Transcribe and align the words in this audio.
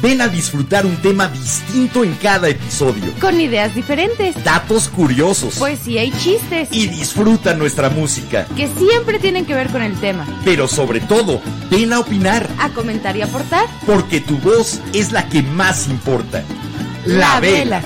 Ven 0.00 0.20
a 0.20 0.28
disfrutar 0.28 0.86
un 0.86 0.96
tema 1.02 1.26
distinto 1.28 2.04
en 2.04 2.14
cada 2.14 2.48
episodio. 2.48 3.12
Con 3.20 3.40
ideas 3.40 3.74
diferentes, 3.74 4.42
Datos 4.44 4.88
curiosos. 4.88 5.56
poesía 5.56 6.04
y 6.04 6.12
chistes. 6.12 6.68
y 6.70 6.86
disfruta 6.86 7.54
nuestra 7.54 7.90
música. 7.90 8.46
que 8.56 8.68
siempre 8.68 9.18
tienen 9.18 9.44
que 9.44 9.54
ver 9.54 9.68
con 9.70 9.82
el 9.82 9.98
tema. 9.98 10.24
Pero 10.44 10.68
sobre 10.68 11.00
todo, 11.00 11.40
ven 11.70 11.92
a 11.92 11.98
opinar, 12.00 12.48
A 12.60 12.68
comentar 12.70 13.16
y 13.16 13.22
aportar. 13.22 13.66
porque 13.86 14.20
tu 14.20 14.36
voz 14.38 14.80
es 14.92 15.10
la 15.10 15.28
que 15.28 15.42
más 15.42 15.88
importa. 15.88 16.44
La, 17.04 17.40
Vela. 17.40 17.82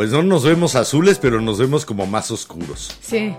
Pues 0.00 0.12
no 0.12 0.22
nos 0.22 0.44
vemos 0.44 0.76
azules, 0.76 1.18
pero 1.18 1.42
nos 1.42 1.58
vemos 1.58 1.84
como 1.84 2.06
más 2.06 2.30
oscuros. 2.30 2.90
Sí. 3.02 3.36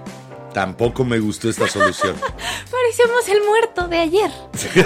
Tampoco 0.54 1.04
me 1.04 1.17
gustó 1.17 1.50
esta 1.50 1.67
solución. 1.67 2.14
Parecemos 2.72 3.30
el 3.30 3.44
muerto 3.48 3.88
de 3.88 3.98
ayer. 3.98 4.31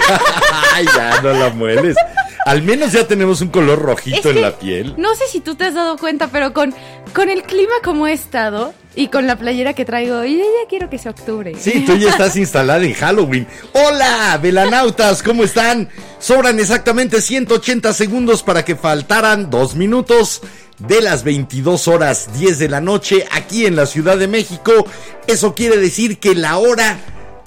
Ay, 0.72 0.86
ya 0.96 1.20
no 1.20 1.34
la 1.34 1.50
mueles. 1.50 1.94
Al 2.46 2.62
menos 2.62 2.92
ya 2.92 3.06
tenemos 3.06 3.42
un 3.42 3.48
color 3.48 3.82
rojito 3.82 4.16
Es 4.16 4.24
en 4.24 4.34
que 4.36 4.40
la 4.40 4.58
piel. 4.58 4.94
No 4.96 5.14
sé 5.16 5.24
si 5.30 5.40
tú 5.40 5.54
te 5.54 5.64
has 5.64 5.74
dado 5.74 5.98
cuenta, 5.98 6.28
pero 6.28 6.54
con, 6.54 6.74
con 7.12 7.28
el 7.28 7.42
clima 7.42 7.74
como 7.84 8.06
he 8.06 8.14
estado 8.14 8.72
y 8.94 9.08
con 9.08 9.26
la 9.26 9.36
playera 9.36 9.74
que 9.74 9.84
traigo, 9.84 10.24
y 10.24 10.38
ya 10.38 10.44
quiero 10.70 10.88
que 10.88 10.96
sea 10.96 11.10
octubre. 11.10 11.54
Sí, 11.60 11.84
tú 11.86 11.94
ya 11.96 12.08
estás 12.08 12.36
instalada 12.38 12.82
en 12.82 12.94
Halloween. 12.94 13.46
Hola, 13.74 14.38
velanautas, 14.42 15.22
¿cómo 15.22 15.44
están? 15.44 15.90
Sobran 16.18 16.58
exactamente 16.58 17.20
180 17.20 17.92
segundos 17.92 18.42
para 18.42 18.64
que 18.64 18.76
faltaran 18.76 19.50
dos 19.50 19.74
minutos 19.74 20.40
de 20.78 21.00
las 21.00 21.24
22 21.24 21.88
horas 21.88 22.28
10 22.38 22.58
de 22.58 22.68
la 22.68 22.80
noche 22.80 23.26
aquí 23.30 23.66
en 23.66 23.76
la 23.76 23.86
Ciudad 23.86 24.18
de 24.18 24.28
México. 24.28 24.72
Eso 25.26 25.54
quiere 25.54 25.76
decir 25.78 26.18
que 26.18 26.34
la 26.34 26.58
hora 26.58 26.98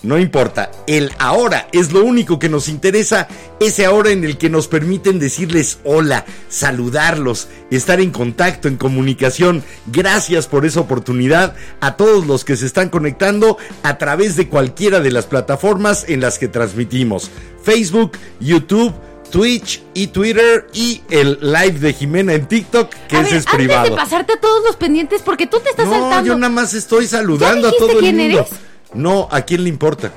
no 0.02 0.17
importa, 0.17 0.72
el 0.88 1.11
ahora 1.19 1.67
es 1.73 1.91
lo 1.91 2.03
único 2.05 2.39
que 2.39 2.47
nos 2.47 2.69
interesa, 2.69 3.27
ese 3.59 3.85
ahora 3.85 4.11
en 4.11 4.23
el 4.23 4.38
que 4.38 4.50
nos 4.50 4.69
permiten 4.69 5.19
decirles 5.19 5.80
hola, 5.83 6.25
saludarlos, 6.47 7.50
estar 7.69 8.00
en 8.00 8.11
contacto, 8.11 8.69
en 8.69 8.77
comunicación. 8.77 9.61
Gracias 9.88 10.47
por 10.47 10.66
esa 10.66 10.80
oportunidad 10.80 11.53
a 11.81 11.97
todos 11.97 12.25
los 12.25 12.45
que 12.45 12.55
se 12.55 12.66
están 12.66 12.88
conectando 12.89 13.57
a 13.83 13.97
través 13.97 14.38
de 14.38 14.47
cualquiera 14.47 15.02
de 15.02 15.11
las 15.11 15.25
plataformas 15.25 16.05
en 16.07 16.22
las 16.22 16.39
que 16.39 16.47
transmitimos. 16.47 17.30
Facebook, 17.61 18.13
YouTube. 18.39 18.94
Twitch 19.30 19.81
y 19.94 20.08
Twitter 20.08 20.67
y 20.73 21.02
el 21.09 21.39
live 21.41 21.80
de 21.80 21.94
Jimena 21.94 22.33
en 22.33 22.47
TikTok, 22.47 22.89
que 23.08 23.16
A 23.17 23.22
ese 23.22 23.30
ver, 23.31 23.39
es 23.39 23.45
privado. 23.45 23.80
Antes 23.81 23.91
de 23.91 23.97
pasarte 23.97 24.33
a 24.33 24.39
todos 24.39 24.63
los 24.66 24.75
pendientes, 24.75 25.22
porque 25.23 25.47
tú 25.47 25.59
te 25.59 25.69
estás 25.69 25.85
no, 25.85 25.94
saltando. 25.94 26.27
yo 26.27 26.35
nada 26.38 26.52
más 26.52 26.73
estoy 26.73 27.08
saludando 27.08 27.67
a 27.69 27.72
todo 27.72 27.91
el 27.91 28.00
quién 28.00 28.17
mundo. 28.17 28.40
eres? 28.40 28.50
No, 28.94 29.28
¿a 29.31 29.41
quién 29.41 29.63
le 29.63 29.69
importa? 29.69 30.12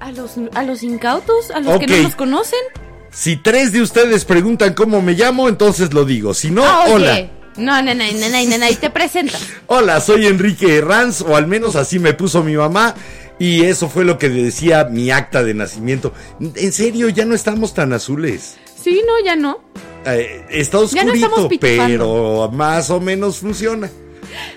¿A 0.00 0.10
los, 0.12 0.32
a 0.54 0.62
los 0.64 0.82
incautos, 0.82 1.50
a 1.50 1.60
los 1.60 1.78
que 1.78 1.84
Ok. 1.86 1.90
no 1.90 2.02
nos 2.02 2.14
conocen. 2.14 2.58
Si 3.10 3.36
tres 3.36 3.72
de 3.72 3.80
ustedes 3.80 4.24
preguntan 4.24 4.74
cómo 4.74 5.00
me 5.00 5.12
llamo, 5.12 5.48
entonces 5.48 5.94
lo 5.94 6.04
digo. 6.04 6.34
Si 6.34 6.50
no, 6.50 6.64
Ah, 6.64 6.86
hola. 6.88 7.28
No, 7.56 7.80
no, 7.82 7.94
no, 7.94 8.04
no, 8.04 8.28
no, 8.48 8.58
no, 8.58 8.76
te 8.80 8.90
presentas. 8.90 9.40
Hola, 9.68 10.00
soy 10.00 10.26
Enrique 10.26 10.76
Herranz, 10.78 11.20
o 11.20 11.36
al 11.36 11.46
menos 11.46 11.76
así 11.76 12.00
me 12.00 12.12
puso 12.12 12.42
mi 12.42 12.56
mamá. 12.56 12.96
Y 13.38 13.64
eso 13.64 13.88
fue 13.88 14.04
lo 14.04 14.18
que 14.18 14.28
decía 14.28 14.84
mi 14.84 15.10
acta 15.10 15.42
de 15.42 15.54
nacimiento. 15.54 16.12
En 16.40 16.72
serio, 16.72 17.08
ya 17.08 17.24
no 17.24 17.34
estamos 17.34 17.74
tan 17.74 17.92
azules. 17.92 18.56
Sí, 18.80 19.02
no, 19.06 19.24
ya 19.24 19.34
no. 19.34 19.60
Eh, 20.06 20.44
está 20.50 20.76
no 20.76 20.82
oscurito, 20.84 21.48
pero 21.60 22.50
más 22.52 22.90
o 22.90 23.00
menos 23.00 23.38
funciona. 23.38 23.90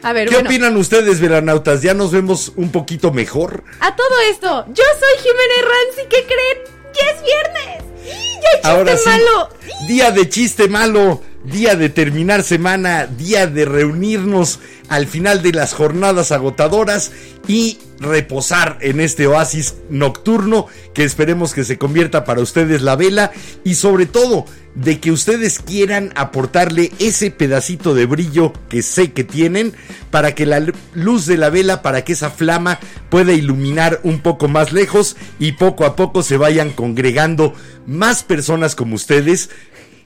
A 0.02 0.14
ver, 0.14 0.28
¿Qué 0.28 0.36
bueno. 0.36 0.50
opinan 0.50 0.78
ustedes, 0.78 1.20
veranautas? 1.20 1.82
¿Ya 1.82 1.94
nos 1.94 2.12
vemos 2.12 2.52
un 2.56 2.72
poquito 2.72 3.12
mejor? 3.12 3.64
A 3.80 3.96
todo 3.96 4.20
esto, 4.30 4.66
yo 4.68 4.84
soy 5.00 5.24
Jimena 5.24 5.54
Herranz 5.60 6.06
y 6.06 6.10
¿qué 6.10 6.26
creen? 6.26 6.58
¡Ya 6.94 7.12
es 7.12 7.24
viernes! 7.24 7.84
¡Y 8.06 8.42
¡Ya 8.42 8.50
hay 8.50 8.56
chiste 8.56 8.68
Ahora 8.68 8.98
sí, 8.98 9.10
malo! 9.10 9.50
día 9.88 10.12
de 10.12 10.30
chiste 10.30 10.68
malo, 10.68 11.22
día 11.44 11.76
de 11.76 11.90
terminar 11.90 12.44
semana, 12.44 13.06
día 13.06 13.48
de 13.48 13.66
reunirnos 13.66 14.60
al 14.90 15.08
final 15.08 15.42
de 15.42 15.52
las 15.52 15.74
jornadas 15.74 16.32
agotadoras 16.32 17.12
y 17.48 17.80
reposar 18.00 18.78
en 18.82 19.00
este 19.00 19.28
oasis 19.28 19.76
nocturno 19.90 20.68
que 20.94 21.04
esperemos 21.04 21.54
que 21.54 21.64
se 21.64 21.78
convierta 21.78 22.26
para 22.26 22.42
ustedes 22.42 22.82
la 22.82 22.96
vela 22.96 23.32
y 23.64 23.76
sobre 23.76 24.06
todo 24.06 24.46
de 24.76 25.00
que 25.00 25.12
ustedes 25.12 25.60
quieran 25.60 26.12
aportarle 26.16 26.92
ese 27.00 27.32
pedacito 27.32 27.96
de 27.96 28.06
brillo 28.06 28.54
que 28.70 28.84
sé 28.84 29.12
que 29.12 29.24
tienen 29.24 29.74
para 30.12 30.36
que 30.36 30.46
la 30.46 30.64
luz 30.94 31.26
de 31.26 31.38
la 31.38 31.50
vela, 31.50 31.82
para 31.82 32.04
que 32.04 32.14
esa 32.14 32.30
flama 32.30 32.80
pueda 33.10 33.34
iluminar 33.34 34.00
un 34.04 34.20
poco 34.20 34.48
más 34.48 34.74
lejos 34.74 35.18
y 35.40 35.54
poco 35.54 35.86
a 35.86 35.96
poco 35.96 36.22
se 36.22 36.38
vayan 36.38 36.70
congregando 36.72 37.54
más 37.88 38.24
personas 38.24 38.76
como 38.76 38.96
ustedes 38.96 39.50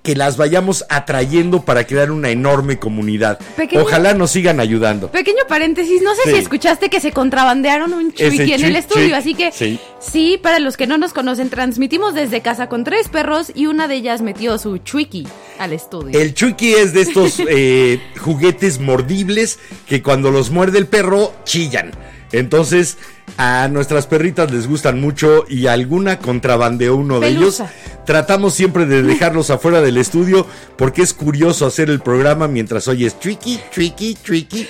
que 0.03 0.15
las 0.15 0.35
vayamos 0.35 0.83
atrayendo 0.89 1.61
para 1.63 1.85
crear 1.85 2.09
una 2.11 2.29
enorme 2.29 2.79
comunidad. 2.79 3.39
Pequeño- 3.55 3.83
Ojalá 3.83 4.13
nos 4.15 4.31
sigan 4.31 4.59
ayudando. 4.59 5.11
Pequeño 5.11 5.43
paréntesis, 5.47 6.01
no 6.01 6.15
sé 6.15 6.21
Sí. 6.25 6.31
si 6.31 6.35
escuchaste 6.37 6.89
que 6.89 6.99
se 6.99 7.11
contrabandearon 7.11 7.93
un 7.93 8.11
chuiki 8.11 8.53
en 8.53 8.63
el 8.65 8.75
estudio, 8.75 9.15
así 9.15 9.35
que 9.35 9.51
sí. 9.51 9.79
sí, 9.99 10.39
para 10.41 10.57
los 10.59 10.75
que 10.75 10.87
no 10.87 10.97
nos 10.97 11.13
conocen, 11.13 11.49
transmitimos 11.49 12.15
desde 12.15 12.41
casa 12.41 12.67
con 12.67 12.83
tres 12.83 13.09
perros 13.09 13.51
y 13.53 13.67
una 13.67 13.87
de 13.87 13.95
ellas 13.95 14.21
metió 14.21 14.57
su 14.57 14.79
chuiki 14.79 15.27
al 15.59 15.73
estudio. 15.73 16.19
El 16.19 16.33
Chucky 16.33 16.73
es 16.73 16.93
de 16.93 17.01
estos 17.01 17.35
eh, 17.47 17.99
juguetes 18.19 18.79
mordibles 18.79 19.59
que 19.87 20.01
cuando 20.01 20.31
los 20.31 20.49
muerde 20.49 20.79
el 20.79 20.87
perro 20.87 21.33
chillan. 21.43 21.91
Entonces 22.31 22.97
a 23.37 23.67
nuestras 23.69 24.07
perritas 24.07 24.51
les 24.51 24.67
gustan 24.67 24.99
mucho 24.99 25.45
y 25.47 25.67
alguna 25.67 26.19
contrabandeó 26.19 26.95
uno 26.95 27.19
de 27.19 27.29
ellos. 27.29 27.63
Tratamos 28.05 28.53
siempre 28.53 28.85
de 28.85 29.03
dejarlos 29.03 29.49
afuera 29.51 29.81
del 29.81 29.97
estudio 29.97 30.45
porque 30.77 31.01
es 31.01 31.13
curioso 31.13 31.65
hacer 31.65 31.89
el 31.89 31.99
programa 32.01 32.47
mientras 32.47 32.87
oyes 32.87 33.19
Tricky, 33.19 33.59
Tricky, 33.73 34.15
Tricky. 34.15 34.61
Eh, 34.61 34.67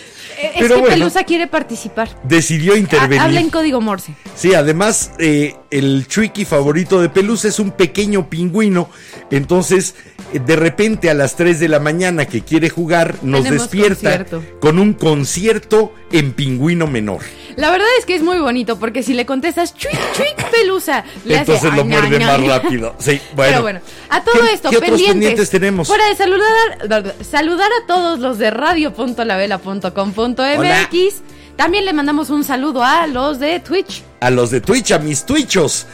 es 0.56 0.62
Pero 0.62 0.76
que 0.76 0.82
bueno, 0.82 0.96
Pelusa 0.96 1.24
quiere 1.24 1.48
participar. 1.48 2.10
decidió 2.24 2.74
Ha- 2.74 2.78
intervenir. 2.78 3.20
habla 3.22 3.40
en 3.40 3.50
código 3.50 3.80
Morse. 3.82 4.16
Sí, 4.36 4.54
además, 4.54 5.12
eh, 5.20 5.56
el 5.70 6.08
Tricky 6.08 6.46
favorito 6.46 7.02
de 7.02 7.10
Pelusa 7.10 7.48
es 7.48 7.60
un 7.60 7.72
pequeño 7.72 8.30
pingüino. 8.30 8.90
Entonces, 9.30 9.96
de 10.34 10.56
repente 10.56 11.10
a 11.10 11.14
las 11.14 11.36
3 11.36 11.60
de 11.60 11.68
la 11.68 11.80
mañana 11.80 12.26
que 12.26 12.42
quiere 12.42 12.70
jugar, 12.70 13.16
nos 13.24 13.44
Tenemos 13.44 13.64
despierta 13.72 13.96
concierto. 14.26 14.44
con 14.60 14.80
un 14.80 14.94
concierto 14.94 15.94
en 16.12 16.32
pingüino 16.34 16.88
menor. 16.88 17.22
La 17.56 17.70
verdad 17.72 17.88
es 18.00 18.06
que 18.06 18.16
es 18.16 18.24
muy 18.24 18.40
bonito 18.40 18.78
porque 18.80 19.04
si 19.04 19.14
le 19.14 19.26
contestas 19.26 19.74
chuic, 19.76 19.98
chuic, 20.14 20.50
Pelusa, 20.52 21.04
le 21.26 21.40
hace 21.40 21.54
Entonces 21.54 21.76
lo 21.78 21.86
muerde 21.86 22.20
más 22.20 22.42
rápido. 22.46 22.96
Sí, 23.00 23.20
bueno. 23.36 23.52
Pero 23.52 23.62
bueno, 23.62 23.80
a 24.10 24.24
todo 24.24 24.42
¿Qué- 24.42 24.54
esto, 24.54 24.70
¿qué 24.70 24.78
otros 24.78 24.90
pendientes. 24.92 25.14
pendientes 25.14 25.50
tenemos? 25.50 25.88
Fuera 25.88 26.08
de 26.08 26.16
saludar, 26.16 27.16
saludar 27.30 27.70
a 27.84 27.88
todos 27.88 28.20
los 28.20 28.38
de 28.38 28.52
radio.lavela.com.mx. 28.52 31.22
También 31.56 31.86
le 31.86 31.94
mandamos 31.94 32.30
un 32.30 32.44
saludo 32.44 32.84
a 32.84 33.08
los 33.08 33.40
de 33.40 33.60
Twitch. 33.60 34.04
A 34.20 34.30
los 34.32 34.52
de 34.52 34.62
Twitch, 34.62 34.92
a 34.92 35.00
mis 35.00 35.26
Twitchos. 35.26 35.86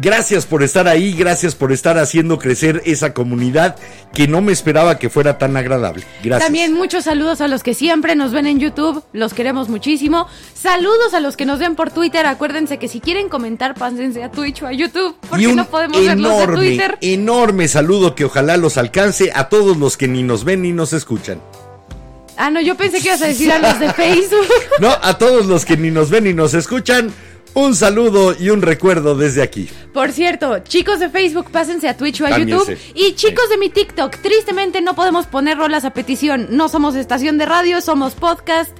Gracias 0.00 0.46
por 0.46 0.62
estar 0.62 0.86
ahí, 0.86 1.12
gracias 1.12 1.56
por 1.56 1.72
estar 1.72 1.98
haciendo 1.98 2.38
crecer 2.38 2.82
esa 2.86 3.12
comunidad 3.12 3.74
que 4.14 4.28
no 4.28 4.40
me 4.40 4.52
esperaba 4.52 4.96
que 4.96 5.10
fuera 5.10 5.38
tan 5.38 5.56
agradable. 5.56 6.04
Gracias. 6.22 6.46
También 6.46 6.72
muchos 6.72 7.04
saludos 7.04 7.40
a 7.40 7.48
los 7.48 7.64
que 7.64 7.74
siempre 7.74 8.14
nos 8.14 8.30
ven 8.30 8.46
en 8.46 8.60
YouTube, 8.60 9.02
los 9.12 9.34
queremos 9.34 9.68
muchísimo. 9.68 10.28
Saludos 10.54 11.14
a 11.14 11.20
los 11.20 11.36
que 11.36 11.46
nos 11.46 11.58
ven 11.58 11.74
por 11.74 11.90
Twitter. 11.90 12.26
Acuérdense 12.26 12.78
que 12.78 12.86
si 12.86 13.00
quieren 13.00 13.28
comentar, 13.28 13.74
pásense 13.74 14.22
a 14.22 14.30
Twitch 14.30 14.62
o 14.62 14.68
a 14.68 14.72
YouTube, 14.72 15.16
porque 15.28 15.42
y 15.42 15.46
un 15.46 15.56
no 15.56 15.64
podemos 15.66 15.98
verlos 16.04 16.30
de 16.30 16.42
enorme, 16.42 16.56
Twitter. 16.56 16.98
enorme 17.00 17.66
saludo 17.66 18.14
que 18.14 18.24
ojalá 18.24 18.56
los 18.56 18.76
alcance 18.78 19.32
a 19.34 19.48
todos 19.48 19.76
los 19.78 19.96
que 19.96 20.06
ni 20.06 20.22
nos 20.22 20.44
ven 20.44 20.62
ni 20.62 20.72
nos 20.72 20.92
escuchan. 20.92 21.40
Ah, 22.36 22.50
no, 22.50 22.60
yo 22.60 22.76
pensé 22.76 23.00
que 23.00 23.08
ibas 23.08 23.22
a 23.22 23.26
decir 23.26 23.50
a 23.50 23.58
los 23.58 23.80
de 23.80 23.92
Facebook. 23.94 24.46
No, 24.78 24.90
a 25.02 25.18
todos 25.18 25.46
los 25.46 25.64
que 25.64 25.76
ni 25.76 25.90
nos 25.90 26.08
ven 26.08 26.22
ni 26.22 26.34
nos 26.34 26.54
escuchan, 26.54 27.10
un 27.54 27.74
saludo 27.74 28.34
y 28.38 28.50
un 28.50 28.62
recuerdo 28.62 29.16
desde 29.16 29.42
aquí. 29.42 29.68
Por 29.92 30.12
cierto, 30.12 30.58
chicos 30.60 31.00
de 31.00 31.08
Facebook, 31.08 31.50
pásense 31.50 31.88
a 31.88 31.96
Twitch 31.96 32.20
o 32.20 32.26
a. 32.26 32.38
YouTube. 32.38 32.78
Y 32.94 33.14
chicos 33.14 33.48
de 33.50 33.58
mi 33.58 33.68
TikTok, 33.68 34.16
tristemente 34.16 34.80
no 34.80 34.94
podemos 34.94 35.26
poner 35.26 35.58
rolas 35.58 35.84
a 35.84 35.92
petición. 35.92 36.48
No 36.50 36.68
somos 36.68 36.94
estación 36.94 37.38
de 37.38 37.46
radio, 37.46 37.80
somos 37.80 38.14
podcast. 38.14 38.76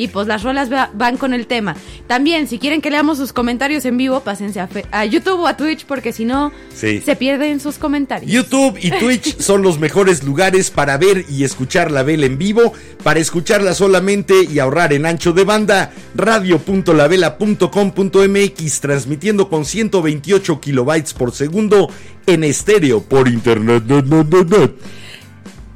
Y 0.00 0.08
pues 0.08 0.26
las 0.26 0.42
rolas 0.42 0.72
va- 0.72 0.90
van 0.94 1.16
con 1.16 1.34
el 1.34 1.46
tema. 1.46 1.76
También, 2.06 2.48
si 2.48 2.58
quieren 2.58 2.80
que 2.80 2.90
leamos 2.90 3.18
sus 3.18 3.32
comentarios 3.32 3.84
en 3.84 3.96
vivo, 3.96 4.20
pásense 4.20 4.60
a, 4.60 4.66
fe- 4.66 4.86
a 4.90 5.04
YouTube 5.04 5.40
o 5.40 5.46
a 5.46 5.56
Twitch 5.56 5.84
porque 5.84 6.12
si 6.12 6.24
no, 6.24 6.52
Sí. 6.74 7.00
se 7.04 7.16
pierden 7.16 7.60
sus 7.60 7.78
comentarios. 7.78 8.30
YouTube 8.30 8.78
y 8.80 8.90
Twitch 8.90 9.38
son 9.40 9.62
los 9.62 9.78
mejores 9.78 10.24
lugares 10.24 10.70
para 10.70 10.96
ver 10.96 11.24
y 11.28 11.44
escuchar 11.44 11.90
la 11.90 12.02
vela 12.02 12.26
en 12.26 12.38
vivo, 12.38 12.72
para 13.04 13.20
escucharla 13.20 13.74
solamente 13.74 14.44
y 14.44 14.58
ahorrar 14.58 14.92
en 14.92 15.06
ancho 15.06 15.32
de 15.32 15.44
banda, 15.44 15.92
radio.lavela.com.mx 16.14 18.80
transmitiendo 18.80 19.48
con 19.48 19.64
128 19.64 20.60
kilobytes 20.60 21.14
por 21.14 21.32
segundo 21.32 21.88
en 22.26 22.44
estéreo 22.44 23.02
por 23.02 23.28
internet. 23.28 23.84
net, 23.86 24.04
net, 24.06 24.26
net, 24.26 24.48
net. 24.58 24.70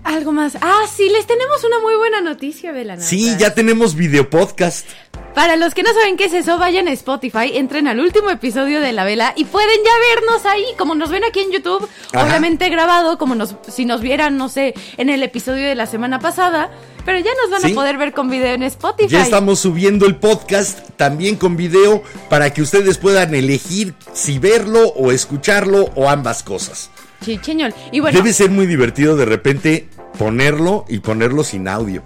Algo 0.04 0.32
más. 0.32 0.56
Ah, 0.60 0.82
sí, 0.94 1.08
les 1.08 1.26
tenemos 1.26 1.64
una 1.64 1.78
muy 1.80 1.96
buena 1.96 2.20
noticia, 2.20 2.72
Velanautas. 2.72 3.08
Sí, 3.08 3.34
ya 3.38 3.54
tenemos 3.54 3.94
video 3.94 4.28
podcast. 4.28 4.86
Para 5.34 5.56
los 5.56 5.74
que 5.74 5.82
no 5.82 5.92
saben 5.92 6.16
qué 6.16 6.26
es 6.26 6.34
eso, 6.34 6.58
vayan 6.58 6.86
a 6.86 6.92
Spotify, 6.92 7.56
entren 7.56 7.88
al 7.88 7.98
último 7.98 8.30
episodio 8.30 8.80
de 8.80 8.92
La 8.92 9.04
Vela 9.04 9.32
y 9.34 9.44
pueden 9.46 9.78
ya 9.84 9.90
vernos 10.14 10.46
ahí, 10.46 10.64
como 10.78 10.94
nos 10.94 11.10
ven 11.10 11.24
aquí 11.24 11.40
en 11.40 11.50
YouTube, 11.50 11.88
Ajá. 12.12 12.24
obviamente 12.24 12.68
grabado, 12.68 13.18
como 13.18 13.34
nos, 13.34 13.56
si 13.68 13.84
nos 13.84 14.00
vieran, 14.00 14.36
no 14.36 14.48
sé, 14.48 14.74
en 14.96 15.08
el 15.10 15.22
episodio 15.24 15.66
de 15.66 15.74
la 15.74 15.86
semana 15.86 16.20
pasada, 16.20 16.70
pero 17.04 17.18
ya 17.18 17.32
nos 17.42 17.50
van 17.50 17.62
Sí. 17.62 17.72
a 17.72 17.74
poder 17.74 17.96
ver 17.98 18.12
con 18.12 18.30
video 18.30 18.54
en 18.54 18.62
Spotify. 18.62 19.08
Ya 19.08 19.22
estamos 19.22 19.58
subiendo 19.58 20.06
el 20.06 20.16
podcast 20.16 20.90
también 20.96 21.34
con 21.36 21.56
video 21.56 22.02
para 22.30 22.52
que 22.52 22.62
ustedes 22.62 22.98
puedan 22.98 23.34
elegir 23.34 23.94
si 24.12 24.38
verlo 24.38 24.86
o 24.90 25.10
escucharlo 25.10 25.90
o 25.96 26.08
ambas 26.10 26.44
cosas. 26.44 26.90
Chicheñol. 27.22 27.74
Y 27.92 28.00
bueno, 28.00 28.16
Debe 28.16 28.32
ser 28.32 28.50
muy 28.50 28.66
divertido 28.66 29.16
de 29.16 29.24
repente 29.24 29.88
ponerlo 30.18 30.84
y 30.88 30.98
ponerlo 31.00 31.44
sin 31.44 31.68
audio. 31.68 32.02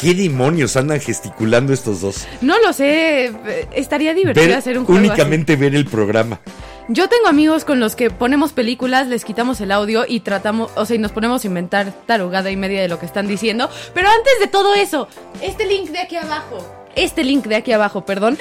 ¿Qué 0.00 0.12
demonios 0.12 0.76
andan 0.76 1.00
gesticulando 1.00 1.72
estos 1.72 2.00
dos? 2.00 2.26
no 2.40 2.58
lo 2.60 2.72
sé, 2.72 3.26
eh, 3.26 3.68
estaría 3.74 4.12
divertido 4.12 4.48
Ver- 4.48 4.56
hacer 4.56 4.76
un 4.78 4.84
juego 4.84 4.98
únicamente 5.00 5.54
ver 5.56 5.74
el 5.76 5.84
programa. 5.86 6.40
Yo 6.88 7.08
tengo 7.08 7.28
amigos 7.28 7.64
con 7.64 7.80
los 7.80 7.94
que 7.96 8.10
ponemos 8.10 8.52
películas, 8.52 9.06
les 9.06 9.24
quitamos 9.24 9.60
el 9.60 9.70
audio 9.72 10.04
y 10.06 10.20
tratamos, 10.20 10.70
o 10.74 10.84
sea, 10.84 10.96
y 10.96 10.98
nos 10.98 11.12
ponemos 11.12 11.44
a 11.44 11.46
inventar 11.46 11.92
tarugada 12.06 12.50
y 12.50 12.56
media 12.56 12.82
de 12.82 12.88
lo 12.88 12.98
que 12.98 13.06
están 13.06 13.26
diciendo. 13.28 13.70
Pero 13.94 14.08
antes 14.08 14.32
de 14.40 14.48
todo 14.48 14.74
eso, 14.74 15.08
este 15.40 15.64
link 15.64 15.90
de 15.90 16.00
aquí 16.00 16.16
abajo, 16.16 16.58
este 16.96 17.22
link 17.24 17.44
de 17.46 17.56
aquí 17.56 17.72
abajo, 17.72 18.04
perdón, 18.04 18.36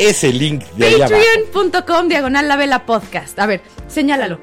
Ese 0.00 0.32
link 0.32 0.64
de 0.76 0.86
allá 0.86 1.06
abajo. 1.06 1.22
patreon.com 1.54 2.08
diagonal 2.08 2.48
la 2.48 2.56
vela 2.56 2.84
podcast. 2.84 3.38
A 3.38 3.46
ver, 3.46 3.62
señálalo. 3.88 4.40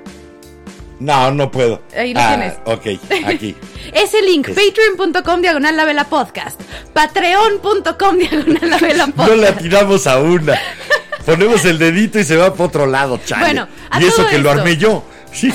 No, 1.00 1.32
no 1.32 1.50
puedo. 1.50 1.82
Ahí 1.96 2.14
lo 2.14 2.20
Ah, 2.20 2.36
tienes. 2.36 2.54
Ok, 2.66 3.02
aquí. 3.26 3.56
Ese 3.94 4.22
link, 4.22 4.50
Es- 4.50 4.56
patreon.com 4.56 5.42
diagonal 5.42 5.78
la 5.78 5.86
vela 5.86 6.04
podcast, 6.10 6.60
patreon.com 6.94 8.18
diagonal 8.18 8.70
la 8.70 8.78
vela 8.78 9.08
No 9.08 9.14
podcast. 9.14 9.38
la 9.38 9.58
tiramos 9.58 10.08
a 10.08 10.20
una. 10.20 10.60
Ponemos 11.26 11.64
el 11.66 11.78
dedito 11.78 12.20
y 12.20 12.24
se 12.24 12.36
va 12.38 12.52
para 12.54 12.66
otro 12.66 12.86
lado, 12.86 13.20
chale. 13.26 13.44
Bueno, 13.46 13.68
a 13.90 14.02
y 14.02 14.06
eso 14.06 14.18
todo 14.18 14.28
que 14.30 14.40
lo 14.40 14.50
armé 14.52 14.78
yo. 14.78 15.04
Sí. 15.32 15.52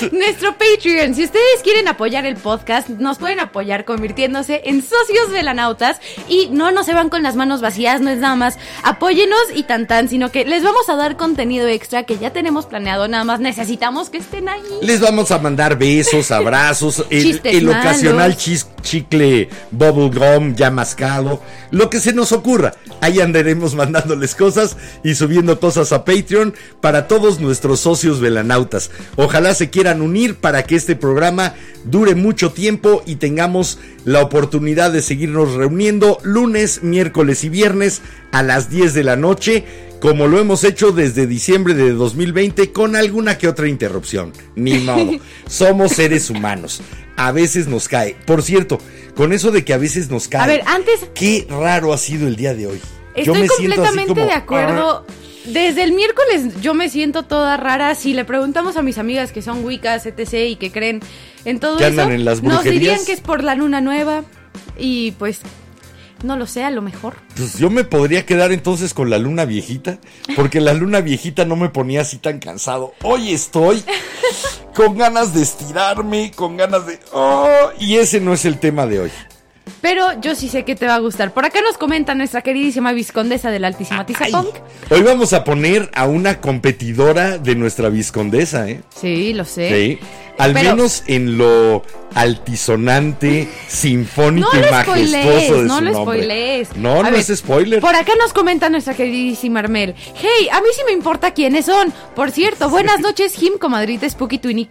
Nuestro 0.12 0.54
Patreon, 0.56 1.14
si 1.14 1.24
ustedes 1.24 1.62
quieren 1.62 1.88
apoyar 1.88 2.24
el 2.26 2.36
podcast, 2.36 2.88
nos 2.88 3.18
pueden 3.18 3.40
apoyar 3.40 3.84
convirtiéndose 3.84 4.62
en 4.64 4.82
socios 4.82 5.30
velanautas 5.30 6.00
y 6.28 6.48
no 6.50 6.70
nos 6.72 6.86
se 6.86 6.94
van 6.94 7.08
con 7.10 7.22
las 7.22 7.36
manos 7.36 7.60
vacías, 7.60 8.00
no 8.00 8.08
es 8.10 8.18
nada 8.18 8.36
más 8.36 8.58
apóyenos 8.82 9.38
y 9.54 9.64
tan 9.64 9.86
tan, 9.86 10.08
sino 10.08 10.30
que 10.30 10.44
les 10.44 10.62
vamos 10.62 10.88
a 10.88 10.96
dar 10.96 11.16
contenido 11.16 11.66
extra 11.68 12.04
que 12.04 12.16
ya 12.18 12.32
tenemos 12.32 12.66
planeado, 12.66 13.08
nada 13.08 13.24
más 13.24 13.40
necesitamos 13.40 14.08
que 14.10 14.18
estén 14.18 14.48
ahí. 14.48 14.62
Les 14.82 15.00
vamos 15.00 15.30
a 15.30 15.38
mandar 15.38 15.76
besos, 15.78 16.30
abrazos, 16.30 17.04
el, 17.10 17.40
el 17.44 17.68
ocasional 17.68 18.36
chis- 18.36 18.66
chicle 18.82 19.48
bubble 19.70 20.10
gum 20.16 20.54
ya 20.54 20.70
mascado, 20.70 21.42
lo 21.70 21.90
que 21.90 22.00
se 22.00 22.12
nos 22.12 22.32
ocurra. 22.32 22.74
Ahí 23.00 23.20
andaremos 23.20 23.74
mandándoles 23.74 24.34
cosas 24.34 24.76
y 25.04 25.14
subiendo 25.14 25.60
cosas 25.60 25.92
a 25.92 26.04
Patreon 26.04 26.54
para 26.80 27.06
todos 27.08 27.38
nuestros 27.40 27.80
socios 27.80 28.20
velanautas. 28.20 28.90
Ojalá 29.16 29.54
se 29.54 29.70
quieran 29.70 29.87
unir 29.96 30.36
para 30.36 30.64
que 30.64 30.76
este 30.76 30.94
programa 30.94 31.54
dure 31.84 32.14
mucho 32.14 32.52
tiempo 32.52 33.02
y 33.06 33.16
tengamos 33.16 33.78
la 34.04 34.22
oportunidad 34.22 34.92
de 34.92 35.02
seguirnos 35.02 35.54
reuniendo 35.54 36.18
lunes, 36.22 36.82
miércoles 36.82 37.44
y 37.44 37.48
viernes 37.48 38.02
a 38.30 38.42
las 38.42 38.70
10 38.70 38.94
de 38.94 39.04
la 39.04 39.16
noche 39.16 39.64
como 40.00 40.28
lo 40.28 40.38
hemos 40.38 40.64
hecho 40.64 40.92
desde 40.92 41.26
diciembre 41.26 41.74
de 41.74 41.92
2020 41.92 42.72
con 42.72 42.96
alguna 42.96 43.38
que 43.38 43.48
otra 43.48 43.68
interrupción. 43.68 44.32
Ni 44.54 44.74
modo. 44.78 45.12
Somos 45.48 45.92
seres 45.92 46.30
humanos. 46.30 46.80
A 47.16 47.32
veces 47.32 47.66
nos 47.66 47.88
cae. 47.88 48.16
Por 48.24 48.42
cierto, 48.42 48.78
con 49.16 49.32
eso 49.32 49.50
de 49.50 49.64
que 49.64 49.74
a 49.74 49.78
veces 49.78 50.08
nos 50.08 50.28
cae. 50.28 50.42
A 50.42 50.46
ver, 50.46 50.62
antes 50.66 51.00
Qué 51.14 51.46
raro 51.50 51.92
ha 51.92 51.98
sido 51.98 52.28
el 52.28 52.36
día 52.36 52.54
de 52.54 52.68
hoy. 52.68 52.80
estoy 53.14 53.48
completamente 53.48 54.06
como, 54.06 54.24
de 54.24 54.32
acuerdo. 54.32 55.04
Desde 55.52 55.82
el 55.82 55.92
miércoles 55.92 56.60
yo 56.60 56.74
me 56.74 56.88
siento 56.88 57.24
toda 57.24 57.56
rara. 57.56 57.94
Si 57.94 58.14
le 58.14 58.24
preguntamos 58.24 58.76
a 58.76 58.82
mis 58.82 58.98
amigas 58.98 59.32
que 59.32 59.42
son 59.42 59.64
wicas, 59.64 60.06
etc. 60.06 60.50
y 60.50 60.56
que 60.56 60.70
creen 60.70 61.00
en 61.44 61.60
todo 61.60 61.78
eso, 61.78 61.86
andan 61.86 62.12
en 62.12 62.24
las 62.24 62.42
nos 62.42 62.64
dirían 62.64 63.04
que 63.04 63.12
es 63.12 63.20
por 63.20 63.42
la 63.42 63.54
luna 63.54 63.80
nueva. 63.80 64.24
Y 64.76 65.12
pues, 65.12 65.40
no 66.22 66.36
lo 66.36 66.46
sé, 66.46 66.64
a 66.64 66.70
lo 66.70 66.82
mejor. 66.82 67.14
Pues 67.36 67.58
yo 67.58 67.70
me 67.70 67.84
podría 67.84 68.26
quedar 68.26 68.52
entonces 68.52 68.94
con 68.94 69.10
la 69.10 69.18
luna 69.18 69.44
viejita, 69.44 69.98
porque 70.36 70.60
la 70.60 70.74
luna 70.74 71.00
viejita 71.00 71.44
no 71.44 71.56
me 71.56 71.68
ponía 71.68 72.02
así 72.02 72.18
tan 72.18 72.38
cansado. 72.38 72.94
Hoy 73.02 73.32
estoy 73.32 73.82
con 74.74 74.96
ganas 74.96 75.34
de 75.34 75.42
estirarme, 75.42 76.32
con 76.34 76.56
ganas 76.56 76.86
de... 76.86 76.98
Oh, 77.12 77.70
y 77.80 77.96
ese 77.96 78.20
no 78.20 78.32
es 78.32 78.44
el 78.44 78.58
tema 78.58 78.86
de 78.86 79.00
hoy. 79.00 79.10
Pero 79.80 80.20
yo 80.20 80.34
sí 80.34 80.48
sé 80.48 80.64
que 80.64 80.74
te 80.74 80.86
va 80.86 80.96
a 80.96 80.98
gustar. 80.98 81.32
Por 81.32 81.44
acá 81.44 81.60
nos 81.60 81.78
comenta 81.78 82.14
nuestra 82.14 82.42
queridísima 82.42 82.92
viscondesa 82.92 83.50
de 83.50 83.60
la 83.60 83.68
Altísima 83.68 84.00
Ay, 84.00 84.06
Tizapunk. 84.06 84.54
hoy 84.90 85.02
vamos 85.02 85.32
a 85.32 85.44
poner 85.44 85.90
a 85.94 86.06
una 86.06 86.40
competidora 86.40 87.38
de 87.38 87.54
nuestra 87.54 87.88
viscondesa, 87.88 88.68
¿eh? 88.68 88.80
Sí, 88.94 89.32
lo 89.34 89.44
sé. 89.44 89.68
Sí. 89.68 89.98
Al 90.38 90.52
Pero- 90.52 90.70
menos 90.76 91.02
en 91.06 91.36
lo 91.36 91.82
altisonante, 92.14 93.48
sinfónico 93.68 94.48
No 94.52 94.58
y 94.66 94.70
majestuoso 94.70 95.56
de 95.62 95.64
no 95.64 95.76
su 95.78 95.84
lo 95.84 95.90
nombre. 95.92 95.92
spoilees. 95.92 96.76
No, 96.76 97.00
A 97.00 97.02
no 97.02 97.10
ver, 97.10 97.20
es 97.20 97.36
spoiler. 97.38 97.80
Por 97.80 97.94
acá 97.94 98.12
nos 98.18 98.32
comenta 98.32 98.68
nuestra 98.70 98.94
queridísima 98.94 99.60
Armel. 99.60 99.94
Hey, 100.14 100.48
a 100.52 100.60
mí 100.60 100.68
sí 100.74 100.82
me 100.86 100.92
importa 100.92 101.32
quiénes 101.32 101.66
son. 101.66 101.92
Por 102.14 102.30
cierto, 102.30 102.68
buenas 102.70 103.00
noches, 103.00 103.34
Jim, 103.34 103.54
comadrita, 103.58 104.08
Spooky 104.08 104.38
Twinny 104.38 104.68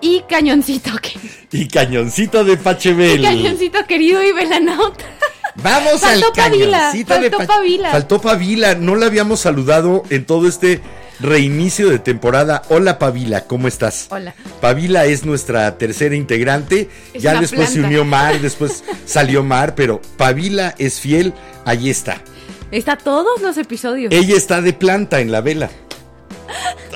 y 0.00 0.22
Cañoncito. 0.28 0.90
que- 1.00 1.18
Y 1.52 1.66
cañoncito 1.68 2.44
de 2.44 2.56
Pachebel. 2.56 3.20
Y 3.20 3.24
Cañoncito 3.24 3.84
querido 3.86 4.22
y 4.22 4.32
Velanauta. 4.32 5.04
Vamos 5.56 6.00
Faltó 6.00 6.26
al 6.28 6.32
Pavila, 6.32 6.78
cañoncito 6.78 7.14
de 7.14 7.20
faltó 7.30 7.38
Pa- 7.38 7.46
Pavila. 7.46 7.90
Faltó 7.90 8.20
Pavila. 8.20 8.74
No 8.76 8.94
la 8.96 9.06
habíamos 9.06 9.40
saludado 9.40 10.04
en 10.08 10.24
todo 10.24 10.46
este 10.48 10.80
reinicio 11.20 11.88
de 11.90 11.98
temporada. 11.98 12.62
Hola 12.68 12.98
Pavila, 12.98 13.44
¿cómo 13.46 13.68
estás? 13.68 14.06
Hola. 14.10 14.34
Pavila 14.60 15.06
es 15.06 15.24
nuestra 15.24 15.76
tercera 15.78 16.14
integrante. 16.14 16.88
Es 17.14 17.22
ya 17.22 17.40
después 17.40 17.70
se 17.70 17.80
unió 17.80 18.04
Mar, 18.04 18.40
después 18.40 18.84
salió 19.06 19.42
Mar, 19.42 19.74
pero 19.74 20.00
Pavila 20.16 20.74
es 20.78 21.00
fiel. 21.00 21.32
Ahí 21.64 21.90
está. 21.90 22.22
Está 22.70 22.96
todos 22.96 23.40
los 23.42 23.56
episodios. 23.56 24.12
Ella 24.12 24.36
está 24.36 24.62
de 24.62 24.72
planta 24.72 25.20
en 25.20 25.32
la 25.32 25.40
vela. 25.40 25.70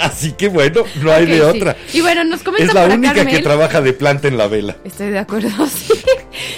Así 0.01 0.33
que 0.33 0.49
bueno, 0.49 0.85
no 1.03 1.13
hay 1.13 1.27
de 1.27 1.37
sí. 1.37 1.41
otra. 1.41 1.77
Y 1.93 2.01
bueno, 2.01 2.25
nos 2.25 2.43
comenta 2.43 2.67
Es 2.67 2.75
la 2.75 2.87
por 2.87 2.99
única 2.99 3.25
que 3.27 3.39
trabaja 3.41 3.81
de 3.81 3.93
planta 3.93 4.29
en 4.29 4.37
la 4.37 4.47
vela. 4.49 4.77
Estoy 4.85 5.11
de 5.11 5.19
acuerdo, 5.19 5.51
sí. 5.67 5.93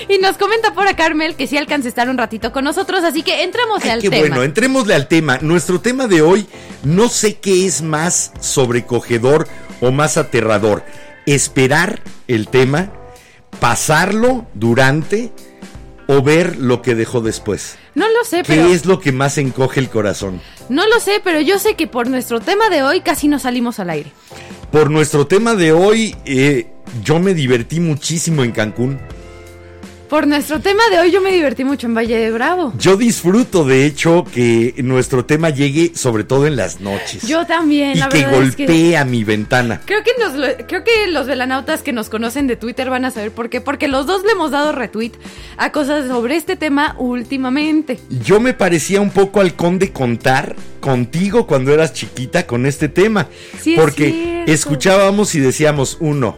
Y 0.09 0.19
nos 0.19 0.37
comenta 0.37 0.73
por 0.75 0.87
acá 0.89 1.07
Carmel 1.07 1.37
que 1.37 1.47
sí 1.47 1.57
alcanza 1.57 1.87
a 1.87 1.91
estar 1.91 2.09
un 2.09 2.19
ratito 2.19 2.51
con 2.53 2.65
nosotros, 2.65 3.05
así 3.05 3.23
que 3.23 3.43
entremos 3.45 3.85
Ay, 3.85 3.91
al 3.91 4.01
qué 4.01 4.11
tema. 4.11 4.27
bueno, 4.27 4.43
entrémosle 4.43 4.95
al 4.95 5.07
tema. 5.09 5.39
Nuestro 5.41 5.81
tema 5.81 6.07
de 6.09 6.23
hoy, 6.23 6.47
no 6.83 7.09
sé 7.09 7.35
qué 7.35 7.67
es 7.67 7.83
más 7.83 8.33
sobrecogedor 8.41 9.47
o 9.81 9.91
más 9.93 10.17
aterrador. 10.17 10.83
Esperar 11.27 12.01
el 12.29 12.49
tema, 12.49 12.91
pasarlo 13.61 14.47
durante 14.55 15.33
o 16.09 16.23
ver 16.23 16.57
lo 16.57 16.83
que 16.83 16.95
dejó 16.95 17.21
después. 17.21 17.77
No 17.95 18.07
lo 18.09 18.25
sé, 18.25 18.39
¿Qué 18.39 18.45
pero 18.55 18.67
es 18.69 18.87
lo 18.87 19.01
que 19.01 19.13
más 19.13 19.39
encoge 19.39 19.81
el 19.81 19.89
corazón? 19.89 20.41
no 20.69 20.87
lo 20.89 20.99
sé, 21.01 21.21
pero 21.23 21.41
yo 21.41 21.59
sé 21.59 21.75
que 21.75 21.87
por 21.87 22.09
nuestro 22.09 22.41
tema 22.41 22.69
de 22.69 22.83
hoy 22.83 23.01
casi 23.01 23.29
no 23.29 23.39
salimos 23.39 23.79
al 23.81 23.91
aire. 23.91 24.13
Por 24.71 24.91
nuestro 24.91 25.27
tema 25.27 25.55
de 25.55 25.73
hoy, 25.73 26.17
eh, 26.25 26.67
yo 27.03 27.19
me 27.21 27.35
divertí 27.35 27.81
muchísimo 27.81 28.43
en 28.45 28.53
Cancún. 28.53 28.99
Por 30.09 30.29
nuestro 30.29 30.61
tema 30.61 30.83
de 30.89 31.01
hoy 31.01 31.11
yo 31.11 31.21
me 31.21 31.33
divertí 31.33 31.65
mucho 31.65 31.89
en 31.89 31.95
Valle 31.95 32.17
de 32.17 32.31
Bravo. 32.31 32.73
Yo 32.79 32.97
disfruto, 32.97 33.65
de 33.65 33.87
hecho, 33.87 34.25
que 34.33 34.73
nuestro 34.79 35.25
tema 35.25 35.51
llegue 35.51 35.93
sobre 35.97 36.23
todo 36.23 36.47
en 36.47 36.55
las 36.55 36.81
noches. 36.81 37.23
Yo 37.27 37.45
también, 37.45 37.97
y 37.97 37.99
la 37.99 38.09
que 38.09 38.19
verdad 38.25 38.43
es 38.45 38.55
que 38.55 38.67
golpee 38.67 38.97
a 38.97 39.05
mi 39.05 39.25
ventana. 39.25 39.81
Creo 39.85 40.05
que, 40.05 40.13
nos 40.21 40.35
lo- 40.35 40.47
creo 40.69 40.85
que 40.85 41.09
los 41.09 41.27
velanautas 41.27 41.83
que 41.83 41.93
nos 41.93 42.09
conocen 42.09 42.47
de 42.47 42.55
Twitter 42.55 42.89
van 42.89 43.05
a 43.05 43.11
saber 43.11 43.33
por 43.33 43.51
qué. 43.51 43.61
Porque 43.61 43.89
los 43.89 44.07
dos 44.07 44.23
le 44.25 44.31
hemos 44.31 44.53
dado 44.53 44.71
retweet 44.71 45.11
a 45.57 45.73
cosas 45.73 46.07
sobre 46.07 46.37
este 46.37 46.55
tema 46.55 46.95
últimamente. 46.99 47.99
Yo 48.25 48.39
me 48.39 48.55
parecía 48.55 49.01
un 49.01 49.11
poco 49.11 49.41
al 49.41 49.55
conde 49.57 49.91
contar 49.93 50.55
contigo 50.79 51.49
cuando 51.49 51.75
eras 51.75 51.93
chiquita 51.95 52.47
con 52.47 52.65
este 52.67 52.89
tema. 52.89 53.27
Sí, 53.61 53.75
es 53.75 53.81
porque 53.81 54.45
escuchábamos 54.47 55.35
y 55.35 55.41
decíamos 55.41 55.97
uno, 55.99 56.37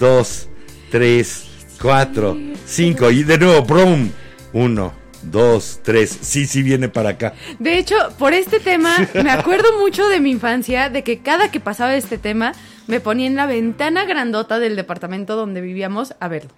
dos, 0.00 0.48
tres, 0.90 1.44
cuatro, 1.80 2.36
cinco. 2.66 3.10
Y 3.10 3.22
de 3.24 3.38
nuevo, 3.38 3.62
brum. 3.62 4.10
Uno, 4.52 4.92
dos, 5.22 5.80
tres. 5.82 6.16
Sí, 6.20 6.46
sí 6.46 6.62
viene 6.62 6.88
para 6.88 7.10
acá. 7.10 7.34
De 7.58 7.78
hecho, 7.78 7.96
por 8.18 8.32
este 8.34 8.60
tema, 8.60 8.94
me 9.14 9.30
acuerdo 9.30 9.78
mucho 9.80 10.06
de 10.08 10.20
mi 10.20 10.30
infancia, 10.30 10.90
de 10.90 11.02
que 11.02 11.18
cada 11.20 11.50
que 11.50 11.60
pasaba 11.60 11.94
este 11.96 12.18
tema, 12.18 12.52
me 12.86 13.00
ponía 13.00 13.26
en 13.26 13.34
la 13.34 13.46
ventana 13.46 14.04
grandota 14.04 14.58
del 14.58 14.76
departamento 14.76 15.36
donde 15.36 15.60
vivíamos 15.62 16.14
a 16.20 16.28
verlo. 16.28 16.50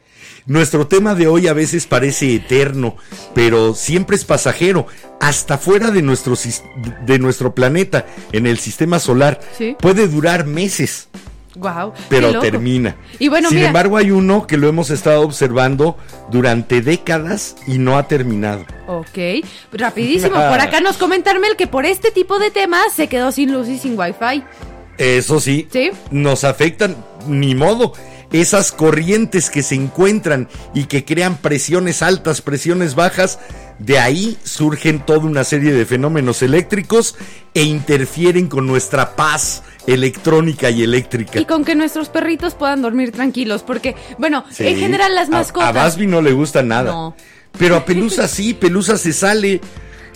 Nuestro 0.46 0.86
tema 0.88 1.14
de 1.14 1.28
hoy 1.28 1.46
a 1.46 1.52
veces 1.52 1.86
parece 1.86 2.34
eterno, 2.34 2.96
pero 3.34 3.74
siempre 3.74 4.16
es 4.16 4.24
pasajero. 4.24 4.86
Hasta 5.20 5.56
fuera 5.56 5.90
de 5.90 6.02
nuestro, 6.02 6.34
de 7.06 7.18
nuestro 7.18 7.54
planeta, 7.54 8.06
en 8.32 8.46
el 8.46 8.58
sistema 8.58 8.98
solar, 8.98 9.40
Sí. 9.56 9.76
puede 9.80 10.08
durar 10.08 10.46
meses. 10.46 11.08
Wow. 11.56 11.92
pero 12.08 12.38
termina. 12.40 12.96
Y 13.18 13.28
bueno, 13.28 13.48
Sin 13.48 13.56
mira, 13.58 13.68
embargo, 13.68 13.96
hay 13.96 14.10
uno 14.10 14.46
que 14.46 14.56
lo 14.56 14.68
hemos 14.68 14.90
estado 14.90 15.22
observando 15.22 15.96
durante 16.30 16.82
décadas 16.82 17.56
y 17.66 17.78
no 17.78 17.96
ha 17.96 18.06
terminado. 18.08 18.64
Ok, 18.86 19.44
rapidísimo. 19.72 20.34
Por 20.34 20.60
acá 20.60 20.80
nos 20.80 20.96
comenta 20.96 21.30
Armel 21.30 21.56
que 21.56 21.66
por 21.66 21.86
este 21.86 22.10
tipo 22.10 22.38
de 22.38 22.50
temas 22.50 22.92
se 22.92 23.08
quedó 23.08 23.32
sin 23.32 23.52
luz 23.52 23.68
y 23.68 23.78
sin 23.78 23.98
wifi. 23.98 24.44
Eso 24.98 25.40
sí, 25.40 25.68
Sí. 25.70 25.90
nos 26.10 26.44
afectan, 26.44 26.96
ni 27.26 27.54
modo. 27.54 27.92
Esas 28.32 28.72
corrientes 28.72 29.50
que 29.50 29.62
se 29.62 29.74
encuentran 29.76 30.48
y 30.74 30.84
que 30.84 31.04
crean 31.04 31.36
presiones 31.36 32.02
altas, 32.02 32.42
presiones 32.42 32.94
bajas, 32.94 33.38
de 33.78 33.98
ahí 33.98 34.36
surgen 34.42 35.00
toda 35.04 35.20
una 35.20 35.44
serie 35.44 35.72
de 35.72 35.86
fenómenos 35.86 36.42
eléctricos 36.42 37.14
e 37.54 37.62
interfieren 37.62 38.48
con 38.48 38.66
nuestra 38.66 39.14
paz 39.16 39.62
electrónica 39.86 40.70
y 40.70 40.82
eléctrica. 40.82 41.38
Y 41.38 41.44
con 41.44 41.64
que 41.64 41.74
nuestros 41.76 42.08
perritos 42.08 42.54
puedan 42.54 42.82
dormir 42.82 43.12
tranquilos, 43.12 43.62
porque, 43.62 43.94
bueno, 44.18 44.44
Sí. 44.50 44.66
en 44.66 44.78
general 44.78 45.14
las 45.14 45.28
A- 45.28 45.32
mascotas. 45.32 45.68
A, 45.68 45.72
Basby 45.72 46.06
no 46.06 46.20
le 46.20 46.32
gusta 46.32 46.62
nada. 46.62 46.90
No. 46.90 47.16
Pero 47.58 47.76
a 47.76 47.84
Pelusa 47.84 48.28
sí, 48.28 48.54
Pelusa 48.54 48.98
se 48.98 49.12
sale. 49.12 49.60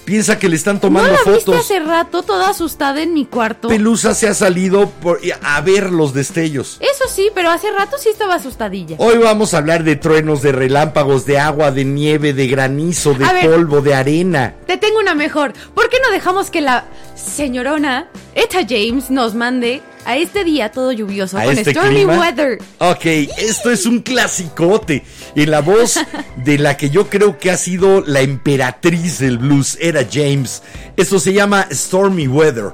Piensa 0.05 0.39
que 0.39 0.49
le 0.49 0.57
están 0.57 0.77
¿No 0.77 0.81
tomando 0.81 1.09
la 1.13 1.19
viste 1.19 1.31
fotos. 1.33 1.61
hace 1.61 1.79
rato 1.79 2.23
toda 2.23 2.49
asustada 2.51 3.01
en 3.03 3.15
mi 3.15 3.27
cuarto? 3.27 3.69
Pelusa 3.69 4.15
se 4.15 4.27
ha 4.29 4.35
salido 4.35 4.89
por- 4.91 5.21
a 5.43 5.61
ver 5.61 5.93
los 5.93 6.13
destellos. 6.15 6.79
Eso 6.81 7.05
sí, 7.09 7.31
pero 7.35 7.51
hace 7.51 7.71
rato 7.71 7.97
sí 7.99 8.09
estaba 8.09 8.35
asustadilla. 8.35 8.97
Hoy 8.99 9.19
vamos 9.19 9.55
a 9.55 9.59
hablar 9.59 9.85
de 9.85 9.97
truenos, 9.97 10.43
de 10.43 10.53
relámpagos, 10.53 11.27
de 11.27 11.39
agua, 11.39 11.71
de 11.71 11.85
nieve, 11.85 12.33
de 12.33 12.47
granizo, 12.49 13.15
de 13.15 13.25
A 13.25 13.33
ver. 13.33 13.49
polvo, 13.51 13.83
de 13.83 13.95
arena. 13.95 14.55
Te 14.67 14.77
tengo 14.77 14.99
una 14.99 15.15
mejor. 15.15 15.53
¿Por 15.75 15.89
qué 15.89 15.99
no 16.05 16.11
dejamos 16.11 16.51
que 16.51 16.61
la 16.61 16.85
señorona 17.15 18.09
Eta 18.35 18.61
James 18.69 19.11
nos 19.11 19.35
mande 19.35 19.83
a 20.05 20.17
este 20.17 20.45
día 20.45 20.71
todo 20.73 20.93
lluvioso 20.93 21.39
A 21.39 21.45
con 21.45 21.57
este 21.57 21.73
Stormy 21.73 21.97
clima. 21.97 22.19
Weather? 22.19 22.59
Ok, 22.79 23.05
esto 23.39 23.71
es 23.71 23.87
un 23.87 24.01
clasicote. 24.01 25.05
En 25.35 25.51
la 25.51 25.61
voz 25.61 25.99
de 26.45 26.59
la 26.59 26.77
que 26.77 26.91
yo 26.91 27.09
creo 27.09 27.39
que 27.39 27.51
ha 27.51 27.57
sido 27.57 28.03
la 28.07 28.21
emperatriz 28.21 29.19
del 29.19 29.39
blues, 29.39 29.79
era 29.81 30.07
James. 30.11 30.63
Esto 30.97 31.19
se 31.19 31.33
llama 31.33 31.67
Stormy 31.71 32.29
Weather. 32.29 32.73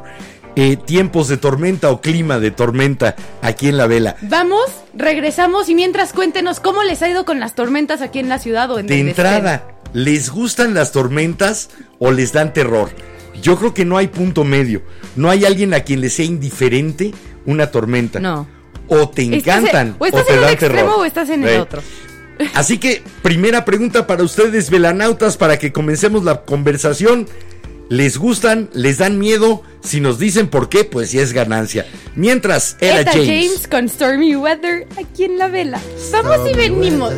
Eh, 0.59 0.78
tiempos 0.78 1.28
de 1.28 1.37
tormenta 1.37 1.90
o 1.90 2.00
clima 2.00 2.38
de 2.38 2.50
tormenta 2.50 3.14
aquí 3.42 3.68
en 3.68 3.76
la 3.76 3.87
vela. 3.87 4.16
Vamos, 4.23 4.64
regresamos 4.95 5.68
y 5.68 5.75
mientras 5.75 6.14
cuéntenos 6.14 6.61
cómo 6.61 6.83
les 6.83 7.02
ha 7.02 7.11
ido 7.11 7.26
con 7.26 7.40
las 7.40 7.54
tormentas 7.54 8.00
aquí 8.00 8.21
en 8.21 8.30
la 8.30 8.38
ciudad 8.38 8.71
o 8.71 8.78
en 8.78 8.87
De 8.87 9.00
entrada, 9.00 9.68
¿les 9.92 10.30
gustan 10.30 10.73
las 10.73 10.92
tormentas 10.92 11.68
o 11.99 12.11
les 12.11 12.33
dan 12.33 12.54
terror? 12.54 12.88
Yo 13.43 13.57
creo 13.59 13.73
que 13.75 13.85
no 13.85 13.97
hay 13.97 14.09
punto 14.09 14.45
medio. 14.45 14.83
No 15.16 15.31
hay 15.31 15.45
alguien 15.45 15.75
a 15.75 15.81
quien 15.81 16.00
le 16.00 16.11
sea 16.11 16.25
indiferente 16.25 17.12
una 17.45 17.71
tormenta. 17.71 18.19
No. 18.21 18.47
O 18.88 19.09
te 19.09 19.23
estén. 19.23 19.35
Estás 19.35 19.57
en- 19.59 19.66
encantan 19.66 19.97
o 19.99 20.07
estás 20.07 20.26
te 20.26 20.33
en 20.33 20.38
un 20.38 20.45
dan 20.45 20.52
extremo 20.52 20.75
terror. 20.75 20.95
o 20.99 21.05
estás 21.05 21.28
en 21.31 21.45
el 21.45 21.61
otro. 21.61 21.83
Así 22.55 22.78
que, 22.78 23.02
primera 23.23 23.64
pregunta 23.64 24.07
para 24.07 24.23
ustedes, 24.23 24.69
velanautas, 24.71 25.37
para 25.37 25.59
que 25.59 25.73
comencemos 25.73 26.23
la 26.25 26.43
conversación. 26.45 27.26
¿Les 27.88 28.19
gustan? 28.19 28.69
¿Les 28.75 28.99
dan 28.99 29.16
miedo? 29.19 29.62
Si 29.81 30.00
nos 30.00 30.19
dicen 30.19 30.49
por 30.49 30.69
qué, 30.69 30.83
pues 30.83 31.12
ya 31.12 31.23
es 31.23 31.33
ganancia. 31.33 31.87
Mientras, 32.16 32.76
era 32.81 33.00
Eta 33.02 33.12
James. 33.12 33.26
James. 33.28 33.69
con 33.69 33.88
Stormy 33.88 34.35
Weather 34.35 34.88
aquí 34.99 35.23
en 35.25 35.38
la 35.38 35.47
vela. 35.49 35.81
Vamos 36.11 36.50
y 36.50 36.55
venimos. 36.57 37.12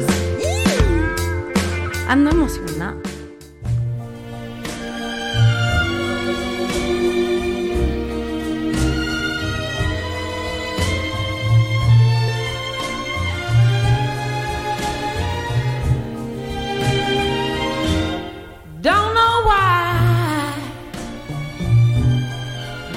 Ando 2.06 2.30
emocionada. 2.30 2.96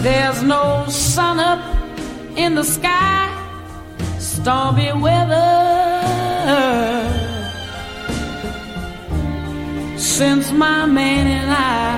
There's 0.01 0.41
no 0.41 0.85
sun 0.87 1.39
up 1.39 1.61
in 2.35 2.55
the 2.55 2.63
sky, 2.63 3.29
stormy 4.17 4.91
weather. 4.93 5.49
Since 9.97 10.51
my 10.51 10.85
man 10.87 11.27
and 11.27 11.51
I 11.51 11.91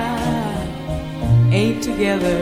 ain't 1.54 1.82
together, 1.82 2.38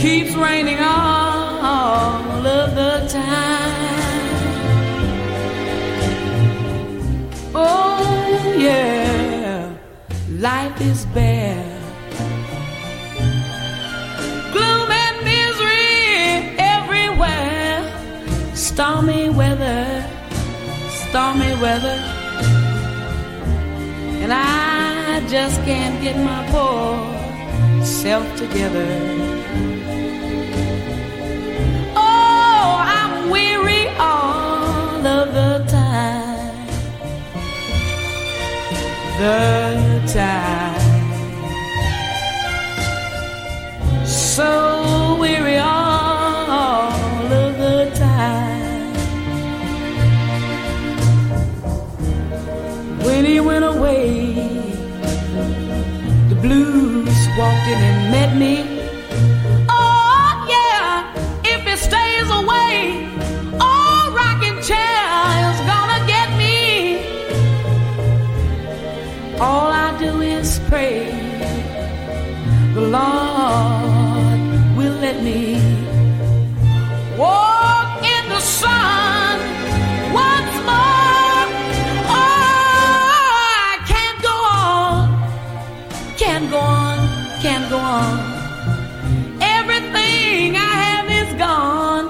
keeps 0.00 0.34
raining 0.34 0.78
all 0.80 2.46
of 2.46 2.74
the 2.74 3.08
time. 3.08 3.59
Life 10.40 10.80
is 10.80 11.04
bare. 11.06 11.64
Gloom 14.52 14.90
and 14.90 15.16
misery 15.22 16.56
everywhere. 16.58 17.84
Stormy 18.54 19.28
weather, 19.28 19.84
stormy 21.04 21.52
weather. 21.60 21.98
And 24.22 24.32
I 24.32 25.22
just 25.28 25.60
can't 25.68 26.02
get 26.02 26.16
my 26.16 26.40
poor 26.50 27.84
self 27.84 28.24
together. 28.38 28.88
Oh, 31.96 32.76
I'm 32.96 33.30
weary 33.30 33.88
all 33.98 35.06
of 35.06 35.34
the 35.34 35.66
time 35.70 35.90
the 39.18 39.89
time. 40.06 40.80
So 44.06 45.16
weary 45.20 45.58
all 45.58 47.32
of 47.32 47.58
the 47.58 47.90
time. 47.94 48.94
When 53.04 53.24
he 53.24 53.40
went 53.40 53.64
away, 53.64 54.34
the 56.28 56.38
blues 56.40 57.28
walked 57.38 57.66
in 57.68 57.78
and 57.78 58.12
met 58.12 58.36
me. 58.36 58.69
Me 75.22 75.54
walk 77.18 78.02
in 78.02 78.28
the 78.28 78.40
sun 78.40 79.38
once 80.12 80.54
more. 80.68 81.46
Oh, 82.08 83.30
I 83.68 83.70
can't 83.92 84.18
go 84.28 84.36
on, 84.64 85.00
can't 86.16 86.50
go 86.50 86.58
on, 86.58 86.98
can't 87.42 87.68
go 87.68 87.78
on. 87.78 88.18
Everything 89.42 90.56
I 90.56 90.72
have 90.84 91.06
is 91.20 91.30
gone. 91.38 92.06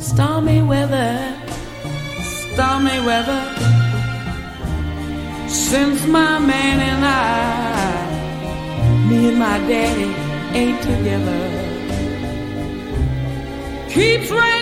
Stormy 0.00 0.62
weather, 0.62 1.34
stormy 2.52 2.98
weather 3.04 3.42
since 5.48 6.06
my 6.06 6.38
man 6.38 6.80
and 6.80 7.04
I, 7.04 9.06
me 9.08 9.28
and 9.28 9.38
my 9.38 9.58
daddy 9.68 10.14
ain't 10.56 10.80
together. 10.82 11.57
Keeps 13.98 14.30
raining 14.30 14.57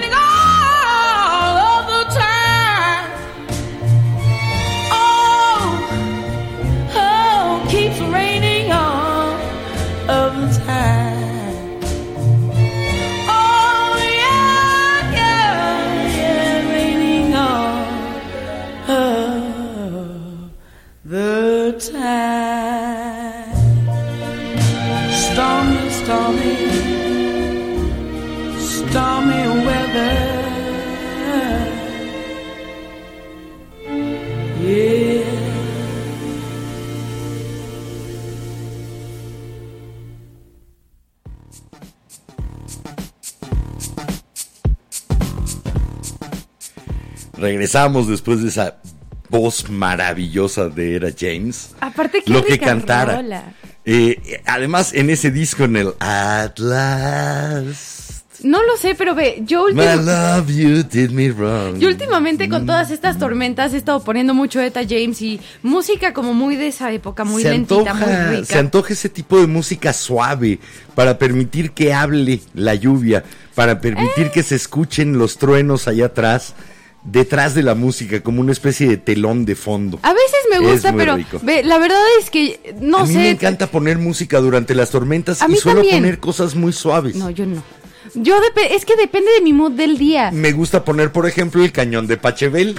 Regresamos 47.47 48.09
después 48.09 48.43
de 48.43 48.49
esa 48.49 48.79
voz 49.31 49.71
maravillosa 49.71 50.69
de 50.69 50.97
Era 50.97 51.11
James. 51.17 51.77
Aparte, 51.81 52.21
qué 52.25 52.33
lo 52.33 52.45
que 52.45 52.59
cantara. 52.59 53.23
Eh, 53.85 54.43
además, 54.47 54.93
en 54.93 55.11
ese 55.11 55.31
disco, 55.31 55.63
en 55.63 55.77
el 55.77 55.93
Atlas. 56.01 58.03
No 58.43 58.63
lo 58.65 58.77
sé, 58.77 58.95
pero 58.97 59.15
ve, 59.15 59.43
yo, 59.47 59.67
My 59.73 59.85
últim- 59.85 60.05
love 60.05 60.49
you 60.51 60.83
did 60.83 61.11
me 61.11 61.31
wrong. 61.31 61.79
yo 61.79 61.89
últimamente 61.89 62.49
con 62.51 62.67
todas 62.67 62.91
estas 62.91 63.19
tormentas 63.19 63.73
he 63.73 63.79
estado 63.79 64.03
poniendo 64.05 64.35
mucho 64.35 64.61
Eta 64.61 64.81
James 64.87 65.23
y 65.23 65.41
música 65.63 66.13
como 66.13 66.35
muy 66.35 66.55
de 66.57 66.67
esa 66.67 66.93
época, 66.93 67.25
muy 67.25 67.43
se 67.43 67.49
lentita, 67.51 67.93
antoja, 67.93 68.07
muy 68.07 68.37
rica. 68.39 68.53
se 68.53 68.59
antoja 68.59 68.93
ese 68.93 69.09
tipo 69.09 69.41
de 69.41 69.47
música 69.47 69.93
suave 69.95 70.59
para 70.95 71.17
permitir 71.17 71.71
que 71.71 71.95
hable 71.95 72.41
la 72.55 72.75
lluvia, 72.75 73.25
para 73.55 73.81
permitir 73.81 74.31
que 74.31 74.43
se 74.43 74.57
escuchen 74.57 75.17
los 75.17 75.39
truenos 75.39 75.89
allá 75.89 76.05
atrás, 76.07 76.55
detrás 77.07 77.55
de 77.55 77.63
la 77.63 77.75
música, 77.75 78.21
como 78.21 78.41
una 78.41 78.53
especie 78.53 78.89
de 78.89 78.97
telón 78.97 79.45
de 79.45 79.55
fondo. 79.55 79.99
A 80.03 80.13
veces 80.13 80.39
me 80.51 80.59
gusta, 80.59 80.93
pero 80.95 81.17
ve, 81.43 81.63
la 81.63 81.79
verdad 81.79 82.01
es 82.21 82.31
que 82.31 82.75
no 82.81 82.99
a 82.99 83.07
mí 83.07 83.13
sé. 83.13 83.19
me 83.19 83.31
encanta 83.31 83.69
poner 83.69 83.99
música 83.99 84.41
durante 84.41 84.75
las 84.75 84.91
tormentas 84.91 85.41
A 85.41 85.47
y 85.47 85.53
mí 85.53 85.57
suelo 85.57 85.81
también. 85.81 86.03
poner 86.03 86.19
cosas 86.19 86.55
muy 86.55 86.73
suaves. 86.73 87.17
No, 87.17 87.31
yo 87.31 87.47
no. 87.47 87.63
Yo 88.15 88.37
es 88.71 88.85
que 88.85 88.97
depende 88.97 89.31
de 89.33 89.41
mi 89.43 89.53
mood 89.53 89.73
del 89.73 89.99
día. 89.99 90.31
Me 90.31 90.53
gusta 90.53 90.85
poner, 90.85 91.13
por 91.13 91.27
ejemplo, 91.27 91.65
el 91.65 91.73
cañón 91.73 92.07
de 92.07 92.17
Pachebel. 92.17 92.77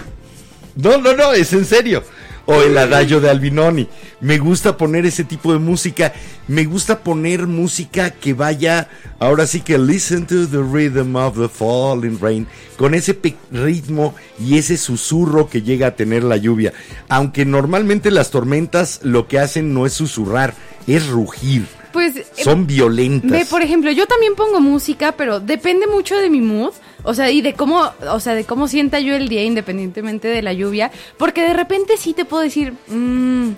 No, 0.76 0.98
no, 0.98 1.14
no, 1.16 1.34
es 1.34 1.54
en 1.54 1.66
serio. 1.66 2.04
O 2.48 2.62
el 2.62 2.78
adagio 2.78 3.20
de 3.20 3.30
Albinoni. 3.30 3.88
Me 4.22 4.40
gusta 4.40 4.78
poner 4.78 5.06
ese 5.06 5.24
tipo 5.24 5.54
de 5.54 5.60
música. 5.60 6.14
Me 6.48 6.66
gusta 6.66 7.04
poner 7.04 7.46
música 7.46 8.10
que 8.10 8.34
vaya, 8.34 8.90
ahora 9.20 9.46
sí 9.46 9.60
que 9.60 9.78
listen 9.78 10.26
to 10.26 10.48
the 10.48 10.64
rhythm 10.64 11.16
of 11.16 11.38
the 11.38 11.50
falling 11.50 12.18
rain. 12.20 12.48
Con 12.78 12.94
ese 12.94 13.20
ritmo 13.52 14.16
y 14.40 14.58
ese 14.58 14.78
susurro 14.78 15.50
que 15.50 15.62
llega 15.62 15.88
a 15.88 15.96
tener 15.96 16.24
la 16.24 16.38
lluvia. 16.38 16.74
Aunque 17.10 17.46
normalmente 17.46 18.12
las 18.12 18.32
tormentas 18.32 19.02
lo 19.04 19.28
que 19.28 19.40
hacen 19.40 19.74
no 19.74 19.86
es 19.86 19.94
susurrar, 19.94 20.54
es 20.88 21.08
rugir. 21.08 21.66
Pues 21.92 22.16
eh, 22.16 22.26
Son 22.44 22.66
violentas. 22.66 23.32
Ve, 23.32 23.46
por 23.46 23.62
ejemplo, 23.62 23.92
yo 23.92 24.08
también 24.08 24.36
pongo 24.36 24.62
música, 24.62 25.14
pero 25.18 25.40
depende 25.40 25.88
mucho 25.88 26.16
de 26.18 26.30
mi 26.30 26.42
mood, 26.42 26.72
o 27.04 27.14
sea, 27.14 27.30
y 27.32 27.42
de 27.42 27.54
cómo, 27.54 27.92
o 28.10 28.20
sea, 28.20 28.34
de 28.34 28.46
cómo 28.46 28.68
sienta 28.68 29.00
yo 29.00 29.16
el 29.16 29.30
día 29.30 29.44
independientemente 29.44 30.28
de 30.28 30.42
la 30.42 30.54
lluvia, 30.54 30.92
porque 31.18 31.42
de 31.42 31.54
repente 31.54 31.98
sí 31.98 32.14
te 32.14 32.26
puedo 32.26 32.44
decir, 32.44 32.74
mm, 32.88 33.52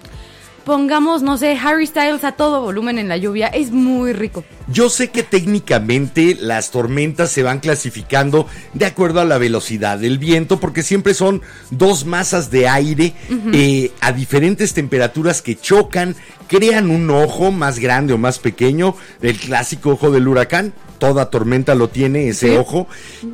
pongamos, 0.69 1.23
no 1.23 1.35
sé, 1.35 1.57
Harry 1.59 1.87
Styles 1.87 2.23
a 2.23 2.33
todo 2.33 2.61
volumen 2.61 2.99
en 2.99 3.07
la 3.07 3.17
lluvia, 3.17 3.47
es 3.47 3.71
muy 3.71 4.13
rico. 4.13 4.43
Yo 4.67 4.91
sé 4.91 5.09
que 5.09 5.23
técnicamente 5.23 6.37
las 6.39 6.69
tormentas 6.69 7.31
se 7.31 7.41
van 7.41 7.59
clasificando 7.59 8.45
de 8.75 8.85
acuerdo 8.85 9.19
a 9.19 9.25
la 9.25 9.39
velocidad 9.39 9.97
del 9.97 10.19
viento, 10.19 10.59
porque 10.59 10.83
siempre 10.83 11.15
son 11.15 11.41
dos 11.71 12.05
masas 12.05 12.51
de 12.51 12.67
aire 12.67 13.13
eh, 13.51 13.91
a 13.99 14.11
diferentes 14.11 14.75
temperaturas 14.75 15.41
que 15.41 15.55
chocan, 15.55 16.15
crean 16.47 16.91
un 16.91 17.09
ojo 17.09 17.51
más 17.51 17.79
grande 17.79 18.13
o 18.13 18.19
más 18.19 18.37
pequeño, 18.37 18.95
el 19.23 19.37
clásico 19.37 19.89
ojo 19.91 20.11
del 20.11 20.27
huracán. 20.27 20.73
Toda 20.99 21.29
tormenta 21.29 21.73
lo 21.75 21.87
tiene 21.89 22.27
ese 22.29 22.49
Sí. 22.49 22.55
ojo, 22.57 22.87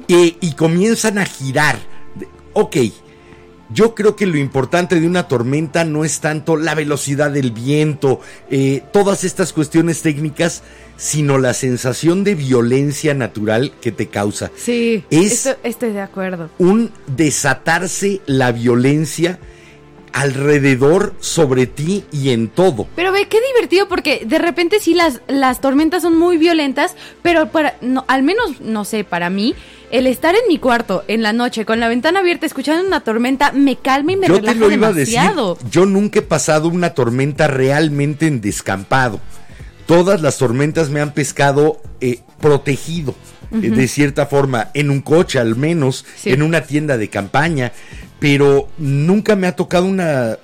y 0.08 0.54
comienzan 0.54 1.18
a 1.18 1.26
girar. 1.26 1.78
Ok, 2.54 2.78
yo 3.74 3.96
creo 3.96 4.16
que 4.16 4.28
lo 4.28 4.38
importante 4.38 5.00
de 5.00 5.08
una 5.08 5.28
tormenta 5.28 5.84
no 5.84 6.06
es 6.06 6.20
tanto 6.20 6.56
la 6.56 6.76
velocidad 6.76 7.32
del 7.32 7.52
viento, 7.52 8.22
eh, 8.52 8.84
todas 8.94 9.24
estas 9.24 9.52
cuestiones 9.52 10.02
técnicas, 10.04 10.62
sino 10.98 11.40
la 11.40 11.54
sensación 11.54 12.24
de 12.24 12.36
violencia 12.36 13.14
natural 13.16 13.74
que 13.82 13.92
te 13.92 14.08
causa. 14.08 14.52
Sí, 14.56 15.04
Es- 15.10 15.46
esto- 15.46 15.58
estoy 15.64 15.92
de 15.92 16.02
acuerdo. 16.02 16.50
Un 16.60 16.92
desatarse 17.08 18.22
la 18.28 18.52
violencia 18.52 19.40
alrededor, 20.16 21.14
sobre 21.20 21.68
ti 21.68 22.06
y 22.12 22.30
en 22.30 22.48
todo. 22.48 22.88
Pero 22.96 23.12
ve, 23.12 23.28
qué 23.28 23.38
divertido 23.54 23.88
porque 23.90 24.24
de 24.26 24.40
repente 24.40 24.80
sí 24.80 24.94
las, 24.94 25.22
las 25.28 25.60
tormentas 25.60 26.02
son 26.04 26.18
muy 26.18 26.38
violentas, 26.38 26.96
pero 27.22 27.50
para, 27.50 27.76
no, 27.82 28.06
al 28.08 28.24
menos, 28.24 28.62
no 28.62 28.86
sé, 28.86 29.04
para 29.04 29.30
mí, 29.30 29.54
el 29.92 30.08
estar 30.08 30.34
en 30.34 30.42
mi 30.48 30.58
cuarto 30.58 31.04
en 31.10 31.22
la 31.22 31.34
noche 31.34 31.66
con 31.66 31.82
la 31.82 31.90
ventana 31.90 32.22
abierta 32.22 32.46
escuchando 32.46 32.88
una 32.88 33.02
tormenta 33.02 33.52
me 33.52 33.76
calma 33.76 34.14
y 34.14 34.16
me 34.16 34.28
Yo 34.28 34.36
relaja 34.38 34.54
te 34.54 34.60
lo 34.60 34.72
iba 34.72 34.88
a 34.88 34.94
decir, 34.94 35.16
demasiado. 35.16 35.58
yo 35.70 35.86
nunca 35.86 36.20
he 36.20 36.24
pasado 36.24 36.70
una 36.70 36.94
tormenta 36.94 37.48
realmente 37.48 38.26
en 38.28 38.40
descampado. 38.40 39.20
Todas 39.86 40.22
las 40.22 40.38
tormentas 40.38 40.90
me 40.90 41.02
han 41.02 41.14
pescado 41.14 41.82
eh, 42.00 42.22
protegido, 42.40 43.14
eh, 43.52 43.70
de 43.70 43.88
cierta 43.90 44.26
forma, 44.28 44.70
en 44.74 44.90
un 44.90 45.02
coche 45.02 45.40
al 45.40 45.56
menos, 45.58 46.06
Sí. 46.16 46.32
en 46.32 46.42
una 46.42 46.62
tienda 46.62 46.98
de 46.98 47.10
campaña, 47.10 47.72
pero 48.26 48.70
nunca 48.80 49.36
me 49.36 49.46
ha 49.46 49.56
tocado 49.56 49.86
una 49.86 50.40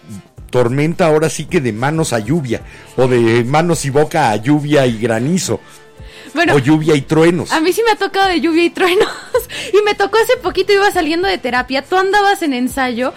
tormenta 0.51 1.07
ahora 1.07 1.31
sí 1.31 1.45
que 1.45 1.61
de 1.61 1.73
manos 1.73 2.13
a 2.13 2.19
lluvia, 2.19 2.61
o 2.95 3.07
de 3.07 3.43
manos 3.43 3.85
y 3.85 3.89
boca 3.89 4.29
a 4.29 4.35
lluvia 4.35 4.85
y 4.85 4.99
granizo, 4.99 5.59
Bueno, 6.35 6.53
o 6.53 6.59
lluvia 6.59 6.93
y 6.93 7.01
truenos. 7.01 7.51
a 7.51 7.59
mí 7.59 7.73
sí 7.73 7.81
me 7.83 7.89
ha 7.89 7.95
tocado 7.95 8.27
de 8.27 8.39
lluvia 8.39 8.65
y 8.65 8.69
truenos. 8.69 9.09
y 9.73 9.81
me 9.83 9.95
tocó 9.95 10.19
hace 10.19 10.37
poquito, 10.43 10.71
iba 10.71 10.91
saliendo 10.91 11.27
de 11.27 11.39
terapia, 11.39 11.81
tú 11.81 11.95
andabas 11.95 12.43
en 12.43 12.53
ensayo. 12.53 13.13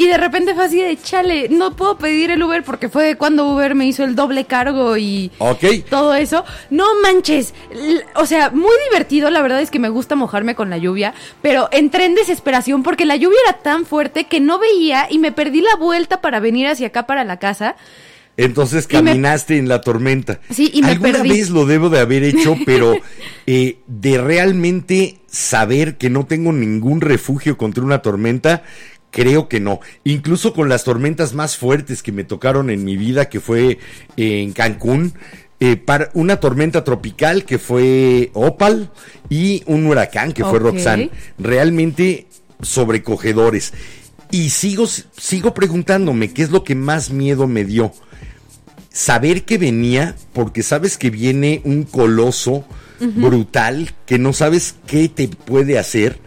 Y 0.00 0.06
de 0.06 0.16
repente 0.16 0.54
fue 0.54 0.64
así 0.64 0.80
de 0.80 0.96
chale, 0.96 1.50
no 1.50 1.76
puedo 1.76 1.98
pedir 1.98 2.30
el 2.30 2.42
Uber 2.42 2.62
porque 2.64 2.88
fue 2.88 3.16
cuando 3.16 3.46
Uber 3.48 3.74
me 3.74 3.84
hizo 3.84 4.02
el 4.02 4.14
doble 4.14 4.46
cargo 4.46 4.96
y 4.96 5.30
todo 5.90 6.14
eso. 6.14 6.42
No 6.70 6.86
manches, 7.02 7.52
o 8.14 8.24
sea, 8.24 8.48
muy 8.48 8.72
divertido, 8.90 9.28
la 9.28 9.42
verdad 9.42 9.60
es 9.60 9.70
que 9.70 9.78
me 9.78 9.90
gusta 9.90 10.16
mojarme 10.16 10.54
con 10.54 10.70
la 10.70 10.78
lluvia, 10.78 11.12
pero 11.42 11.68
entré 11.70 12.06
en 12.06 12.14
desesperación 12.14 12.82
porque 12.82 13.04
la 13.04 13.16
lluvia 13.16 13.36
era 13.46 13.58
tan 13.58 13.84
fuerte 13.84 14.24
que 14.24 14.40
no 14.40 14.58
veía 14.58 15.06
y 15.10 15.18
me 15.18 15.32
perdí 15.32 15.60
la 15.60 15.76
vuelta 15.76 16.22
para 16.22 16.40
venir 16.40 16.66
hacia 16.68 16.86
acá 16.86 17.06
para 17.06 17.22
la 17.24 17.38
casa. 17.38 17.76
Entonces 18.38 18.86
me- 18.88 18.94
caminaste 18.94 19.58
en 19.58 19.68
la 19.68 19.82
tormenta. 19.82 20.40
Sí, 20.48 20.70
y 20.72 20.80
me 20.80 20.92
Alguna 20.92 21.12
perdí. 21.12 21.28
vez 21.28 21.50
lo 21.50 21.66
debo 21.66 21.90
de 21.90 21.98
haber 21.98 22.22
hecho, 22.22 22.56
pero 22.64 22.96
eh, 23.46 23.80
de 23.86 24.16
realmente 24.18 25.18
saber 25.26 25.98
que 25.98 26.08
no 26.08 26.24
tengo 26.24 26.52
ningún 26.52 27.02
refugio 27.02 27.58
contra 27.58 27.84
una 27.84 28.00
tormenta, 28.00 28.62
creo 29.10 29.48
que 29.48 29.60
no. 29.60 29.80
Incluso 30.04 30.52
con 30.52 30.68
las 30.68 30.84
tormentas 30.84 31.34
más 31.34 31.56
fuertes 31.56 32.02
que 32.02 32.12
me 32.12 32.24
tocaron 32.24 32.70
en 32.70 32.84
mi 32.84 32.96
vida, 32.96 33.28
que 33.28 33.40
fue 33.40 33.78
eh, 34.16 34.42
en 34.42 34.52
Cancún. 34.52 35.14
eh, 35.60 35.76
para 35.76 36.10
una 36.14 36.40
tormenta 36.40 36.84
tropical 36.84 37.44
que 37.44 37.58
fue 37.58 38.30
Opal 38.32 38.90
y 39.28 39.62
un 39.66 39.86
huracán 39.86 40.32
que 40.32 40.44
fue. 40.44 40.58
Roxanne. 40.58 41.10
Realmente 41.38 42.26
sobrecogedores. 42.62 43.72
Y 44.30 44.50
sigo, 44.50 44.86
sigo 44.86 45.54
preguntándome 45.54 46.32
qué 46.32 46.42
es 46.42 46.50
lo 46.50 46.64
que 46.64 46.74
más 46.74 47.10
miedo 47.10 47.46
me 47.46 47.64
dio 47.64 47.92
saber 48.92 49.44
que 49.44 49.58
venía, 49.58 50.16
porque 50.32 50.62
sabes 50.62 50.98
que 50.98 51.10
viene 51.10 51.62
un 51.64 51.84
coloso 51.84 52.64
brutal, 53.00 53.94
que 54.04 54.18
no 54.18 54.32
sabes 54.32 54.74
qué 54.86 55.08
te 55.08 55.28
puede 55.28 55.78
hacer, 55.78 56.18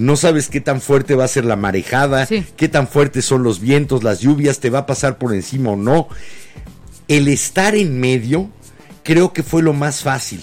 no 0.00 0.16
sabes 0.16 0.48
qué 0.48 0.60
tan 0.60 0.80
fuerte 0.80 1.14
va 1.14 1.24
a 1.24 1.28
ser 1.28 1.44
la 1.44 1.56
marejada, 1.56 2.26
Sí. 2.26 2.44
qué 2.56 2.68
tan 2.68 2.88
fuertes 2.88 3.24
son 3.24 3.42
los 3.42 3.60
vientos, 3.60 4.02
las 4.02 4.20
lluvias, 4.20 4.58
te 4.60 4.70
va 4.70 4.80
a 4.80 4.86
pasar 4.86 5.18
por 5.18 5.34
encima 5.34 5.70
o 5.70 5.76
no. 5.76 6.08
El 7.08 7.28
estar 7.28 7.74
en 7.74 7.98
medio 8.00 8.50
creo 9.02 9.32
que 9.32 9.42
fue 9.42 9.62
lo 9.62 9.72
más 9.72 10.02
fácil. 10.02 10.42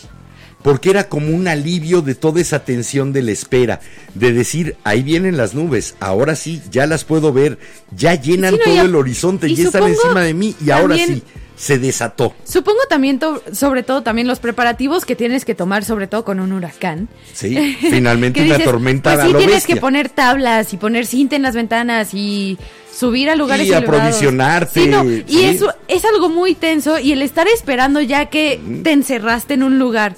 Porque 0.64 0.90
era 0.90 1.08
como 1.08 1.30
un 1.34 1.48
alivio 1.48 2.02
de 2.02 2.14
toda 2.16 2.42
esa 2.42 2.66
tensión 2.66 3.14
de 3.14 3.22
la 3.22 3.32
espera, 3.32 3.80
de 4.16 4.34
decir, 4.34 4.76
ahí 4.84 5.02
vienen 5.02 5.38
las 5.38 5.54
nubes, 5.54 5.96
ahora 6.02 6.36
sí, 6.36 6.62
ya 6.72 6.88
las 6.88 7.06
puedo 7.06 7.32
ver, 7.32 7.58
ya 7.96 8.16
llenan 8.16 8.56
Sí, 8.56 8.60
no, 8.66 8.72
y 8.74 8.76
todo 8.76 8.86
el 8.86 8.96
horizonte, 8.96 9.54
ya 9.56 9.64
están 9.66 9.84
encima 9.84 10.22
de 10.22 10.34
mí 10.34 10.56
y 10.60 10.72
ahora 10.72 10.98
sí, 10.98 11.24
se 11.58 11.80
desató. 11.80 12.34
Supongo 12.46 12.80
también, 12.88 13.18
to- 13.20 13.42
sobre 13.52 13.82
todo, 13.84 14.04
también 14.04 14.28
los 14.28 14.40
preparativos 14.40 15.04
que 15.06 15.16
tienes 15.16 15.44
que 15.44 15.56
tomar, 15.56 15.84
sobre 15.84 16.08
todo 16.08 16.24
con 16.24 16.40
un 16.40 16.52
huracán. 16.54 17.10
Sí, 17.34 17.76
finalmente 17.82 18.42
una 18.42 18.54
dices, 18.56 18.66
tormenta 18.72 19.16
Pues 19.16 19.26
sí, 19.26 19.34
tienes 19.34 19.56
bestia. 19.56 19.76
que 19.76 19.82
poner 19.82 20.10
tablas 20.10 20.72
y 20.74 20.78
poner 20.78 21.06
cinta 21.06 21.36
en 21.36 21.42
las 21.42 21.56
ventanas 21.56 22.14
y 22.14 22.58
subir 22.96 23.30
a 23.30 23.36
lugares 23.36 23.68
Y 23.68 23.72
elevados. 23.74 24.00
aprovisionarte, 24.00 24.84
Sí, 24.84 24.88
no, 24.90 25.04
y 25.04 25.24
sí. 25.28 25.46
eso 25.46 25.74
es 25.88 26.04
algo 26.06 26.30
muy 26.30 26.56
tenso 26.56 26.98
y 27.00 27.12
el 27.12 27.22
estar 27.22 27.48
esperando 27.48 28.02
ya 28.02 28.28
que 28.28 28.60
te 28.84 28.92
encerraste 28.92 29.54
en 29.56 29.64
un 29.64 29.78
lugar, 29.80 30.16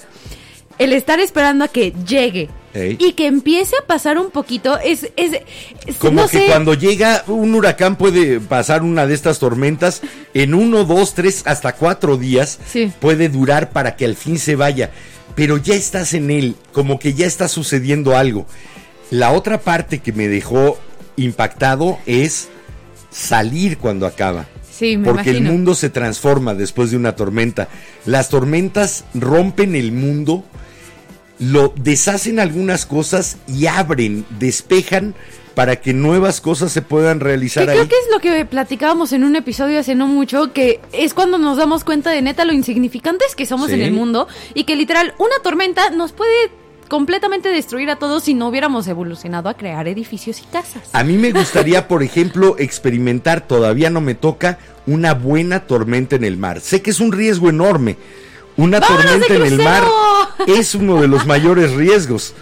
el 0.79 0.93
estar 0.93 1.19
esperando 1.19 1.65
a 1.65 1.67
que 1.67 1.93
llegue 2.07 2.49
Ey. 2.73 2.97
y 2.99 3.13
que 3.13 3.27
empiece 3.27 3.75
a 3.81 3.85
pasar 3.85 4.17
un 4.17 4.31
poquito 4.31 4.79
es, 4.79 5.09
es, 5.17 5.33
es- 5.85 5.95
Como 5.97 6.21
no 6.21 6.27
que 6.27 6.39
sé, 6.39 6.45
cuando 6.47 6.73
llega 6.73 7.23
un 7.27 7.53
huracán 7.53 7.95
puede 7.95 8.39
pasar 8.39 8.81
una 8.83 9.05
de 9.05 9.13
estas 9.13 9.37
tormentas 9.39 10.01
en 10.33 10.53
uno, 10.53 10.85
dos, 10.85 11.13
tres, 11.13 11.43
hasta 11.45 11.73
cuatro 11.73 12.17
días 12.17 12.59
Sí. 12.71 12.91
puede 12.99 13.29
durar 13.29 13.69
para 13.71 13.95
que 13.95 14.05
al 14.05 14.15
fin 14.15 14.39
se 14.39 14.55
vaya. 14.55 14.89
pero 15.35 15.55
ya 15.57 15.75
estás 15.75 16.13
en 16.15 16.31
él, 16.31 16.55
como 16.73 16.99
que 16.99 17.13
ya 17.13 17.25
está 17.25 17.47
sucediendo 17.47 18.17
algo. 18.17 18.45
La 19.09 19.31
otra 19.31 19.61
parte 19.61 19.99
que 19.99 20.11
me 20.11 20.27
dejó 20.27 20.77
impactado 21.15 21.97
es 22.05 22.49
salir 23.11 23.77
cuando 23.77 24.05
acaba. 24.05 24.47
Sí, 24.71 24.97
me 24.97 25.05
porque 25.05 25.29
imagino. 25.31 25.49
el 25.49 25.53
mundo 25.55 25.75
se 25.75 25.89
transforma 25.89 26.53
después 26.55 26.91
de 26.91 26.97
una 26.97 27.15
tormenta. 27.15 27.67
Las 28.05 28.29
tormentas 28.29 29.05
rompen 29.13 29.75
el 29.75 29.91
mundo, 29.91 30.43
lo 31.39 31.73
deshacen 31.77 32.39
algunas 32.39 32.85
cosas 32.85 33.37
y 33.47 33.65
abren, 33.67 34.25
despejan 34.39 35.15
para 35.55 35.77
que 35.77 35.93
nuevas 35.93 36.39
cosas 36.41 36.71
se 36.71 36.81
puedan 36.81 37.19
Que 37.19 37.25
realizar 37.25 37.65
creo 37.65 37.81
ahí. 37.81 37.87
que 37.87 37.95
es 37.95 38.05
lo 38.13 38.19
que 38.19 38.45
platicábamos 38.45 39.11
en 39.13 39.23
un 39.23 39.35
episodio 39.35 39.79
hace 39.79 39.95
no 39.95 40.07
mucho, 40.07 40.53
que 40.53 40.79
es 40.93 41.13
cuando 41.13 41.37
nos 41.37 41.57
damos 41.57 41.83
cuenta 41.83 42.11
de 42.11 42.21
neta 42.21 42.45
lo 42.45 42.53
insignificantes 42.53 43.35
que 43.35 43.45
somos 43.45 43.67
Sí. 43.67 43.73
en 43.73 43.81
el 43.81 43.91
mundo 43.91 44.27
y 44.53 44.63
que 44.63 44.75
literal 44.75 45.13
una 45.17 45.35
tormenta 45.43 45.89
nos 45.89 46.11
puede 46.13 46.31
completamente 46.87 47.49
destruir 47.49 47.89
a 47.89 47.97
todos 47.97 48.23
si 48.23 48.33
no 48.33 48.47
hubiéramos 48.47 48.87
evolucionado 48.87 49.47
a 49.49 49.53
crear 49.55 49.87
edificios 49.87 50.39
y 50.39 50.43
casas. 50.45 50.89
A 50.93 51.03
mí 51.03 51.17
me 51.17 51.31
gustaría, 51.31 51.87
por 51.87 52.03
ejemplo, 52.03 52.55
experimentar, 52.57 53.41
todavía 53.47 53.89
no 53.89 54.01
me 54.01 54.15
toca, 54.15 54.57
una 54.87 55.13
buena 55.13 55.67
tormenta 55.67 56.15
en 56.15 56.23
el 56.23 56.37
mar. 56.37 56.61
Sé 56.61 56.81
que 56.81 56.89
es 56.89 56.99
un 56.99 57.11
riesgo 57.11 57.49
enorme. 57.49 57.97
Una 58.59 58.79
¡Vámonos 58.79 59.03
tormenta 59.05 59.33
en 59.35 59.41
el 59.45 59.57
mar 59.63 59.83
es 60.47 60.75
uno 60.75 61.01
de 61.01 61.07
los 61.07 61.25
mayores 61.25 61.71
riesgos. 61.71 62.33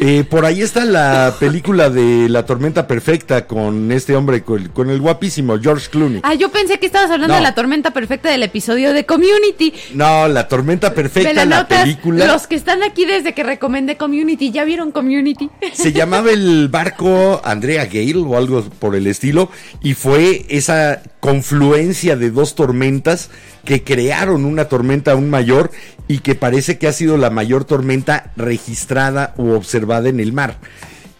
Eh, 0.00 0.24
por 0.28 0.44
ahí 0.44 0.60
está 0.60 0.84
la 0.84 1.36
película 1.38 1.88
de 1.88 2.28
La 2.28 2.44
Tormenta 2.44 2.88
Perfecta 2.88 3.46
con 3.46 3.92
este 3.92 4.16
hombre, 4.16 4.42
con, 4.42 4.66
con 4.70 4.90
el 4.90 5.00
guapísimo 5.00 5.56
George 5.60 5.88
Clooney. 5.88 6.20
Ah, 6.24 6.34
yo 6.34 6.48
pensé 6.50 6.80
que 6.80 6.86
estabas 6.86 7.12
hablando 7.12 7.28
No. 7.34 7.36
de 7.36 7.42
la 7.42 7.54
tormenta 7.54 7.92
perfecta 7.92 8.28
del 8.28 8.42
episodio 8.42 8.92
de 8.92 9.06
Community. 9.06 9.72
No, 9.94 10.26
La 10.26 10.48
Tormenta 10.48 10.92
Perfecta, 10.94 11.32
la 11.32 11.44
Velanautas, 11.44 11.82
película. 11.82 12.26
Los 12.26 12.48
que 12.48 12.56
están 12.56 12.82
aquí 12.82 13.04
desde 13.04 13.34
que 13.34 13.44
recomendé 13.44 13.96
Community, 13.96 14.50
¿ya 14.50 14.64
vieron 14.64 14.90
Community? 14.90 15.48
Se 15.74 15.92
llamaba 15.92 16.32
el 16.32 16.68
barco 16.68 17.40
Andrea 17.44 17.84
Gale 17.86 18.16
o 18.16 18.36
algo 18.36 18.64
por 18.80 18.96
el 18.96 19.06
estilo 19.06 19.48
y 19.80 19.94
fue 19.94 20.44
esa 20.48 21.02
confluencia 21.20 22.16
de 22.16 22.30
dos 22.32 22.56
tormentas 22.56 23.30
que 23.64 23.82
crearon 23.82 24.44
una 24.44 24.66
tormenta 24.66 25.12
aún 25.12 25.30
mayor 25.30 25.70
y 26.08 26.18
que 26.18 26.34
parece 26.34 26.78
que 26.78 26.86
ha 26.86 26.92
sido 26.92 27.16
la 27.16 27.30
mayor 27.30 27.64
tormenta 27.64 28.32
registrada 28.36 29.34
u 29.36 29.50
observada 29.52 30.08
en 30.08 30.20
el 30.20 30.32
mar. 30.32 30.58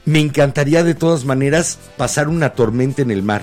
Me 0.04 0.20
encantaría 0.20 0.84
de 0.84 0.94
todas 0.94 1.24
maneras 1.24 1.78
pasar 1.96 2.28
una 2.28 2.50
tormenta 2.50 3.02
en 3.02 3.10
el 3.10 3.22
mar. 3.22 3.42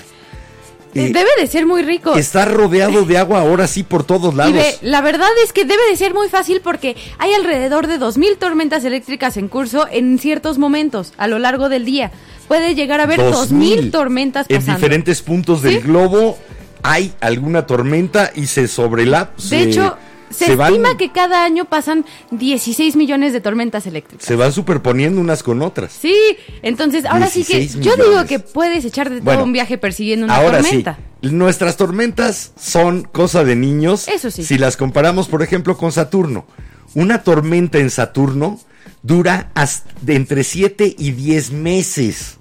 Eh, 0.93 1.11
Debe 1.13 1.29
de 1.39 1.47
ser 1.47 1.65
muy 1.65 1.83
rico. 1.83 2.15
está 2.17 2.43
rodeado 2.43 3.05
de 3.05 3.17
agua 3.17 3.39
ahora 3.39 3.65
sí 3.65 3.81
por 3.81 4.03
todos 4.03 4.33
Y 4.33 4.37
lados. 4.37 4.53
ve, 4.55 4.75
la 4.81 4.99
verdad 5.01 5.29
es 5.45 5.53
que 5.53 5.63
debe 5.63 5.81
de 5.89 5.95
ser 5.95 6.13
muy 6.13 6.27
fácil 6.27 6.59
porque 6.61 6.97
hay 7.17 7.33
alrededor 7.33 7.87
de 7.87 7.97
2.000 7.97 8.37
tormentas 8.37 8.83
eléctricas 8.83 9.37
en 9.37 9.47
curso 9.47 9.87
en 9.89 10.19
ciertos 10.19 10.57
momentos 10.57 11.13
a 11.17 11.27
lo 11.27 11.39
largo 11.39 11.69
del 11.69 11.85
día. 11.85 12.11
Puede 12.49 12.75
llegar 12.75 12.99
a 12.99 13.03
haber 13.03 13.21
2.000 13.21 13.89
tormentas 13.89 14.45
En 14.49 14.57
pasando. 14.57 14.77
diferentes 14.79 15.21
puntos 15.21 15.61
del 15.61 15.75
¿Sí? 15.75 15.79
globo 15.79 16.37
hay 16.83 17.13
alguna 17.19 17.65
tormenta 17.65 18.31
y 18.35 18.47
se 18.47 18.67
sobrelap. 18.67 19.37
De 19.37 19.63
hecho, 19.63 19.97
se, 20.31 20.53
estima 20.53 20.97
que 20.97 21.11
cada 21.11 21.43
año 21.43 21.65
pasan 21.65 22.05
16 22.31 22.95
millones 22.95 23.33
de 23.33 23.41
tormentas 23.41 23.85
eléctricas. 23.85 24.25
se 24.25 24.35
van 24.35 24.51
superponiendo 24.51 25.19
unas 25.19 25.43
con 25.43 25.61
otras. 25.61 25.91
Sí, 25.91 26.15
entonces 26.61 27.05
ahora 27.05 27.27
sí 27.27 27.43
que 27.43 27.59
16 27.59 27.85
yo 27.85 27.95
digo 27.95 28.25
que 28.25 28.39
puedes 28.39 28.85
echar 28.85 29.09
de 29.09 29.19
Bueno, 29.19 29.39
todo 29.39 29.45
un 29.45 29.53
viaje 29.53 29.77
persiguiendo 29.77 30.25
una 30.25 30.35
Ahora 30.35 30.61
tormenta. 30.61 30.97
sí, 31.21 31.29
nuestras 31.31 31.77
tormentas 31.77 32.53
son 32.59 33.03
cosa 33.03 33.43
de 33.43 33.55
niños. 33.55 34.07
Eso 34.07 34.31
sí. 34.31 34.43
Si 34.43 34.57
las 34.57 34.77
comparamos, 34.77 35.27
por 35.27 35.43
ejemplo, 35.43 35.77
con 35.77 35.91
Saturno. 35.91 36.45
Una 36.93 37.23
tormenta 37.23 37.77
en 37.77 37.89
Saturno 37.89 38.59
dura 39.03 39.51
hasta 39.53 39.91
de 40.01 40.15
entre 40.15 40.43
7 40.43 40.95
y 40.97 41.11
10 41.11 41.51
meses. 41.51 42.37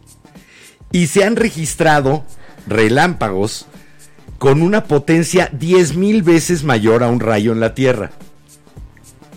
Y 0.92 1.06
se 1.06 1.24
han 1.24 1.36
registrado 1.36 2.24
relámpagos 2.66 3.66
con 4.40 4.62
una 4.62 4.84
potencia 4.84 5.50
10 5.52 5.96
mil 5.96 6.22
veces 6.22 6.64
mayor 6.64 7.02
a 7.02 7.08
un 7.08 7.20
rayo 7.20 7.52
en 7.52 7.60
la 7.60 7.74
Tierra. 7.74 8.10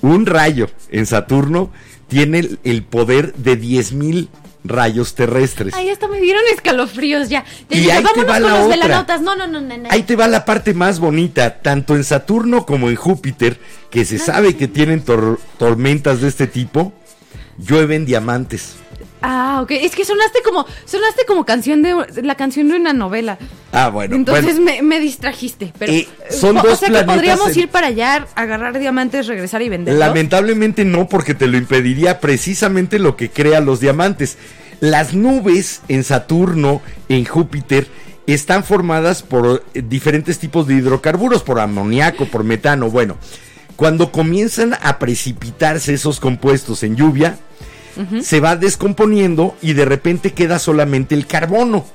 Un 0.01 0.25
rayo 0.25 0.69
en 0.91 1.05
Saturno 1.05 1.71
tiene 2.07 2.57
el, 2.63 2.83
poder 2.83 3.33
de 3.33 3.57
10 3.57 3.91
mil 3.91 4.29
rayos 4.63 5.13
terrestres. 5.13 5.73
Ay, 5.73 5.89
hasta 5.89 6.07
me 6.07 6.21
dieron 6.21 6.41
escalofríos 6.53 7.27
ya. 7.27 7.43
Ya, 7.69 7.77
Y 7.77 7.89
ahí 7.89 8.01
te 8.15 8.23
va 8.23 8.39
con 8.39 8.43
la 8.43 8.65
los 8.65 8.77
otra. 8.77 9.17
No, 9.17 9.35
no, 9.35 9.45
no, 9.45 9.59
no, 9.59 9.77
no. 9.77 9.89
Ahí 9.89 10.03
te 10.03 10.15
va 10.15 10.29
la 10.29 10.45
parte 10.45 10.73
más 10.73 10.99
bonita, 10.99 11.61
tanto 11.61 11.97
en 11.97 12.05
Saturno 12.05 12.65
como 12.65 12.87
en 12.89 12.95
Júpiter, 12.95 13.59
que 13.89 14.05
se 14.05 14.17
sabe 14.19 14.55
que 14.55 14.69
tienen 14.69 15.03
tor- 15.03 15.37
tormentas 15.57 16.21
de 16.21 16.29
este 16.29 16.47
tipo, 16.47 16.93
llueven 17.57 18.05
diamantes. 18.05 18.75
Ah, 19.21 19.59
ok. 19.61 19.71
Es 19.71 19.97
que 19.97 20.05
sonaste 20.05 20.39
como, 20.45 20.65
sonaste 20.85 21.25
como 21.27 21.43
canción 21.45 21.81
de 21.81 21.93
la 22.23 22.35
canción 22.35 22.69
de 22.69 22.77
una 22.77 22.93
novela. 22.93 23.37
Ah, 23.75 23.89
bueno, 23.89 24.15
Entonces 24.15 24.59
bueno, 24.59 24.63
me, 24.65 24.81
me 24.83 24.99
distrajiste. 24.99 25.73
Pero, 25.79 25.91
Eh, 25.91 26.07
son 26.29 26.57
o 26.57 26.61
dos 26.61 26.79
sea 26.79 26.89
que 26.89 27.03
podríamos 27.03 27.49
en- 27.51 27.59
ir 27.59 27.69
para 27.69 27.87
allá, 27.87 28.27
agarrar 28.35 28.77
diamantes, 28.79 29.25
regresar 29.27 29.61
y 29.63 29.69
venderlos. 29.69 29.99
lamentablemente 29.99 30.85
no, 30.85 31.09
porque 31.09 31.33
te 31.33 31.47
lo 31.47 31.57
impediría 31.57 32.19
precisamente 32.19 32.99
lo 32.99 33.15
que 33.17 33.29
crea 33.31 33.59
los 33.61 33.79
diamantes. 33.79 34.37
Las 34.79 35.13
nubes 35.15 35.81
en 35.87 36.03
Saturno, 36.03 36.81
en 37.09 37.25
Júpiter, 37.25 37.87
están 38.27 38.63
formadas 38.63 39.23
por 39.23 39.63
eh, 39.73 39.81
diferentes 39.87 40.37
tipos 40.39 40.67
de 40.67 40.75
hidrocarburos, 40.75 41.41
por 41.43 41.59
amoníaco, 41.59 42.25
por 42.27 42.43
metano. 42.43 42.89
Bueno, 42.91 43.17
cuando 43.75 44.11
comienzan 44.11 44.75
a 44.81 44.99
precipitarse 44.99 45.95
esos 45.95 46.19
compuestos 46.19 46.83
en 46.83 46.95
lluvia, 46.95 47.37
se 48.21 48.39
va 48.39 48.55
descomponiendo 48.55 49.55
y 49.61 49.73
de 49.73 49.85
repente 49.85 50.31
queda 50.33 50.57
solamente 50.59 51.15
el 51.15 51.25
carbono. 51.27 51.85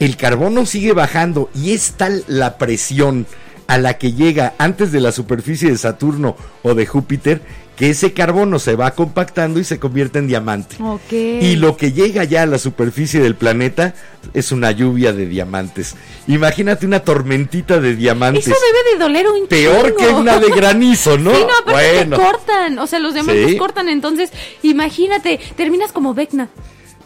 El 0.00 0.16
carbono 0.16 0.64
sigue 0.66 0.92
bajando 0.92 1.50
y 1.54 1.72
es 1.72 1.92
tal 1.92 2.24
la 2.28 2.56
presión 2.58 3.26
a 3.66 3.78
la 3.78 3.98
que 3.98 4.12
llega 4.12 4.54
antes 4.58 4.92
de 4.92 5.00
la 5.00 5.12
superficie 5.12 5.70
de 5.70 5.76
Saturno 5.78 6.36
o 6.62 6.74
de 6.74 6.86
Júpiter 6.86 7.42
que 7.76 7.90
ese 7.90 8.12
carbono 8.12 8.58
se 8.58 8.74
va 8.74 8.90
compactando 8.92 9.60
y 9.60 9.64
se 9.64 9.78
convierte 9.78 10.18
en 10.18 10.26
diamante. 10.26 10.76
Ok. 10.82 11.12
Y 11.12 11.54
lo 11.56 11.76
que 11.76 11.92
llega 11.92 12.24
ya 12.24 12.42
a 12.42 12.46
la 12.46 12.58
superficie 12.58 13.20
del 13.20 13.36
planeta 13.36 13.94
es 14.34 14.50
una 14.50 14.72
lluvia 14.72 15.12
de 15.12 15.26
diamantes. 15.26 15.94
Imagínate 16.26 16.86
una 16.86 17.00
tormentita 17.00 17.78
de 17.78 17.94
diamantes. 17.94 18.48
Eso 18.48 18.56
debe 18.56 18.94
de 18.98 19.04
doler 19.04 19.28
un 19.28 19.46
Peor 19.46 19.94
que 19.94 20.08
una 20.08 20.40
de 20.40 20.50
granizo, 20.50 21.18
¿no? 21.18 21.32
Sí, 21.36 21.40
no, 21.42 21.58
aparte 21.70 21.92
bueno. 21.98 22.16
te 22.16 22.22
cortan. 22.24 22.78
O 22.80 22.86
sea, 22.88 22.98
los 22.98 23.14
diamantes 23.14 23.50
Sí. 23.50 23.56
cortan. 23.58 23.88
Entonces, 23.88 24.32
imagínate, 24.62 25.38
terminas 25.56 25.92
como 25.92 26.14
Vecna. 26.14 26.48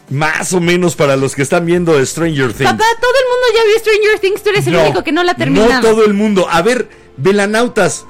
Más 0.09 0.53
o 0.53 0.59
menos 0.59 0.95
para 0.95 1.15
los 1.15 1.33
que 1.35 1.41
están 1.41 1.65
viendo 1.65 1.93
Stranger 2.05 2.53
Things. 2.53 2.69
Papá, 2.71 2.83
todo 2.99 3.11
el 3.11 3.25
mundo 3.29 3.47
ya 3.55 3.63
vio 3.65 3.79
Stranger 3.79 4.19
Things. 4.19 4.43
Tú 4.43 4.49
eres 4.49 4.67
el 4.67 4.73
No, 4.73 4.83
único 4.83 5.03
que 5.03 5.11
no 5.11 5.23
la 5.23 5.31
ha 5.31 5.35
terminado. 5.35 5.73
No 5.73 5.81
todo 5.81 6.05
el 6.05 6.13
mundo. 6.13 6.47
A 6.49 6.61
ver, 6.61 6.89
velanautas, 7.17 8.05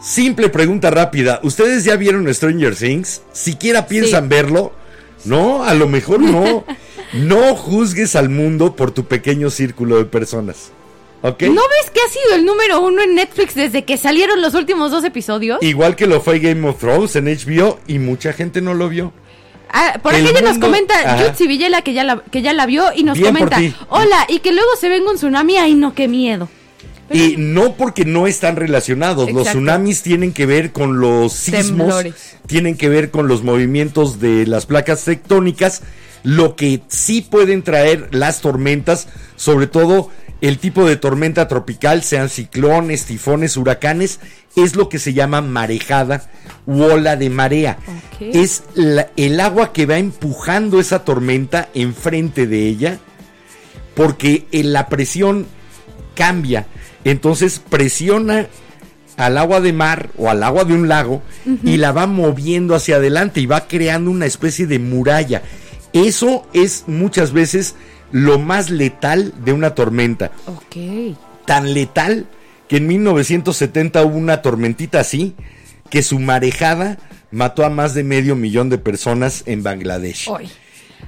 simple 0.00 0.48
pregunta 0.48 0.90
rápida. 0.90 1.40
¿Ustedes 1.42 1.84
ya 1.84 1.96
vieron 1.96 2.32
Stranger 2.34 2.74
Things? 2.76 3.22
Siquiera 3.32 3.86
piensan 3.86 4.24
Sí. 4.24 4.28
verlo. 4.30 4.72
No, 5.24 5.64
a 5.64 5.74
lo 5.74 5.88
mejor 5.88 6.20
no. 6.20 6.64
no 7.14 7.54
juzgues 7.54 8.16
al 8.16 8.28
mundo 8.28 8.74
por 8.76 8.90
tu 8.90 9.04
pequeño 9.06 9.48
círculo 9.50 9.96
de 9.98 10.04
personas. 10.04 10.72
¿Ok? 11.22 11.42
¿No 11.44 11.54
ves 11.62 11.90
que 11.92 12.00
ha 12.00 12.08
sido 12.08 12.34
el 12.36 12.44
número 12.44 12.80
uno 12.80 13.02
en 13.02 13.14
Netflix 13.14 13.54
desde 13.54 13.84
que 13.84 13.96
salieron 13.96 14.42
los 14.42 14.54
últimos 14.54 14.90
dos 14.90 15.02
episodios? 15.04 15.58
Igual 15.62 15.96
que 15.96 16.06
lo 16.06 16.20
fue 16.20 16.38
Game 16.40 16.68
of 16.68 16.78
Thrones 16.78 17.16
en 17.16 17.24
HBO 17.26 17.78
y 17.86 17.98
mucha 17.98 18.32
gente 18.32 18.60
no 18.60 18.74
lo 18.74 18.88
vio. 18.88 19.12
Ah, 19.70 19.98
por 20.02 20.14
aquí 20.14 20.26
ella 20.28 20.40
nos 20.42 20.58
comenta 20.58 20.94
Ajá. 20.98 21.24
Jutsi 21.24 21.46
Villela 21.46 21.82
que 21.82 21.92
ya, 21.92 22.04
la, 22.04 22.22
que 22.30 22.40
ya 22.40 22.52
la 22.52 22.66
vio 22.66 22.92
y 22.94 23.02
nos 23.02 23.18
Bien 23.18 23.34
comenta, 23.34 23.58
hola, 23.88 24.26
y 24.28 24.38
que 24.38 24.52
luego 24.52 24.70
se 24.80 24.88
venga 24.88 25.10
un 25.10 25.16
tsunami, 25.16 25.56
ay 25.56 25.74
no, 25.74 25.94
qué 25.94 26.08
miedo. 26.08 26.48
Y 27.12 27.36
no 27.38 27.74
porque 27.74 28.04
no 28.04 28.26
están 28.26 28.56
relacionados. 28.56 29.30
Los 29.30 29.48
tsunamis 29.48 30.02
tienen 30.02 30.32
que 30.32 30.44
ver 30.44 30.72
con 30.72 30.98
los 30.98 31.32
sismos, 31.32 31.86
Temblores. 31.86 32.36
tienen 32.46 32.76
que 32.76 32.88
ver 32.88 33.10
con 33.10 33.28
los 33.28 33.44
movimientos 33.44 34.18
de 34.18 34.46
las 34.46 34.66
placas 34.66 35.04
tectónicas. 35.04 35.82
Lo 36.24 36.56
que 36.56 36.80
sí 36.88 37.20
pueden 37.22 37.62
traer 37.62 38.08
las 38.10 38.40
tormentas, 38.40 39.06
sobre 39.36 39.68
todo 39.68 40.10
el 40.40 40.58
tipo 40.58 40.84
de 40.86 40.96
tormenta 40.96 41.48
tropical, 41.48 42.02
sean 42.02 42.28
ciclones, 42.28 43.04
tifones, 43.04 43.56
huracanes, 43.56 44.20
es 44.54 44.76
lo 44.76 44.88
que 44.88 44.98
se 44.98 45.12
llama 45.14 45.40
marejada 45.40 46.28
u 46.66 46.82
ola 46.82 47.16
de 47.16 47.30
marea. 47.30 47.78
Es 48.34 48.62
la- 48.74 49.08
el 49.16 49.40
agua 49.40 49.72
que 49.72 49.86
va 49.86 49.98
empujando 49.98 50.78
esa 50.80 51.04
tormenta 51.04 51.68
enfrente 51.74 52.46
de 52.46 52.66
ella 52.66 52.98
porque 53.94 54.46
eh, 54.52 54.62
la 54.64 54.88
presión 54.88 55.46
cambia. 56.14 56.66
Entonces 57.04 57.60
presiona 57.68 58.46
al 59.16 59.38
agua 59.38 59.60
de 59.60 59.72
mar 59.72 60.10
o 60.18 60.28
al 60.28 60.42
agua 60.42 60.64
de 60.64 60.74
un 60.74 60.88
lago 60.88 61.22
y 61.62 61.76
la 61.78 61.92
va 61.92 62.06
moviendo 62.06 62.74
hacia 62.74 62.96
adelante 62.96 63.40
y 63.40 63.46
va 63.46 63.66
creando 63.66 64.10
una 64.10 64.26
especie 64.26 64.66
de 64.66 64.78
muralla. 64.78 65.42
Eso 65.92 66.46
es 66.52 66.84
muchas 66.86 67.32
veces 67.32 67.74
lo 68.12 68.38
más 68.38 68.70
letal 68.70 69.32
de 69.44 69.52
una 69.52 69.74
tormenta. 69.74 70.30
Ok. 70.46 71.16
Tan 71.44 71.74
letal 71.74 72.26
que 72.68 72.78
en 72.78 72.86
1970 72.86 74.02
hubo 74.04 74.16
una 74.16 74.42
tormentita 74.42 75.00
así 75.00 75.34
que 75.90 76.02
su 76.02 76.18
marejada 76.18 76.98
mató 77.30 77.64
a 77.64 77.70
más 77.70 77.94
de 77.94 78.02
medio 78.04 78.34
millón 78.36 78.68
de 78.70 78.78
personas 78.78 79.42
en 79.46 79.62
Bangladesh. 79.62 80.28
Hoy. 80.28 80.48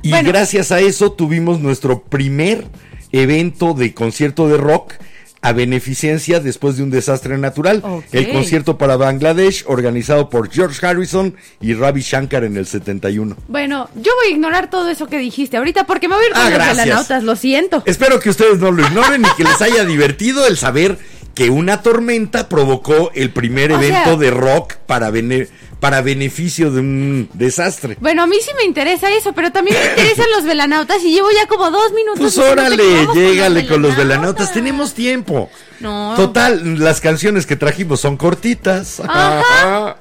Y 0.03 0.11
Bueno. 0.11 0.29
gracias 0.29 0.71
a 0.71 0.81
eso 0.81 1.13
tuvimos 1.13 1.61
nuestro 1.61 2.03
primer 2.03 2.65
evento 3.13 3.75
de 3.75 3.95
concierto 3.95 4.49
de 4.49 4.57
rock 4.57 4.95
a 5.41 5.53
beneficencia 5.53 6.41
después 6.41 6.77
de 6.77 6.83
un 6.83 6.91
desastre 6.91 7.39
natural. 7.39 7.83
El 8.13 8.31
concierto 8.33 8.77
para 8.79 8.97
Bangladesh 8.97 9.65
organizado 9.67 10.29
por 10.31 10.51
George 10.51 10.85
Harrison 10.85 11.35
y 11.61 11.75
Ravi 11.75 12.01
Shankar 12.01 12.45
en 12.45 12.57
el 12.57 12.67
71. 12.67 13.37
Bueno, 13.49 13.89
yo 13.95 14.13
voy 14.17 14.29
a 14.29 14.35
ignorar 14.35 14.71
todo 14.71 14.89
eso 14.89 15.07
que 15.07 15.19
dijiste 15.19 15.57
ahorita 15.57 15.85
porque 15.85 16.09
me 16.09 16.15
voy 16.17 16.25
a 16.25 16.29
ir 16.29 16.33
con 16.35 16.43
Ah, 16.43 16.85
los 17.11 17.25
lo 17.25 17.37
siento. 17.37 17.83
Espero 17.87 18.19
que 18.21 18.31
ustedes 18.31 18.59
no 18.59 18.71
lo 18.71 18.83
ignoren 18.87 19.23
y 19.23 19.37
que 19.37 19.45
les 19.45 19.61
haya 19.63 19.85
divertido 19.85 20.47
el 20.47 20.57
saber 20.57 20.99
que 21.39 21.51
una 21.51 21.83
tormenta 21.83 22.49
provocó 22.49 23.13
el 23.15 23.31
primer 23.31 23.71
O 23.71 23.77
evento 23.77 24.03
sea- 24.05 24.17
de 24.17 24.31
rock 24.33 24.75
para, 24.89 25.09
bene- 25.11 25.47
para 25.79 26.03
beneficio 26.03 26.73
de 26.73 26.81
un 26.81 27.31
desastre. 27.33 27.97
Bueno, 28.01 28.25
a 28.25 28.27
mí 28.27 28.35
sí 28.45 28.51
me 28.57 28.65
interesa 28.65 29.09
eso, 29.13 29.33
pero 29.35 29.53
también 29.53 29.77
me 29.81 29.87
interesan 29.89 30.27
los 30.35 30.43
velanautas 30.43 31.01
y 31.05 31.13
llevo 31.13 31.29
ya 31.31 31.47
como 31.47 31.71
dos 31.71 31.93
minutos. 31.93 32.19
Pues 32.19 32.39
órale, 32.39 33.07
llégale 33.15 33.69
con 33.69 33.83
los 33.83 33.97
velanautas. 33.97 34.53
Tenemos 34.53 34.95
tiempo. 34.95 35.49
No. 35.79 36.15
Total, 36.17 36.81
las 36.83 37.01
canciones 37.01 37.47
que 37.47 37.55
trajimos 37.55 38.01
son 38.01 38.17
cortitas. 38.17 38.99
Ajá. 38.99 39.97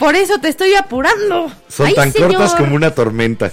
Por 0.00 0.16
eso 0.16 0.40
te 0.40 0.48
estoy 0.48 0.74
apurando. 0.74 1.52
Son 1.68 1.86
Ay, 1.86 1.94
tan 1.94 2.12
señor. 2.12 2.30
cortas 2.34 2.56
como 2.56 2.74
una 2.74 2.90
tormenta. 2.96 3.52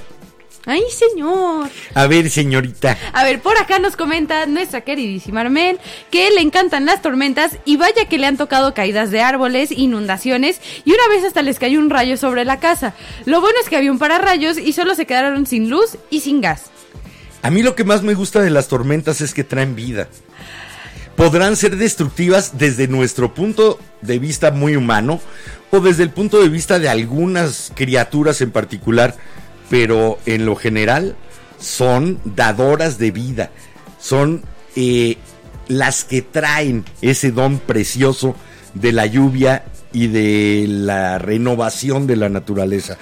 Ay, 0.70 0.84
señor. 0.92 1.70
A 1.94 2.08
ver, 2.08 2.30
señorita. 2.30 2.98
A 3.14 3.24
ver, 3.24 3.42
por 3.42 3.58
acá 3.58 3.80
nos 3.80 3.96
comenta 3.96 4.46
nuestra 4.48 4.82
queridísima 4.82 5.40
Armel 5.40 5.80
que 6.12 6.30
le 6.30 6.42
encantan 6.42 6.86
las 6.86 7.02
tormentas 7.02 7.58
y 7.64 7.78
vaya 7.78 8.10
que 8.10 8.18
le 8.18 8.28
han 8.28 8.36
tocado 8.36 8.74
caídas 8.74 9.10
de 9.10 9.22
árboles, 9.22 9.72
inundaciones 9.72 10.60
y 10.84 10.92
una 10.92 11.08
vez 11.08 11.24
hasta 11.24 11.42
les 11.42 11.58
cayó 11.58 11.80
un 11.80 11.90
rayo 11.90 12.18
sobre 12.18 12.44
la 12.44 12.60
casa. 12.60 12.94
Lo 13.24 13.40
bueno 13.40 13.58
es 13.64 13.70
que 13.70 13.78
había 13.78 13.94
un 13.94 13.98
pararrayos 13.98 14.58
y 14.58 14.74
solo 14.74 14.94
se 14.94 15.06
quedaron 15.06 15.46
sin 15.46 15.70
luz 15.70 15.98
y 16.10 16.20
sin 16.20 16.42
gas. 16.42 16.64
A 17.44 17.50
mí 17.50 17.64
lo 17.64 17.74
que 17.74 17.86
más 17.86 18.04
me 18.04 18.14
gusta 18.14 18.42
de 18.42 18.50
las 18.50 18.68
tormentas 18.68 19.22
es 19.22 19.34
que 19.34 19.46
traen 19.46 19.74
vida. 19.74 20.10
Podrán 21.16 21.56
ser 21.56 21.78
destructivas 21.78 22.58
desde 22.58 22.90
nuestro 22.90 23.34
punto 23.34 23.80
de 24.02 24.20
vista 24.20 24.52
muy 24.52 24.76
humano 24.76 25.22
o 25.72 25.80
desde 25.80 26.04
el 26.04 26.10
punto 26.10 26.42
de 26.42 26.50
vista 26.50 26.78
de 26.78 26.90
algunas 26.90 27.72
criaturas 27.74 28.42
en 28.42 28.52
particular, 28.52 29.16
pero 29.70 30.20
en 30.26 30.46
lo 30.46 30.56
general 30.56 31.16
son 31.60 32.20
dadoras 32.24 32.98
de 32.98 33.12
vida. 33.12 33.52
Son 34.00 34.44
eh, 34.76 35.18
las 35.68 36.04
que 36.04 36.22
traen 36.22 36.86
ese 37.02 37.32
don 37.32 37.60
precioso 37.60 38.36
de 38.74 38.92
la 38.92 39.06
lluvia 39.06 39.66
y 39.92 40.08
de 40.08 40.66
la 40.68 41.18
renovación 41.18 42.08
de 42.08 42.16
la 42.16 42.30
naturaleza. 42.30 42.98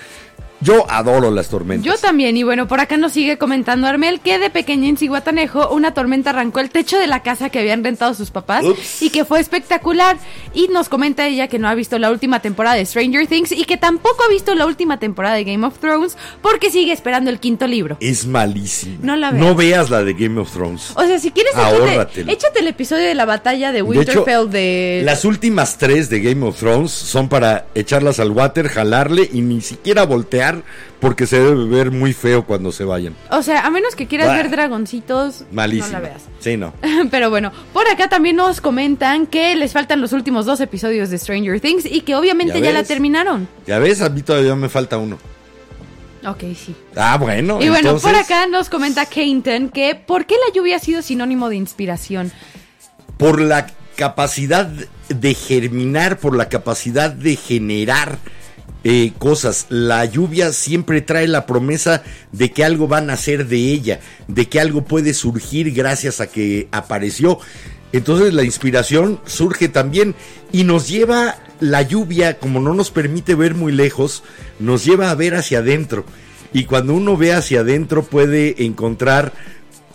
Yo 0.61 0.89
adoro 0.89 1.31
las 1.31 1.49
tormentas. 1.49 1.85
Yo 1.85 1.97
también, 1.99 2.37
y 2.37 2.43
bueno, 2.43 2.67
por 2.67 2.79
acá 2.79 2.97
nos 2.97 3.11
sigue 3.11 3.37
comentando 3.37 3.87
Armel 3.87 4.19
que 4.21 4.39
de 4.39 4.49
pequeña 4.49 4.87
en 4.87 4.97
Cihuatanejo 4.97 5.69
una 5.69 5.93
tormenta 5.93 6.29
arrancó 6.29 6.59
el 6.59 6.69
techo 6.69 6.97
de 6.97 7.07
la 7.07 7.21
casa 7.21 7.49
que 7.49 7.59
habían 7.59 7.83
rentado 7.83 8.13
sus 8.13 8.31
papás 8.31 8.63
Ups. 8.63 9.01
y 9.01 9.09
que 9.09 9.25
fue 9.25 9.39
espectacular. 9.39 10.17
Y 10.53 10.69
nos 10.69 10.89
comenta 10.89 11.27
ella 11.27 11.47
que 11.47 11.59
no 11.59 11.67
ha 11.67 11.75
visto 11.75 11.99
la 11.99 12.09
última 12.09 12.41
temporada 12.41 12.75
de 12.75 12.85
Stranger 12.85 13.27
Things 13.27 13.51
y 13.51 13.65
que 13.65 13.77
tampoco 13.77 14.23
ha 14.25 14.29
visto 14.31 14.55
la 14.55 14.65
última 14.65 14.97
temporada 14.99 15.35
de 15.35 15.43
Game 15.43 15.65
of 15.65 15.77
Thrones 15.79 16.17
porque 16.41 16.71
sigue 16.71 16.93
esperando 16.93 17.29
el 17.29 17.39
quinto 17.39 17.67
libro. 17.67 17.97
Es 17.99 18.25
malísima. 18.25 18.97
No 19.01 19.15
la 19.15 19.31
veas. 19.31 19.43
No 19.43 19.55
veas 19.55 19.89
la 19.89 20.03
de 20.03 20.13
Game 20.13 20.39
of 20.39 20.51
Thrones. 20.51 20.91
O 20.95 21.03
sea, 21.05 21.19
si 21.19 21.31
quieres, 21.31 21.53
échate, 21.53 22.31
échate 22.31 22.59
el 22.59 22.67
episodio 22.67 23.05
de 23.05 23.15
la 23.15 23.25
batalla 23.25 23.71
de 23.71 23.75
De 23.75 23.81
Winterfell 23.81 24.49
de... 24.49 25.01
las 25.03 25.25
últimas 25.25 25.77
tres 25.77 26.09
de 26.09 26.21
Game 26.21 26.45
of 26.45 26.57
Thrones 26.57 26.91
son 26.91 27.27
para 27.27 27.65
echarlas 27.75 28.19
al 28.19 28.31
water, 28.31 28.69
jalarle 28.69 29.29
y 29.31 29.41
ni 29.41 29.61
siquiera 29.61 30.05
voltear 30.05 30.54
porque 30.99 31.27
se 31.27 31.39
debe 31.39 31.65
ver 31.65 31.91
muy 31.91 32.13
feo 32.13 32.45
cuando 32.45 32.71
se 32.71 32.83
vayan. 32.83 33.15
O 33.31 33.41
sea, 33.41 33.65
a 33.65 33.69
menos 33.69 33.95
que 33.95 34.07
quieras 34.07 34.27
Bah. 34.27 34.35
ver 34.35 34.49
dragoncitos, 34.49 35.45
Malísimo. 35.51 35.87
no 35.87 35.93
la 35.93 35.99
veas. 35.99 36.23
Sí, 36.39 36.57
no. 36.57 36.73
Pero 37.11 37.29
bueno, 37.29 37.51
por 37.73 37.87
acá 37.87 38.07
también 38.09 38.35
nos 38.35 38.61
comentan 38.61 39.27
que 39.27 39.55
les 39.55 39.73
faltan 39.73 40.01
los 40.01 40.13
últimos 40.13 40.45
dos 40.45 40.59
episodios 40.61 41.09
de 41.09 41.17
Stranger 41.17 41.59
Things 41.59 41.85
y 41.85 42.01
que 42.01 42.15
obviamente 42.15 42.59
¿Ya 42.59 42.67
ya, 42.67 42.73
la 42.73 42.83
terminaron. 42.83 43.47
Ya 43.67 43.79
ves, 43.79 44.01
a 44.01 44.09
mí 44.09 44.21
todavía 44.21 44.55
me 44.55 44.69
falta 44.69 44.97
uno. 44.97 45.17
Ok, 46.27 46.41
sí. 46.55 46.75
Ah, 46.95 47.17
bueno. 47.19 47.59
y 47.61 47.69
bueno, 47.69 47.97
por 47.97 48.15
acá 48.15 48.47
nos 48.47 48.69
comenta 48.69 49.05
Kainton 49.05 49.69
que 49.69 49.93
¿por 49.93 50.25
qué 50.25 50.35
la 50.35 50.53
lluvia 50.53 50.77
ha 50.77 50.79
sido 50.79 51.01
sinónimo 51.03 51.49
de 51.49 51.55
inspiración? 51.57 52.31
Por 53.17 53.39
la 53.39 53.67
capacidad 53.95 54.67
de 55.07 55.33
germinar, 55.35 56.17
por 56.17 56.35
la 56.35 56.49
capacidad 56.49 57.11
de 57.11 57.35
generar 57.35 58.17
eh, 58.87 59.13
cosas. 59.17 59.65
La 59.69 60.05
lluvia 60.05 60.53
siempre 60.53 61.01
trae 61.01 61.27
la 61.27 61.47
promesa 61.47 62.03
de 62.31 62.51
que 62.51 62.63
algo 62.63 62.87
va 62.87 62.99
a 62.99 63.01
nacer 63.01 63.47
de 63.47 63.57
ella, 63.57 63.99
de 64.27 64.47
que 64.47 64.59
algo 64.59 64.85
puede 64.85 65.15
surgir 65.15 65.73
gracias 65.73 66.21
a 66.21 66.27
que 66.27 66.67
apareció. 66.71 67.39
Entonces 67.93 68.35
la 68.35 68.43
inspiración 68.43 69.19
surge 69.25 69.69
también 69.69 70.13
y 70.51 70.65
nos 70.65 70.87
lleva 70.87 71.35
la 71.59 71.81
lluvia, 71.81 72.37
como 72.37 72.59
no 72.59 72.75
nos 72.75 72.91
permite 72.91 73.33
ver 73.33 73.55
muy 73.55 73.71
lejos, 73.71 74.21
nos 74.59 74.85
lleva 74.85 75.09
a 75.09 75.15
ver 75.15 75.33
hacia 75.33 75.59
adentro. 75.59 76.05
Y 76.53 76.65
cuando 76.65 76.93
uno 76.93 77.17
ve 77.17 77.33
hacia 77.33 77.61
adentro 77.61 78.03
puede 78.03 78.65
encontrar 78.65 79.33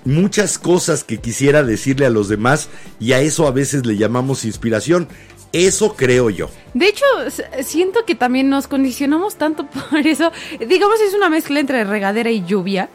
muchas 0.04 0.58
cosas 0.58 1.04
que 1.04 1.18
quisiera 1.18 1.62
decirle 1.62 2.06
a 2.06 2.10
los 2.10 2.28
demás 2.28 2.70
y 2.98 3.12
a 3.12 3.20
eso 3.20 3.46
a 3.46 3.52
veces 3.52 3.86
le 3.86 3.96
llamamos 3.96 4.44
inspiración. 4.44 5.06
Eso 5.52 5.94
creo 5.96 6.30
yo. 6.30 6.48
De 6.74 6.86
hecho, 6.86 7.04
siento 7.64 8.04
que 8.04 8.14
también 8.14 8.48
nos 8.48 8.68
condicionamos 8.68 9.36
tanto 9.36 9.66
por 9.90 10.06
eso. 10.06 10.30
Digamos, 10.66 11.00
es 11.00 11.14
una 11.14 11.28
mezcla 11.28 11.58
entre 11.60 11.84
regadera 11.84 12.30
y 12.30 12.44
lluvia. 12.44 12.88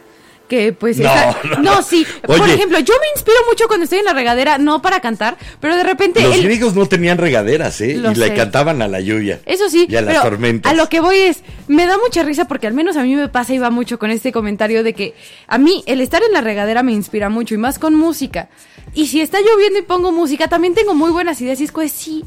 Que 0.47 0.73
pues 0.73 0.99
No, 0.99 1.09
no, 1.43 1.55
no, 1.55 1.57
no. 1.77 1.81
sí. 1.81 2.05
Por 2.21 2.37
ejemplo, 2.47 2.77
yo 2.77 2.93
me 3.01 3.07
inspiro 3.15 3.37
mucho 3.49 3.65
cuando 3.67 3.85
estoy 3.85 3.97
en 3.97 4.05
la 4.05 4.13
regadera, 4.13 4.59
no 4.59 4.79
para 4.79 4.99
cantar, 4.99 5.37
pero 5.59 5.75
de 5.75 5.81
repente 5.83 6.21
Los 6.21 6.35
el- 6.35 6.43
griegos 6.43 6.75
no 6.75 6.85
tenían 6.85 7.17
regaderas, 7.17 7.81
¿eh? 7.81 7.95
Lo 7.95 8.11
y 8.11 8.15
le 8.15 8.31
cantaban 8.35 8.79
a 8.83 8.87
la 8.87 8.99
lluvia. 8.99 9.41
Eso 9.47 9.71
sí, 9.71 9.87
Y 9.89 9.95
a 9.95 10.01
las 10.03 10.21
tormentas. 10.21 10.71
a 10.71 10.75
lo 10.75 10.87
que 10.87 10.99
voy 10.99 11.17
es, 11.17 11.39
me 11.67 11.87
da 11.87 11.97
mucha 11.97 12.21
risa 12.21 12.47
porque 12.47 12.67
al 12.67 12.75
menos 12.75 12.95
a 12.95 13.01
mí 13.01 13.15
me 13.15 13.27
pasa 13.27 13.55
y 13.55 13.57
va 13.57 13.71
mucho 13.71 13.97
con 13.97 14.11
este 14.11 14.31
comentario 14.31 14.83
de 14.83 14.93
que 14.93 15.15
a 15.47 15.57
mí 15.57 15.83
el 15.87 15.99
estar 15.99 16.21
en 16.21 16.31
la 16.31 16.41
regadera 16.41 16.83
me 16.83 16.91
inspira 16.91 17.29
mucho 17.29 17.55
y 17.55 17.57
más 17.57 17.79
con 17.79 17.95
música. 17.95 18.47
Y 18.93 19.07
si 19.07 19.21
está 19.21 19.39
lloviendo 19.41 19.79
y 19.79 19.81
pongo 19.81 20.11
música, 20.11 20.47
también 20.47 20.75
tengo 20.75 20.93
muy 20.93 21.09
buenas 21.09 21.41
ideas 21.41 21.59
y 21.59 21.63
es 21.63 21.71
como, 21.71 21.87
sí, 21.89 22.23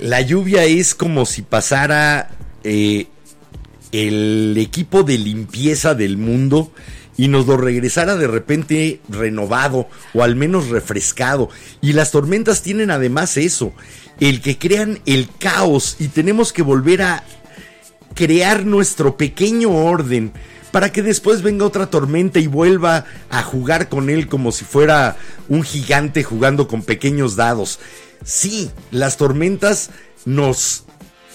La 0.00 0.20
lluvia 0.20 0.64
es 0.64 0.94
como 0.94 1.26
si 1.26 1.42
pasara 1.42 2.30
eh, 2.64 3.06
el 3.92 4.56
equipo 4.58 5.02
de 5.02 5.18
limpieza 5.18 5.94
del 5.94 6.16
mundo 6.16 6.72
y 7.16 7.28
nos 7.28 7.46
lo 7.46 7.56
regresara 7.56 8.16
de 8.16 8.26
repente 8.26 9.00
renovado 9.08 9.88
o 10.14 10.22
al 10.22 10.36
menos 10.36 10.68
refrescado. 10.68 11.48
Y 11.80 11.92
las 11.92 12.10
tormentas 12.10 12.62
tienen 12.62 12.90
además 12.90 13.36
eso, 13.36 13.72
el 14.20 14.40
que 14.40 14.58
crean 14.58 15.00
el 15.06 15.28
caos 15.38 15.96
y 15.98 16.08
tenemos 16.08 16.52
que 16.52 16.62
volver 16.62 17.02
a 17.02 17.24
crear 18.14 18.64
nuestro 18.64 19.16
pequeño 19.16 19.70
orden 19.70 20.32
para 20.72 20.92
que 20.92 21.02
después 21.02 21.42
venga 21.42 21.64
otra 21.64 21.88
tormenta 21.88 22.38
y 22.38 22.48
vuelva 22.48 23.06
a 23.30 23.42
jugar 23.42 23.88
con 23.88 24.10
él 24.10 24.28
como 24.28 24.52
si 24.52 24.64
fuera 24.64 25.16
un 25.48 25.62
gigante 25.62 26.22
jugando 26.22 26.68
con 26.68 26.82
pequeños 26.82 27.36
dados. 27.36 27.78
Sí, 28.24 28.70
las 28.90 29.16
tormentas 29.16 29.90
nos 30.24 30.84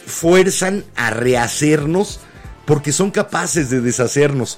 fuerzan 0.05 0.83
a 0.95 1.09
rehacernos 1.11 2.19
porque 2.65 2.91
son 2.91 3.11
capaces 3.11 3.69
de 3.69 3.81
deshacernos. 3.81 4.57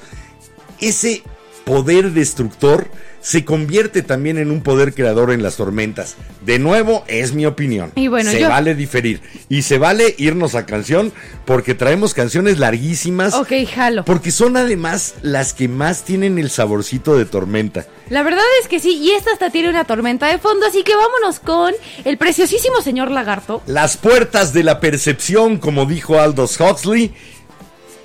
Ese 0.79 1.23
poder 1.65 2.11
destructor 2.11 2.87
se 3.21 3.45
convierte 3.45 4.01
también 4.01 4.37
en 4.37 4.51
un 4.51 4.61
poder 4.61 4.93
creador 4.93 5.31
en 5.31 5.41
las 5.43 5.55
tormentas. 5.55 6.15
De 6.45 6.59
nuevo, 6.59 7.05
es 7.07 7.33
mi 7.33 7.45
opinión. 7.45 7.93
Y 7.95 8.09
bueno, 8.09 8.29
se 8.29 8.41
yo- 8.41 8.49
vale 8.49 8.75
diferir. 8.75 9.21
Y 9.47 9.61
se 9.61 9.77
vale 9.77 10.13
irnos 10.17 10.55
a 10.55 10.65
canción 10.65 11.13
porque 11.45 11.73
traemos 11.73 12.13
canciones 12.13 12.59
larguísimas. 12.59 13.33
Ok, 13.33 13.53
jalo. 13.73 14.03
Porque 14.03 14.31
son 14.31 14.57
además 14.57 15.15
las 15.21 15.53
que 15.53 15.69
más 15.69 16.03
tienen 16.03 16.37
el 16.37 16.49
saborcito 16.49 17.17
de 17.17 17.23
tormenta. 17.23 17.85
La 18.09 18.23
verdad 18.23 18.43
es 18.61 18.67
que 18.67 18.81
sí, 18.81 18.97
y 18.97 19.11
esta 19.11 19.31
hasta 19.31 19.49
tiene 19.51 19.69
una 19.69 19.85
tormenta 19.85 20.27
de 20.27 20.37
fondo, 20.39 20.65
así 20.65 20.83
que 20.83 20.93
vámonos 20.93 21.39
con 21.39 21.73
el 22.03 22.17
preciosísimo 22.17 22.81
señor 22.81 23.09
lagarto. 23.09 23.63
Las 23.67 23.95
puertas 23.95 24.51
de 24.51 24.63
la 24.63 24.81
percepción, 24.81 25.59
como 25.59 25.85
dijo 25.85 26.19
Aldous 26.19 26.59
Huxley, 26.59 27.13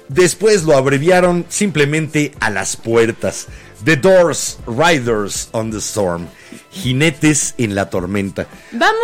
después 0.09 0.64
lo 0.64 0.77
abreviaron 0.77 1.44
simplemente 1.49 2.33
a 2.40 2.51
las 2.51 2.77
puertas. 2.77 3.47
The 3.85 3.97
Doors, 3.97 4.59
Riders 4.66 5.49
on 5.53 5.71
the 5.71 5.79
Storm, 5.79 6.27
jinetes 6.71 7.55
en 7.59 7.75
la 7.75 7.90
tormenta. 7.90 8.47
Vamos 8.73 8.97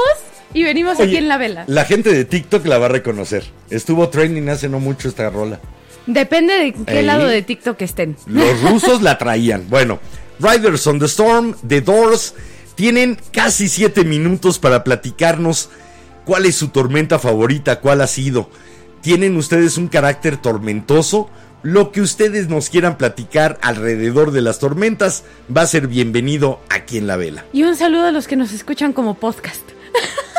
y 0.52 0.62
venimos 0.62 0.98
aquí 0.98 1.16
en 1.16 1.28
la 1.28 1.36
vela. 1.36 1.64
La 1.66 1.84
gente 1.84 2.12
de 2.12 2.24
TikTok 2.24 2.66
la 2.66 2.78
va 2.78 2.86
a 2.86 2.90
reconocer. 2.90 3.44
Estuvo 3.70 4.08
trending 4.08 4.48
hace 4.48 4.68
no 4.68 4.80
mucho 4.80 5.08
esta 5.08 5.30
rola. 5.30 5.60
Depende 6.06 6.54
de 6.54 6.72
qué 6.72 7.02
lado 7.02 7.26
de 7.26 7.42
TikTok 7.42 7.80
estén. 7.82 8.16
Los 8.26 8.60
rusos 8.70 9.00
la 9.00 9.16
traían. 9.16 9.66
Bueno, 9.68 10.00
Riders 10.38 10.86
on 10.86 10.98
the 10.98 11.06
Storm, 11.06 11.54
The 11.66 11.80
Doors, 11.80 12.34
tienen 12.74 13.18
casi 13.32 13.68
siete 13.68 14.04
minutos 14.04 14.58
para 14.58 14.84
platicarnos 14.84 15.70
cuál 16.24 16.46
es 16.46 16.56
su 16.56 16.68
tormenta 16.68 17.18
favorita, 17.18 17.80
cuál 17.80 18.00
ha 18.00 18.06
sido. 18.06 18.50
¿Tienen 19.04 19.36
ustedes 19.36 19.76
un 19.76 19.88
carácter 19.88 20.38
tormentoso? 20.38 21.28
Lo 21.62 21.92
que 21.92 22.00
ustedes 22.00 22.48
nos 22.48 22.70
quieran 22.70 22.96
platicar 22.96 23.58
alrededor 23.60 24.30
de 24.30 24.40
las 24.40 24.58
tormentas 24.58 25.24
va 25.54 25.60
a 25.60 25.66
ser 25.66 25.88
bienvenido 25.88 26.58
aquí 26.70 26.96
en 26.96 27.06
la 27.06 27.18
vela. 27.18 27.44
Y 27.52 27.64
un 27.64 27.76
saludo 27.76 28.06
a 28.06 28.12
los 28.12 28.26
que 28.26 28.36
nos 28.36 28.52
escuchan 28.52 28.94
como 28.94 29.12
podcast. 29.12 29.60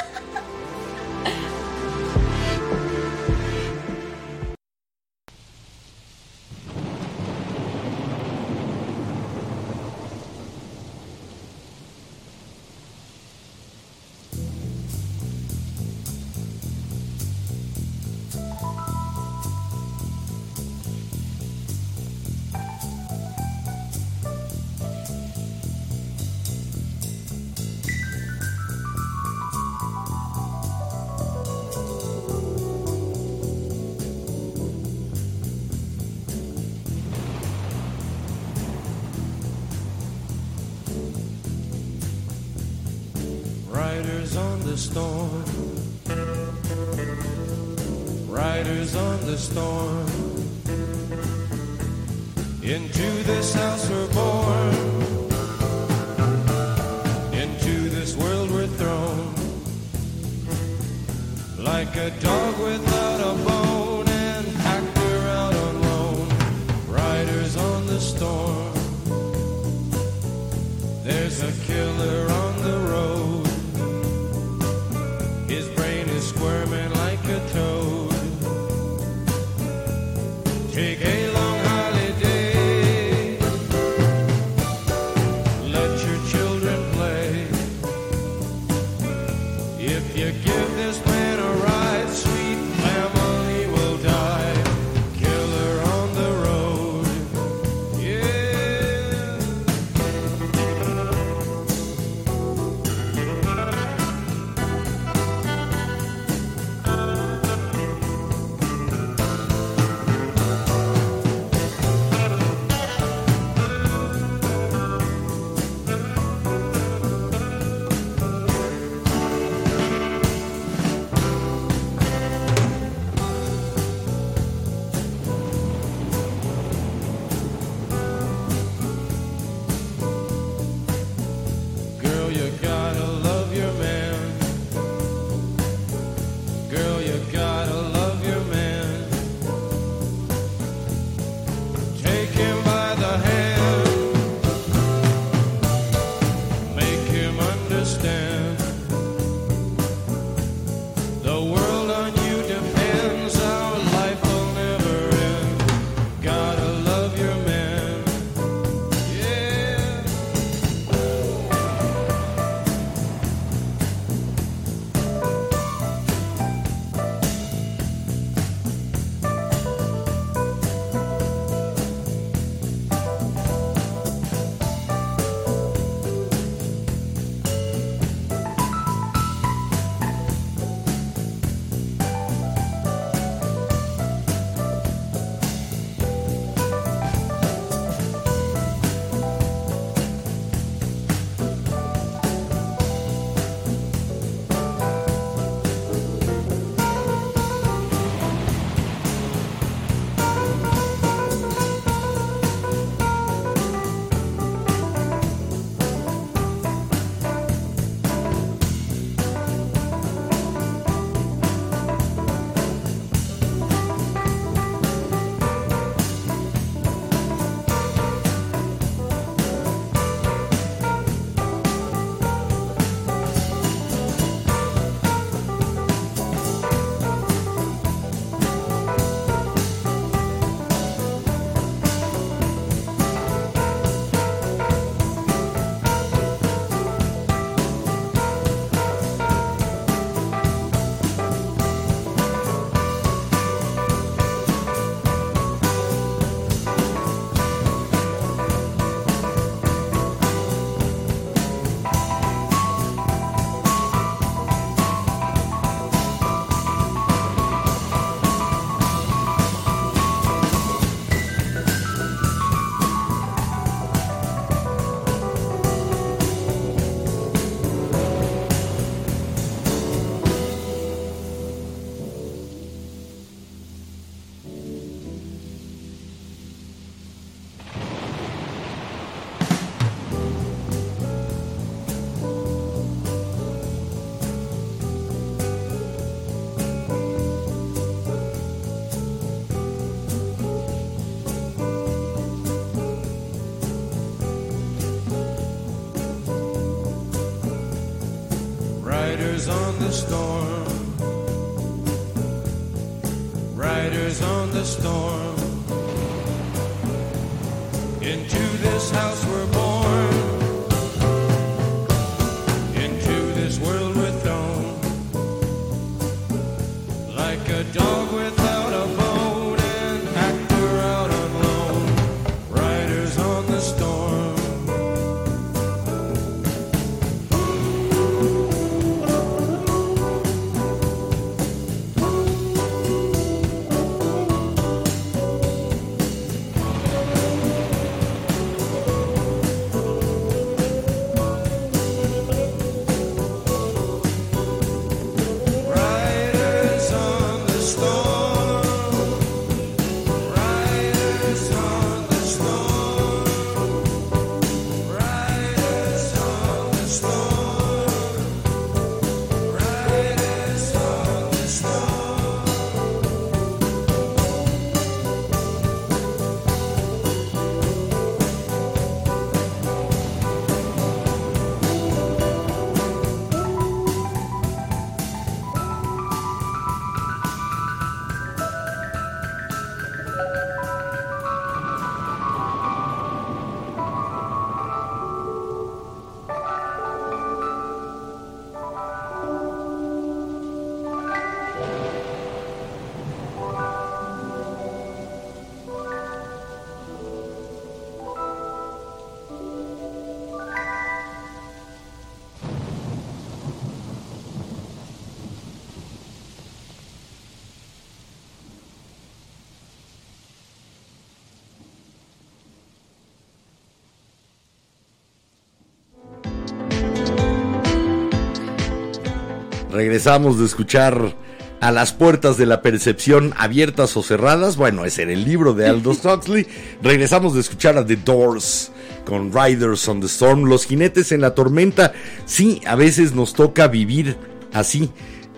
Regresamos 419.96 420.38
de 420.38 420.46
escuchar 420.46 421.16
a 421.62 421.72
las 421.72 421.94
puertas 421.94 422.36
de 422.36 422.46
la 422.46 422.62
percepción 422.62 423.34
abiertas 423.38 423.96
o 423.96 424.04
cerradas. 424.04 424.58
Bueno, 424.58 424.84
ese 424.84 425.04
era 425.04 425.14
el 425.14 425.24
libro 425.24 425.54
de 425.54 425.70
Aldous 425.70 426.04
Huxley. 426.06 426.46
Regresamos 426.84 427.34
de 427.34 427.40
escuchar 427.40 427.78
a 427.78 427.86
The 427.86 427.96
Doors 427.96 428.74
con 429.06 429.32
Riders 429.32 429.88
on 429.88 430.02
the 430.02 430.08
Storm, 430.08 430.50
los 430.50 430.66
jinetes 430.66 431.14
en 431.14 431.22
la 431.22 431.34
tormenta. 431.34 431.94
Sí, 432.26 432.60
a 432.68 432.76
veces 432.76 433.16
nos 433.16 433.34
toca 433.36 433.70
vivir 433.70 434.18
así. 434.52 434.90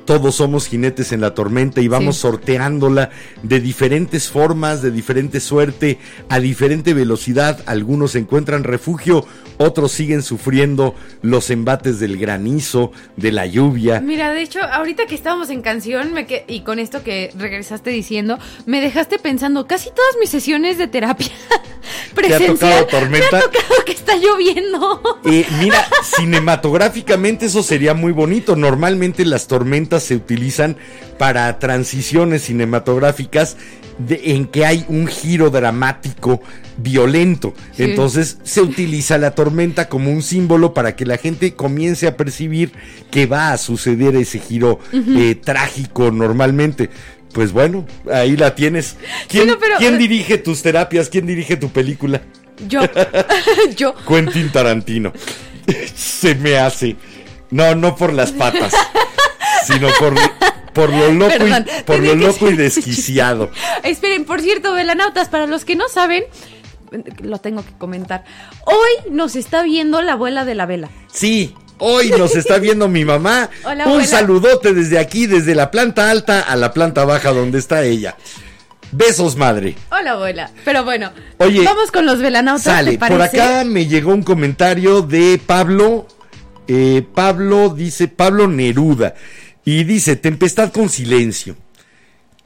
Todos 0.08 0.36
somos 0.36 0.68
jinetes 0.68 1.12
en 1.12 1.22
la 1.22 1.36
tormenta 1.36 1.82
y 1.82 1.88
vamos 1.90 2.16
Sí. 2.16 2.22
sorteándola 2.22 3.12
de 3.44 3.60
diferentes 3.60 4.30
formas, 4.30 4.82
de 4.82 4.90
diferente 4.90 5.40
suerte, 5.42 6.00
a 6.30 6.40
diferente 6.40 6.94
velocidad. 6.96 7.60
Algunos 7.68 8.16
encuentran 8.16 8.64
refugio, 8.64 9.26
otros 9.58 9.92
siguen 9.92 10.24
sufriendo 10.24 10.96
los 11.22 11.50
embates 11.50 12.00
del 12.00 12.18
granizo, 12.18 12.94
de 13.18 13.34
la 13.34 13.46
lluvia. 13.48 14.00
Mira, 14.00 14.32
de 14.32 14.42
hecho, 14.44 14.62
ahorita 14.64 15.08
que 15.08 15.16
estábamos 15.16 15.50
en 15.50 15.62
canción 15.62 16.14
me 16.14 16.26
que- 16.26 16.46
y 16.48 16.62
con 16.62 16.80
esto 16.80 17.04
que 17.04 17.32
regresaste 17.38 17.90
diciendo, 17.90 18.40
me 18.66 18.80
dejaste 18.80 19.20
pensando 19.20 19.68
casi 19.68 19.90
todas 19.90 20.16
mis 20.22 20.30
sesiones 20.30 20.78
de 20.78 20.88
terapia 20.88 21.28
presencial. 22.16 22.56
tocado 22.58 22.86
tormenta? 22.88 23.28
Me 23.32 23.38
ha 23.40 23.42
tocado 23.42 23.76
que 23.86 23.92
está 23.92 24.16
lloviendo. 24.16 25.02
Eh, 25.26 25.46
mira, 25.60 25.86
cinematográficamente 26.04 27.48
eso 27.48 27.62
sería 27.62 27.94
muy 27.94 28.14
bonito. 28.14 28.56
Normalmente 28.56 29.26
las 29.26 29.48
tormentas 29.48 29.97
se 30.00 30.16
utilizan 30.16 30.78
para 31.18 31.58
transiciones 31.60 32.44
cinematográficas 32.44 33.58
de- 33.98 34.22
en 34.36 34.46
que 34.46 34.66
hay 34.66 34.86
un 34.90 35.08
giro 35.08 35.50
dramático 35.50 36.42
violento. 36.78 37.54
Sí. 37.76 37.84
Entonces 37.84 38.38
se 38.44 38.62
utiliza 38.62 39.18
la 39.18 39.32
tormenta 39.32 39.90
como 39.90 40.12
un 40.12 40.22
símbolo 40.22 40.74
para 40.74 40.96
que 40.96 41.06
la 41.06 41.18
gente 41.18 41.54
comience 41.56 42.06
a 42.08 42.16
percibir 42.16 42.72
que 43.10 43.26
va 43.26 43.52
a 43.52 43.58
suceder 43.58 44.16
ese 44.16 44.40
giro 44.40 44.80
eh, 44.94 45.36
trágico 45.44 46.12
normalmente. 46.12 46.90
Pues 47.34 47.52
bueno, 47.52 47.86
ahí 48.12 48.38
la 48.38 48.54
tienes. 48.56 48.96
¿Quién, 49.28 49.48
no, 49.48 49.58
pero- 49.60 49.78
quién 49.78 49.98
dirige 49.98 50.38
tus 50.38 50.62
terapias? 50.62 51.10
¿Quién 51.10 51.26
dirige 51.26 51.58
tu 51.58 51.70
película? 51.70 52.22
Yo, 52.68 52.82
yo. 53.76 53.94
Quentin 54.08 54.50
Tarantino. 54.52 55.12
Se 55.96 56.36
me 56.36 56.58
hace. 56.58 56.96
No, 57.52 57.76
no 57.76 57.96
por 57.96 58.14
las 58.14 58.32
patas, 58.32 58.74
sino 59.66 59.88
por, 60.00 60.14
por 60.74 60.90
lo 60.90 61.12
loco 61.12 61.32
Perdón, 61.38 61.66
y, 61.68 61.84
por 61.84 62.00
lo 62.00 62.16
loco 62.16 62.50
y 62.50 62.56
desquiciado. 62.58 63.52
Esperen, 63.84 64.26
por 64.26 64.42
cierto, 64.42 64.74
velanautas, 64.74 65.30
para 65.30 65.48
los 65.48 65.66
que 65.66 65.76
no 65.76 65.88
saben, 65.90 66.24
lo 67.22 67.38
tengo 67.40 67.64
que 67.66 67.74
comentar. 67.78 68.24
Hoy 68.66 69.12
nos 69.12 69.36
está 69.36 69.64
viendo 69.64 70.02
la 70.02 70.14
abuela 70.14 70.46
de 70.46 70.56
la 70.56 70.66
vela. 70.66 70.90
Sí, 71.12 71.56
hoy 71.78 72.10
nos 72.12 72.36
está 72.36 72.58
viendo 72.58 72.88
mi 72.88 73.06
mamá. 73.06 73.50
Hola, 73.64 73.86
Un 73.86 73.92
abuela. 73.92 74.06
saludote 74.08 74.74
desde 74.74 75.00
aquí, 75.00 75.26
desde 75.28 75.56
la 75.56 75.72
planta 75.72 76.12
alta 76.12 76.42
a 76.42 76.56
la 76.56 76.74
planta 76.74 77.06
baja 77.06 77.32
donde 77.32 77.60
está 77.60 77.84
ella. 77.84 78.16
Besos, 78.92 79.36
madre. 79.36 79.76
Hola, 79.92 80.12
abuela. 80.12 80.50
Pero 80.64 80.86
bueno, 80.86 81.12
Oye, 81.40 81.62
vamos 81.64 81.92
con 81.92 82.06
los 82.06 82.20
velanautas, 82.20 82.64
Sale, 82.64 82.92
¿te 82.98 82.98
por 82.98 83.22
acá 83.22 83.64
me 83.66 83.86
llegó 83.86 84.14
un 84.14 84.24
comentario 84.24 85.02
de 85.02 85.42
Pablo. 85.46 86.08
Eh, 86.68 87.06
Pablo 87.14 87.74
dice, 87.74 88.08
Pablo 88.08 88.48
Neruda. 88.48 89.16
Y 89.66 89.84
dice, 89.84 90.16
tempestad 90.16 90.72
con 90.72 90.90
silencio. 90.90 91.58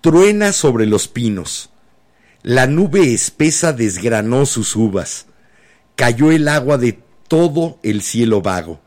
Truena 0.02 0.52
sobre 0.52 0.86
los 0.86 1.08
pinos. 1.08 1.70
La 2.44 2.66
nube 2.66 3.14
espesa 3.14 3.74
desgranó 3.74 4.46
sus 4.46 4.76
uvas. 4.76 5.28
Cayó 5.96 6.32
el 6.32 6.48
agua 6.48 6.78
de 6.78 6.98
todo 7.28 7.80
el 7.84 8.02
cielo 8.02 8.42
vago. 8.42 8.82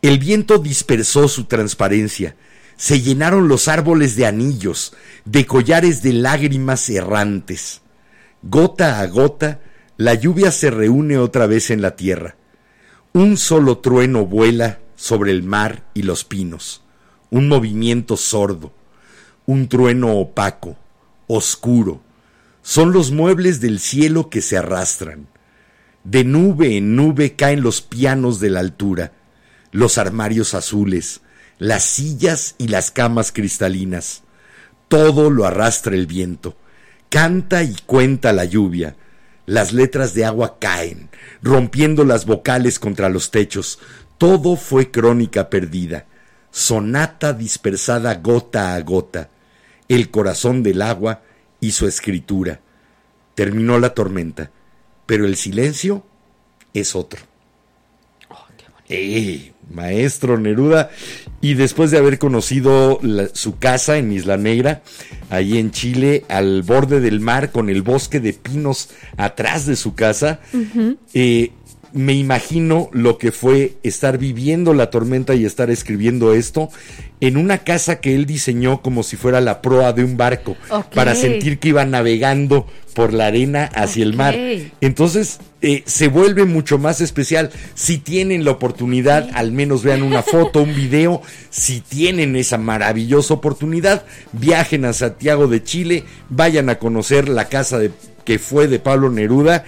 El 0.00 0.18
viento 0.18 0.58
dispersó 0.58 1.28
su 1.28 1.44
transparencia. 1.44 2.36
Se 2.76 3.00
llenaron 3.00 3.48
los 3.48 3.68
árboles 3.68 4.16
de 4.16 4.26
anillos, 4.26 4.94
de 5.24 5.46
collares 5.46 6.02
de 6.02 6.12
lágrimas 6.12 6.88
errantes. 6.88 7.82
Gota 8.42 9.00
a 9.00 9.06
gota, 9.06 9.60
la 9.96 10.14
lluvia 10.14 10.50
se 10.50 10.70
reúne 10.70 11.18
otra 11.18 11.46
vez 11.46 11.70
en 11.70 11.82
la 11.82 11.96
tierra. 11.96 12.36
Un 13.16 13.38
solo 13.38 13.78
trueno 13.78 14.26
vuela 14.26 14.80
sobre 14.94 15.30
el 15.30 15.42
mar 15.42 15.84
y 15.94 16.02
los 16.02 16.24
pinos. 16.24 16.82
Un 17.30 17.48
movimiento 17.48 18.18
sordo. 18.18 18.74
Un 19.46 19.68
trueno 19.68 20.18
opaco, 20.18 20.76
oscuro. 21.26 22.02
Son 22.60 22.92
los 22.92 23.12
muebles 23.12 23.62
del 23.62 23.80
cielo 23.80 24.28
que 24.28 24.42
se 24.42 24.58
arrastran. 24.58 25.28
De 26.04 26.24
nube 26.24 26.76
en 26.76 26.94
nube 26.94 27.36
caen 27.36 27.62
los 27.62 27.80
pianos 27.80 28.38
de 28.38 28.50
la 28.50 28.60
altura, 28.60 29.12
los 29.72 29.96
armarios 29.96 30.52
azules, 30.52 31.22
las 31.58 31.84
sillas 31.84 32.54
y 32.58 32.68
las 32.68 32.90
camas 32.90 33.32
cristalinas. 33.32 34.24
Todo 34.88 35.30
lo 35.30 35.46
arrastra 35.46 35.94
el 35.94 36.06
viento. 36.06 36.54
Canta 37.08 37.62
y 37.62 37.76
cuenta 37.86 38.34
la 38.34 38.44
lluvia. 38.44 38.94
Las 39.46 39.72
letras 39.72 40.12
de 40.12 40.24
agua 40.24 40.58
caen, 40.58 41.08
rompiendo 41.40 42.04
las 42.04 42.26
vocales 42.26 42.78
contra 42.80 43.08
los 43.08 43.30
techos. 43.30 43.78
Todo 44.18 44.56
fue 44.56 44.90
crónica 44.90 45.48
perdida, 45.48 46.06
sonata 46.50 47.32
dispersada 47.32 48.16
gota 48.16 48.74
a 48.74 48.80
gota. 48.80 49.30
El 49.88 50.10
corazón 50.10 50.64
del 50.64 50.82
agua 50.82 51.22
y 51.60 51.70
su 51.70 51.86
escritura. 51.86 52.60
Terminó 53.36 53.78
la 53.78 53.94
tormenta, 53.94 54.50
pero 55.06 55.26
el 55.26 55.36
silencio 55.36 56.04
es 56.74 56.96
otro. 56.96 57.20
Eh, 58.88 59.52
maestro 59.70 60.38
Neruda. 60.38 60.90
Y 61.40 61.54
después 61.54 61.90
de 61.90 61.98
haber 61.98 62.18
conocido 62.18 62.98
la- 63.02 63.28
su 63.32 63.58
casa 63.58 63.98
en 63.98 64.12
Isla 64.12 64.36
Negra, 64.36 64.82
ahí 65.30 65.58
en 65.58 65.70
Chile, 65.70 66.24
al 66.28 66.62
borde 66.62 67.00
del 67.00 67.20
mar, 67.20 67.52
con 67.52 67.68
el 67.68 67.82
bosque 67.82 68.20
de 68.20 68.32
pinos 68.32 68.88
atrás 69.16 69.66
de 69.66 69.76
su 69.76 69.94
casa, 69.94 70.40
eh, 71.14 71.52
me 71.92 72.14
imagino 72.14 72.88
lo 72.92 73.18
que 73.18 73.32
fue 73.32 73.74
estar 73.82 74.18
viviendo 74.18 74.74
la 74.74 74.90
tormenta 74.90 75.34
y 75.34 75.44
estar 75.44 75.70
escribiendo 75.70 76.34
esto 76.34 76.68
en 77.20 77.36
una 77.36 77.58
casa 77.58 78.00
que 78.00 78.14
él 78.14 78.26
diseñó 78.26 78.82
como 78.82 79.02
si 79.02 79.16
fuera 79.16 79.40
la 79.40 79.62
proa 79.62 79.92
de 79.92 80.04
un 80.04 80.16
barco, 80.16 80.56
para 80.94 81.14
sentir 81.14 81.58
que 81.58 81.68
iba 81.68 81.84
navegando 81.84 82.66
por 82.94 83.12
la 83.12 83.26
arena 83.26 83.70
hacia 83.74 84.04
el 84.04 84.14
mar. 84.14 84.36
Entonces 84.80 85.38
eh, 85.62 85.82
se 85.86 86.08
vuelve 86.08 86.44
mucho 86.44 86.78
más 86.78 87.00
especial. 87.00 87.50
Si 87.74 87.98
tienen 87.98 88.44
la 88.44 88.52
oportunidad, 88.52 89.30
al 89.34 89.52
menos 89.52 89.82
vean 89.82 90.02
una 90.02 90.22
foto, 90.22 90.62
un 90.62 90.74
video. 90.74 91.22
Si 91.50 91.80
tienen 91.80 92.36
esa 92.36 92.58
maravillosa 92.58 93.34
oportunidad, 93.34 94.04
viajen 94.32 94.84
a 94.84 94.92
Santiago 94.92 95.46
de 95.48 95.62
Chile, 95.62 96.04
vayan 96.28 96.68
a 96.68 96.78
conocer 96.78 97.28
la 97.28 97.48
casa 97.48 97.78
de, 97.78 97.90
que 98.24 98.38
fue 98.38 98.68
de 98.68 98.78
Pablo 98.78 99.10
Neruda. 99.10 99.64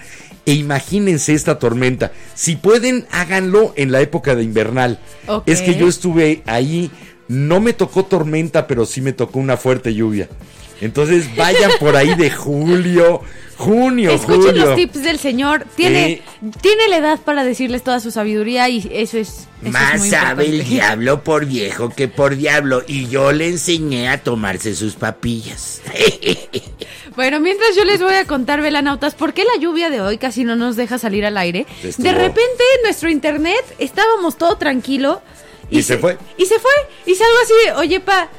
E 0.49 0.53
imagínense 0.53 1.35
esta 1.35 1.59
tormenta. 1.59 2.11
Si 2.33 2.55
pueden, 2.55 3.05
háganlo 3.11 3.71
en 3.75 3.91
la 3.91 4.01
época 4.01 4.33
de 4.33 4.43
invernal. 4.43 4.99
Es 5.45 5.61
que 5.61 5.75
yo 5.75 5.87
estuve 5.87 6.41
ahí, 6.47 6.89
no 7.27 7.59
me 7.59 7.73
tocó 7.73 8.05
tormenta, 8.05 8.65
pero 8.65 8.87
sí 8.87 8.99
me 8.99 9.13
tocó 9.13 9.37
una 9.37 9.57
fuerte 9.57 9.93
lluvia. 9.93 10.27
Entonces 10.81 11.35
vayan 11.35 11.71
por 11.79 11.95
ahí 11.95 12.15
de 12.15 12.31
julio, 12.31 13.21
junio, 13.57 14.11
Escuchen 14.11 14.41
julio. 14.51 14.65
los 14.67 14.75
tips 14.75 15.03
del 15.03 15.19
señor. 15.19 15.65
Tiene, 15.75 16.11
Eh. 16.11 16.21
tiene 16.61 16.87
la 16.87 16.97
edad 16.97 17.19
para 17.19 17.43
decirles 17.43 17.83
toda 17.83 17.99
su 17.99 18.11
sabiduría 18.11 18.69
y 18.69 18.77
eso 18.93 19.17
es. 19.17 19.29
eso 19.29 19.47
es 19.63 19.71
Más 19.71 19.99
muy 19.99 20.09
sabe 20.09 20.45
el 20.45 20.63
diablo 20.69 21.23
por 21.23 21.45
viejo 21.45 21.89
que 21.89 22.07
por 22.07 22.35
diablo. 22.37 22.83
Y 22.87 23.07
yo 23.07 23.31
le 23.31 23.47
enseñé 23.49 24.07
a 24.09 24.23
tomarse 24.23 24.75
sus 24.75 24.95
papillas. 24.95 25.81
Bueno, 27.15 27.41
mientras 27.41 27.75
yo 27.75 27.83
les 27.83 28.01
voy 28.01 28.13
a 28.13 28.25
contar, 28.25 28.61
velanautas, 28.61 29.13
por 29.13 29.33
qué 29.33 29.43
la 29.43 29.59
lluvia 29.59 29.89
de 29.89 29.99
hoy 29.99 30.17
casi 30.17 30.45
no 30.45 30.55
nos 30.55 30.77
deja 30.77 30.97
salir 30.97 31.25
al 31.25 31.37
aire. 31.37 31.65
Estuvo- 31.83 32.03
De 32.05 32.13
repente, 32.13 32.63
nuestro 32.83 33.09
internet, 33.09 33.61
estábamos 33.77 34.37
todo 34.37 34.55
tranquilo. 34.57 35.21
Y 35.69 35.83
se 35.83 35.97
fue. 35.97 36.17
Y 36.37 36.45
se 36.45 36.59
fue. 36.59 36.71
Y 37.05 37.15
salgo 37.15 37.33
así 37.43 37.53
de, 37.65 37.71
oye, 37.73 37.99
pa, 37.99 38.29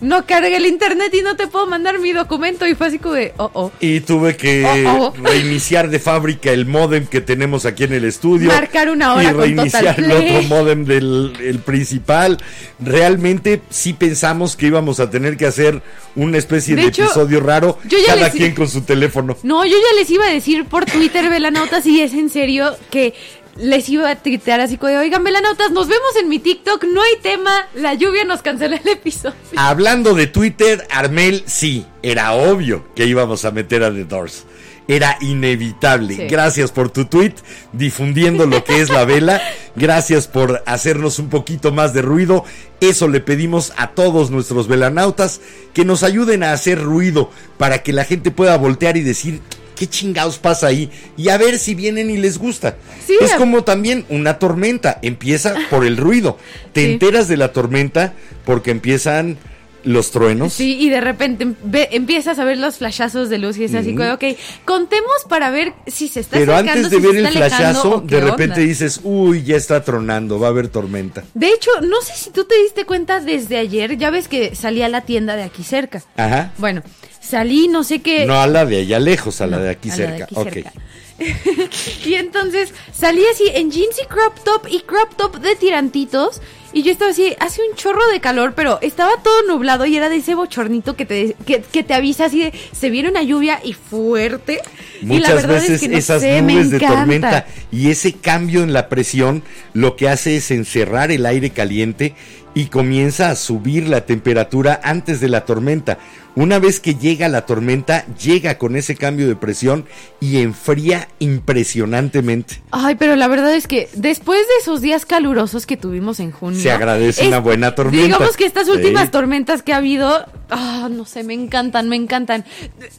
no 0.00 0.24
cargué 0.26 0.56
el 0.56 0.66
internet 0.66 1.12
y 1.14 1.22
no 1.22 1.36
te 1.36 1.46
puedo 1.46 1.66
mandar 1.66 1.98
mi 1.98 2.12
documento. 2.12 2.66
Y 2.66 2.74
fue 2.74 2.86
así 2.88 2.98
como 2.98 3.14
de, 3.14 3.32
oh, 3.36 3.50
oh. 3.52 3.72
Y 3.80 4.00
tuve 4.00 4.36
que 4.36 4.64
Oh, 4.86 5.12
oh. 5.14 5.14
reiniciar 5.22 5.90
de 5.90 5.98
fábrica 5.98 6.50
el 6.52 6.66
modem 6.66 7.06
que 7.06 7.20
tenemos 7.20 7.66
aquí 7.66 7.84
en 7.84 7.92
el 7.92 8.04
estudio. 8.04 8.48
Marcar 8.48 8.90
una 8.90 9.14
hora 9.14 9.24
Y 9.30 9.32
con 9.32 9.40
reiniciar 9.42 9.96
Total 9.96 10.10
el 10.10 10.36
otro 10.38 10.42
modem 10.48 10.84
del 10.84 11.32
el 11.40 11.58
principal. 11.58 12.38
Realmente 12.84 13.60
sí 13.70 13.92
pensamos 13.92 14.56
que 14.56 14.66
íbamos 14.66 15.00
a 15.00 15.10
tener 15.10 15.36
que 15.36 15.46
hacer 15.46 15.82
una 16.16 16.38
especie 16.38 16.74
de, 16.76 16.82
De 16.82 16.88
hecho, 16.88 17.04
episodio 17.04 17.40
raro. 17.40 17.78
yo 17.86 17.98
ya 17.98 18.14
Cada 18.14 18.26
les- 18.28 18.32
quien 18.34 18.54
con 18.54 18.68
su 18.68 18.80
teléfono. 18.82 19.36
No, 19.42 19.64
yo 19.64 19.76
ya 19.76 19.98
les 19.98 20.10
iba 20.10 20.26
a 20.26 20.30
decir 20.32 20.64
por 20.64 20.86
Twitter, 20.86 21.28
velanautas, 21.28 21.84
y 21.86 22.00
es 22.00 22.14
en 22.14 22.30
serio 22.30 22.74
que 22.90 23.14
les 23.56 23.88
iba 23.88 24.10
a 24.10 24.16
tuitear 24.16 24.60
así 24.60 24.76
como 24.76 24.90
de, 24.90 24.98
oigan, 24.98 25.24
velanautas, 25.24 25.70
nos 25.70 25.88
vemos 25.88 26.16
en 26.20 26.28
mi 26.28 26.38
TikTok, 26.38 26.84
no 26.84 27.02
hay 27.02 27.16
tema, 27.22 27.68
la 27.74 27.94
lluvia 27.94 28.24
nos 28.24 28.42
cancela 28.42 28.76
el 28.76 28.88
episodio. 28.88 29.34
Hablando 29.56 30.14
de 30.14 30.26
Twitter, 30.26 30.86
Armel, 30.90 31.42
sí, 31.46 31.86
era 32.02 32.32
obvio 32.32 32.86
que 32.94 33.06
íbamos 33.06 33.44
a 33.44 33.50
meter 33.50 33.82
a 33.82 33.92
The 33.92 34.04
Doors. 34.04 34.46
Era 34.88 35.18
inevitable. 35.20 36.16
Sí. 36.16 36.26
Gracias 36.26 36.72
por 36.72 36.90
tu 36.90 37.04
tweet, 37.04 37.34
difundiendo 37.72 38.46
lo 38.46 38.64
que 38.64 38.80
es 38.80 38.90
la 38.90 39.04
vela. 39.04 39.40
Gracias 39.76 40.26
por 40.26 40.64
hacernos 40.66 41.20
un 41.20 41.28
poquito 41.28 41.70
más 41.70 41.94
de 41.94 42.02
ruido. 42.02 42.44
Eso 42.80 43.06
le 43.06 43.20
pedimos 43.20 43.72
a 43.76 43.90
todos 43.90 44.32
nuestros 44.32 44.66
velanautas 44.66 45.42
que 45.74 45.84
nos 45.84 46.02
ayuden 46.02 46.42
a 46.42 46.52
hacer 46.52 46.82
ruido 46.82 47.30
para 47.56 47.84
que 47.84 47.92
la 47.92 48.04
gente 48.04 48.32
pueda 48.32 48.56
voltear 48.56 48.96
y 48.96 49.02
decir 49.02 49.42
qué 49.80 49.86
chingados 49.86 50.36
pasa 50.38 50.66
ahí 50.66 50.90
y 51.16 51.30
a 51.30 51.38
ver 51.38 51.58
si 51.58 51.74
vienen 51.74 52.10
y 52.10 52.18
les 52.18 52.36
gusta. 52.36 52.76
Sí, 53.06 53.16
es 53.18 53.32
como 53.32 53.64
también 53.64 54.04
una 54.10 54.38
tormenta, 54.38 54.98
empieza 55.00 55.54
por 55.70 55.86
el 55.86 55.96
ruido. 55.96 56.36
Te 56.74 56.84
Sí. 56.84 56.92
enteras 56.92 57.28
de 57.28 57.38
la 57.38 57.52
tormenta 57.54 58.12
porque 58.44 58.70
empiezan 58.72 59.38
los 59.82 60.10
truenos. 60.10 60.52
Sí, 60.52 60.76
y 60.78 60.90
de 60.90 61.00
repente 61.00 61.44
em- 61.44 61.54
ve- 61.64 61.88
empiezas 61.92 62.38
a 62.38 62.44
ver 62.44 62.58
los 62.58 62.76
flashazos 62.76 63.30
de 63.30 63.38
luz 63.38 63.56
y 63.56 63.64
es 63.64 63.74
así 63.74 63.94
como, 63.96 64.12
ok, 64.12 64.24
contemos 64.66 65.24
para 65.26 65.48
ver 65.48 65.72
si 65.86 66.08
se 66.08 66.20
está 66.20 66.36
Pero 66.38 66.52
acercando, 66.52 66.86
antes 66.86 66.90
de 66.90 66.96
si 66.98 67.02
ver 67.14 67.16
el 67.26 67.32
flashazo, 67.32 68.02
de 68.06 68.20
repente 68.20 68.56
onda. 68.60 68.66
dices, 68.66 69.00
uy, 69.02 69.42
ya 69.44 69.56
está 69.56 69.82
tronando, 69.82 70.38
va 70.38 70.48
a 70.48 70.50
haber 70.50 70.68
tormenta. 70.68 71.24
De 71.32 71.48
hecho, 71.48 71.70
no 71.80 72.02
sé 72.02 72.12
si 72.14 72.28
tú 72.30 72.44
te 72.44 72.60
diste 72.62 72.84
cuenta 72.84 73.20
desde 73.20 73.56
ayer, 73.56 73.96
ya 73.96 74.10
ves 74.10 74.28
que 74.28 74.54
salí 74.54 74.82
a 74.82 74.88
la 74.90 75.00
tienda 75.00 75.34
de 75.36 75.44
aquí 75.44 75.64
cerca. 75.64 76.02
Ajá. 76.18 76.52
Bueno, 76.58 76.82
salí, 77.30 77.68
no 77.68 77.84
sé 77.84 78.00
qué... 78.00 78.26
No 78.26 78.40
a 78.40 78.46
la 78.46 78.66
de 78.66 78.80
allá 78.80 78.98
lejos, 78.98 79.40
a 79.40 79.46
la 79.46 79.58
de 79.58 79.70
aquí 79.70 79.90
a 79.90 79.96
la 79.96 80.02
de 80.02 80.08
cerca. 80.08 80.24
aquí 80.24 80.34
ok. 80.36 80.52
cerca. 80.52 80.72
y 82.06 82.14
entonces 82.14 82.72
salí 82.92 83.22
así 83.32 83.44
en 83.54 83.70
jeans 83.70 83.96
y 84.02 84.06
crop 84.06 84.38
top 84.42 84.66
y 84.70 84.80
crop 84.80 85.14
top 85.16 85.40
de 85.40 85.54
tirantitos. 85.56 86.40
Y 86.72 86.82
yo 86.84 86.92
estaba 86.92 87.10
así, 87.10 87.34
hace 87.40 87.62
un 87.68 87.74
chorro 87.74 88.06
de 88.12 88.20
calor, 88.20 88.52
pero 88.54 88.78
estaba 88.80 89.10
todo 89.24 89.42
nublado 89.48 89.86
y 89.86 89.96
era 89.96 90.08
de 90.08 90.16
ese 90.16 90.36
bochornito 90.36 90.94
que 90.94 91.04
te, 91.04 91.34
que, 91.44 91.62
que 91.62 91.82
te 91.82 91.94
avisa 91.94 92.26
así 92.26 92.44
de, 92.44 92.52
se 92.72 92.90
viene 92.90 93.08
una 93.08 93.24
lluvia 93.24 93.58
y 93.64 93.72
fuerte. 93.72 94.60
y 95.02 95.06
la 95.06 95.14
Muchas 95.14 95.34
verdad 95.34 95.54
veces 95.54 95.70
es 95.70 95.80
que 95.80 95.88
no 95.88 95.98
esas 95.98 96.22
sé, 96.22 96.42
me 96.42 96.54
nubes 96.54 96.70
de 96.70 96.78
tormenta 96.78 97.46
y 97.72 97.90
ese 97.90 98.12
cambio 98.12 98.62
en 98.62 98.72
la 98.72 98.88
presión 98.88 99.42
lo 99.74 99.96
que 99.96 100.08
hace 100.08 100.36
es 100.36 100.52
encerrar 100.52 101.10
el 101.10 101.26
aire 101.26 101.50
caliente 101.50 102.14
y 102.54 102.66
comienza 102.66 103.30
a 103.30 103.36
subir 103.36 103.88
la 103.88 104.06
temperatura 104.06 104.80
antes 104.82 105.20
de 105.20 105.28
la 105.28 105.44
tormenta. 105.44 105.98
Una 106.36 106.58
vez 106.58 106.80
que 106.80 106.94
llega 106.94 107.28
la 107.28 107.46
tormenta, 107.46 108.04
llega 108.16 108.58
con 108.58 108.76
ese 108.76 108.96
cambio 108.96 109.28
de 109.28 109.36
presión 109.36 109.84
y 110.20 110.38
enfría 110.38 111.08
impresionantemente. 111.18 112.62
Ay, 112.70 112.94
pero 112.96 113.16
la 113.16 113.28
verdad 113.28 113.54
es 113.54 113.66
que 113.66 113.88
después 113.94 114.38
de 114.40 114.54
esos 114.62 114.80
días 114.80 115.06
calurosos 115.06 115.66
que 115.66 115.76
tuvimos 115.76 116.20
en 116.20 116.30
junio. 116.32 116.60
Se 116.60 116.70
agradece 116.70 117.26
una 117.28 117.38
buena 117.40 117.74
tormenta. 117.74 118.04
Digamos 118.06 118.36
que 118.36 118.46
estas 118.46 118.68
últimas 118.68 119.04
Sí. 119.06 119.10
tormentas 119.10 119.62
que 119.62 119.72
ha 119.72 119.76
habido, 119.78 120.24
ah, 120.50 120.88
no 120.90 121.04
sé, 121.04 121.22
me 121.24 121.34
encantan, 121.34 121.88
me 121.88 121.96
encantan. 121.96 122.44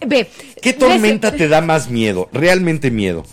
Ve. 0.05 0.29
¿Qué 0.61 0.69
ves- 0.71 0.79
tormenta 0.79 1.31
te 1.31 1.47
da 1.47 1.61
más 1.61 1.89
miedo? 1.89 2.29
Realmente 2.33 2.91
miedo. 2.91 3.23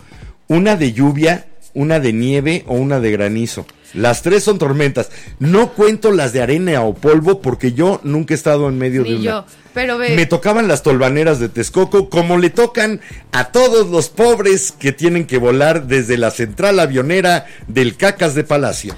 ¿Una 0.48 0.76
de 0.76 0.92
lluvia, 0.92 1.46
una 1.74 2.00
de 2.00 2.12
nieve 2.12 2.64
o 2.66 2.74
una 2.74 3.00
de 3.00 3.10
granizo? 3.12 3.66
Las 3.94 4.22
tres 4.22 4.44
son 4.44 4.58
tormentas. 4.58 5.10
No 5.38 5.72
cuento 5.72 6.12
las 6.12 6.32
de 6.32 6.42
arena 6.42 6.82
o 6.82 6.94
polvo 6.94 7.40
porque 7.40 7.72
yo 7.72 8.00
nunca 8.04 8.34
he 8.34 8.36
estado 8.36 8.68
en 8.68 8.76
medio 8.78 9.02
de 9.02 9.14
una. 9.14 9.24
yo, 9.24 9.44
pero 9.72 9.96
ve. 9.96 10.14
Me 10.14 10.26
tocaban 10.26 10.68
las 10.68 10.82
tolvaneras 10.82 11.38
de 11.40 11.48
Texcoco 11.48 12.10
como 12.10 12.36
le 12.38 12.50
tocan 12.50 13.00
a 13.32 13.46
todos 13.46 13.88
los 13.88 14.08
pobres 14.10 14.72
que 14.72 14.92
tienen 14.92 15.26
que 15.26 15.38
volar 15.38 15.86
desde 15.86 16.18
la 16.18 16.30
central 16.30 16.80
avionera 16.80 17.46
del 17.66 17.96
Cacas 17.96 18.34
de 18.34 18.44
Palacio. 18.44 18.94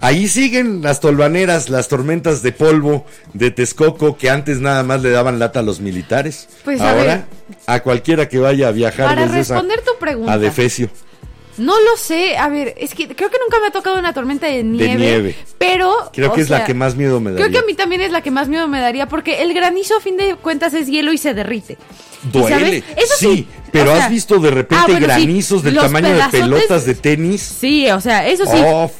Ahí 0.00 0.28
siguen 0.28 0.82
las 0.82 1.00
tolvaneras, 1.00 1.70
las 1.70 1.88
tormentas 1.88 2.42
de 2.42 2.52
polvo 2.52 3.06
de 3.32 3.50
Texcoco 3.50 4.18
que 4.18 4.28
antes 4.28 4.60
nada 4.60 4.82
más 4.82 5.00
le 5.02 5.10
daban 5.10 5.38
lata 5.38 5.60
a 5.60 5.62
los 5.62 5.80
militares. 5.80 6.48
Pues, 6.64 6.80
a 6.82 6.90
Ahora 6.90 7.26
a 7.66 7.80
cualquiera 7.82 8.28
que 8.28 8.38
vaya 8.38 8.68
a 8.68 8.72
viajar 8.72 9.06
Para 9.06 9.22
desde 9.26 9.40
esa- 9.40 9.54
responder 9.54 9.80
tu 9.80 9.98
pregunta. 9.98 10.32
a 10.34 10.38
Defecio. 10.38 10.90
No 11.58 11.80
lo 11.80 11.96
sé, 11.96 12.36
a 12.36 12.48
ver, 12.48 12.74
es 12.76 12.94
que 12.94 13.06
creo 13.08 13.30
que 13.30 13.38
nunca 13.42 13.58
me 13.60 13.68
ha 13.68 13.70
tocado 13.70 13.98
una 13.98 14.12
tormenta 14.12 14.46
de 14.46 14.62
nieve. 14.62 14.96
nieve. 14.96 15.36
Pero. 15.58 16.10
Creo 16.12 16.32
que 16.32 16.40
es 16.42 16.50
la 16.50 16.64
que 16.64 16.74
más 16.74 16.96
miedo 16.96 17.20
me 17.20 17.30
daría. 17.30 17.46
Creo 17.46 17.52
que 17.52 17.64
a 17.64 17.66
mí 17.66 17.74
también 17.74 18.00
es 18.00 18.12
la 18.12 18.20
que 18.20 18.30
más 18.30 18.48
miedo 18.48 18.68
me 18.68 18.80
daría 18.80 19.08
porque 19.08 19.42
el 19.42 19.54
granizo 19.54 19.96
a 19.96 20.00
fin 20.00 20.16
de 20.16 20.36
cuentas 20.36 20.74
es 20.74 20.86
hielo 20.86 21.12
y 21.12 21.18
se 21.18 21.34
derrite. 21.34 21.78
¿Y 22.24 22.38
Duele. 22.38 22.84
Eso 22.96 23.14
sí. 23.18 23.26
sí, 23.26 23.48
pero 23.72 23.92
sea, 23.92 24.04
has 24.04 24.10
visto 24.10 24.38
de 24.38 24.50
repente 24.50 24.76
ah, 24.76 24.84
bueno, 24.86 25.00
sí, 25.00 25.06
granizos 25.06 25.62
del 25.62 25.76
tamaño 25.76 26.14
de 26.14 26.22
pelotas 26.30 26.84
de 26.84 26.94
tenis. 26.94 27.42
Sí, 27.42 27.88
o 27.90 28.00
sea, 28.00 28.26
eso 28.26 28.44
sí. 28.44 28.58
Oh, 28.58 28.90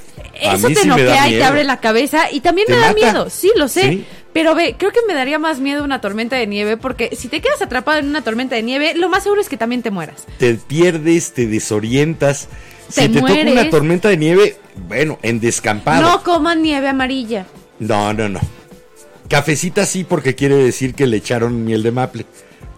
Eso 0.41 0.69
te 0.69 0.75
sí 0.77 0.89
noquea 0.89 1.29
y 1.29 1.33
te 1.33 1.45
abre 1.45 1.65
la 1.65 1.81
cabeza 1.81 2.31
y 2.31 2.41
también 2.41 2.67
me 2.69 2.77
da 2.77 2.89
mata. 2.89 2.95
miedo, 2.95 3.31
sí, 3.31 3.51
lo 3.57 3.69
sé. 3.69 3.83
Sí. 3.83 4.05
Pero 4.33 4.55
ve, 4.55 4.77
creo 4.79 4.93
que 4.93 5.01
me 5.09 5.15
daría 5.15 5.39
más 5.39 5.61
miedo 5.61 5.83
una 5.83 6.01
tormenta 6.03 6.37
de 6.37 6.47
nieve 6.47 6.77
porque 6.77 7.17
si 7.17 7.29
te 7.29 7.41
quedas 7.41 7.63
atrapado 7.63 7.99
en 7.99 8.07
una 8.09 8.23
tormenta 8.23 8.55
de 8.55 8.63
nieve, 8.63 8.95
lo 8.95 9.09
más 9.09 9.23
seguro 9.23 9.41
es 9.41 9.49
que 9.49 9.57
también 9.57 9.83
te 9.83 9.91
mueras. 9.91 10.27
te 10.39 10.55
pierdes, 10.55 11.33
te 11.33 11.47
desorientas. 11.47 12.49
Te 12.95 13.03
si 13.03 13.09
te 13.09 13.21
toca 13.21 13.33
una 13.33 13.71
tormenta 13.71 14.09
de 14.11 14.17
nieve, 14.19 14.57
bueno, 14.89 15.19
en 15.23 15.41
descampado. 15.41 16.03
No 16.03 16.23
coman 16.23 16.63
nieve 16.63 16.89
amarilla. 16.89 17.47
no, 17.79 18.13
no, 18.13 18.29
no. 18.29 18.41
Cafecita 19.29 19.87
sí 19.87 20.05
porque 20.05 20.35
quiere 20.35 20.55
decir 20.57 20.95
que 20.95 21.07
le 21.07 21.17
echaron 21.17 21.65
miel 21.65 21.83
de 21.83 21.91
maple, 21.91 22.27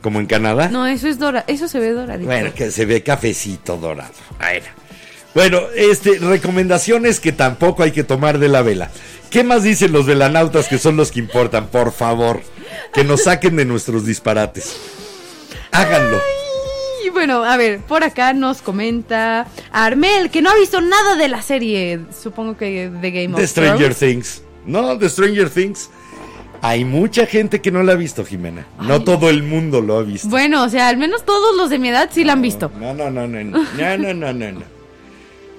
como 0.01 0.19
en 0.21 0.27
Canadá. 0.27 0.69
No, 0.69 0.87
eso 0.87 1.09
es 1.09 1.19
dora, 1.19 1.45
eso 1.47 1.69
se 1.69 1.79
ve 1.79 1.91
doradito. 1.91 2.27
Bueno, 2.27 2.55
que 2.55 2.71
se 2.71 2.87
ve 2.87 3.03
cafecito 3.03 3.77
dorado. 3.77 4.15
Bueno, 4.39 4.67
bueno, 5.39 5.61
este, 5.77 6.19
recomendaciones 6.19 7.21
que 7.21 7.31
tampoco 7.31 7.85
hay 7.85 7.93
que 7.93 8.03
tomar 8.03 8.41
de 8.41 8.49
la 8.49 8.63
vela. 8.63 8.91
¿Qué 9.31 9.45
más 9.45 9.63
dicen 9.63 9.93
los 9.93 10.05
velanautas 10.05 10.67
que 10.67 10.79
son 10.79 10.97
los 10.97 11.13
que 11.13 11.21
importan? 11.21 11.69
Por 11.69 11.93
favor, 11.93 12.41
que 12.93 13.05
nos 13.05 13.23
saquen 13.23 13.55
de 13.55 13.65
nuestros 13.65 14.05
disparates. 14.05 14.77
Háganlo. 15.71 16.19
Bueno, 17.13 17.45
a 17.45 17.57
ver, 17.57 17.79
por 17.79 18.03
acá 18.03 18.33
nos 18.33 18.63
comenta 18.63 19.47
Armel, 19.71 20.31
que 20.31 20.43
no 20.43 20.51
ha 20.51 20.57
visto 20.57 20.81
nada 20.81 21.15
de 21.15 21.29
la 21.29 21.41
serie, 21.41 22.01
supongo 22.21 22.57
que 22.57 22.91
de 22.91 23.11
Game 23.13 23.35
of 23.35 23.41
The 23.41 23.47
Stranger 23.47 23.95
Things. 23.95 24.43
No, 24.67 24.97
de 24.97 25.09
Stranger 25.09 25.51
Things. 25.51 25.89
Hay 26.63 26.85
mucha 26.85 27.27
gente 27.27 27.61
que 27.61 27.71
no 27.71 27.85
la 27.85 27.93
ha 27.93 27.97
visto, 27.97 28.25
Jimena. 28.25 28.67
No 28.81 29.05
todo 29.05 29.31
el 29.31 29.45
mundo 29.45 29.83
lo 29.83 29.99
ha 29.99 30.03
visto. 30.03 30.29
Bueno, 30.31 30.65
o 30.65 30.69
sea, 30.69 30.89
al 30.89 30.97
menos 30.97 31.25
todos 31.25 31.57
los 31.57 31.71
de 31.71 31.79
mi 31.79 31.91
edad 31.91 32.11
sí 32.13 32.25
la 32.25 32.33
han 32.33 32.43
visto. 32.43 32.73
No, 32.81 32.93
no, 32.93 33.09
no, 33.09 33.29
no, 33.29 33.45
no, 33.45 33.63
no, 33.77 34.15
no, 34.15 34.33
no. 34.33 34.53
no. 34.53 34.78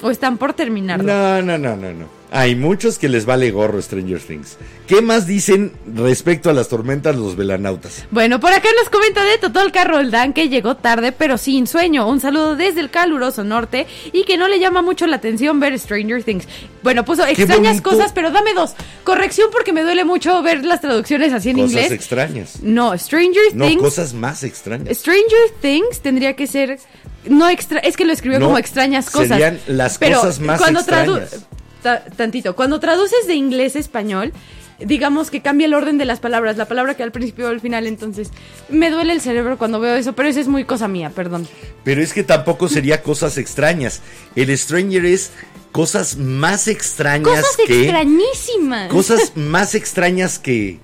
O 0.02 0.10
están 0.10 0.38
por 0.38 0.54
terminarlo. 0.54 1.06
No, 1.06 1.42
no, 1.42 1.58
no, 1.58 1.76
no, 1.76 1.94
no. 1.94 2.19
Hay 2.32 2.56
muchos 2.56 3.00
que 3.00 3.10
les 3.10 3.26
vale 3.26 3.50
gorro 3.50 3.82
Stranger 3.82 4.20
Things. 4.20 4.58
¿Qué 4.88 5.02
más 5.02 5.26
dicen 5.26 5.72
respecto 5.96 6.52
a 6.52 6.54
las 6.54 6.68
tormentas 6.70 7.16
los 7.16 7.36
velanautas? 7.36 8.06
Bueno, 8.12 8.40
por 8.40 8.52
acá 8.54 8.70
nos 8.80 8.88
comenta 8.90 9.24
de 9.24 9.40
Totol 9.40 9.72
Roldán 9.86 10.34
que 10.34 10.48
llegó 10.48 10.76
tarde 10.78 11.12
pero 11.12 11.40
sin 11.40 11.66
sueño. 11.66 12.08
Un 12.08 12.20
saludo 12.20 12.56
desde 12.56 12.82
el 12.82 12.92
caluroso 12.92 13.44
norte 13.44 13.88
y 14.14 14.26
que 14.26 14.38
no 14.38 14.48
le 14.48 14.60
llama 14.60 14.84
mucho 14.84 15.08
la 15.08 15.16
atención 15.16 15.60
ver 15.60 15.78
Stranger 15.80 16.24
Things. 16.24 16.48
Bueno, 16.84 17.04
puso 17.04 17.26
extrañas 17.26 17.82
cosas, 17.82 18.12
pero 18.14 18.30
dame 18.30 18.54
dos. 18.54 18.74
Corrección 19.04 19.50
porque 19.52 19.74
me 19.74 19.82
duele 19.82 20.04
mucho 20.06 20.42
ver 20.44 20.64
las 20.66 20.82
traducciones 20.82 21.34
así 21.34 21.50
en 21.50 21.56
Cosas 21.58 21.72
inglés. 21.72 21.92
extrañas. 21.92 22.60
No, 22.62 22.96
Stranger 22.96 23.56
No, 23.56 23.66
Things. 23.68 23.82
cosas 23.82 24.14
más 24.14 24.44
extrañas. 24.44 24.96
Stranger 25.00 25.50
Things 25.62 26.00
tendría 26.02 26.36
que 26.36 26.46
ser 26.46 26.78
no 27.26 27.50
extra, 27.50 27.80
es 27.80 27.98
que 27.98 28.06
lo 28.06 28.14
escribió 28.14 28.40
No, 28.40 28.46
como 28.46 28.60
extrañas 28.60 29.10
cosas. 29.10 29.30
serían 29.30 29.60
las 29.68 29.98
Pero 29.98 30.18
cosas 30.22 30.40
más 30.40 30.60
cuando 30.62 30.80
extrañas. 30.82 31.46
Ta- 31.82 32.04
tantito, 32.06 32.56
cuando 32.56 32.80
traduces 32.80 33.28
de 33.28 33.36
inglés 33.36 33.76
a 33.76 33.80
español, 33.80 34.34
digamos 34.80 35.30
que 35.30 35.42
cambia 35.42 35.66
el 35.68 35.74
orden 35.74 35.98
de 35.98 36.06
las 36.06 36.20
palabras, 36.20 36.56
la 36.58 36.66
palabra 36.66 36.96
que 36.96 37.04
al 37.04 37.12
principio 37.12 37.48
o 37.48 37.50
al 37.50 37.60
final, 37.60 37.86
entonces 37.88 38.30
me 38.70 38.90
duele 38.92 39.12
el 39.14 39.20
cerebro 39.22 39.58
cuando 39.58 39.80
veo 39.80 39.96
eso, 39.96 40.14
pero 40.14 40.30
eso 40.30 40.40
es 40.40 40.48
muy 40.48 40.64
cosa 40.64 40.88
mía, 40.88 41.12
perdón. 41.14 41.48
Pero 41.84 42.02
es 42.02 42.14
que 42.14 42.24
tampoco 42.24 42.70
sería 42.70 43.04
cosas 43.04 43.38
extrañas. 43.38 44.02
El 44.36 44.58
Stranger 44.58 45.06
es 45.06 45.32
cosas 45.74 46.16
más 46.18 46.68
extrañas 46.68 47.42
Cosas 47.42 47.58
que. 47.68 47.82
extrañísimas. 47.84 48.90
Cosas 48.90 49.32
más 49.36 49.76
extrañas 49.76 50.40
que. 50.40 50.80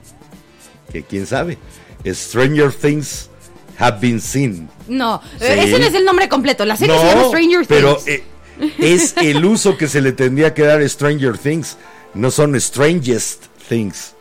que 0.91 1.03
quién 1.03 1.25
sabe. 1.25 1.57
Stranger 2.05 2.71
Things 2.73 3.29
have 3.79 3.99
been 3.99 4.19
seen. 4.21 4.69
No, 4.87 5.21
Sí. 5.39 5.45
ese 5.47 5.79
no 5.79 5.85
es 5.87 5.93
el 5.93 6.05
nombre 6.05 6.29
completo, 6.29 6.65
la 6.65 6.75
serie 6.75 6.97
se 6.99 7.05
llama 7.05 7.23
Stranger 7.29 7.65
pero 7.67 7.95
Things. 7.95 8.07
eh, 8.07 8.23
es 8.79 9.15
el 9.17 9.43
uso 9.45 9.77
que 9.77 9.87
se 9.87 10.01
le 10.01 10.11
tendría 10.11 10.53
que 10.53 10.63
dar 10.63 10.81
a 10.81 10.87
Stranger 10.89 11.37
Things. 11.37 11.77
No 12.13 12.31
son 12.31 12.59
strangest 12.59 13.45
things. 13.67 14.13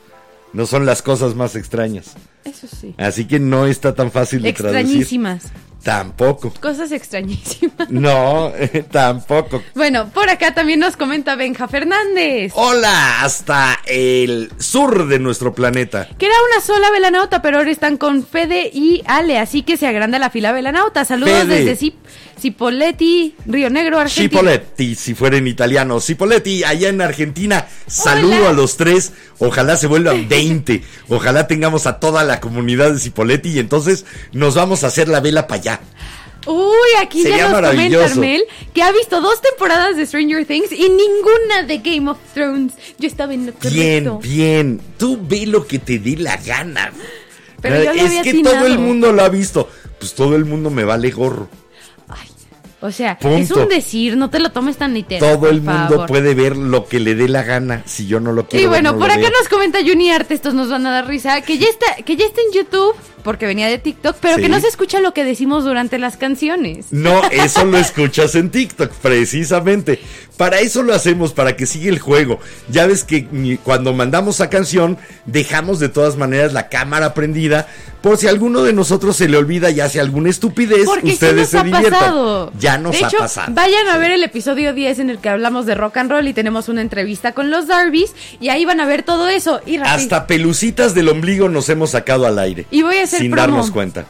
No 0.53 0.67
son 0.67 0.87
las 0.87 1.03
cosas 1.03 1.35
más 1.35 1.57
extrañas. 1.57 2.15
Eso 2.45 2.67
sí. 2.69 2.95
Así 2.99 3.27
que 3.27 3.39
no 3.41 3.67
está 3.67 3.95
tan 3.95 4.11
fácil 4.13 4.43
de 4.43 4.53
traducir. 4.53 4.81
Extrañísimas. 4.87 5.43
Tampoco. 5.83 6.53
Cosas 6.61 6.93
extrañísimas. 6.93 7.91
No, 7.91 8.51
eh, 8.57 8.85
tampoco. 8.91 9.63
Bueno, 9.75 10.09
por 10.15 10.31
acá 10.31 10.55
también 10.55 10.81
nos 10.81 10.97
comenta 10.97 11.37
Benja 11.37 11.69
Fernández. 11.69 12.53
Hola, 12.55 13.23
hasta 13.23 13.79
el 13.87 14.51
sur 14.59 15.07
de 15.09 15.19
nuestro 15.19 15.55
planeta. 15.55 16.09
Que 16.19 16.27
era 16.27 16.35
una 16.55 16.65
sola 16.65 16.91
velanauta, 16.91 17.43
pero 17.43 17.59
ahora 17.59 17.71
están 17.71 17.99
con 17.99 18.27
Fede 18.27 18.71
y 18.73 19.03
Ale, 19.07 19.39
así 19.39 19.63
que 19.63 19.77
se 19.77 19.87
agranda 19.87 20.19
la 20.19 20.31
fila 20.31 20.53
velanauta. 20.53 21.05
Saludos 21.05 21.43
Fede. 21.47 21.65
desde 21.67 21.87
Cip- 21.87 21.95
Cipoletti, 22.55 23.35
Río 23.47 23.71
Negro, 23.71 23.99
Argentina. 23.99 24.29
Cipoletti, 24.41 24.95
si 24.97 25.15
fuera 25.15 25.39
en 25.39 25.47
italiano. 25.47 25.99
Cipoletti, 25.99 26.63
allá 26.63 26.91
en 26.91 27.01
Argentina. 27.01 27.67
Saludo 27.87 28.37
Hola. 28.41 28.51
a 28.51 28.53
los 28.53 28.77
tres. 28.77 29.13
Ojalá 29.39 29.79
se 29.79 29.87
vuelvan 29.87 30.29
20. 30.29 30.83
Ojalá 31.09 31.47
tengamos 31.47 31.87
a 31.87 31.99
toda 32.01 32.23
la 32.23 32.41
comunidad 32.41 32.93
de 32.93 33.01
Cipoletti 33.01 33.49
y 33.49 33.61
entonces 33.61 34.05
nos 34.33 34.57
vamos 34.57 34.85
a 34.85 34.89
hacer 34.89 35.09
la 35.09 35.21
vela 35.21 35.47
para 35.47 35.59
allá. 35.63 35.81
Uy, 36.47 36.67
aquí 37.01 37.23
Sería 37.23 37.39
ya 37.39 37.49
nos 37.49 37.71
comenta. 37.71 38.05
Armel 38.05 38.45
que 38.75 38.83
ha 38.83 38.93
visto 38.93 39.23
dos 39.23 39.41
temporadas 39.41 39.97
de 39.97 40.05
Stranger 40.05 40.45
Things 40.45 40.71
y 40.71 40.83
ninguna 40.91 41.63
de 41.67 41.79
Game 41.79 42.11
of 42.11 42.19
Thrones. 42.35 42.75
Yo 42.99 43.09
estaba 43.09 43.33
en 43.33 43.47
lo 43.47 43.53
Bien, 43.71 44.05
correcto. 44.05 44.19
bien. 44.29 44.81
Tú 44.99 45.19
ve 45.27 45.47
lo 45.47 45.67
que 45.67 45.79
te 45.79 45.99
dé 45.99 46.19
la 46.19 46.37
gana. 46.37 46.93
Pero 47.63 47.83
yo 47.83 47.95
lo 47.95 48.01
es 48.03 48.07
había 48.09 48.23
que 48.23 48.29
atinado. 48.29 48.57
todo 48.57 48.67
el 48.67 48.79
mundo 48.79 49.13
lo 49.13 49.23
ha 49.25 49.31
visto. 49.31 49.67
Pues 49.99 50.13
todo 50.13 50.37
el 50.37 50.45
mundo 50.45 50.69
me 50.69 50.85
vale 50.85 51.11
gorro. 51.11 51.49
O 52.85 52.93
sea, 52.93 53.17
es 53.19 53.51
un 53.51 53.67
decir, 53.67 54.15
no 54.15 54.29
te 54.29 54.39
lo 54.39 54.53
tomes 54.53 54.77
tan 54.77 54.93
literal. 54.93 55.37
Todo 55.37 55.49
el 55.49 55.63
mundo 55.63 55.89
favor. 55.89 56.07
puede 56.07 56.35
ver 56.35 56.55
lo 56.55 56.85
que 56.85 57.01
le 57.01 57.15
dé 57.15 57.31
la 57.31 57.43
gana. 57.43 57.83
Si 57.87 58.07
yo 58.07 58.21
no 58.21 58.31
lo 58.31 58.47
quiero. 58.47 58.63
Y 58.63 58.67
ver, 58.67 58.83
bueno, 58.83 58.93
no 58.93 58.99
por 58.99 59.11
acá 59.11 59.21
veo. 59.21 59.31
nos 59.31 59.49
comenta 59.49 59.79
Juni 59.79 60.11
Arte, 60.11 60.35
estos 60.35 60.53
nos 60.53 60.69
van 60.69 60.85
a 60.85 60.91
dar 60.91 61.07
risa, 61.07 61.41
que 61.41 61.57
ya 61.57 61.67
está, 61.67 62.03
que 62.05 62.15
ya 62.15 62.27
está 62.27 62.43
en 62.43 62.53
YouTube, 62.53 62.95
porque 63.25 63.47
venía 63.47 63.67
de 63.67 63.79
TikTok, 63.79 64.17
pero 64.21 64.37
Sí. 64.37 64.43
que 64.43 64.49
no 64.49 64.61
se 64.61 64.69
escucha 64.69 65.01
lo 65.01 65.13
que 65.15 65.25
decimos 65.25 65.65
durante 65.65 65.99
las 65.99 66.17
canciones. 66.17 66.87
No, 66.93 67.23
eso 67.31 67.65
lo 67.65 67.79
escuchas 67.79 68.35
en 68.37 68.51
TikTok, 68.51 68.93
precisamente. 68.93 69.99
Para 70.37 70.59
eso 70.61 70.83
lo 70.83 70.93
hacemos, 70.95 71.33
para 71.33 71.57
que 71.57 71.65
siga 71.65 71.89
el 71.89 71.99
juego. 72.01 72.41
Ya 72.69 72.87
ves 72.87 73.05
que 73.05 73.27
cuando 73.63 73.93
mandamos 73.93 74.41
a 74.41 74.51
canción, 74.51 74.99
dejamos 75.27 75.79
de 75.79 75.89
todas 75.89 76.17
maneras 76.17 76.53
la 76.53 76.69
cámara 76.69 77.15
prendida, 77.15 77.69
por 78.03 78.19
si 78.19 78.27
a 78.27 78.31
alguno 78.31 78.63
de 78.65 78.73
nosotros 78.73 79.17
se 79.17 79.29
le 79.29 79.37
olvida 79.37 79.71
y 79.71 79.81
hace 79.81 79.99
alguna 80.01 80.29
estupidez, 80.31 80.85
Porque 80.87 81.07
sí 81.09 81.13
ustedes 81.15 81.37
nos 81.37 81.49
se 81.49 81.59
ha 81.59 81.63
diviertan. 81.63 81.93
pasado. 81.93 82.53
Ya 82.59 82.79
nos 82.79 82.93
de 82.99 83.05
ha 83.05 83.09
hecho, 83.09 83.17
pasado. 83.19 83.53
Vayan 83.55 83.87
a 83.89 83.97
ver 83.97 84.11
el 84.11 84.25
episodio 84.25 84.75
10 84.75 84.99
en 84.99 85.09
el 85.11 85.19
que 85.19 85.29
hablamos 85.29 85.67
de 85.67 85.75
rock 85.77 85.97
and 85.99 86.11
roll 86.11 86.27
y 86.29 86.35
tenemos 86.35 86.69
una 86.69 86.83
entrevista 86.83 87.33
con 87.33 87.51
los 87.51 87.69
Darby's 87.69 88.13
y 88.41 88.49
ahí 88.49 88.65
van 88.65 88.81
a 88.81 88.87
ver 88.87 89.05
todo 89.05 89.29
eso. 89.29 89.61
Y 89.65 89.77
Hasta 89.79 90.27
pelucitas 90.27 90.95
del 90.95 91.09
ombligo 91.09 91.49
nos 91.49 91.69
hemos 91.69 91.91
sacado 91.91 92.27
al 92.27 92.39
aire. 92.41 92.67
Y 92.73 92.83
voy 92.83 92.97
a 92.97 93.03
hacer 93.15 93.23
Sin 93.25 93.31
promo. 93.33 93.47
darnos 93.49 93.71
cuenta. 93.71 94.05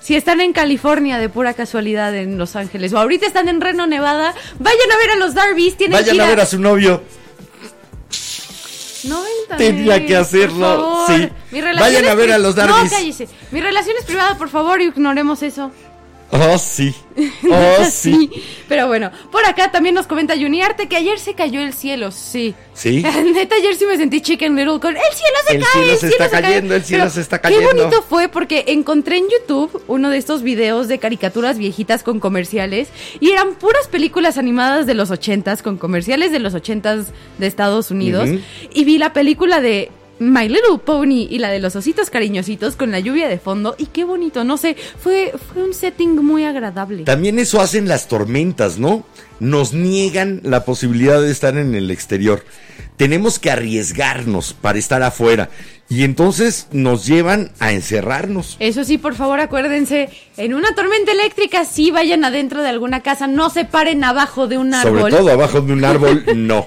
si 0.00 0.14
están 0.16 0.40
en 0.40 0.52
California 0.52 1.18
de 1.18 1.28
pura 1.28 1.54
casualidad 1.54 2.14
en 2.16 2.38
Los 2.38 2.56
Ángeles 2.56 2.92
o 2.92 2.98
ahorita 2.98 3.26
están 3.26 3.48
en 3.48 3.60
Reno, 3.60 3.86
Nevada, 3.86 4.34
vayan 4.58 4.92
a 4.92 4.96
ver 4.96 5.10
a 5.10 5.16
los 5.16 5.34
Darby's. 5.34 5.76
Tienen 5.76 5.98
Vayan 5.98 6.14
ir 6.16 6.22
a 6.22 6.26
ver 6.26 6.40
a 6.40 6.46
su 6.46 6.58
novio. 6.58 7.02
No 9.04 9.22
Tenía 9.56 9.96
eh, 9.96 10.06
que 10.06 10.16
hacerlo, 10.16 11.04
sí. 11.08 11.28
Vayan 11.50 12.06
a 12.06 12.14
ver 12.14 12.32
a 12.32 12.38
los 12.38 12.56
No, 12.56 12.66
cállese. 12.88 13.28
Mi 13.50 13.60
relación 13.60 13.96
es 13.98 14.04
privada, 14.04 14.38
por 14.38 14.48
favor, 14.48 14.80
ignoremos 14.80 15.42
eso. 15.42 15.72
Oh, 16.34 16.56
sí. 16.58 16.94
Oh, 17.50 17.84
sí. 17.90 18.30
Pero 18.68 18.86
bueno, 18.86 19.10
por 19.30 19.44
acá 19.44 19.70
también 19.70 19.94
nos 19.94 20.06
comenta 20.06 20.34
Juniarte 20.34 20.88
que 20.88 20.96
ayer 20.96 21.18
se 21.18 21.34
cayó 21.34 21.60
el 21.60 21.74
cielo, 21.74 22.10
sí. 22.10 22.54
Sí. 22.72 23.02
Neta, 23.34 23.56
ayer 23.56 23.74
sí 23.76 23.84
me 23.84 23.98
sentí 23.98 24.22
chicken 24.22 24.56
little 24.56 24.80
con 24.80 24.96
el 24.96 25.02
cielo 25.12 25.36
se 25.46 25.54
El 25.56 25.60
cae, 25.62 25.70
cielo 25.72 25.92
el 25.92 25.98
se 25.98 26.08
cielo 26.08 26.24
está 26.24 26.30
cae". 26.40 26.42
cayendo, 26.42 26.74
el 26.74 26.82
cielo 26.84 27.02
Pero 27.02 27.10
se 27.14 27.20
está 27.20 27.38
Qué 27.38 27.42
cayendo. 27.54 27.68
bonito 27.84 28.02
fue 28.08 28.28
porque 28.30 28.64
encontré 28.68 29.18
en 29.18 29.24
YouTube 29.24 29.82
uno 29.88 30.08
de 30.08 30.16
estos 30.16 30.42
videos 30.42 30.88
de 30.88 30.98
caricaturas 30.98 31.58
viejitas 31.58 32.02
con 32.02 32.18
comerciales 32.18 32.88
y 33.20 33.30
eran 33.30 33.54
puras 33.56 33.88
películas 33.88 34.38
animadas 34.38 34.86
de 34.86 34.94
los 34.94 35.10
ochentas 35.10 35.62
con 35.62 35.76
comerciales 35.76 36.32
de 36.32 36.38
los 36.38 36.54
ochentas 36.54 37.08
de 37.36 37.46
Estados 37.46 37.90
Unidos 37.90 38.30
y 38.72 38.84
vi 38.84 38.96
la 38.96 39.12
película 39.12 39.60
de 39.60 39.90
My 40.18 40.48
Little 40.48 40.78
Pony 40.84 41.26
y 41.28 41.38
la 41.38 41.50
de 41.50 41.58
los 41.58 41.74
ositos 41.74 42.10
cariñositos 42.10 42.76
con 42.76 42.90
la 42.90 43.00
lluvia 43.00 43.28
de 43.28 43.38
fondo 43.38 43.74
y 43.78 43.86
qué 43.86 44.04
bonito, 44.04 44.44
no 44.44 44.56
sé, 44.56 44.76
fue, 44.98 45.32
fue 45.52 45.64
un 45.64 45.74
setting 45.74 46.16
muy 46.16 46.44
agradable. 46.44 47.04
También 47.04 47.38
eso 47.38 47.60
hacen 47.60 47.88
las 47.88 48.08
tormentas, 48.08 48.78
¿no? 48.78 49.04
Nos 49.40 49.72
niegan 49.72 50.40
la 50.44 50.64
posibilidad 50.64 51.20
de 51.20 51.30
estar 51.30 51.56
en 51.56 51.74
el 51.74 51.90
exterior. 51.90 52.44
Tenemos 52.96 53.38
que 53.38 53.50
arriesgarnos 53.50 54.52
para 54.52 54.78
estar 54.78 55.02
afuera. 55.02 55.50
Y 55.88 56.04
entonces 56.04 56.68
nos 56.72 57.04
llevan 57.04 57.50
a 57.58 57.72
encerrarnos. 57.72 58.56
Eso 58.60 58.82
sí, 58.82 58.96
por 58.96 59.14
favor, 59.14 59.40
acuérdense, 59.40 60.08
en 60.38 60.54
una 60.54 60.74
tormenta 60.74 61.12
eléctrica 61.12 61.66
sí 61.66 61.90
vayan 61.90 62.24
adentro 62.24 62.62
de 62.62 62.68
alguna 62.70 63.00
casa, 63.00 63.26
no 63.26 63.50
se 63.50 63.66
paren 63.66 64.02
abajo 64.02 64.46
de 64.46 64.56
un 64.56 64.72
árbol. 64.72 65.00
Sobre 65.00 65.16
todo 65.16 65.30
abajo 65.30 65.60
de 65.60 65.72
un 65.72 65.84
árbol, 65.84 66.24
no. 66.34 66.66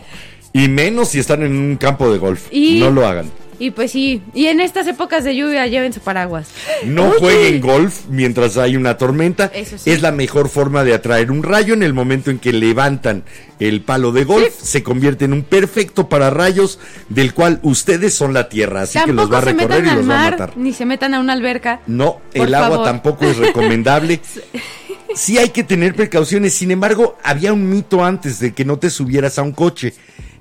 Y 0.55 0.69
menos 0.69 1.09
si 1.09 1.19
están 1.19 1.43
en 1.43 1.53
un 1.57 1.75
campo 1.75 2.09
de 2.11 2.17
golf. 2.17 2.47
Y- 2.49 2.79
No 2.79 2.89
lo 2.89 3.05
hagan. 3.05 3.29
Y 3.57 3.71
pues 3.71 3.91
sí, 3.91 4.21
y 4.33 4.47
en 4.47 4.59
estas 4.59 4.85
épocas 4.87 5.23
de 5.23 5.33
lluvia 5.35 5.65
lleven 5.67 5.93
su 5.93 6.01
paraguas. 6.01 6.49
No 6.85 7.09
Oye, 7.09 7.19
jueguen 7.19 7.61
golf 7.61 8.01
mientras 8.09 8.57
hay 8.57 8.75
una 8.75 8.97
tormenta. 8.97 9.49
Eso 9.53 9.77
sí. 9.77 9.89
Es 9.91 10.01
la 10.01 10.11
mejor 10.11 10.49
forma 10.49 10.83
de 10.83 10.93
atraer 10.93 11.31
un 11.31 11.41
rayo 11.41 11.73
en 11.73 11.81
el 11.83 11.93
momento 11.93 12.31
en 12.31 12.39
que 12.39 12.51
levantan 12.51 13.23
el 13.59 13.81
palo 13.81 14.11
de 14.11 14.25
golf. 14.25 14.53
Se 14.61 14.83
convierte 14.83 15.23
en 15.25 15.31
un 15.33 15.43
perfecto 15.43 16.09
pararrayos 16.09 16.79
del 17.07 17.33
cual 17.33 17.59
ustedes 17.63 18.13
son 18.13 18.33
la 18.33 18.49
tierra. 18.49 18.81
Así 18.83 18.99
que 19.05 19.13
los 19.13 19.31
va 19.31 19.37
a 19.37 19.41
recorrer 19.41 19.85
y 19.85 19.91
los 19.91 20.09
va 20.09 20.27
a 20.27 20.31
matar. 20.31 20.57
ni 20.57 20.73
se 20.73 20.85
metan 20.85 21.13
a 21.13 21.19
una 21.21 21.31
alberca. 21.33 21.79
No, 21.87 22.19
el 22.33 22.53
agua 22.53 22.83
tampoco 22.83 23.25
es 23.25 23.37
recomendable. 23.37 24.21
Sí 25.15 25.37
hay 25.37 25.49
que 25.49 25.63
tener 25.63 25.95
precauciones. 25.95 26.53
Sin 26.53 26.71
embargo, 26.71 27.17
había 27.23 27.53
un 27.53 27.69
mito 27.69 28.03
antes 28.03 28.39
de 28.39 28.53
que 28.53 28.65
no 28.65 28.79
te 28.79 28.89
subieras 28.89 29.39
a 29.39 29.43
un 29.43 29.53
coche. 29.53 29.93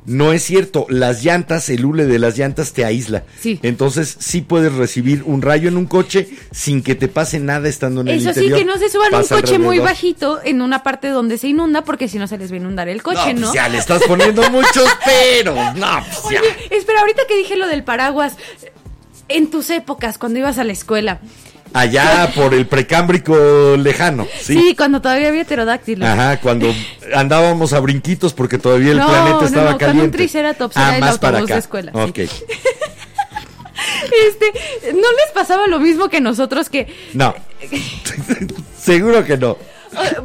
No 0.06 0.32
es 0.34 0.42
cierto, 0.42 0.84
las 0.90 1.24
llantas, 1.24 1.70
el 1.70 1.84
hule 1.84 2.04
de 2.04 2.18
las 2.18 2.36
llantas 2.36 2.72
te 2.74 2.84
aísla. 2.84 3.24
Sí. 3.40 3.58
Entonces 3.62 4.14
sí 4.18 4.42
puedes 4.42 4.72
recibir 4.74 5.22
un 5.24 5.40
rayo 5.40 5.68
en 5.68 5.76
un 5.78 5.86
coche 5.86 6.28
sin 6.52 6.82
que 6.82 6.94
te 6.94 7.08
pase 7.08 7.40
nada 7.40 7.68
estando 7.70 8.02
en 8.02 8.08
el 8.08 8.14
Eso 8.20 8.34
sí, 8.34 8.40
interior. 8.46 8.58
que 8.58 8.64
no 8.66 8.76
se 8.78 8.90
suban 8.90 9.14
un 9.14 9.26
coche 9.26 9.58
muy 9.58 9.78
bajito 9.78 10.40
en 10.44 10.60
una 10.60 10.82
parte 10.82 11.08
donde 11.08 11.38
se 11.38 11.48
inunda, 11.48 11.84
porque 11.84 12.08
si 12.08 12.18
no 12.18 12.26
se 12.26 12.36
les 12.36 12.50
va 12.50 12.56
a 12.56 12.58
inundar 12.58 12.88
el 12.88 13.02
coche, 13.02 13.32
No, 13.32 13.40
¿no? 13.40 13.46
pues 13.46 13.54
ya 13.54 13.68
le 13.70 13.78
estás 13.78 14.02
poniendo 14.06 14.42
muchos 14.50 14.88
peros. 15.06 15.56
No, 15.76 16.04
pues 16.22 16.34
ya. 16.34 16.40
Oye, 16.42 16.54
espera, 16.70 17.00
ahorita 17.00 17.22
que 17.26 17.36
dije 17.38 17.56
lo 17.56 17.66
del 17.66 17.82
paraguas, 17.82 18.36
en 19.28 19.50
tus 19.50 19.70
épocas, 19.70 20.18
cuando 20.18 20.38
ibas 20.38 20.58
a 20.58 20.64
la 20.64 20.72
escuela, 20.72 21.20
Allá 21.74 22.30
por 22.34 22.54
el 22.54 22.66
precámbrico 22.66 23.76
lejano, 23.76 24.26
Sí, 24.40 24.54
¿sí? 24.54 24.74
cuando 24.76 25.02
todavía 25.02 25.28
había 25.28 25.44
pterodáctilos. 25.44 26.08
Ajá, 26.08 26.40
cuando 26.40 26.72
andábamos 27.14 27.72
a 27.72 27.80
brinquitos 27.80 28.32
porque 28.32 28.58
todavía 28.58 28.92
el 28.92 28.98
No, 28.98 29.06
planeta 29.08 29.30
no, 29.40 29.44
estaba 29.44 29.70
no, 29.72 29.78
con 29.78 29.86
un 29.88 29.94
caliente. 29.94 30.16
triceratops 30.18 30.76
ah, 30.76 30.86
era 30.88 30.94
el 30.94 31.00
más 31.00 31.18
para 31.18 31.38
acá. 31.38 31.54
de 31.54 31.60
escuela, 31.60 31.92
sí. 31.92 31.98
Ok. 31.98 32.18
Este, 34.28 34.92
¿no 34.92 34.98
les 35.12 35.32
pasaba 35.34 35.66
lo 35.66 35.80
mismo 35.80 36.08
que 36.08 36.20
nosotros 36.20 36.68
que 36.70 36.86
No. 37.12 37.34
Seguro 38.78 39.24
que 39.24 39.36
no. 39.36 39.56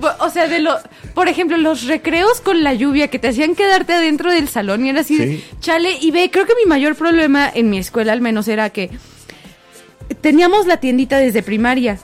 O, 0.01 0.25
o 0.25 0.29
sea, 0.29 0.47
de 0.47 0.59
lo, 0.59 0.77
por 1.13 1.27
ejemplo, 1.27 1.57
los 1.57 1.85
recreos 1.85 2.41
con 2.41 2.63
la 2.63 2.73
lluvia 2.73 3.07
que 3.09 3.19
te 3.19 3.27
hacían 3.29 3.55
quedarte 3.55 3.93
adentro 3.93 4.31
del 4.31 4.49
salón 4.49 4.85
y 4.85 4.89
era 4.89 5.01
así, 5.01 5.17
Sí. 5.17 5.43
chale, 5.61 5.97
y 6.01 6.11
ve, 6.11 6.29
creo 6.31 6.45
que 6.45 6.53
mi 6.55 6.67
mayor 6.67 6.95
problema 6.95 7.49
en 7.53 7.69
mi 7.69 7.77
escuela 7.77 8.13
al 8.13 8.21
menos 8.21 8.47
era 8.47 8.69
que 8.71 8.89
teníamos 10.22 10.66
la 10.68 10.78
tiendita 10.78 11.18
desde 11.18 11.43
primaria, 11.43 11.97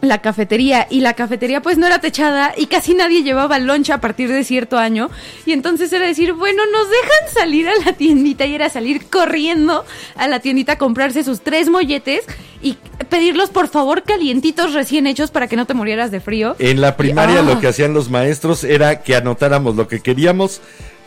la 0.00 0.18
cafetería, 0.20 0.88
y 0.90 0.98
la 1.00 1.14
cafetería 1.14 1.62
pues 1.62 1.78
no 1.78 1.86
era 1.86 2.00
techada 2.00 2.52
y 2.56 2.66
casi 2.66 2.92
nadie 2.92 3.22
llevaba 3.22 3.60
loncha 3.60 3.94
a 3.94 4.00
partir 4.00 4.28
de 4.32 4.42
cierto 4.42 4.76
año, 4.76 5.10
y 5.46 5.52
entonces 5.52 5.92
era 5.92 6.06
decir, 6.06 6.32
bueno, 6.32 6.60
nos 6.72 6.88
dejan 6.90 7.34
salir 7.34 7.68
a 7.68 7.72
la 7.84 7.92
tiendita 7.92 8.44
y 8.44 8.54
era 8.56 8.68
salir 8.68 9.06
corriendo 9.08 9.84
a 10.16 10.26
la 10.26 10.40
tiendita 10.40 10.72
a 10.72 10.78
comprarse 10.78 11.22
sus 11.22 11.40
tres 11.42 11.68
molletes 11.68 12.24
y 12.62 12.78
pedirlos 13.10 13.50
por 13.50 13.68
favor 13.68 14.02
calientitos 14.02 14.72
recién 14.74 15.06
hechos 15.06 15.30
para 15.30 15.46
que 15.46 15.54
no 15.54 15.66
te 15.66 15.74
murieras 15.74 16.10
de 16.10 16.18
frío. 16.20 16.56
En 16.58 16.80
la 16.80 16.96
primaria 16.96 17.36
Y- 17.36 17.38
ah. 17.38 17.42
lo 17.42 17.60
que 17.60 17.68
hacían 17.68 17.94
los 17.94 18.10
maestros 18.10 18.64
era 18.64 19.02
que 19.02 19.14
anotáramos 19.14 19.76
lo 19.76 19.86
que 19.86 20.00
queríamos, 20.00 20.60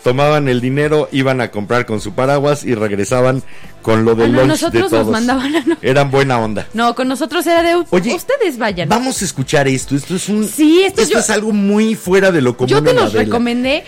tomaban 0.05 0.47
el 0.47 0.61
dinero, 0.61 1.09
iban 1.11 1.41
a 1.41 1.51
comprar 1.51 1.85
con 1.85 1.99
su 1.99 2.13
paraguas 2.13 2.63
y 2.63 2.75
regresaban 2.75 3.43
con 3.85 4.03
lo 4.03 4.15
del 4.15 4.33
Ah, 4.33 4.37
no, 4.39 4.45
nosotros 4.47 4.89
de 4.89 4.97
nos 4.97 5.07
mandaban 5.09 5.55
a 5.55 5.59
no- 5.63 5.77
Eran 5.83 6.09
buena 6.09 6.39
onda. 6.39 6.67
No, 6.73 6.95
con 6.95 7.07
nosotros 7.07 7.45
era 7.45 7.61
de 7.61 7.75
Oye, 7.91 8.15
ustedes 8.15 8.57
vayan. 8.57 8.89
Vamos 8.89 9.21
a 9.21 9.25
escuchar 9.25 9.67
esto. 9.67 9.95
Esto 9.95 10.15
es 10.15 10.27
un. 10.27 10.47
Sí, 10.47 10.81
esto 10.81 11.03
yo- 11.03 11.19
es 11.19 11.29
algo 11.29 11.51
muy 11.51 11.93
fuera 11.93 12.31
de 12.31 12.41
lo 12.41 12.57
común. 12.57 12.69
Yo 12.71 12.81
te 12.83 12.93
los 12.95 13.13
recomendé. 13.13 13.83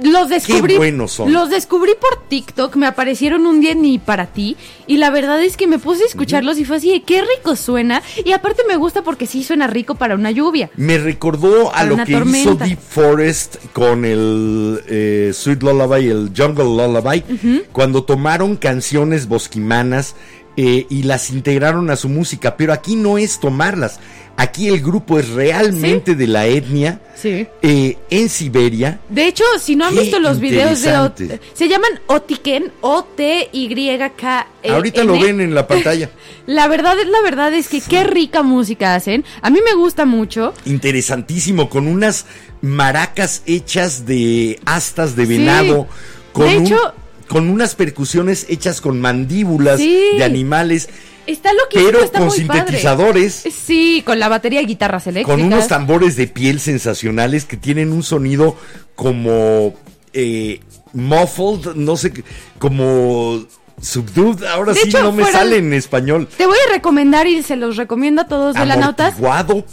Los 0.00 0.28
descubrí. 0.28 0.76
buenos 0.76 1.10
son. 1.10 1.32
Los 1.32 1.50
descubrí 1.50 1.90
por 2.00 2.28
TikTok. 2.28 2.76
Me 2.76 2.86
aparecieron 2.86 3.44
un 3.46 3.60
día 3.60 3.74
ni 3.74 3.98
para 3.98 4.26
ti. 4.26 4.56
Y 4.86 4.98
la 4.98 5.10
verdad 5.10 5.42
es 5.42 5.56
que 5.56 5.66
me 5.66 5.80
puse 5.80 6.04
a 6.04 6.06
escucharlos 6.06 6.58
y 6.58 6.64
fue 6.64 6.76
así 6.76 6.92
de 6.92 7.02
qué 7.02 7.22
rico 7.22 7.56
suena. 7.56 8.00
Y 8.24 8.30
aparte 8.32 8.62
me 8.68 8.76
gusta 8.76 9.02
porque 9.02 9.26
sí 9.26 9.42
suena 9.42 9.66
rico 9.66 9.96
para 9.96 10.14
una 10.14 10.30
lluvia. 10.30 10.70
Me 10.76 10.98
recordó 10.98 11.74
a 11.74 11.82
lo 11.82 11.96
que 11.96 12.12
hizo 12.12 12.18
tormenta. 12.20 12.64
Deep 12.64 12.78
Forest 12.78 13.56
con 13.72 14.04
el 14.04 14.80
eh, 14.86 15.32
Sweet 15.34 15.62
Lullaby, 15.64 16.08
el 16.10 16.30
Jungle 16.36 16.64
Lullaby, 16.64 17.24
cuando 17.72 18.04
tomaron 18.04 18.54
canciones 18.56 19.26
bosquimanas 19.32 20.14
eh, 20.56 20.86
y 20.90 21.02
las 21.04 21.30
integraron 21.30 21.90
a 21.90 21.96
su 21.96 22.08
música. 22.08 22.56
Pero 22.56 22.72
aquí 22.72 22.94
no 22.96 23.18
es 23.18 23.40
tomarlas. 23.40 23.98
Aquí 24.34 24.66
el 24.68 24.80
grupo 24.80 25.18
es 25.18 25.28
realmente 25.28 26.14
de 26.14 26.26
la 26.26 26.46
etnia 26.46 27.00
Sí. 27.14 27.46
eh, 27.60 27.98
en 28.08 28.28
Siberia. 28.30 28.98
De 29.10 29.26
hecho, 29.26 29.44
si 29.60 29.76
no 29.76 29.84
han 29.86 29.94
Qué 29.94 30.00
visto 30.00 30.18
los 30.20 30.40
videos 30.40 30.80
de 30.82 30.90
Ot- 30.92 31.38
se 31.52 31.68
llaman 31.68 31.90
Otiken, 32.06 32.72
O 32.80 33.04
T 33.04 33.50
Y 33.52 33.68
K 34.16 34.46
E 34.62 34.70
Ahorita 34.72 35.04
lo 35.04 35.20
ven 35.20 35.40
en 35.42 35.54
la 35.54 35.66
pantalla. 35.66 36.08
La 36.46 36.66
verdad, 36.66 36.96
la 37.06 37.20
verdad 37.22 37.52
es 37.54 37.68
que 37.68 37.80
qué 37.80 38.04
rica 38.04 38.42
música 38.42 38.94
hacen. 38.96 39.24
A 39.42 39.50
mí 39.50 39.60
me 39.64 39.74
gusta 39.74 40.06
mucho. 40.06 40.54
interesantísimo, 40.64 41.68
con 41.70 41.86
unas 41.86 42.24
maracas 42.62 43.42
hechas 43.46 44.06
de 44.06 44.58
astas 44.64 45.14
de 45.14 45.26
venado, 45.26 45.86
con, 46.32 46.48
De 46.48 46.56
un- 46.58 46.66
hecho- 46.66 46.94
con 47.28 47.48
unas 47.48 47.74
percusiones 47.74 48.46
hechas 48.48 48.80
con 48.80 49.00
mandíbulas 49.00 49.78
Sí. 49.78 49.98
de 50.16 50.24
animales, 50.24 50.88
Está 51.26 51.52
loquísimo, 51.52 51.90
pero 51.90 52.04
está 52.04 52.18
con 52.18 52.28
muy 52.28 52.40
padre. 52.44 52.60
sintetizadores, 52.64 53.44
Sí, 53.64 54.02
con 54.04 54.18
la 54.18 54.28
batería 54.28 54.60
y 54.62 54.66
guitarras 54.66 55.06
eléctricas. 55.06 55.36
con 55.40 55.46
unos 55.52 55.68
tambores 55.68 56.16
de 56.16 56.26
piel 56.26 56.58
sensacionales 56.60 57.44
que 57.44 57.56
tienen 57.56 57.92
un 57.92 58.02
sonido 58.02 58.56
como 58.96 59.74
eh, 60.14 60.60
muffled, 60.92 61.74
no 61.76 61.96
sé, 61.96 62.12
como 62.58 63.44
subdued, 63.80 64.44
ahora 64.44 64.72
De 64.74 64.80
sí 64.80 64.88
hecho, 64.88 65.02
no 65.02 65.10
me 65.12 65.22
fueron- 65.22 65.40
sale 65.40 65.56
en 65.56 65.72
español. 65.72 66.28
Te 66.36 66.46
voy 66.46 66.56
a 66.68 66.72
recomendar 66.72 67.26
y 67.26 67.42
se 67.42 67.56
los 67.56 67.76
recomiendo 67.76 68.22
a 68.22 68.28
todos 68.28 68.54
de 68.54 68.66
la 68.66 68.76
nautas. 68.76 69.14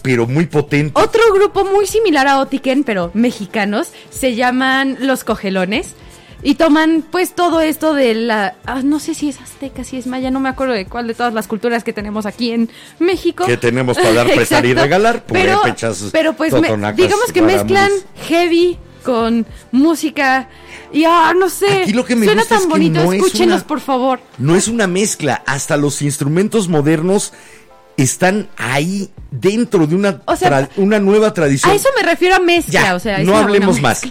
Pero 0.02 0.26
muy 0.28 0.46
potente. 0.48 1.00
Otro 1.00 1.22
grupo 1.34 1.66
muy 1.66 1.86
similar 1.86 2.28
a 2.28 2.40
Otiken, 2.40 2.84
pero 2.84 3.12
mexicanos, 3.14 3.90
se 4.10 4.36
llaman 4.36 4.98
Los 5.02 5.24
Cogelones. 5.24 5.90
Y 6.42 6.56
toman 6.56 7.04
pues 7.12 7.34
todo 7.36 7.60
esto 7.60 7.94
de 7.94 8.14
la... 8.14 8.56
ah, 8.66 8.82
no 8.82 9.00
sé 9.00 9.14
si 9.14 9.28
es 9.30 9.42
azteca, 9.42 9.84
si 9.84 9.98
es 9.98 10.08
maya, 10.08 10.32
no 10.32 10.40
me 10.40 10.48
acuerdo 10.50 10.74
de 10.74 10.86
cuál 10.86 11.06
de 11.08 11.14
todas 11.14 11.34
las 11.34 11.48
culturas 11.48 11.84
que 11.84 11.92
tenemos 11.92 12.26
aquí 12.26 12.52
en 12.52 12.70
México. 13.00 13.46
Que 13.46 13.58
tenemos 13.58 13.98
para 13.98 14.14
dar, 14.14 14.28
prestar 14.28 14.66
y 14.66 14.74
regalar, 14.76 15.26
Pero, 15.26 15.62
pero 16.14 16.34
pues 16.34 16.54
me- 16.54 16.94
digamos 16.94 17.32
que 17.34 17.42
mezclan 17.42 17.92
heavy 18.28 18.78
con 19.04 19.46
música 19.72 20.50
y 20.94 21.04
ah, 21.06 21.34
no 21.38 21.50
sé. 21.50 21.84
Aquí 21.84 21.94
lo 21.94 22.06
que 22.06 22.16
me 22.16 22.26
Suena 22.26 22.42
gusta 22.44 22.56
tan 22.56 22.62
es 22.62 22.68
que 22.68 22.72
bonito, 22.72 23.04
no 23.04 23.12
es 23.14 23.20
escúchenos 23.22 23.56
una- 23.60 23.68
por 23.68 23.80
favor. 23.82 24.20
No 24.38 24.56
es 24.56 24.68
una 24.70 24.88
mezcla, 24.88 25.44
hasta 25.46 25.76
los 25.78 26.02
instrumentos 26.02 26.68
modernos 26.70 27.34
están 27.98 28.48
ahí 28.56 29.10
dentro 29.32 29.86
de 29.88 29.96
una, 29.96 30.22
O 30.26 30.36
sea, 30.36 30.50
tra- 30.50 30.70
una 30.78 31.00
nueva 31.00 31.34
tradición. 31.34 31.72
A 31.72 31.76
eso 31.76 31.90
me 31.96 32.04
refiero 32.04 32.36
a 32.36 32.40
mezcla, 32.40 32.72
ya, 32.84 32.96
o 32.96 33.00
sea, 33.00 33.20
no 33.20 33.38
hablemos 33.38 33.82
más. 33.82 34.02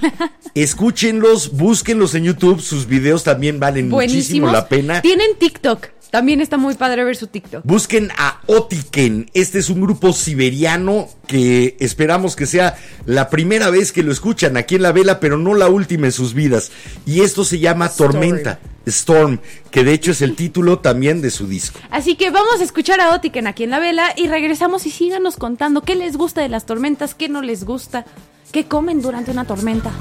Escúchenlos, 0.55 1.53
búsquenlos 1.57 2.15
en 2.15 2.25
YouTube, 2.25 2.61
sus 2.61 2.87
videos 2.87 3.25
también 3.25 3.61
valen 3.61 3.89
muchísimo 3.89 4.51
la 4.51 4.69
pena. 4.69 5.01
Tienen 5.03 5.37
TikTok. 5.39 5.87
También 6.11 6.41
está 6.41 6.57
muy 6.57 6.75
padre 6.75 7.05
ver 7.05 7.17
su 7.17 7.27
TikTok. 7.27 7.63
Busquen 7.65 8.11
a 8.17 8.41
Otiken. 8.47 9.31
Este 9.35 9.59
es 9.59 9.69
un 9.69 9.81
grupo 9.81 10.13
siberiano 10.13 11.09
que 11.27 11.77
esperamos 11.81 12.35
que 12.35 12.47
sea 12.47 12.77
la 13.05 13.29
primera 13.29 13.69
vez 13.69 13.93
que 13.93 14.03
lo 14.03 14.11
escuchan 14.11 14.57
aquí 14.57 14.77
en 14.77 14.83
la 14.83 14.93
vela, 14.93 15.21
pero 15.21 15.37
no 15.37 15.55
la 15.55 15.69
última 15.69 16.07
en 16.07 16.13
sus 16.13 16.33
vidas. 16.33 16.73
Y 17.05 17.21
esto 17.21 17.45
se 17.45 17.59
llama 17.59 17.91
Tormenta, 17.91 18.59
Storm, 18.87 19.41
que 19.71 19.85
de 19.85 19.93
hecho 19.93 20.13
es 20.13 20.23
el 20.23 20.35
título 20.35 20.79
también 20.79 21.21
de 21.21 21.31
su 21.31 21.47
disco. 21.47 21.79
Así 21.91 22.17
que 22.17 22.31
vamos 22.31 22.61
a 22.61 22.65
escuchar 22.65 23.01
a 23.01 23.15
Otiken 23.15 23.47
aquí 23.47 23.65
en 23.65 23.71
la 23.71 23.79
vela 23.79 24.15
y 24.17 24.29
regresamos 24.29 24.87
y 24.87 24.91
síganos 24.91 25.37
contando 25.37 25.83
qué 25.83 25.95
les 25.95 26.17
gusta 26.17 26.41
de 26.41 26.49
las 26.49 26.65
tormentas, 26.65 27.15
qué 27.15 27.29
no 27.29 27.43
les 27.43 27.65
gusta, 27.65 28.07
qué 28.51 28.65
comen 28.65 29.03
durante 29.03 29.31
una 29.31 29.45
tormenta. 29.45 29.93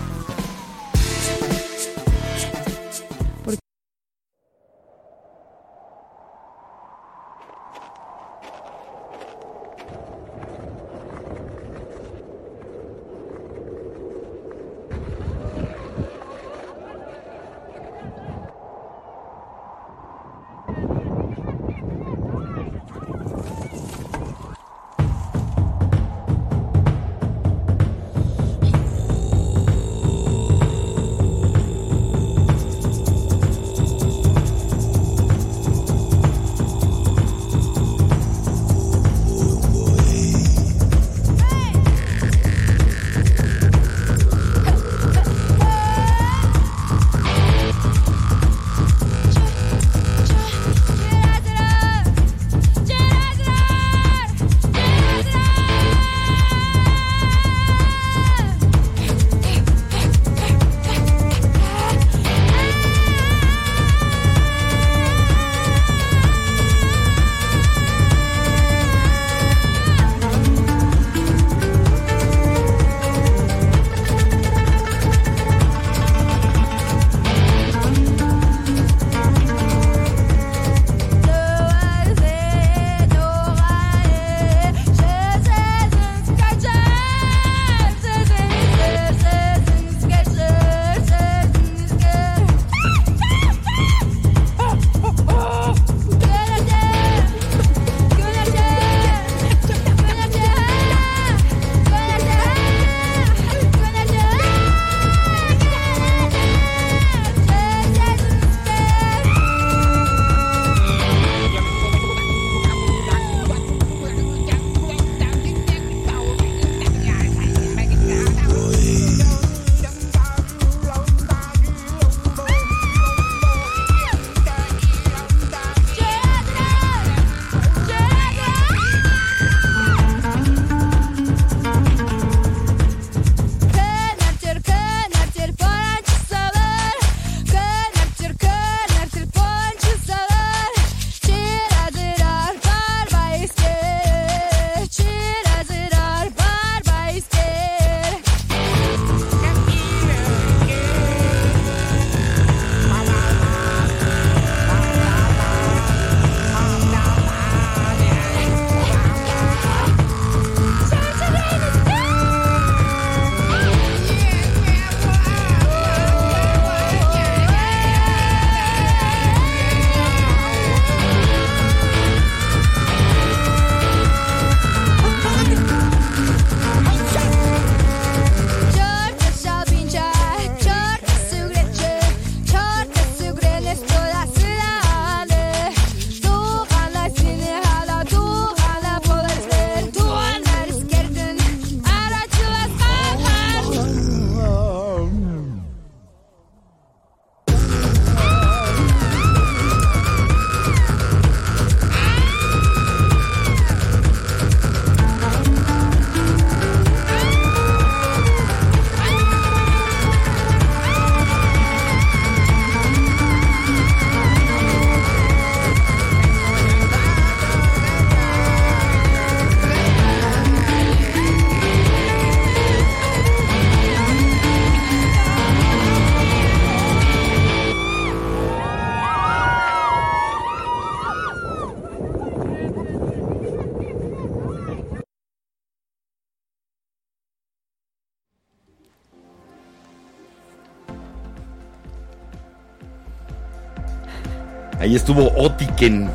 Estuvo 244.98 245.32
Otiken. 245.38 246.10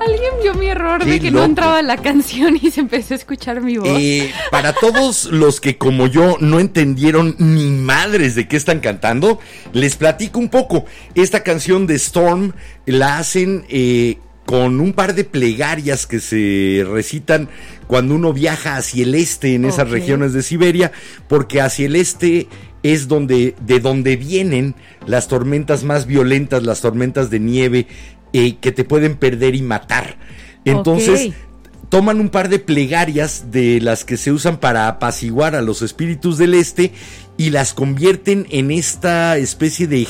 Alguien 0.00 0.32
vio 0.42 0.54
mi 0.54 0.68
error 0.68 1.04
Qué 1.04 1.10
de 1.12 1.20
que 1.20 1.30
loco. 1.30 1.40
no 1.40 1.44
entraba 1.44 1.82
la 1.82 1.96
canción 1.96 2.58
y 2.60 2.70
se 2.70 2.80
empezó 2.80 3.14
a 3.14 3.16
escuchar 3.16 3.60
mi 3.60 3.76
voz. 3.76 3.88
Eh, 3.88 4.32
para 4.50 4.72
todos 4.72 5.26
los 5.26 5.60
que 5.60 5.76
como 5.76 6.06
yo 6.06 6.36
no 6.40 6.60
entendieron 6.60 7.36
ni 7.38 7.66
madres 7.66 8.34
de 8.34 8.48
qué 8.48 8.56
están 8.56 8.80
cantando, 8.80 9.40
les 9.72 9.96
platico 9.96 10.38
un 10.38 10.48
poco. 10.48 10.86
Esta 11.14 11.42
canción 11.42 11.86
de 11.86 11.96
Storm 11.96 12.52
la 12.86 13.18
hacen 13.18 13.64
eh, 13.68 14.18
con 14.46 14.80
un 14.80 14.94
par 14.94 15.14
de 15.14 15.24
plegarias 15.24 16.06
que 16.06 16.20
se 16.20 16.82
recitan 16.90 17.50
cuando 17.86 18.14
uno 18.14 18.32
viaja 18.32 18.76
hacia 18.76 19.04
el 19.04 19.14
este 19.14 19.54
en 19.54 19.66
esas 19.66 19.90
regiones 19.90 20.32
de 20.32 20.42
Siberia, 20.42 20.90
porque 21.28 21.60
hacia 21.60 21.86
el 21.86 21.96
este 21.96 22.48
es 22.82 23.08
donde 23.08 23.54
de 23.60 23.80
donde 23.80 24.16
vienen 24.16 24.74
las 25.06 25.28
tormentas 25.28 25.84
más 25.84 26.06
violentas, 26.06 26.62
las 26.62 26.80
tormentas 26.80 27.28
de 27.28 27.40
nieve 27.40 27.86
eh, 28.32 28.56
que 28.56 28.72
te 28.72 28.84
pueden 28.84 29.16
perder 29.16 29.54
y 29.54 29.62
matar. 29.62 30.16
Entonces, 30.64 31.32
toman 31.88 32.20
un 32.20 32.28
par 32.28 32.48
de 32.48 32.58
plegarias 32.58 33.50
de 33.50 33.80
las 33.80 34.04
que 34.04 34.16
se 34.16 34.32
usan 34.32 34.58
para 34.58 34.88
apaciguar 34.88 35.54
a 35.54 35.62
los 35.62 35.82
espíritus 35.82 36.38
del 36.38 36.54
este 36.54 36.92
y 37.36 37.50
las 37.50 37.72
convierten 37.72 38.46
en 38.50 38.70
esta 38.70 39.36
especie 39.38 39.86
de 39.86 40.06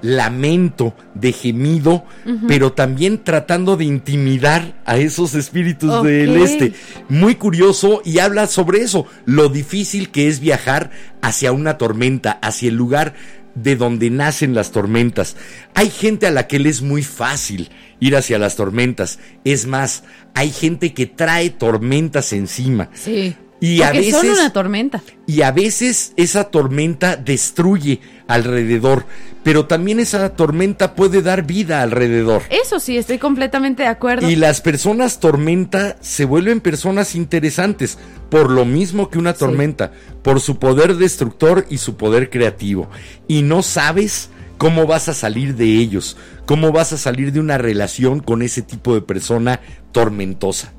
lamento, 0.00 0.94
de 1.14 1.32
gemido, 1.32 2.04
pero 2.46 2.72
también 2.72 3.24
tratando 3.24 3.76
de 3.76 3.84
intimidar 3.84 4.80
a 4.84 4.96
esos 4.96 5.34
espíritus 5.34 6.04
del 6.04 6.36
este. 6.36 6.72
Muy 7.08 7.34
curioso 7.34 8.00
y 8.04 8.20
habla 8.20 8.46
sobre 8.46 8.82
eso, 8.82 9.06
lo 9.24 9.48
difícil 9.48 10.10
que 10.10 10.28
es 10.28 10.38
viajar 10.38 10.90
hacia 11.20 11.50
una 11.50 11.78
tormenta, 11.78 12.38
hacia 12.42 12.68
el 12.68 12.76
lugar 12.76 13.14
de 13.62 13.76
donde 13.76 14.10
nacen 14.10 14.54
las 14.54 14.72
tormentas. 14.72 15.36
Hay 15.74 15.90
gente 15.90 16.26
a 16.26 16.30
la 16.30 16.46
que 16.46 16.58
le 16.58 16.68
es 16.68 16.82
muy 16.82 17.02
fácil 17.02 17.70
ir 18.00 18.16
hacia 18.16 18.38
las 18.38 18.56
tormentas. 18.56 19.18
Es 19.44 19.66
más, 19.66 20.04
hay 20.34 20.50
gente 20.50 20.94
que 20.94 21.06
trae 21.06 21.50
tormentas 21.50 22.32
encima. 22.32 22.90
sí. 22.94 23.36
Y 23.60 23.82
a 23.82 23.86
Porque 23.86 24.10
son 24.12 24.22
veces 24.22 24.38
una 24.38 24.52
tormenta. 24.52 25.02
y 25.26 25.42
a 25.42 25.50
veces 25.50 26.12
esa 26.16 26.44
tormenta 26.44 27.16
destruye 27.16 28.00
alrededor, 28.28 29.04
pero 29.42 29.66
también 29.66 29.98
esa 29.98 30.28
tormenta 30.36 30.94
puede 30.94 31.22
dar 31.22 31.44
vida 31.44 31.82
alrededor. 31.82 32.42
Eso 32.50 32.78
sí, 32.78 32.96
estoy 32.96 33.18
completamente 33.18 33.82
de 33.82 33.88
acuerdo. 33.88 34.30
Y 34.30 34.36
las 34.36 34.60
personas 34.60 35.18
tormenta 35.18 35.96
se 36.00 36.24
vuelven 36.24 36.60
personas 36.60 37.16
interesantes, 37.16 37.98
por 38.30 38.48
lo 38.50 38.64
mismo 38.64 39.10
que 39.10 39.18
una 39.18 39.32
Sí. 39.32 39.40
tormenta, 39.40 39.90
por 40.22 40.40
su 40.40 40.58
poder 40.60 40.94
destructor 40.96 41.66
y 41.68 41.78
su 41.78 41.96
poder 41.96 42.30
creativo. 42.30 42.88
Y 43.26 43.42
no 43.42 43.64
sabes 43.64 44.30
cómo 44.58 44.86
vas 44.86 45.08
a 45.08 45.14
salir 45.14 45.56
de 45.56 45.64
ellos, 45.66 46.16
cómo 46.46 46.70
vas 46.70 46.92
a 46.92 46.98
salir 46.98 47.32
de 47.32 47.40
una 47.40 47.58
relación 47.58 48.20
con 48.20 48.42
ese 48.42 48.62
tipo 48.62 48.94
de 48.94 49.00
persona 49.00 49.60
tormentosa. 49.90 50.72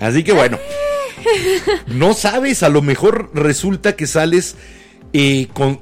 Así 0.00 0.22
que 0.24 0.32
bueno, 0.32 0.58
no 1.86 2.14
sabes, 2.14 2.62
a 2.62 2.68
lo 2.68 2.82
mejor 2.82 3.30
resulta 3.34 3.96
que 3.96 4.06
sales 4.06 4.56
eh, 5.12 5.48
con 5.52 5.80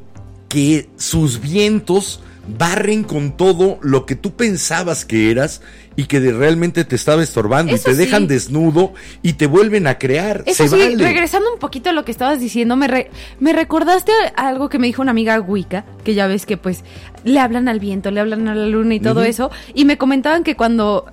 que 0.49 0.89
sus 0.97 1.41
vientos 1.41 2.21
barren 2.59 3.05
con 3.05 3.37
todo 3.37 3.79
lo 3.83 4.07
que 4.07 4.17
tú 4.17 4.35
pensabas 4.35 5.05
que 5.05 5.31
eras 5.31 5.61
y 5.95 6.05
que 6.07 6.19
de- 6.19 6.33
realmente 6.33 6.85
te 6.85 6.97
estaba 6.97 7.23
estorbando 7.23 7.75
Eso 7.75 7.91
y 7.91 7.93
te 7.95 7.99
dejan 7.99 8.27
desnudo 8.27 8.93
y 9.23 9.35
te 9.35 9.47
vuelven 9.47 9.87
a 9.87 9.99
crear. 9.99 10.43
Eso 10.47 10.65
Se 10.67 10.69
sí, 10.71 10.77
vale. 10.95 10.97
regresando 11.05 11.53
un 11.53 11.61
poquito 11.61 11.91
a 11.91 11.93
lo 11.93 12.05
que 12.05 12.11
estabas 12.11 12.41
diciendo, 12.41 12.75
me, 12.75 12.89
re- 12.89 13.11
me 13.39 13.53
recordaste 13.53 14.11
a 14.35 14.49
algo 14.49 14.69
que 14.69 14.81
me 14.81 14.89
dijo 14.89 15.03
una 15.03 15.13
amiga 15.13 15.39
Wicca, 15.41 15.85
que 16.03 16.15
ya 16.15 16.27
ves 16.27 16.45
que 16.47 16.57
pues 16.57 16.83
le 17.23 17.39
hablan 17.39 17.69
al 17.69 17.79
viento, 17.79 18.11
le 18.11 18.19
hablan 18.21 18.49
a 18.49 18.55
la 18.57 18.67
luna 18.67 18.95
y 18.97 19.01
todo 19.01 19.23
eso, 19.23 19.51
y 19.75 19.85
me 19.85 19.99
comentaban 19.99 20.43
que 20.43 20.57
cuando... 20.57 21.07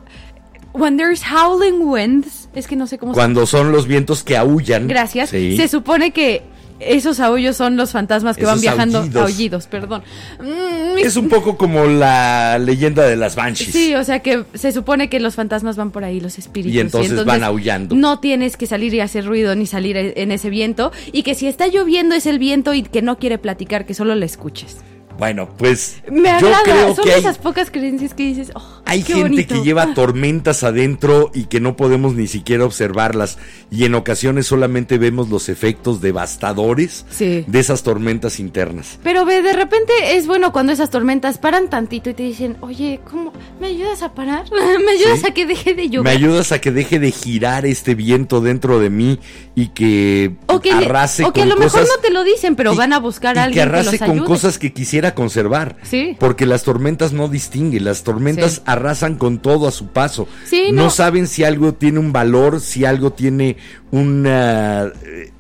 When 0.78 0.98
there's 0.98 1.24
howling 1.24 1.82
winds, 1.82 2.50
es 2.54 2.68
que 2.68 2.76
no 2.76 2.88
sé 2.88 2.98
cómo 2.98 3.14
se 3.14 3.18
Cuando 3.18 3.46
son 3.46 3.72
los 3.72 3.88
vientos 3.88 4.24
que 4.24 4.38
aullan. 4.38 4.88
Gracias. 4.88 5.30
Sí. 5.32 5.58
Se 5.58 5.68
supone 5.68 6.12
que 6.12 6.44
esos 6.80 7.20
aullos 7.20 7.58
son 7.58 7.76
los 7.76 7.92
fantasmas 7.92 8.38
que 8.38 8.46
van 8.46 8.54
Esos 8.54 8.62
viajando. 8.62 9.00
aullidos. 9.00 9.24
Aullidos, 9.24 9.68
perdón. 9.68 10.04
Mm, 10.40 10.98
Es 11.00 11.16
un 11.16 11.28
poco 11.28 11.58
como 11.58 11.86
la 11.86 12.60
leyenda 12.60 13.04
de 13.08 13.16
las 13.16 13.36
Banshees. 13.36 13.72
Sí, 13.72 13.96
o 13.96 14.04
sea 14.04 14.20
que 14.20 14.44
se 14.54 14.72
supone 14.72 15.10
que 15.10 15.20
los 15.20 15.34
fantasmas 15.36 15.76
van 15.76 15.90
por 15.92 16.04
ahí, 16.04 16.20
los 16.20 16.38
espíritus. 16.38 16.76
Y 16.76 16.80
entonces 16.80 17.26
van 17.26 17.44
aullando. 17.44 17.96
No 17.96 18.20
tienes 18.20 18.58
que 18.58 18.68
salir 18.68 18.94
y 18.94 19.00
hacer 19.00 19.26
ruido 19.26 19.56
ni 19.56 19.66
salir 19.66 19.98
en 19.98 20.32
ese 20.32 20.50
viento. 20.52 20.92
Y 21.12 21.24
que 21.24 21.34
si 21.34 21.48
está 21.48 21.68
lloviendo 21.68 22.14
es 22.14 22.28
el 22.28 22.38
viento 22.38 22.74
y 22.76 22.84
que 22.84 23.02
no 23.02 23.18
quiere 23.18 23.40
platicar, 23.40 23.86
que 23.88 23.94
solo 23.96 24.14
le 24.14 24.26
escuches. 24.28 24.78
Bueno, 25.18 25.50
pues 25.58 25.98
Me 26.12 26.30
yo 26.40 26.48
agrada. 26.48 26.64
creo 26.64 26.96
Son 26.96 27.06
que 27.06 27.14
hay, 27.14 27.20
esas 27.22 27.38
pocas 27.38 27.72
creencias 27.72 28.14
que 28.14 28.24
dices, 28.24 28.52
oh, 28.54 28.82
hay 28.86 29.02
qué 29.04 29.14
gente 29.14 29.30
bonito. 29.30 29.56
que 29.56 29.62
lleva 29.64 29.94
tormentas 29.94 30.64
adentro 30.64 31.32
y 31.34 31.46
que 31.46 31.60
no 31.60 31.76
podemos 31.76 32.14
ni 32.14 32.28
siquiera 32.28 32.66
observarlas 32.66 33.38
y 33.72 33.86
en 33.86 33.96
ocasiones 33.96 34.46
solamente 34.48 34.98
vemos 34.98 35.30
los 35.30 35.50
efectos 35.50 36.02
devastadores 36.02 37.06
Sí. 37.10 37.44
de 37.48 37.60
esas 37.60 37.84
tormentas 37.84 38.40
internas. 38.40 39.00
Pero 39.04 39.26
ve, 39.26 39.42
de 39.42 39.54
repente 39.54 39.92
es 40.16 40.28
bueno 40.28 40.52
cuando 40.52 40.72
esas 40.72 40.90
tormentas 40.90 41.38
paran 41.38 41.70
tantito 41.70 42.10
y 42.10 42.14
te 42.14 42.24
dicen, 42.24 42.58
oye, 42.62 43.00
¿cómo? 43.10 43.34
¿Me 43.60 43.68
ayudas 43.68 44.04
a 44.04 44.14
parar? 44.14 44.46
¿Me 44.52 44.92
ayudas 44.92 45.20
Sí. 45.22 45.26
a 45.28 45.34
que 45.34 45.46
deje 45.46 45.74
de 45.74 45.90
llover? 45.90 46.04
Me 46.04 46.12
ayudas 46.12 46.52
a 46.52 46.60
que 46.62 46.72
deje 46.72 47.00
de 47.00 47.12
girar 47.12 47.66
este 47.66 47.96
viento 47.96 48.40
dentro 48.42 48.80
de 48.80 48.90
mí 48.90 49.20
y 49.56 49.70
que, 49.70 50.36
O 50.46 50.60
que, 50.62 50.72
arrase 50.72 51.24
o 51.26 51.34
que 51.34 51.42
a 51.42 51.46
lo 51.46 51.56
mejor 51.56 51.72
cosas 51.82 51.90
no 51.96 52.02
te 52.02 52.12
lo 52.12 52.24
dicen, 52.24 52.56
pero 52.56 52.74
y- 52.74 52.78
van 52.78 52.94
a 52.94 53.00
buscar 53.00 53.38
a 53.40 53.46
alguien 53.46 53.56
que, 53.66 53.70
arrase 53.70 53.98
los 53.98 54.08
con 54.10 54.20
cosas 54.20 54.60
que 54.60 54.72
quisiera 54.74 55.07
conservar. 55.16 55.78
Sí. 55.84 56.16
Porque 56.20 56.46
las 56.46 56.64
tormentas 56.64 57.14
no 57.14 57.28
distinguen, 57.28 57.84
las 57.86 58.04
tormentas 58.04 58.54
Sí. 58.54 58.62
arrasan 58.66 59.16
con 59.16 59.40
todo 59.40 59.68
a 59.68 59.72
su 59.72 59.88
paso. 59.88 60.28
Sí, 60.46 60.70
no. 60.72 60.84
no. 60.84 60.90
saben 60.90 61.28
si 61.28 61.44
algo 61.44 61.74
tiene 61.74 62.00
un 62.00 62.12
valor, 62.14 62.60
si 62.62 62.86
algo 62.86 63.12
tiene 63.14 63.58
una 63.92 64.92
eh, 65.04 65.32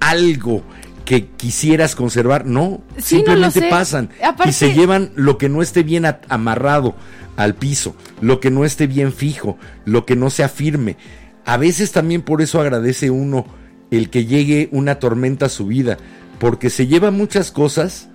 algo 0.00 0.62
que 1.04 1.26
quisieras 1.28 1.94
conservar, 1.94 2.44
no, 2.46 2.82
Sí, 2.98 3.16
simplemente 3.16 3.62
pasan 3.70 4.10
Aparte- 4.22 4.50
y 4.50 4.52
se 4.52 4.74
llevan 4.74 5.10
lo 5.14 5.38
que 5.38 5.48
no 5.48 5.62
esté 5.62 5.82
bien 5.82 6.04
amarrado 6.28 6.94
al 7.36 7.54
piso, 7.54 7.96
lo 8.20 8.40
que 8.40 8.50
no 8.50 8.64
esté 8.66 8.86
bien 8.86 9.12
fijo, 9.12 9.56
lo 9.86 10.04
que 10.04 10.16
no 10.16 10.28
sea 10.28 10.48
firme. 10.50 10.96
A 11.46 11.56
veces 11.56 11.92
también 11.92 12.20
por 12.20 12.42
eso 12.42 12.60
agradece 12.60 13.10
uno 13.10 13.46
el 13.90 14.10
que 14.10 14.26
llegue 14.26 14.68
una 14.70 14.98
tormenta 14.98 15.46
a 15.46 15.48
su 15.48 15.66
vida, 15.66 15.96
porque 16.38 16.68
se 16.68 16.86
lleva 16.86 17.10
muchas 17.10 17.50
cosas 17.52 18.10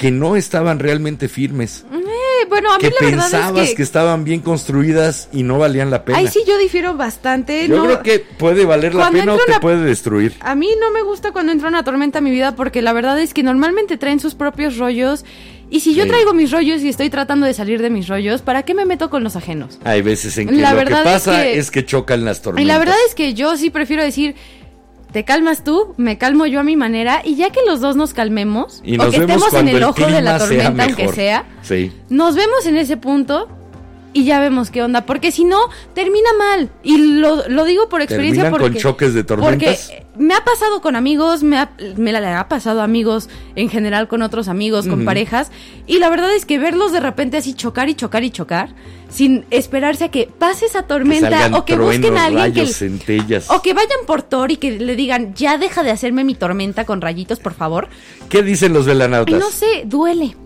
que 0.00 0.10
no 0.10 0.34
estaban 0.34 0.78
realmente 0.78 1.28
firmes, 1.28 1.84
Eh, 1.92 2.46
bueno, 2.48 2.72
a 2.72 2.78
mí 2.78 2.82
que 2.84 2.88
la 2.88 3.10
verdad 3.10 3.22
pensabas 3.30 3.62
es 3.64 3.70
que... 3.70 3.76
que... 3.76 3.82
estaban 3.82 4.24
bien 4.24 4.40
construidas 4.40 5.28
y 5.30 5.42
no 5.42 5.58
valían 5.58 5.90
la 5.90 6.04
pena. 6.06 6.16
Ay, 6.18 6.26
sí, 6.28 6.40
yo 6.46 6.56
difiero 6.56 6.94
bastante. 6.96 7.68
Yo 7.68 7.76
no- 7.76 7.84
creo 7.84 8.02
que 8.02 8.18
puede 8.18 8.64
valer 8.64 8.94
la 8.94 9.10
pena 9.10 9.34
o 9.34 9.36
te 9.36 9.50
una- 9.50 9.60
puede 9.60 9.84
destruir. 9.84 10.32
A 10.40 10.54
mí 10.54 10.70
no 10.80 10.90
me 10.90 11.02
gusta 11.02 11.32
cuando 11.32 11.52
entra 11.52 11.68
una 11.68 11.84
tormenta 11.84 12.18
a 12.18 12.22
mi 12.22 12.30
vida 12.30 12.56
porque 12.56 12.80
la 12.80 12.94
verdad 12.94 13.20
es 13.20 13.34
que 13.34 13.42
normalmente 13.42 13.98
traen 13.98 14.20
sus 14.20 14.34
propios 14.34 14.78
rollos. 14.78 15.26
Y 15.68 15.80
si 15.80 15.94
yo 15.94 16.04
Sí. 16.04 16.08
traigo 16.08 16.32
mis 16.32 16.50
rollos 16.50 16.80
y 16.80 16.88
estoy 16.88 17.10
tratando 17.10 17.44
de 17.46 17.52
salir 17.54 17.82
de 17.82 17.90
mis 17.90 18.08
rollos, 18.08 18.40
¿para 18.40 18.62
qué 18.64 18.72
me 18.74 18.86
meto 18.86 19.10
con 19.10 19.22
los 19.22 19.36
ajenos? 19.36 19.78
Hay 19.84 20.00
veces 20.02 20.36
en 20.38 20.48
que 20.48 20.54
La 20.56 20.72
lo 20.72 20.78
que 20.78 20.84
verdad 20.86 21.06
es 21.06 21.12
pasa 21.12 21.42
que- 21.42 21.58
es 21.58 21.70
que 21.70 21.84
chocan 21.84 22.24
las 22.24 22.40
tormentas. 22.40 22.64
Y 22.64 22.66
la 22.66 22.78
verdad 22.78 22.96
es 23.06 23.14
que 23.14 23.34
yo 23.34 23.56
sí 23.58 23.68
prefiero 23.70 24.02
decir, 24.02 24.34
te 25.12 25.24
calmas 25.24 25.64
tú, 25.64 25.94
me 25.96 26.18
calmo 26.18 26.46
yo 26.46 26.60
a 26.60 26.62
mi 26.62 26.76
manera, 26.76 27.20
y 27.24 27.34
ya 27.36 27.50
que 27.50 27.60
los 27.66 27.80
dos 27.80 27.96
nos 27.96 28.14
calmemos, 28.14 28.80
y 28.84 28.94
o 28.94 28.98
nos 29.04 29.10
que 29.14 29.20
estemos 29.22 29.52
en 29.54 29.68
el 29.68 29.82
ojo 29.82 30.06
de 30.06 30.22
la 30.22 30.38
tormenta, 30.38 30.84
aunque 30.84 31.08
sea, 31.08 31.44
Sí. 31.62 31.92
nos 32.08 32.34
vemos 32.36 32.66
en 32.66 32.76
ese 32.76 32.96
punto 32.96 33.48
y 34.12 34.24
ya 34.24 34.40
vemos 34.40 34.70
qué 34.70 34.82
onda, 34.82 35.06
porque 35.06 35.30
si 35.30 35.44
no, 35.44 35.68
termina 35.94 36.30
mal. 36.38 36.70
Y 36.82 36.98
lo, 36.98 37.48
lo 37.48 37.64
digo 37.64 37.88
por 37.88 38.02
experiencia 38.02 38.44
Terminan 38.44 38.60
porque... 38.60 38.74
con 38.74 38.82
choques 38.82 39.14
de 39.14 39.24
tormentas. 39.24 39.86
Porque 39.88 40.06
me 40.16 40.34
ha 40.34 40.44
pasado 40.44 40.80
con 40.80 40.96
amigos, 40.96 41.42
me, 41.42 41.58
ha, 41.58 41.70
me 41.96 42.12
la 42.12 42.40
ha 42.40 42.48
pasado 42.48 42.82
amigos 42.82 43.28
en 43.54 43.68
general 43.68 44.08
con 44.08 44.22
otros 44.22 44.48
amigos, 44.48 44.88
con 44.88 45.04
parejas, 45.04 45.50
y 45.86 45.98
la 45.98 46.10
verdad 46.10 46.34
es 46.34 46.44
que 46.44 46.58
verlos 46.58 46.92
de 46.92 47.00
repente 47.00 47.36
así 47.36 47.54
chocar 47.54 47.88
y 47.88 47.94
chocar 47.94 48.24
y 48.24 48.30
chocar, 48.30 48.74
sin 49.08 49.44
esperarse 49.50 50.04
a 50.04 50.08
que 50.10 50.28
pase 50.38 50.66
esa 50.66 50.82
tormenta 50.82 51.50
o 51.56 51.64
que 51.64 51.76
busquen 51.76 52.18
a 52.18 52.26
alguien 52.26 52.52
que... 52.52 52.66
centellas. 52.66 53.50
O 53.50 53.62
que 53.62 53.74
vayan 53.74 54.00
por 54.06 54.22
Thor 54.22 54.50
y 54.50 54.56
que 54.56 54.72
le 54.72 54.96
digan, 54.96 55.34
ya 55.34 55.56
deja 55.56 55.82
de 55.82 55.90
hacerme 55.90 56.24
mi 56.24 56.34
tormenta 56.34 56.84
con 56.84 57.00
rayitos, 57.00 57.38
por 57.38 57.54
favor. 57.54 57.88
¿Qué 58.28 58.42
dicen 58.42 58.72
los 58.72 58.86
velanautas? 58.86 59.38
no 59.38 59.50
sé, 59.50 59.84
duele. 59.86 60.36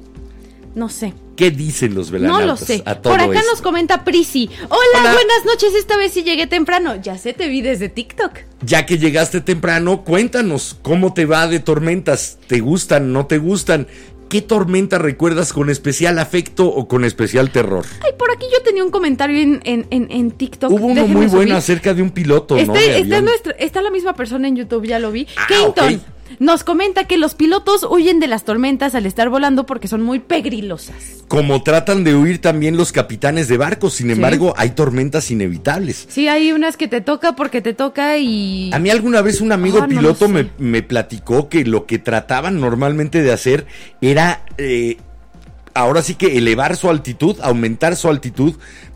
No 0.75 0.89
sé. 0.89 1.15
¿Qué 1.37 1.51
dicen 1.51 1.95
los 1.95 2.09
No 2.09 2.13
velanautas? 2.13 2.47
lo 2.47 2.57
sé. 2.57 2.83
A 2.87 2.95
todo 2.97 3.13
Por 3.15 3.21
acá 3.23 3.39
esto? 3.41 3.51
nos 3.51 3.61
comenta 3.63 4.05
Prisi. 4.05 4.49
Hola, 4.69 4.79
Hola. 5.01 5.13
buenas 5.15 5.45
noches. 5.47 5.75
Esta 5.75 5.97
vez 5.97 6.13
sí 6.13 6.23
llegué 6.23 6.47
temprano. 6.47 6.97
Ya 7.03 7.19
sé, 7.19 7.33
te 7.33 7.49
vi 7.49 7.61
desde 7.61 7.89
TikTok. 7.89 8.33
Ya 8.63 8.87
que 8.87 8.99
llegaste 8.99 9.41
temprano, 9.41 10.05
cuéntanos 10.05 10.77
cómo 10.83 11.13
te 11.13 11.27
va 11.27 11.49
de 11.49 11.61
tormentas. 11.61 12.39
¿Te 12.47 12.61
gustan, 12.61 13.13
no 13.13 13.27
te 13.27 13.39
gustan? 13.39 13.89
¿Qué 14.29 14.43
tormenta 14.43 14.99
recuerdas 14.99 15.53
con 15.53 15.71
especial 15.71 16.19
afecto 16.19 16.67
o 16.67 16.89
con 16.89 17.05
especial 17.05 17.51
terror? 17.51 17.85
Ay, 18.05 18.13
por 18.19 18.31
aquí 18.33 18.47
yo 18.53 18.63
tenía 18.63 18.83
un 18.83 18.91
comentario 18.91 19.39
en, 19.39 19.61
en, 19.65 19.87
en, 19.91 20.11
en 20.11 20.31
TikTok. 20.31 20.71
Hubo 20.73 20.87
uno 20.87 21.07
muy 21.07 21.27
bueno 21.27 21.57
acerca 21.57 21.95
de 21.95 22.03
un 22.03 22.11
piloto, 22.11 22.57
Está, 22.57 22.73
¿no? 22.73 22.79
Está, 22.79 22.99
avión. 23.01 23.25
nuestra- 23.27 23.53
está 23.59 23.83
la 23.83 23.91
misma 23.91 24.15
persona 24.15 24.49
en 24.49 24.57
YouTube, 24.57 24.87
ya 24.87 24.99
lo 24.99 25.13
vi. 25.13 25.27
Ah, 25.37 25.47
Kenton. 25.49 26.03
Nos 26.39 26.65
comenta 26.65 27.05
que 27.05 27.17
los 27.17 27.35
pilotos 27.35 27.87
huyen 27.89 28.21
de 28.21 28.27
las 28.27 28.45
tormentas 28.45 28.95
al 28.95 29.07
estar 29.07 29.29
volando 29.29 29.67
porque 29.67 29.89
son 29.89 30.03
muy 30.03 30.19
pegrilosas. 30.21 30.97
Como 31.29 31.63
tratan 31.63 32.05
de 32.05 32.15
huir 32.15 32.41
también 32.41 32.77
los 32.77 32.93
capitanes 32.93 33.49
de 33.49 33.57
barcos, 33.57 33.95
sin 33.95 34.11
embargo, 34.11 34.55
hay 34.57 34.71
tormentas 34.71 35.31
inevitables. 35.31 36.07
Sí, 36.09 36.29
hay 36.29 36.53
unas 36.53 36.77
que 36.77 36.89
te 36.89 37.01
toca 37.01 37.35
porque 37.37 37.61
te 37.63 37.75
toca 37.75 38.19
y... 38.19 38.71
A 38.73 38.79
mí 38.79 38.91
alguna 38.91 39.23
vez 39.23 39.41
un 39.41 39.53
amigo 39.53 39.81
Ah, 39.83 39.87
piloto 39.89 40.29
me, 40.29 40.51
me 40.59 40.83
platicó 40.83 41.49
que 41.49 41.65
lo 41.65 41.87
que 41.87 41.99
trataban 41.99 42.61
normalmente 42.61 43.23
de 43.23 43.33
hacer 43.33 43.67
era, 44.01 44.45
eh, 44.59 44.99
ahora 45.75 46.03
sí 46.03 46.15
que 46.15 46.37
elevar 46.39 46.77
su 46.77 46.89
altitud, 46.91 47.37
aumentar 47.43 47.97
su 47.97 48.09
altitud 48.09 48.55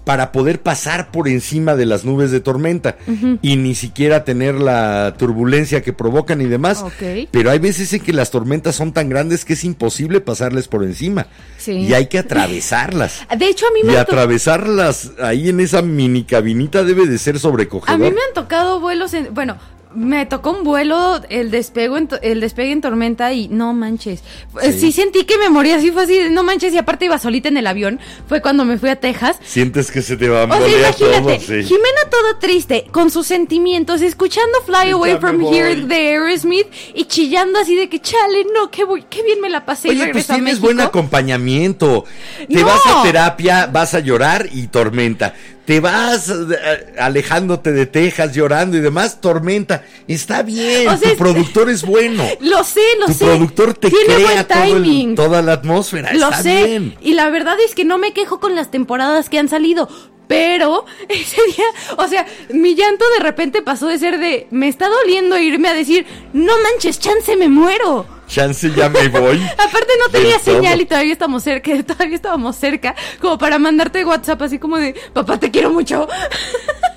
para 0.08 0.32
poder 0.32 0.62
pasar 0.62 1.10
por 1.10 1.28
encima 1.28 1.76
de 1.76 1.84
las 1.84 2.06
nubes 2.06 2.30
de 2.30 2.40
tormenta 2.40 2.96
y 3.42 3.56
ni 3.56 3.74
siquiera 3.74 4.24
tener 4.24 4.54
la 4.54 5.14
turbulencia 5.18 5.82
que 5.82 5.92
provocan 5.92 6.40
y 6.40 6.46
demás. 6.46 6.82
Pero 7.30 7.50
hay 7.50 7.58
veces 7.58 7.92
en 7.92 8.00
que 8.00 8.14
las 8.14 8.30
tormentas 8.30 8.74
son 8.74 8.94
tan 8.94 9.10
grandes 9.10 9.44
que 9.44 9.52
es 9.52 9.64
imposible 9.64 10.22
pasarles 10.22 10.66
por 10.66 10.82
encima 10.82 11.26
Sí. 11.58 11.72
y 11.72 11.92
hay 11.92 12.06
que 12.06 12.18
atravesarlas. 12.20 13.20
De 13.38 13.48
hecho, 13.48 13.66
a 13.66 13.70
mí 13.74 13.80
Y 13.82 13.84
me 13.84 13.98
han 13.98 14.06
to- 14.06 14.12
atravesarlas 14.12 15.12
ahí 15.20 15.50
en 15.50 15.60
esa 15.60 15.82
mini 15.82 16.24
cabinita 16.24 16.84
debe 16.84 17.06
de 17.06 17.18
ser 17.18 17.38
sobrecogedor. 17.38 17.94
A 17.94 17.98
mí 17.98 18.04
me 18.10 18.22
han 18.28 18.32
tocado 18.34 18.80
vuelos 18.80 19.12
en, 19.12 19.34
bueno, 19.34 19.58
me 19.94 20.26
tocó 20.26 20.50
un 20.50 20.64
vuelo, 20.64 21.20
el 21.30 21.50
despego 21.50 21.96
en 21.96 22.08
to- 22.08 22.20
el 22.22 22.40
despegue 22.40 22.72
en 22.72 22.80
tormenta 22.80 23.32
y 23.32 23.48
no 23.48 23.72
manches. 23.72 24.20
Eh, 24.62 24.72
Sí. 24.72 24.78
Sí. 24.80 24.92
sentí 24.92 25.24
que 25.24 25.38
me 25.38 25.48
moría, 25.48 25.76
así 25.76 25.90
fue 25.90 26.04
así, 26.04 26.14
de, 26.18 26.30
no 26.30 26.42
manches, 26.42 26.72
y 26.74 26.78
aparte 26.78 27.06
iba 27.06 27.18
solita 27.18 27.48
en 27.48 27.56
el 27.56 27.66
avión. 27.66 27.98
Fue 28.28 28.40
cuando 28.42 28.64
me 28.64 28.78
fui 28.78 28.88
a 28.90 28.96
Texas. 28.96 29.36
Sientes 29.44 29.90
que 29.90 30.02
se 30.02 30.16
te 30.16 30.28
va 30.28 30.42
a 30.42 30.44
O 30.44 30.48
sea, 30.48 30.58
todo, 30.92 31.08
imagínate, 31.10 31.40
sí. 31.40 31.62
Jimena 31.64 32.00
todo 32.10 32.36
triste, 32.38 32.86
con 32.90 33.10
sus 33.10 33.26
sentimientos, 33.26 34.02
escuchando 34.02 34.58
Fly 34.66 34.90
Away 34.90 35.16
From 35.18 35.38
voy. 35.40 35.56
Here 35.56 35.76
de 35.76 35.94
Aerosmith 35.94 36.66
y 36.94 37.04
chillando 37.04 37.58
así 37.58 37.74
de 37.76 37.88
que, 37.88 38.00
chale, 38.00 38.44
no, 38.54 38.70
qué, 38.70 38.84
bu- 38.84 39.04
qué 39.08 39.22
bien 39.22 39.40
me 39.40 39.48
la 39.50 39.64
pasé. 39.64 39.88
y 39.88 39.90
Oye, 39.92 39.98
pues 39.98 40.06
regreso 40.08 40.32
a 40.32 40.36
tienes 40.36 40.54
México". 40.54 40.66
buen 40.66 40.80
acompañamiento. 40.80 42.04
Te 42.48 42.60
No. 42.60 42.66
vas 42.66 42.80
a 42.86 43.02
terapia, 43.02 43.66
vas 43.72 43.94
a 43.94 44.00
llorar 44.00 44.48
y 44.52 44.66
tormenta. 44.68 45.34
Te 45.68 45.80
vas 45.80 46.30
eh, 46.30 46.94
alejándote 46.98 47.72
de 47.72 47.84
Texas, 47.84 48.34
llorando 48.34 48.78
y 48.78 48.80
demás, 48.80 49.20
tormenta. 49.20 49.84
Está 50.06 50.42
bien, 50.42 50.88
O 50.88 50.96
sea, 50.96 51.10
tu 51.10 51.16
productor 51.18 51.68
es 51.68 51.82
bueno. 51.84 52.24
Lo 52.40 52.64
sé, 52.64 52.80
lo 52.98 53.04
Tu 53.04 53.12
sé. 53.12 53.24
productor 53.26 53.74
te 53.74 53.90
Tiene 53.90 54.14
crea 54.14 54.48
todo 54.48 54.76
el- 54.76 55.14
toda 55.14 55.42
la 55.42 55.52
atmósfera. 55.52 56.14
Lo 56.14 56.30
Está 56.30 56.42
sé. 56.42 56.64
bien. 56.64 56.96
Y 57.02 57.12
la 57.12 57.28
verdad 57.28 57.56
es 57.62 57.74
que 57.74 57.84
no 57.84 57.98
me 57.98 58.14
quejo 58.14 58.40
con 58.40 58.54
las 58.54 58.70
temporadas 58.70 59.28
que 59.28 59.38
han 59.38 59.50
salido. 59.50 59.90
Pero 60.28 60.84
ese 61.08 61.40
día, 61.56 61.64
o 61.96 62.06
sea, 62.06 62.26
mi 62.50 62.74
llanto 62.74 63.04
de 63.18 63.24
repente 63.24 63.62
pasó 63.62 63.88
de 63.88 63.98
ser 63.98 64.18
de 64.18 64.46
me 64.50 64.68
está 64.68 64.88
doliendo 64.88 65.38
irme 65.38 65.68
a 65.68 65.74
decir, 65.74 66.06
no 66.32 66.52
manches, 66.62 67.00
chance, 67.00 67.34
me 67.36 67.48
muero. 67.48 68.06
Chance 68.28 68.70
ya 68.76 68.88
me 68.90 69.08
voy. 69.08 69.42
Aparte 69.42 69.92
no 69.98 70.10
tenía 70.10 70.38
todo. 70.38 70.54
señal 70.56 70.80
y 70.80 70.86
todavía 70.86 71.12
estamos 71.14 71.42
cerca, 71.42 71.72
todavía 71.86 72.14
estábamos 72.16 72.56
cerca, 72.56 72.94
como 73.20 73.38
para 73.38 73.58
mandarte 73.58 74.04
WhatsApp 74.04 74.42
así 74.42 74.58
como 74.58 74.76
de, 74.76 74.94
papá, 75.12 75.38
te 75.40 75.50
quiero 75.50 75.70
mucho. 75.70 76.06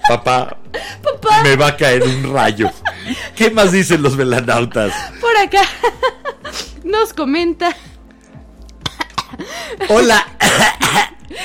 Papá, 0.07 0.57
papá, 1.01 1.41
me 1.43 1.55
va 1.55 1.67
a 1.67 1.77
caer 1.77 2.03
un 2.03 2.33
rayo. 2.33 2.69
¿Qué 3.35 3.49
más 3.49 3.71
dicen 3.71 4.01
los 4.01 4.17
velanautas? 4.17 4.93
por 5.21 5.35
acá. 5.37 5.61
Nos 6.83 7.13
comenta, 7.13 7.73
Hola. 9.87 10.27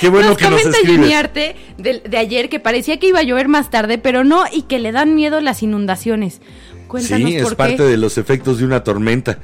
Qué 0.01 0.09
bueno 0.09 0.28
nos 0.30 0.37
que 0.39 0.49
nos 0.51 0.62
comenta. 0.62 0.78
Juniarte 0.87 1.57
de, 1.78 2.01
de 2.01 2.18
ayer 2.18 2.49
que 2.49 2.61
parecía 2.61 2.99
que 2.99 3.09
iba 3.09 3.20
a 3.20 3.22
llover 3.22 3.49
más 3.49 3.70
tarde, 3.70 3.99
pero 3.99 4.24
no, 4.24 4.45
y 4.53 4.62
que 4.62 4.78
le 4.78 4.93
dan 4.93 5.14
miedo 5.14 5.41
las 5.41 5.62
inundaciones. 5.62 6.41
Cuéntanos 6.89 7.30
Sí, 7.30 7.37
por 7.39 7.43
es 7.45 7.49
qué. 7.51 7.57
parte 7.57 7.82
de 7.82 7.97
los 7.97 8.18
efectos 8.18 8.59
de 8.59 8.64
una 8.64 8.84
tormenta. 8.84 9.39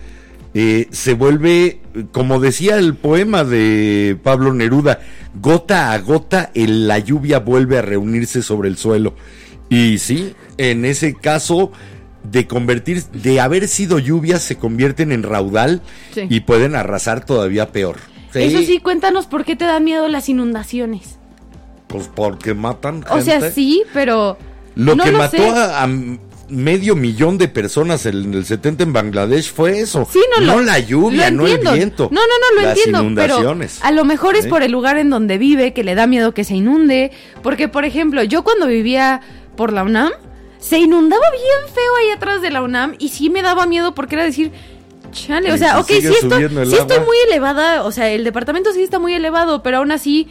Eh, 0.54 0.88
se 0.90 1.14
vuelve, 1.14 1.80
como 2.12 2.38
decía 2.38 2.76
el 2.76 2.94
poema 2.94 3.42
de 3.42 4.18
Pablo 4.22 4.52
Neruda, 4.52 5.00
gota 5.40 5.92
a 5.92 5.98
gota 5.98 6.50
el- 6.54 6.86
la 6.86 6.98
lluvia 6.98 7.38
vuelve 7.38 7.78
a 7.78 7.82
reunirse 7.82 8.42
sobre 8.42 8.68
el 8.68 8.76
suelo. 8.76 9.14
Y 9.70 9.96
sí, 9.98 10.34
en 10.58 10.84
ese 10.84 11.14
caso 11.14 11.72
de 12.22 12.46
convertir, 12.46 13.02
de 13.04 13.40
haber 13.40 13.66
sido 13.66 13.98
lluvia, 13.98 14.38
se 14.38 14.56
convierten 14.56 15.10
en 15.10 15.22
raudal 15.22 15.80
Sí. 16.14 16.26
y 16.28 16.40
pueden 16.40 16.74
arrasar 16.76 17.24
todavía 17.24 17.72
peor. 17.72 17.96
Eso 18.34 18.58
sí, 18.62 18.78
cuéntanos 18.78 19.26
por 19.26 19.44
qué 19.44 19.56
te 19.56 19.64
dan 19.64 19.84
miedo 19.84 20.08
las 20.08 20.28
inundaciones. 20.28 21.16
Pues 21.86 22.08
porque 22.14 22.54
matan 22.54 23.04
O 23.10 23.20
sea, 23.20 23.34
gente. 23.40 23.52
sí, 23.52 23.82
pero... 23.92 24.38
Lo 24.74 24.94
no 24.96 25.04
que 25.04 25.12
lo 25.12 25.18
mató 25.18 25.42
a, 25.54 25.82
a 25.84 25.88
medio 26.48 26.96
millón 26.96 27.36
de 27.38 27.48
personas 27.48 28.06
en 28.06 28.32
el 28.34 28.44
70 28.46 28.82
en 28.84 28.92
Bangladesh 28.92 29.52
fue 29.52 29.80
eso. 29.80 30.08
Sí, 30.10 30.20
no, 30.38 30.44
lo- 30.44 30.60
la 30.62 30.78
lluvia, 30.78 31.30
lo 31.30 31.42
no 31.42 31.46
el 31.46 31.58
viento. 31.58 32.08
No, 32.10 32.20
no, 32.20 32.26
no, 32.26 32.56
lo 32.60 32.62
las 32.68 32.76
entiendo. 32.78 33.00
inundaciones. 33.02 33.76
Pero 33.78 33.88
a 33.88 33.92
lo 33.92 34.04
mejor 34.06 34.36
es 34.36 34.46
por 34.46 34.62
el 34.62 34.72
lugar 34.72 34.96
en 34.96 35.10
donde 35.10 35.36
vive, 35.38 35.72
que 35.74 35.84
le 35.84 35.94
da 35.94 36.06
miedo 36.06 36.32
que 36.32 36.44
se 36.44 36.54
inunde. 36.54 37.10
Porque, 37.42 37.68
por 37.68 37.84
ejemplo, 37.84 38.22
yo 38.22 38.42
cuando 38.44 38.66
vivía 38.66 39.20
por 39.56 39.72
la 39.72 39.82
UNAM, 39.82 40.12
se 40.58 40.78
inundaba 40.78 41.24
bien 41.32 41.74
feo 41.74 41.96
ahí 42.00 42.10
atrás 42.16 42.40
de 42.40 42.50
la 42.50 42.62
UNAM 42.62 42.94
y 42.98 43.08
sí 43.10 43.28
me 43.28 43.42
daba 43.42 43.66
miedo 43.66 43.94
porque 43.94 44.14
era 44.14 44.24
decir, 44.24 44.52
chale, 45.12 45.48
Y 45.48 45.52
o 45.52 45.56
sea, 45.58 45.74
si 45.74 45.80
ok, 45.80 45.86
sí, 46.00 46.06
estoy, 46.20 46.48
sí 46.48 47.00
muy 47.06 47.16
elevada, 47.28 47.84
o 47.84 47.92
sea, 47.92 48.08
el 48.10 48.24
departamento 48.24 48.72
sí 48.72 48.82
está 48.82 48.98
muy 48.98 49.14
elevado, 49.14 49.62
pero 49.62 49.78
aún 49.78 49.92
así 49.92 50.28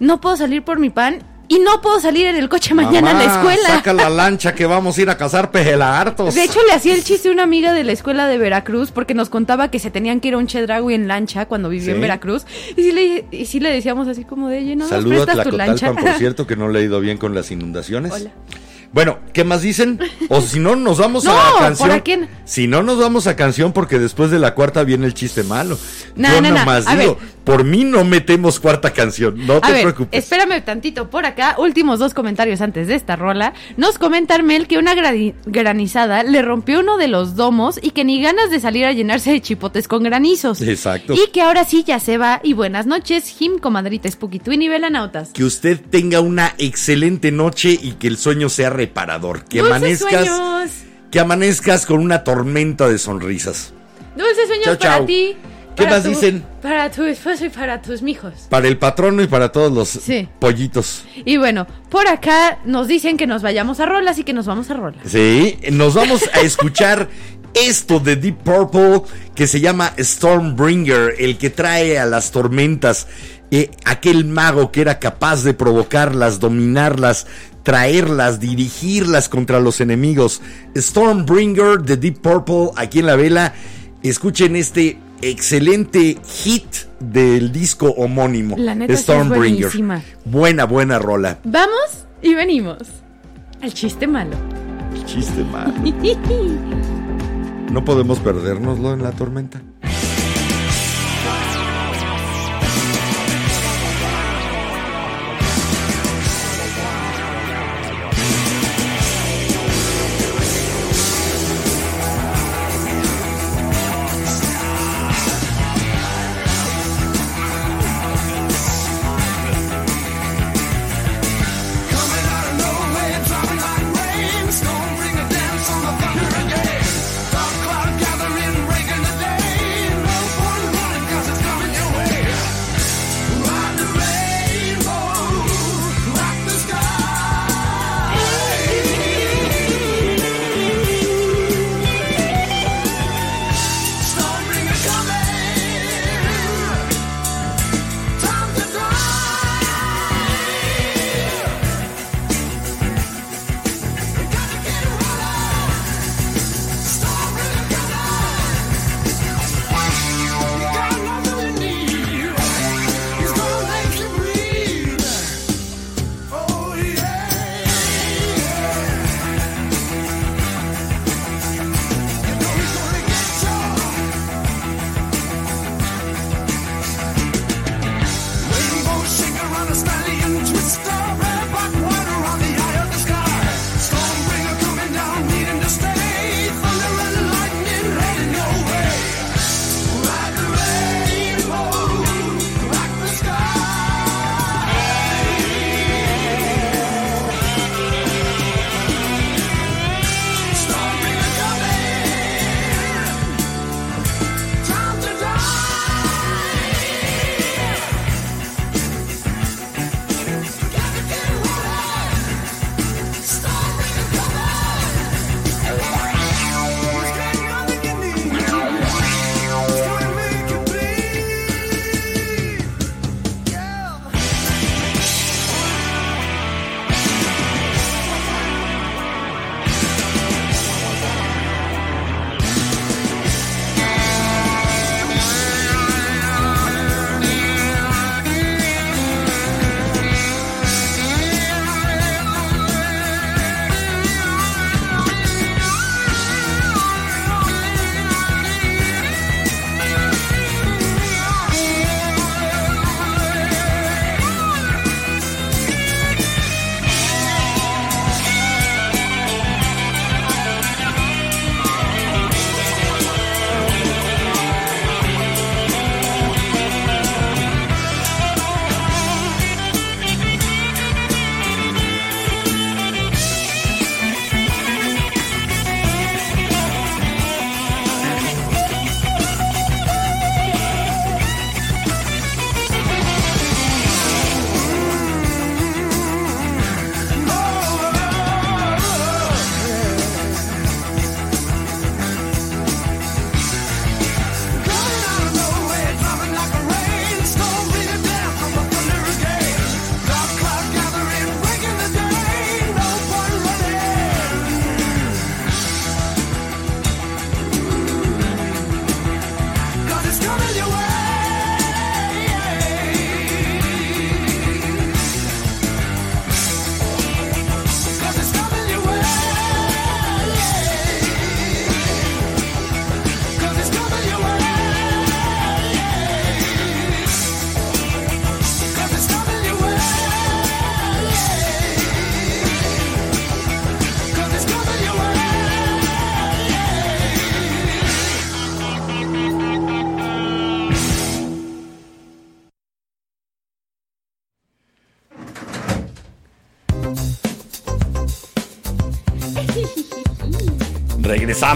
no 0.00 0.20
puedo 0.20 0.36
salir 0.36 0.64
por 0.64 0.78
mi 0.78 0.90
pan 0.90 1.22
y 1.50 1.60
no 1.60 1.80
puedo 1.80 1.98
salir 1.98 2.26
en 2.26 2.36
el 2.36 2.48
coche 2.50 2.74
mañana 2.74 3.12
a 3.12 3.14
la 3.14 3.24
escuela. 3.24 3.68
Saca 3.68 3.94
la 3.94 4.10
lancha 4.10 4.54
que 4.54 4.66
vamos 4.66 4.98
a 4.98 5.02
ir 5.02 5.10
a 5.10 5.16
cazar 5.16 5.50
pejelagartos. 5.50 6.34
De 6.34 6.44
hecho, 6.44 6.60
le 6.66 6.74
hacía 6.74 6.94
el 6.94 7.02
chiste 7.02 7.30
a 7.30 7.32
una 7.32 7.42
amiga 7.42 7.72
de 7.72 7.84
la 7.84 7.92
escuela 7.92 8.26
de 8.26 8.36
Veracruz 8.36 8.90
porque 8.90 9.14
nos 9.14 9.30
contaba 9.30 9.70
que 9.70 9.78
se 9.78 9.90
tenían 9.90 10.20
que 10.20 10.28
ir 10.28 10.34
a 10.34 10.38
un 10.38 10.46
Chedraui 10.46 10.92
en 10.94 11.08
lancha 11.08 11.46
cuando 11.46 11.70
vivió 11.70 11.86
Sí. 11.86 11.92
en 11.92 12.00
Veracruz. 12.02 12.44
Y 12.76 12.82
sí, 12.82 12.92
le, 12.92 13.26
y 13.30 13.46
sí 13.46 13.60
le 13.60 13.70
decíamos 13.70 14.08
así 14.08 14.24
como 14.24 14.48
de, 14.48 14.58
oye, 14.58 14.76
¿no 14.76 14.86
nos 14.88 15.28
a 15.28 15.42
tu 15.42 15.52
lancha? 15.52 15.92
Por 15.94 16.12
cierto, 16.18 16.46
que 16.46 16.54
no 16.56 16.68
le 16.68 16.80
ha 16.80 16.82
ido 16.82 17.00
bien 17.00 17.16
con 17.16 17.34
las 17.34 17.50
inundaciones. 17.50 18.12
Hola. 18.12 18.30
Bueno, 18.92 19.18
¿qué 19.34 19.44
más 19.44 19.60
dicen? 19.62 19.98
O 20.30 20.40
si 20.40 20.58
no, 20.60 20.74
nos 20.74 20.98
vamos 20.98 21.24
No, 21.28 21.32
a 21.38 21.50
¿por 21.52 21.60
canción. 21.60 21.90
a 21.90 22.00
quién? 22.00 22.28
Si 22.44 22.66
no, 22.66 22.82
nos 22.82 22.98
vamos 22.98 23.26
a 23.26 23.36
canción 23.36 23.72
porque 23.72 23.98
después 23.98 24.30
de 24.30 24.38
la 24.38 24.54
cuarta 24.54 24.82
viene 24.84 25.06
el 25.06 25.14
chiste 25.14 25.42
malo. 25.42 25.78
No, 26.16 26.28
Yo 26.30 26.40
no, 26.40 26.50
no, 26.50 26.58
nomás 26.58 26.86
a 26.86 26.96
digo, 26.96 27.16
ver. 27.16 27.28
por 27.44 27.64
mí 27.64 27.84
no 27.84 28.04
metemos 28.04 28.58
cuarta 28.58 28.92
canción, 28.94 29.46
no 29.46 29.56
A 29.56 29.60
te 29.60 29.72
ver, 29.72 29.82
preocupes. 29.82 30.18
espérame 30.24 30.64
tantito 30.64 31.10
por 31.10 31.26
acá. 31.26 31.56
Últimos 31.58 31.98
dos 31.98 32.14
comentarios 32.14 32.60
antes 32.62 32.88
de 32.88 32.94
esta 32.94 33.14
rola. 33.16 33.52
Nos 33.76 33.98
comenta 33.98 34.34
Armel 34.34 34.66
que 34.66 34.78
una 34.78 34.94
grani- 34.94 35.34
granizada 35.44 36.22
le 36.22 36.40
rompió 36.40 36.80
uno 36.80 36.96
de 36.96 37.08
los 37.08 37.36
domos 37.36 37.78
y 37.82 37.90
que 37.90 38.04
ni 38.04 38.22
ganas 38.22 38.50
de 38.50 38.58
salir 38.58 38.86
a 38.86 38.92
llenarse 38.92 39.30
de 39.30 39.42
chipotes 39.42 39.86
con 39.86 40.02
granizos. 40.02 40.62
Exacto. 40.62 41.12
Y 41.12 41.30
que 41.30 41.42
ahora 41.42 41.64
sí 41.64 41.84
ya 41.86 42.00
se 42.00 42.16
va. 42.16 42.40
Y 42.42 42.54
buenas 42.54 42.86
noches, 42.86 43.28
Jim, 43.28 43.58
comadrita 43.58 44.10
Spooky 44.10 44.38
Twin 44.38 44.62
y 44.62 44.68
Velanautas. 44.68 45.28
Que 45.30 45.44
usted 45.44 45.78
tenga 45.90 46.20
una 46.20 46.54
excelente 46.56 47.30
noche 47.30 47.78
y 47.80 47.92
que 47.92 48.08
el 48.08 48.16
sueño 48.16 48.48
sea 48.48 48.70
reparador. 48.78 49.44
Que 49.44 49.58
Dulces 49.58 49.76
amanezcas, 49.76 50.26
sueños. 50.26 50.70
que 51.10 51.20
amanezcas 51.20 51.84
con 51.86 51.98
una 52.00 52.24
tormenta 52.24 52.88
de 52.88 52.98
sonrisas. 52.98 53.72
Dulces 54.16 54.46
sueños 54.46 54.64
Chao, 54.64 54.78
para 54.78 54.96
chao. 54.98 55.06
ti. 55.06 55.36
¿Qué 55.76 55.84
para 55.84 55.96
más 55.96 56.02
tu- 56.02 56.08
dicen? 56.10 56.44
Para 56.60 56.90
tu 56.90 57.04
esposo 57.04 57.44
y 57.44 57.50
para 57.50 57.80
tus 57.80 58.02
mijos. 58.02 58.32
Para 58.50 58.66
el 58.66 58.78
patrono 58.78 59.22
y 59.22 59.28
para 59.28 59.52
todos 59.52 59.70
los 59.72 59.88
Sí. 59.88 60.28
pollitos. 60.40 61.04
Y 61.24 61.36
bueno, 61.36 61.66
por 61.88 62.08
acá 62.08 62.58
nos 62.64 62.88
dicen 62.88 63.16
que 63.16 63.28
nos 63.28 63.42
vayamos 63.42 63.78
a 63.78 63.86
rolas 63.86 64.18
y 64.18 64.24
que 64.24 64.32
nos 64.32 64.46
vamos 64.46 64.68
a 64.70 64.74
rolas. 64.74 65.00
Sí, 65.06 65.56
nos 65.70 65.94
vamos 65.94 66.22
a 66.34 66.40
escuchar 66.40 67.08
esto 67.54 68.00
de 68.00 68.16
Deep 68.16 68.38
Purple 68.38 69.02
que 69.36 69.46
se 69.46 69.60
llama 69.60 69.92
Stormbringer, 69.98 71.14
el 71.20 71.38
que 71.38 71.50
trae 71.50 71.98
a 71.98 72.06
las 72.06 72.32
tormentas, 72.32 73.06
eh, 73.52 73.70
aquel 73.84 74.24
mago 74.24 74.72
que 74.72 74.80
era 74.80 74.98
capaz 74.98 75.44
de 75.44 75.54
provocarlas, 75.54 76.40
dominarlas, 76.40 77.26
traerlas, 77.68 78.40
dirigirlas 78.40 79.28
contra 79.28 79.60
los 79.60 79.82
enemigos. 79.82 80.40
Stormbringer 80.74 81.82
de 81.82 81.98
Deep 81.98 82.22
Purple 82.22 82.70
aquí 82.76 83.00
en 83.00 83.06
la 83.06 83.14
vela. 83.14 83.52
Escuchen 84.02 84.56
este 84.56 84.98
excelente 85.20 86.16
hit 86.26 86.64
del 86.98 87.52
disco 87.52 87.88
homónimo. 87.90 88.56
La 88.56 88.74
neta 88.74 88.94
sí 88.94 88.94
es 88.94 89.00
Stormbringer. 89.02 89.70
Buena, 90.24 90.64
buena 90.64 90.98
rola. 90.98 91.40
Vamos 91.44 92.06
y 92.22 92.32
venimos. 92.32 92.78
Al 93.60 93.74
chiste 93.74 94.06
malo. 94.06 94.34
Chiste 95.04 95.44
mal. 95.44 95.74
No 97.70 97.84
podemos 97.84 98.18
perdernoslo 98.20 98.94
en 98.94 99.02
la 99.02 99.12
tormenta. 99.12 99.60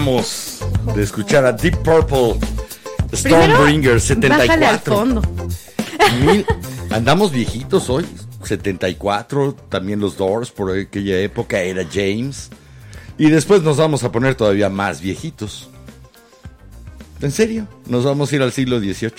De 0.05 1.01
escuchar 1.03 1.45
a 1.45 1.53
Deep 1.53 1.77
Purple 1.77 2.35
Stormbringer 3.13 3.93
bájale 3.95 4.65
al 4.65 4.79
74. 4.79 4.95
fondo. 4.95 5.21
Mil- 6.25 6.45
andamos 6.89 7.31
viejitos 7.31 7.89
hoy. 7.89 8.05
74, 8.43 9.55
también 9.69 10.01
los 10.01 10.17
Doors 10.17 10.51
por 10.51 10.77
aquella 10.77 11.17
época 11.19 11.61
era 11.61 11.85
James. 11.91 12.49
Y 13.17 13.29
después 13.29 13.61
nos 13.61 13.77
vamos 13.77 14.03
a 14.03 14.11
poner 14.11 14.35
todavía 14.35 14.69
más 14.69 14.99
viejitos. 14.99 15.69
¿En 17.21 17.31
serio? 17.31 17.65
Nos 17.87 18.03
vamos 18.03 18.31
a 18.31 18.35
ir 18.35 18.41
al 18.41 18.51
siglo 18.51 18.79
XVIII. 18.79 19.11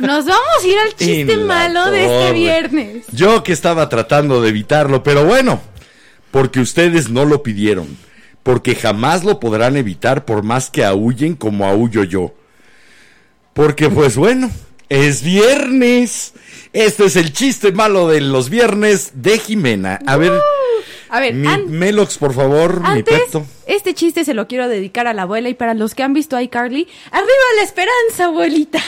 Nos 0.00 0.24
vamos 0.26 0.64
a 0.64 0.66
ir 0.66 0.78
al 0.80 0.94
chiste 0.96 1.36
malo 1.36 1.92
de 1.92 2.04
este 2.06 2.32
viernes. 2.32 3.04
Yo 3.12 3.44
que 3.44 3.52
estaba 3.52 3.88
tratando 3.88 4.42
de 4.42 4.48
evitarlo, 4.48 5.04
pero 5.04 5.24
bueno, 5.24 5.60
porque 6.32 6.58
ustedes 6.58 7.10
no 7.10 7.24
lo 7.24 7.44
pidieron, 7.44 7.86
porque 8.48 8.74
jamás 8.74 9.24
lo 9.24 9.38
podrán 9.40 9.76
evitar 9.76 10.24
por 10.24 10.42
más 10.42 10.70
que 10.70 10.82
aúllen 10.82 11.34
como 11.34 11.66
aullo 11.66 12.02
yo. 12.02 12.32
Porque 13.52 13.90
pues 13.90 14.16
bueno, 14.16 14.50
es 14.88 15.22
viernes. 15.22 16.32
Este 16.72 17.04
es 17.04 17.16
el 17.16 17.34
chiste 17.34 17.72
malo 17.72 18.08
de 18.08 18.22
los 18.22 18.48
viernes 18.48 19.10
de 19.16 19.38
Jimena. 19.38 19.98
A 20.06 20.16
ver, 20.16 20.32
A 21.10 21.20
ver, 21.20 21.34
mi 21.34 21.46
Melox, 21.66 22.16
por 22.16 22.32
favor, 22.32 22.80
mi 22.94 23.02
peto. 23.02 23.44
este 23.66 23.92
chiste 23.92 24.24
se 24.24 24.32
lo 24.32 24.48
quiero 24.48 24.66
dedicar 24.66 25.06
a 25.06 25.12
la 25.12 25.22
abuela 25.24 25.50
y 25.50 25.54
para 25.54 25.74
los 25.74 25.94
que 25.94 26.02
han 26.02 26.14
visto 26.14 26.34
a 26.34 26.42
iCarly, 26.42 26.88
¡arriba 27.10 27.28
la 27.56 27.62
esperanza, 27.64 28.24
abuelita! 28.24 28.80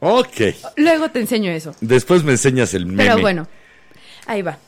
Ok, 0.00 0.40
Luego 0.76 1.08
te 1.12 1.20
enseño 1.20 1.52
eso. 1.52 1.76
después 1.80 2.24
me 2.24 2.32
enseñas 2.32 2.74
el 2.74 2.86
meme. 2.86 3.04
Pero 3.04 3.20
bueno, 3.20 3.46
ahí 4.26 4.42
va. 4.42 4.58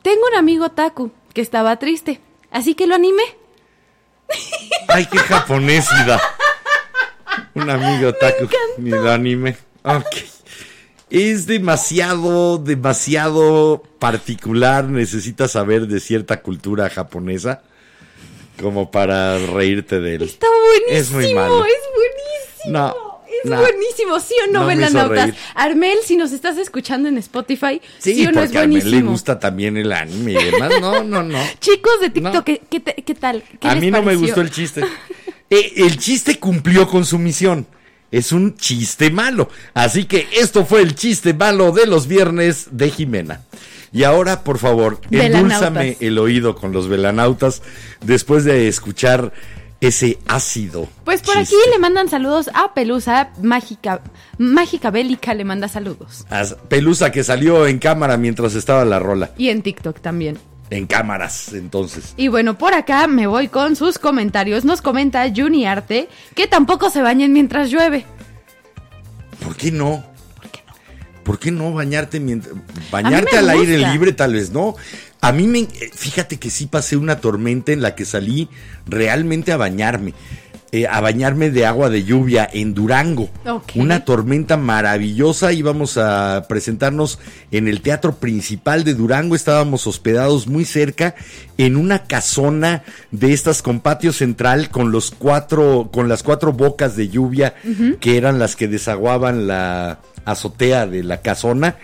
Tengo 0.00 0.22
un 0.32 0.38
amigo 0.38 0.70
Taku 0.70 1.10
que 1.34 1.42
estaba 1.42 1.78
triste, 1.78 2.18
así 2.52 2.74
que 2.74 2.86
lo 2.86 2.94
animé. 2.94 3.22
Ay, 4.88 5.06
qué 5.06 5.18
japonésida. 5.18 6.20
Un 7.54 7.68
amigo 7.68 8.12
taco. 8.14 8.48
Ni 8.78 8.90
lo 8.90 9.10
anime. 9.10 9.56
Ok. 9.82 10.06
Es 11.10 11.46
demasiado, 11.46 12.56
demasiado 12.58 13.82
particular. 13.98 14.84
Necesitas 14.84 15.52
saber 15.52 15.86
de 15.86 16.00
cierta 16.00 16.40
cultura 16.40 16.88
japonesa 16.88 17.62
como 18.60 18.90
para 18.90 19.38
reírte 19.38 20.00
de 20.00 20.14
él. 20.14 20.22
Está 20.22 20.46
buenísimo, 20.48 20.90
Es 20.98 21.10
muy 21.26 21.34
malo. 21.34 21.64
es 21.66 21.72
buenísimo. 21.94 22.78
No, 22.78 23.11
es 23.44 23.50
buenísimo, 23.50 24.20
¿sí 24.20 24.34
o 24.48 24.52
no, 24.52 24.60
No 24.90 25.08
reír. 25.08 25.34
Armel, 25.54 25.98
si 26.04 26.16
nos 26.16 26.32
estás 26.32 26.58
escuchando 26.58 27.08
en 27.08 27.18
Spotify, 27.18 27.80
sí, 27.98 28.14
Sí, 28.14 28.26
o 28.26 28.32
no 28.32 28.40
es 28.40 28.46
porque 28.46 28.58
a 28.58 28.60
buenísimo. 28.62 28.90
le 28.90 29.02
gusta 29.02 29.38
también 29.38 29.76
el 29.76 29.92
anime 29.92 30.32
y 30.32 30.44
demás. 30.50 30.72
No, 30.80 31.02
no, 31.02 31.22
no. 31.22 31.38
Chicos 31.60 32.00
de 32.00 32.10
TikTok, 32.10 32.34
No. 32.34 32.44
¿qué, 32.44 32.60
qué 32.70 33.14
tal? 33.14 33.42
¿Qué 33.60 33.68
A 33.68 33.74
les 33.74 33.82
mí 33.82 33.90
no 33.90 34.02
me 34.02 34.14
gustó 34.16 34.40
el 34.40 34.50
chiste. 34.50 34.82
Eh, 35.54 35.84
el 35.84 35.98
chiste 35.98 36.38
cumplió 36.38 36.88
con 36.88 37.04
su 37.04 37.18
misión. 37.18 37.66
Es 38.10 38.32
un 38.32 38.56
chiste 38.56 39.10
malo. 39.10 39.50
Así 39.74 40.06
que 40.06 40.26
esto 40.32 40.64
fue 40.64 40.80
el 40.80 40.94
chiste 40.94 41.34
malo 41.34 41.72
de 41.72 41.84
los 41.86 42.06
viernes 42.06 42.68
de 42.70 42.88
Jimena. 42.88 43.42
Y 43.92 44.04
ahora, 44.04 44.44
por 44.44 44.56
favor, 44.56 44.98
endulzame 45.10 45.98
el 46.00 46.16
oído 46.18 46.54
con 46.56 46.72
los 46.72 46.88
velanautas 46.88 47.60
después 48.00 48.44
de 48.44 48.66
escuchar 48.66 49.34
ese 49.82 50.18
ácido. 50.28 50.88
Pues 51.04 51.22
por 51.22 51.34
chiste. 51.36 51.56
aquí 51.56 51.70
le 51.72 51.78
mandan 51.80 52.08
saludos 52.08 52.48
a 52.54 52.72
Pelusa, 52.72 53.32
Mágica, 53.42 54.00
Mágica 54.38 54.92
Bélica 54.92 55.34
le 55.34 55.44
manda 55.44 55.66
saludos. 55.66 56.24
A 56.30 56.44
Pelusa 56.68 57.10
que 57.10 57.24
salió 57.24 57.66
en 57.66 57.80
cámara 57.80 58.16
mientras 58.16 58.54
estaba 58.54 58.84
la 58.84 59.00
rola. 59.00 59.32
Y 59.36 59.48
en 59.48 59.60
TikTok 59.60 60.00
también. 60.00 60.38
En 60.70 60.86
cámaras, 60.86 61.52
entonces. 61.52 62.14
Y 62.16 62.28
bueno, 62.28 62.56
por 62.56 62.74
acá 62.74 63.08
me 63.08 63.26
voy 63.26 63.48
con 63.48 63.74
sus 63.74 63.98
comentarios. 63.98 64.64
Nos 64.64 64.80
comenta 64.82 65.28
Juni 65.34 65.66
Arte 65.66 66.08
que 66.36 66.46
tampoco 66.46 66.88
se 66.88 67.02
bañen 67.02 67.32
mientras 67.32 67.68
llueve. 67.68 68.06
¿Por 69.44 69.56
qué 69.56 69.72
no? 69.72 70.04
¿Por 70.36 70.50
qué 70.50 70.62
no? 70.64 70.74
¿Por 71.24 71.38
qué 71.40 71.50
no 71.50 71.72
bañarte 71.72 72.20
mientras 72.20 72.54
bañarte 72.92 73.36
al 73.36 73.50
aire 73.50 73.78
libre 73.78 74.12
tal 74.12 74.34
vez 74.34 74.50
no? 74.50 74.76
A 75.22 75.30
mí 75.30 75.46
me 75.46 75.60
eh, 75.60 75.68
fíjate 75.94 76.38
que 76.38 76.50
sí 76.50 76.66
pasé 76.66 76.96
una 76.96 77.20
tormenta 77.20 77.70
en 77.70 77.80
la 77.80 77.94
que 77.94 78.04
salí 78.04 78.48
realmente 78.86 79.52
a 79.52 79.56
bañarme. 79.56 80.14
eh, 80.72 80.88
a 80.88 81.00
bañarme 81.00 81.50
de 81.50 81.64
agua 81.64 81.90
de 81.90 82.02
lluvia 82.02 82.48
en 82.52 82.74
Durango. 82.74 83.30
Una 83.76 84.04
tormenta 84.04 84.56
maravillosa. 84.56 85.52
Íbamos 85.52 85.96
a 85.96 86.46
presentarnos 86.48 87.20
en 87.52 87.68
el 87.68 87.82
teatro 87.82 88.16
principal 88.16 88.82
de 88.82 88.94
Durango. 88.94 89.36
Estábamos 89.36 89.86
hospedados 89.86 90.48
muy 90.48 90.64
cerca 90.64 91.14
en 91.56 91.76
una 91.76 92.04
casona 92.04 92.82
de 93.12 93.32
estas 93.32 93.62
con 93.62 93.78
patio 93.78 94.12
central 94.12 94.70
con 94.70 94.90
los 94.90 95.12
cuatro, 95.12 95.90
con 95.92 96.08
las 96.08 96.24
cuatro 96.24 96.52
bocas 96.52 96.96
de 96.96 97.08
lluvia 97.08 97.54
que 98.00 98.16
eran 98.16 98.40
las 98.40 98.56
que 98.56 98.66
desaguaban 98.66 99.46
la 99.46 100.00
azotea 100.24 100.86
de 100.86 101.04
la 101.04 101.20
casona 101.20 101.76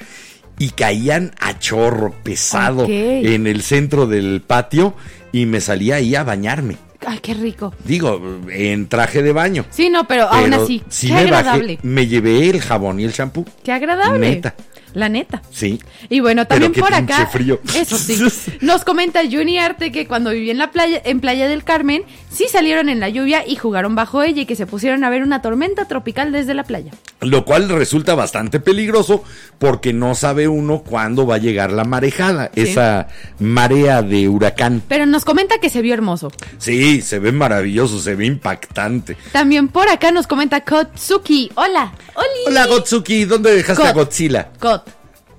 y 0.58 0.70
caían 0.70 1.32
a 1.38 1.58
chorro 1.58 2.12
pesado 2.22 2.86
en 2.88 3.46
el 3.46 3.62
centro 3.62 4.06
del 4.06 4.42
patio 4.46 4.94
y 5.32 5.46
me 5.46 5.60
salía 5.60 5.96
ahí 5.96 6.14
a 6.14 6.24
bañarme. 6.24 6.76
Ay, 7.06 7.20
qué 7.20 7.32
rico. 7.34 7.72
Digo, 7.84 8.20
en 8.50 8.88
traje 8.88 9.22
de 9.22 9.32
baño. 9.32 9.64
Sí, 9.70 9.88
no, 9.88 10.08
pero, 10.08 10.24
aún 10.24 10.52
así, 10.52 10.82
sí 10.88 11.06
qué 11.06 11.12
me 11.14 11.20
agradable. 11.20 11.76
bajé, 11.76 11.88
me 11.88 12.06
llevé 12.06 12.50
el 12.50 12.60
jabón 12.60 12.98
y 12.98 13.04
el 13.04 13.12
champú. 13.12 13.46
Qué 13.62 13.72
agradable. 13.72 14.18
Neta. 14.18 14.54
La 14.94 15.08
neta. 15.08 15.42
Sí. 15.50 15.80
Y 16.08 16.20
bueno, 16.20 16.46
también 16.46 16.72
por 16.72 16.92
acá. 16.92 17.26
frío. 17.26 17.60
Eso 17.74 17.96
sí. 17.96 18.18
Nos 18.60 18.84
comenta 18.84 19.20
Juni 19.30 19.58
Arte 19.58 19.92
que 19.92 20.06
cuando 20.06 20.30
vivió 20.30 20.50
en 20.50 20.58
la 20.58 20.70
playa, 20.70 21.00
en 21.04 21.20
Playa 21.20 21.46
del 21.46 21.62
Carmen, 21.62 22.02
sí 22.30 22.46
salieron 22.50 22.88
en 22.88 23.00
la 23.00 23.08
lluvia 23.08 23.46
y 23.46 23.56
jugaron 23.56 23.94
bajo 23.94 24.22
ella 24.22 24.42
y 24.42 24.46
que 24.46 24.56
se 24.56 24.66
pusieron 24.66 25.04
a 25.04 25.10
ver 25.10 25.22
una 25.22 25.42
tormenta 25.42 25.86
tropical 25.86 26.32
desde 26.32 26.54
la 26.54 26.64
playa. 26.64 26.92
Lo 27.20 27.44
cual 27.44 27.68
resulta 27.68 28.14
bastante 28.14 28.60
peligroso 28.60 29.24
porque 29.58 29.92
no 29.92 30.14
sabe 30.14 30.46
uno 30.48 30.82
cuándo 30.82 31.26
va 31.26 31.36
a 31.36 31.38
llegar 31.38 31.72
la 31.72 31.84
marejada, 31.84 32.50
Sí. 32.54 32.60
esa 32.62 33.08
marea 33.38 34.02
de 34.02 34.28
huracán. 34.28 34.82
Pero 34.88 35.06
nos 35.06 35.24
comenta 35.24 35.58
que 35.58 35.70
se 35.70 35.82
vio 35.82 35.94
hermoso. 35.94 36.30
Sí, 36.58 37.00
se 37.02 37.18
ve 37.18 37.32
maravilloso, 37.32 37.98
se 38.00 38.14
ve 38.14 38.26
impactante. 38.26 39.16
También 39.32 39.68
por 39.68 39.88
acá 39.88 40.12
nos 40.12 40.26
comenta 40.26 40.60
Kotsuki. 40.62 41.50
Hola. 41.54 41.92
Oli. 42.14 42.26
Hola 42.46 42.66
Gotsuki, 42.66 43.24
¿dónde 43.24 43.54
dejaste 43.54 43.82
a 43.82 43.92
Kot. 43.92 44.04
Godzilla? 44.06 44.50
Kot. 44.60 44.82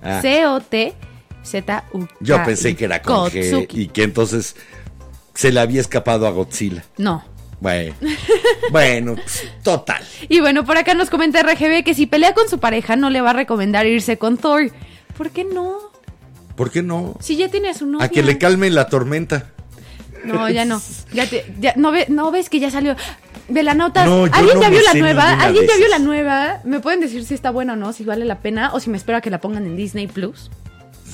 Ah. 0.02 0.20
C-O-T-Z-U. 0.22 2.08
Yo 2.20 2.44
pensé 2.44 2.76
que 2.76 2.86
era 2.86 3.02
con 3.02 3.30
G 3.30 3.52
Kotsuki. 3.52 3.82
y 3.82 3.88
que 3.88 4.04
entonces 4.04 4.56
se 5.40 5.54
le 5.54 5.62
había 5.62 5.80
escapado 5.80 6.28
a 6.28 6.32
Godzilla. 6.32 6.84
No. 6.98 7.24
Bueno, 7.62 7.96
bueno, 8.72 9.16
pues, 9.16 9.48
total. 9.64 10.04
Y 10.28 10.42
bueno, 10.42 10.66
por 10.66 10.76
acá 10.78 10.94
nos 10.96 11.10
comenta 11.10 11.42
RGB 11.42 11.86
que 11.86 11.94
si 11.94 12.08
pelea 12.08 12.34
con 12.34 12.50
su 12.50 12.60
pareja 12.60 12.98
no 12.98 13.10
le 13.10 13.22
va 13.22 13.30
a 13.30 13.34
recomendar 13.34 13.86
irse 13.88 14.18
con 14.18 14.38
Thor. 14.38 14.70
¿Por 15.18 15.30
qué 15.32 15.46
no? 15.46 15.78
¿Por 16.58 16.72
qué 16.72 16.84
no? 16.84 17.16
Si 17.22 17.38
ya 17.38 17.48
tiene 17.48 17.70
a 17.70 17.74
su 17.74 17.86
novia. 17.86 18.06
A 18.06 18.10
que 18.10 18.22
le 18.22 18.38
calme 18.38 18.70
la 18.70 18.88
tormenta. 18.88 19.46
No, 20.26 20.50
ya 20.50 20.66
no. 20.66 20.82
Ya 21.14 21.26
te- 21.26 21.54
ya- 21.62 21.74
no, 21.78 21.92
ve- 21.92 22.08
no 22.10 22.32
ves 22.32 22.50
que 22.50 22.60
ya 22.60 22.70
salió. 22.70 22.98
Velanautas, 23.48 24.08
No, 24.08 24.26
¿alguien 24.26 24.56
no 24.56 24.62
ya 24.64 24.70
vio 24.70 24.82
la 24.82 24.94
nueva? 24.94 25.34
¿Alguien 25.42 25.66
ya 25.68 25.78
vio 25.78 25.88
la 25.88 26.00
nueva? 26.00 26.60
¿Me 26.66 26.82
pueden 26.82 27.00
decir 27.00 27.24
si 27.24 27.34
está 27.34 27.50
buena 27.50 27.74
o 27.74 27.76
no? 27.78 27.94
Si 27.94 28.04
vale 28.04 28.26
la 28.26 28.40
pena 28.40 28.72
o 28.74 28.82
si 28.82 28.90
me 28.90 28.98
espero 28.98 29.18
a 29.18 29.22
que 29.22 29.30
la 29.30 29.40
pongan 29.40 29.66
en 29.66 29.78
Disney 29.78 30.08
Plus. 30.08 30.52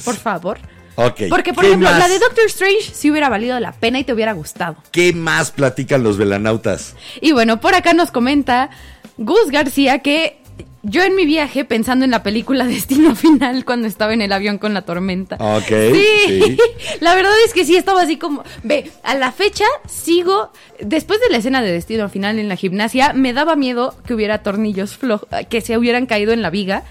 Por 0.03 0.15
favor. 0.15 0.57
Ok. 0.95 1.23
Porque, 1.29 1.53
por 1.53 1.63
¿qué 1.63 1.67
ejemplo, 1.69 1.89
más? 1.89 1.99
la 1.99 2.07
de 2.07 2.19
Doctor 2.19 2.45
Strange 2.45 2.91
sí 2.93 3.11
hubiera 3.11 3.29
valido 3.29 3.59
la 3.59 3.71
pena 3.73 3.99
y 3.99 4.03
te 4.03 4.13
hubiera 4.13 4.33
gustado. 4.33 4.77
¿Qué 4.91 5.13
más 5.13 5.51
platican 5.51 6.03
los 6.03 6.17
velanautas? 6.17 6.95
Y 7.21 7.31
bueno, 7.33 7.59
por 7.59 7.75
acá 7.75 7.93
nos 7.93 8.11
comenta 8.11 8.69
Gus 9.17 9.51
García 9.51 9.99
que 9.99 10.37
yo 10.87 11.01
en 11.01 11.15
mi 11.15 11.25
viaje 11.25 11.65
pensando 11.65 12.05
en 12.05 12.11
la 12.11 12.21
película 12.21 12.65
Destino 12.67 13.15
Final 13.15 13.65
cuando 13.65 13.87
estaba 13.87 14.13
en 14.13 14.21
el 14.21 14.31
avión 14.31 14.57
con 14.59 14.73
la 14.73 14.83
tormenta. 14.83 15.35
Ok, 15.39 15.67
Sí, 15.67 16.41
sí. 16.43 16.57
la 17.01 17.15
verdad 17.15 17.33
es 17.45 17.53
que 17.53 17.65
sí 17.65 17.75
estaba 17.75 18.01
así 18.03 18.17
como, 18.17 18.43
ve, 18.63 18.91
a 19.03 19.15
la 19.15 19.31
fecha 19.31 19.65
sigo, 19.87 20.51
después 20.79 21.19
de 21.21 21.29
la 21.29 21.37
escena 21.37 21.61
de 21.61 21.71
Destino 21.71 22.07
Final 22.07 22.37
en 22.39 22.49
la 22.49 22.55
gimnasia, 22.55 23.13
me 23.13 23.33
daba 23.33 23.55
miedo 23.55 23.95
que 24.05 24.13
hubiera 24.13 24.43
tornillos 24.43 24.95
flojos, 24.95 25.27
que 25.49 25.61
se 25.61 25.77
hubieran 25.77 26.05
caído 26.05 26.33
en 26.33 26.41
la 26.41 26.51
viga 26.51 26.83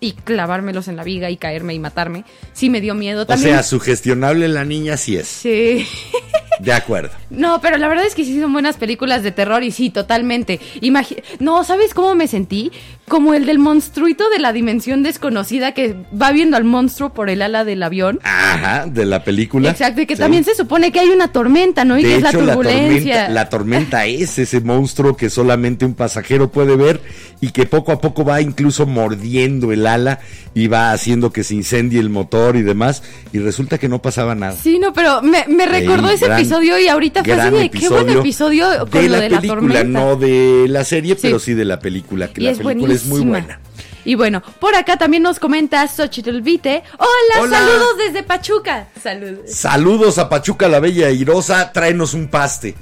y 0.00 0.12
clavármelos 0.12 0.88
en 0.88 0.96
la 0.96 1.04
viga 1.04 1.30
y 1.30 1.36
caerme 1.36 1.74
y 1.74 1.78
matarme. 1.78 2.24
Sí 2.52 2.70
me 2.70 2.80
dio 2.80 2.94
miedo 2.94 3.22
O 3.22 3.26
también. 3.26 3.50
sea, 3.54 3.62
sugestionable 3.62 4.48
la 4.48 4.64
niña 4.64 4.96
sí 4.96 5.16
es. 5.16 5.28
Sí. 5.28 5.86
De 6.60 6.72
acuerdo. 6.72 7.10
No, 7.30 7.60
pero 7.60 7.76
la 7.78 7.86
verdad 7.86 8.04
es 8.04 8.16
que 8.16 8.24
sí 8.24 8.40
son 8.40 8.52
buenas 8.52 8.76
películas 8.76 9.22
de 9.22 9.30
terror 9.30 9.62
y 9.62 9.70
sí, 9.70 9.90
totalmente. 9.90 10.58
Imagi- 10.80 11.22
no, 11.38 11.62
¿sabes 11.62 11.94
cómo 11.94 12.16
me 12.16 12.26
sentí? 12.26 12.72
Como 13.08 13.34
el 13.34 13.46
del 13.46 13.58
monstruito 13.58 14.28
de 14.30 14.38
la 14.38 14.52
dimensión 14.52 15.02
desconocida 15.02 15.72
que 15.72 15.96
va 16.20 16.32
viendo 16.32 16.56
al 16.56 16.64
monstruo 16.64 17.12
por 17.12 17.30
el 17.30 17.42
ala 17.42 17.64
del 17.64 17.82
avión. 17.82 18.20
Ajá, 18.22 18.86
de 18.86 19.04
la 19.06 19.24
película. 19.24 19.70
Exacto, 19.70 20.00
y 20.02 20.06
que 20.06 20.16
Sí. 20.16 20.20
también 20.20 20.44
se 20.44 20.54
supone 20.54 20.92
que 20.92 21.00
hay 21.00 21.08
una 21.08 21.28
tormenta, 21.32 21.84
¿no? 21.84 21.98
Y 21.98 22.02
de 22.02 22.08
que 22.10 22.16
es 22.16 22.22
la 22.22 22.28
hecho, 22.30 22.40
la 22.42 22.54
turbulencia. 22.54 23.14
tormenta, 23.14 23.28
la 23.30 23.48
tormenta 23.48 24.06
es 24.06 24.38
ese 24.38 24.60
monstruo 24.60 25.16
que 25.16 25.30
solamente 25.30 25.84
un 25.84 25.94
pasajero 25.94 26.50
puede 26.50 26.76
ver 26.76 27.00
y 27.40 27.50
que 27.50 27.66
poco 27.66 27.92
a 27.92 28.00
poco 28.00 28.24
va 28.24 28.40
incluso 28.40 28.86
mordiendo 28.86 29.72
el 29.72 29.86
ala 29.86 30.20
y 30.54 30.66
va 30.66 30.92
haciendo 30.92 31.32
que 31.32 31.44
se 31.44 31.54
incendie 31.54 32.00
el 32.00 32.10
motor 32.10 32.56
y 32.56 32.62
demás. 32.62 33.02
Y 33.32 33.38
resulta 33.38 33.78
que 33.78 33.88
no 33.88 34.02
pasaba 34.02 34.34
nada. 34.34 34.52
Sí, 34.60 34.78
no, 34.78 34.92
pero 34.92 35.22
me, 35.22 35.44
me 35.48 35.66
recordó 35.66 36.08
Ey, 36.08 36.16
ese 36.16 36.26
gran 36.26 36.40
episodio 36.40 36.78
y 36.78 36.88
ahorita 36.88 37.22
fue 37.24 37.32
así 37.34 37.54
de 37.56 37.70
qué 37.70 37.88
buen 37.88 38.08
episodio 38.10 38.66
con 38.90 39.02
de 39.02 39.08
lo 39.08 39.16
la 39.16 39.20
de 39.22 39.30
la 39.30 39.40
película, 39.40 39.60
tormenta. 39.80 40.00
no 40.00 40.16
de 40.16 40.66
la 40.68 40.84
serie, 40.84 41.14
Sí. 41.14 41.20
pero 41.22 41.38
sí 41.38 41.54
de 41.54 41.64
la 41.64 41.78
película, 41.78 42.28
que 42.28 42.40
Y 42.40 42.44
la 42.44 42.50
es 42.52 42.58
película 42.58 42.94
es 43.02 43.06
muy 43.06 43.20
buena. 43.22 43.60
Y 44.04 44.14
bueno, 44.14 44.42
por 44.60 44.74
acá 44.74 44.96
también 44.96 45.22
nos 45.22 45.38
comenta 45.38 45.86
Xochitl 45.86 46.40
Vite. 46.40 46.82
Hola, 46.98 47.42
Hola. 47.42 47.58
saludos 47.58 47.96
desde 47.98 48.22
Pachuca. 48.22 48.88
Saludos. 49.02 49.50
Saludos 49.50 50.18
a 50.18 50.28
Pachuca 50.28 50.68
la 50.68 50.80
Bella 50.80 51.10
Irosa, 51.10 51.72
tráenos 51.72 52.14
un 52.14 52.28
paste. 52.28 52.74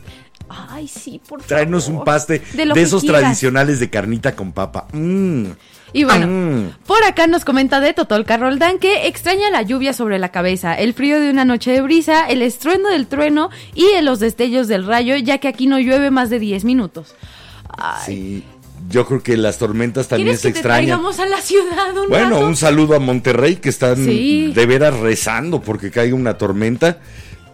Ay, 0.49 0.87
sí, 0.87 1.19
por 1.29 1.41
favor. 1.41 1.47
Tráenos 1.47 1.89
un 1.89 2.05
paste 2.05 2.41
de, 2.53 2.69
que 2.73 2.83
esos 2.83 3.03
quieras. 3.03 3.23
tradicionales 3.23 3.81
de 3.81 3.91
carnita 3.91 4.37
con 4.37 4.53
papa. 4.53 4.87
Mm. 4.93 5.47
Y 5.93 6.05
bueno, 6.05 6.27
Mm. 6.29 6.71
por 6.87 7.03
acá 7.05 7.27
nos 7.27 7.45
comenta 7.45 7.81
de 7.81 7.93
Totolca 7.95 8.37
Roldán 8.37 8.79
que 8.79 9.07
extraña 9.09 9.51
la 9.51 9.63
lluvia 9.63 9.93
sobre 9.93 10.19
la 10.21 10.29
cabeza, 10.31 10.75
el 10.75 10.95
frío 10.95 11.19
de 11.21 11.31
una 11.31 11.45
noche 11.45 11.73
de 11.73 11.81
brisa, 11.81 12.27
el 12.29 12.43
estruendo 12.43 12.89
del 12.91 13.07
trueno 13.09 13.51
y 13.75 13.87
los 14.03 14.21
destellos 14.21 14.69
del 14.69 14.87
rayo, 14.87 15.17
ya 15.17 15.39
que 15.39 15.49
aquí 15.49 15.67
no 15.67 15.79
llueve 15.81 16.11
más 16.13 16.31
de 16.31 16.39
10 16.39 16.65
minutos. 16.65 17.15
Ay, 17.79 18.03
Sí, 18.07 18.45
yo 18.89 19.07
creo 19.07 19.23
que 19.23 19.37
las 19.37 19.59
tormentas 19.59 20.09
también 20.09 20.29
¿Quieres 20.29 20.41
se 20.41 20.53
que 20.53 20.59
extrañan. 20.59 21.01
a 21.05 21.27
la 21.27 21.41
ciudad 21.41 21.97
un 21.97 22.09
Bueno, 22.09 22.31
rato? 22.37 22.47
un 22.47 22.57
saludo 22.57 22.95
a 22.95 22.99
Monterrey 22.99 23.57
que 23.57 23.69
están 23.69 23.97
Sí. 24.05 24.53
de 24.55 24.67
veras 24.67 24.99
rezando 24.99 25.61
porque 25.63 25.91
caiga 25.91 26.15
una 26.15 26.39
tormenta. 26.39 26.99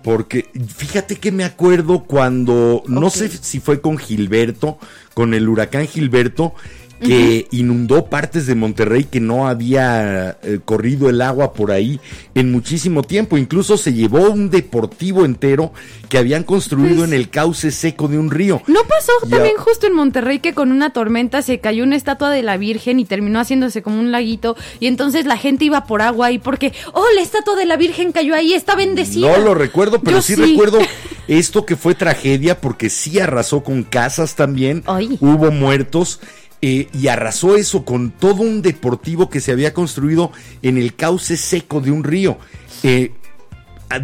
Porque 0.03 0.49
fíjate 0.77 1.15
que 1.17 1.31
me 1.31 1.45
acuerdo 1.45 2.03
cuando, 2.03 2.83
no 2.89 3.09
sé 3.09 3.29
si 3.29 3.61
fue 3.61 3.81
con 3.81 3.99
Gilberto, 3.99 4.77
con 5.15 5.33
el 5.33 5.49
huracán 5.49 5.87
Gilberto, 5.87 6.55
que 7.03 7.47
inundó 7.51 8.07
partes 8.07 8.47
de 8.47 8.55
Monterrey 8.55 9.05
que 9.05 9.21
no 9.21 9.47
había 9.49 10.39
eh, 10.43 10.61
corrido 10.65 11.09
el 11.11 11.21
agua 11.21 11.53
por 11.53 11.71
ahí 11.71 12.01
en 12.35 12.53
muchísimo 12.53 13.03
tiempo. 13.03 13.37
Incluso 13.37 13.77
se 13.77 13.93
llevó 13.93 14.31
un 14.31 14.51
deportivo 14.51 15.25
entero 15.25 15.73
que 16.09 16.19
habían 16.19 16.45
construido 16.45 16.97
Pues- 16.99 17.09
en 17.09 17.15
el 17.15 17.31
cauce 17.31 17.71
seco 17.71 18.09
de 18.09 18.19
un 18.19 18.31
río. 18.31 18.63
¿No 18.67 18.81
pasó 18.89 19.13
también 19.29 19.57
justo 19.57 19.87
en 19.87 19.95
Monterrey 19.95 20.39
que 20.39 20.55
con 20.55 20.73
una 20.73 20.93
tormenta 20.93 21.43
se 21.43 21.59
cayó 21.61 21.85
una 21.85 21.97
estatua 21.97 22.31
de 22.31 22.43
la 22.43 22.57
Virgen 22.57 23.01
y 23.01 23.05
terminó 23.05 23.41
haciéndose 23.41 23.83
como 23.83 23.99
un 24.01 24.13
laguito 24.13 24.57
y 24.81 24.87
entonces 24.87 25.27
la 25.27 25.37
gente 25.37 25.65
iba 25.65 25.85
por 25.87 26.03
agua 26.03 26.27
ahí 26.29 26.39
porque, 26.39 26.73
oh, 26.93 27.05
la 27.15 27.23
estatua 27.23 27.57
de 27.57 27.67
la 27.67 27.77
Virgen 27.77 28.13
cayó 28.13 28.35
ahí, 28.35 28.53
está 28.55 28.75
bendecida? 28.77 29.37
No 29.37 29.45
lo 29.45 29.55
recuerdo, 29.55 30.01
pero 30.01 30.23
sí, 30.23 30.35
recuerdo 30.35 30.79
esto 31.29 31.65
que 31.67 31.77
fue 31.77 31.95
tragedia 31.95 32.61
porque 32.61 32.91
sí 32.91 33.19
arrasó 33.21 33.63
con 33.63 33.83
casas 33.83 34.35
también. 34.35 34.83
Ay. 34.87 35.17
Hubo 35.21 35.51
muertos. 35.51 36.21
Eh, 36.63 36.89
y 36.93 37.09
arrasó 37.09 37.57
eso 37.57 37.85
con 37.85 38.13
todo 38.13 38.43
un 38.43 38.63
deportivo 38.63 39.29
que 39.29 39.41
se 39.41 39.53
había 39.53 39.75
construido 39.75 40.31
en 40.63 40.79
el 40.79 40.95
cauce 40.95 41.37
seco 41.37 41.81
de 41.81 41.91
un 41.91 42.05
río. 42.05 42.39
eh, 42.83 43.13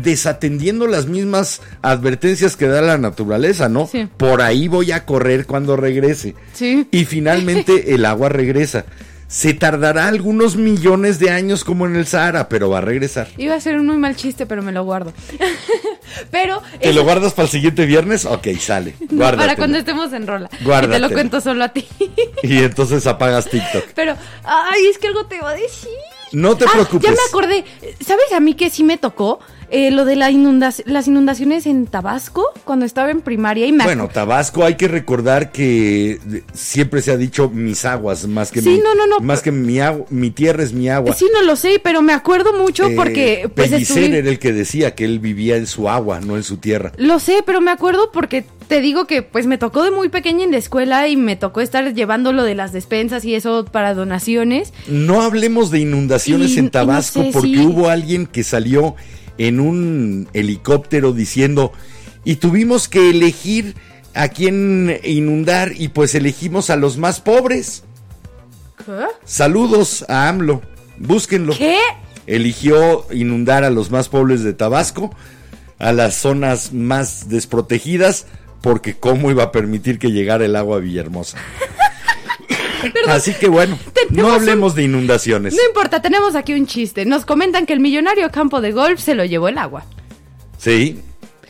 desatendiendo 0.02 0.86
las 0.86 1.06
mismas 1.06 1.62
advertencias 1.80 2.56
que 2.56 2.66
da 2.66 2.82
la 2.82 2.98
naturaleza, 2.98 3.68
¿no? 3.70 3.86
Sí. 3.86 4.06
Por 4.18 4.42
ahí 4.42 4.68
voy 4.68 4.92
a 4.92 5.06
correr 5.06 5.46
cuando 5.46 5.76
regrese. 5.76 6.34
Sí. 6.52 6.86
Y 6.90 7.04
finalmente 7.06 7.94
el 7.94 8.04
agua 8.04 8.28
regresa. 8.28 8.84
Se 9.28 9.54
tardará 9.54 10.08
algunos 10.08 10.56
millones 10.56 11.18
de 11.18 11.30
años 11.30 11.64
como 11.64 11.86
en 11.86 11.96
el 11.96 12.06
Sahara, 12.06 12.48
pero 12.48 12.70
va 12.70 12.78
a 12.78 12.82
regresar. 12.82 13.28
Iba 13.36 13.54
a 13.54 13.60
ser 13.60 13.78
un 13.78 13.86
muy 13.86 13.96
mal 13.96 14.16
chiste, 14.16 14.46
pero 14.46 14.62
me 14.62 14.72
lo 14.72 14.84
guardo. 14.84 15.12
pero... 16.30 16.62
¿Te 16.80 16.88
eso- 16.90 16.98
lo 16.98 17.04
guardas 17.04 17.32
para 17.34 17.44
el 17.46 17.50
siguiente 17.50 17.86
viernes? 17.86 18.24
Ok, 18.24 18.48
sale. 18.58 18.94
no, 19.10 19.24
para 19.36 19.56
cuando 19.56 19.78
estemos 19.78 20.12
en 20.12 20.26
rola. 20.26 20.48
Que 20.48 20.88
te 20.88 20.98
lo 20.98 21.10
cuento 21.10 21.40
solo 21.40 21.64
a 21.64 21.68
ti. 21.70 21.86
Y 22.42 22.58
entonces 22.58 23.06
apagas 23.06 23.46
TikTok. 23.48 23.84
pero, 23.94 24.16
ay, 24.44 24.86
es 24.90 24.98
que 24.98 25.08
algo 25.08 25.26
te 25.26 25.40
va 25.40 25.50
a 25.50 25.54
decir. 25.54 25.90
No 26.32 26.56
te 26.56 26.64
Ah, 26.66 26.70
preocupes. 26.72 27.02
Ya 27.08 27.10
me 27.10 27.22
acordé. 27.28 27.64
¿Sabes 28.04 28.32
a 28.34 28.40
mí 28.40 28.54
que 28.54 28.68
sí 28.70 28.84
me 28.84 28.98
tocó? 28.98 29.40
Eh, 29.70 29.90
lo 29.90 30.04
de 30.06 30.16
la 30.16 30.30
inundac- 30.30 30.82
las 30.86 31.06
inundaciones 31.08 31.66
en 31.66 31.86
Tabasco 31.86 32.44
cuando 32.64 32.86
estaba 32.86 33.10
en 33.10 33.20
primaria 33.20 33.66
y 33.66 33.72
me 33.72 33.84
Bueno, 33.84 34.08
Tabasco 34.08 34.64
hay 34.64 34.76
que 34.76 34.88
recordar 34.88 35.52
que 35.52 36.18
siempre 36.54 37.02
se 37.02 37.10
ha 37.12 37.16
dicho 37.18 37.50
mis 37.50 37.84
aguas 37.84 38.26
más 38.26 38.50
que 38.50 38.62
Sí, 38.62 38.70
mi, 38.70 38.78
no, 38.78 38.94
no, 38.94 39.06
no. 39.06 39.20
más 39.20 39.42
que 39.42 39.52
mi 39.52 39.78
agua, 39.80 40.06
mi 40.08 40.30
tierra 40.30 40.62
es 40.62 40.72
mi 40.72 40.88
agua. 40.88 41.14
Sí, 41.14 41.26
no 41.34 41.42
lo 41.42 41.54
sé, 41.56 41.80
pero 41.84 42.00
me 42.00 42.14
acuerdo 42.14 42.52
mucho 42.56 42.86
Eh, 42.88 42.94
porque 42.96 43.50
pues 43.54 43.68
Pellicer 43.70 44.14
era 44.14 44.28
el 44.30 44.38
que 44.38 44.52
decía 44.54 44.94
que 44.94 45.04
él 45.04 45.18
vivía 45.18 45.56
en 45.56 45.66
su 45.66 45.88
agua, 45.90 46.20
no 46.20 46.36
en 46.38 46.44
su 46.44 46.56
tierra. 46.56 46.92
Lo 46.96 47.18
sé, 47.18 47.42
pero 47.44 47.60
me 47.60 47.70
acuerdo 47.70 48.10
porque 48.10 48.44
te 48.68 48.80
digo 48.80 49.06
que 49.06 49.22
pues 49.22 49.46
me 49.46 49.58
tocó 49.58 49.82
de 49.82 49.90
muy 49.90 50.08
pequeña 50.08 50.44
en 50.44 50.50
la 50.52 50.58
escuela 50.58 51.08
y 51.08 51.16
me 51.16 51.36
tocó 51.36 51.60
estar 51.60 51.92
llevando 51.94 52.32
lo 52.32 52.42
de 52.44 52.54
las 52.54 52.72
despensas 52.72 53.24
y 53.26 53.34
eso 53.34 53.66
para 53.70 53.92
donaciones. 53.94 54.72
No 54.86 55.20
hablemos 55.22 55.70
de 55.70 55.80
inundaciones 55.80 56.52
Y- 56.52 56.58
en 56.58 56.64
no 56.66 56.70
Tabasco 56.70 57.22
sé 57.22 57.30
porque 57.32 57.58
hubo 57.60 57.88
alguien 57.90 58.26
que 58.26 58.44
salió 58.44 58.94
en 59.38 59.60
un 59.60 60.28
helicóptero 60.32 61.12
diciendo 61.12 61.72
y 62.24 62.36
tuvimos 62.36 62.88
que 62.88 63.10
elegir 63.10 63.74
a 64.14 64.28
quién 64.28 65.00
inundar 65.04 65.72
y 65.76 65.88
pues 65.88 66.14
elegimos 66.14 66.70
a 66.70 66.76
los 66.76 66.98
más 66.98 67.20
pobres. 67.20 67.84
Saludos 69.24 70.04
a 70.08 70.28
AMLO, 70.28 70.62
búsquenlo. 70.98 71.54
¿Qué? 71.56 71.78
Eligió 72.26 73.06
inundar 73.12 73.64
a 73.64 73.70
los 73.70 73.90
más 73.90 74.08
pobres 74.08 74.42
de 74.42 74.52
Tabasco, 74.54 75.14
a 75.78 75.92
las 75.92 76.16
zonas 76.16 76.72
más 76.72 77.28
desprotegidas, 77.28 78.26
porque 78.60 78.96
cómo 78.96 79.30
iba 79.30 79.44
a 79.44 79.52
permitir 79.52 79.98
que 79.98 80.10
llegara 80.10 80.44
el 80.44 80.56
agua 80.56 80.78
a 80.78 80.80
Villahermosa. 80.80 81.38
Así 83.08 83.34
que 83.34 83.48
bueno, 83.48 83.78
no 84.10 84.30
hablemos 84.30 84.74
de 84.74 84.84
inundaciones. 84.84 85.54
No 85.54 85.60
importa, 85.68 86.00
tenemos 86.02 86.34
aquí 86.34 86.54
un 86.54 86.66
chiste. 86.66 87.04
Nos 87.04 87.24
comentan 87.24 87.66
que 87.66 87.72
el 87.72 87.80
millonario 87.80 88.30
campo 88.30 88.60
de 88.60 88.72
golf 88.72 89.00
se 89.00 89.14
lo 89.14 89.24
llevó 89.24 89.48
el 89.48 89.58
agua. 89.58 89.84
Sí. 90.58 91.00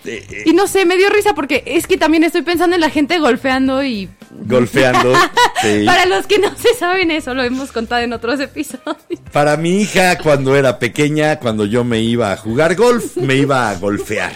Eh, 0.04 0.44
Y 0.46 0.52
no 0.52 0.66
sé, 0.66 0.84
me 0.84 0.96
dio 0.96 1.10
risa 1.10 1.34
porque 1.34 1.62
es 1.66 1.86
que 1.86 1.96
también 1.96 2.24
estoy 2.24 2.42
pensando 2.42 2.74
en 2.76 2.80
la 2.80 2.90
gente 2.90 3.18
golfeando 3.18 3.82
y... 3.84 4.08
golfeando. 4.30 5.12
sí. 5.62 5.84
Para 5.86 6.06
los 6.06 6.26
que 6.26 6.38
no 6.38 6.54
se 6.56 6.74
saben 6.78 7.10
eso, 7.10 7.34
lo 7.34 7.42
hemos 7.42 7.72
contado 7.72 8.02
en 8.02 8.12
otros 8.12 8.40
episodios. 8.40 8.96
Para 9.32 9.56
mi 9.56 9.80
hija, 9.82 10.18
cuando 10.18 10.56
era 10.56 10.78
pequeña, 10.78 11.38
cuando 11.38 11.64
yo 11.66 11.84
me 11.84 12.00
iba 12.00 12.32
a 12.32 12.36
jugar 12.36 12.74
golf, 12.76 13.16
me 13.16 13.34
iba 13.36 13.70
a 13.70 13.74
golfear. 13.76 14.32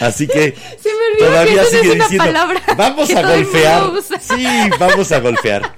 Así 0.00 0.26
que 0.26 0.54
Se 0.82 0.88
me 0.88 1.26
todavía 1.26 1.62
que 1.62 1.68
sigue 1.68 1.80
es 1.82 1.94
una 1.94 2.04
diciendo, 2.04 2.24
palabra 2.24 2.62
vamos 2.76 3.10
a 3.10 3.22
golfear. 3.22 3.82
mundo 3.84 3.98
usa". 4.00 4.20
Sí, 4.20 4.46
vamos 4.78 5.12
a 5.12 5.20
golfear. 5.20 5.74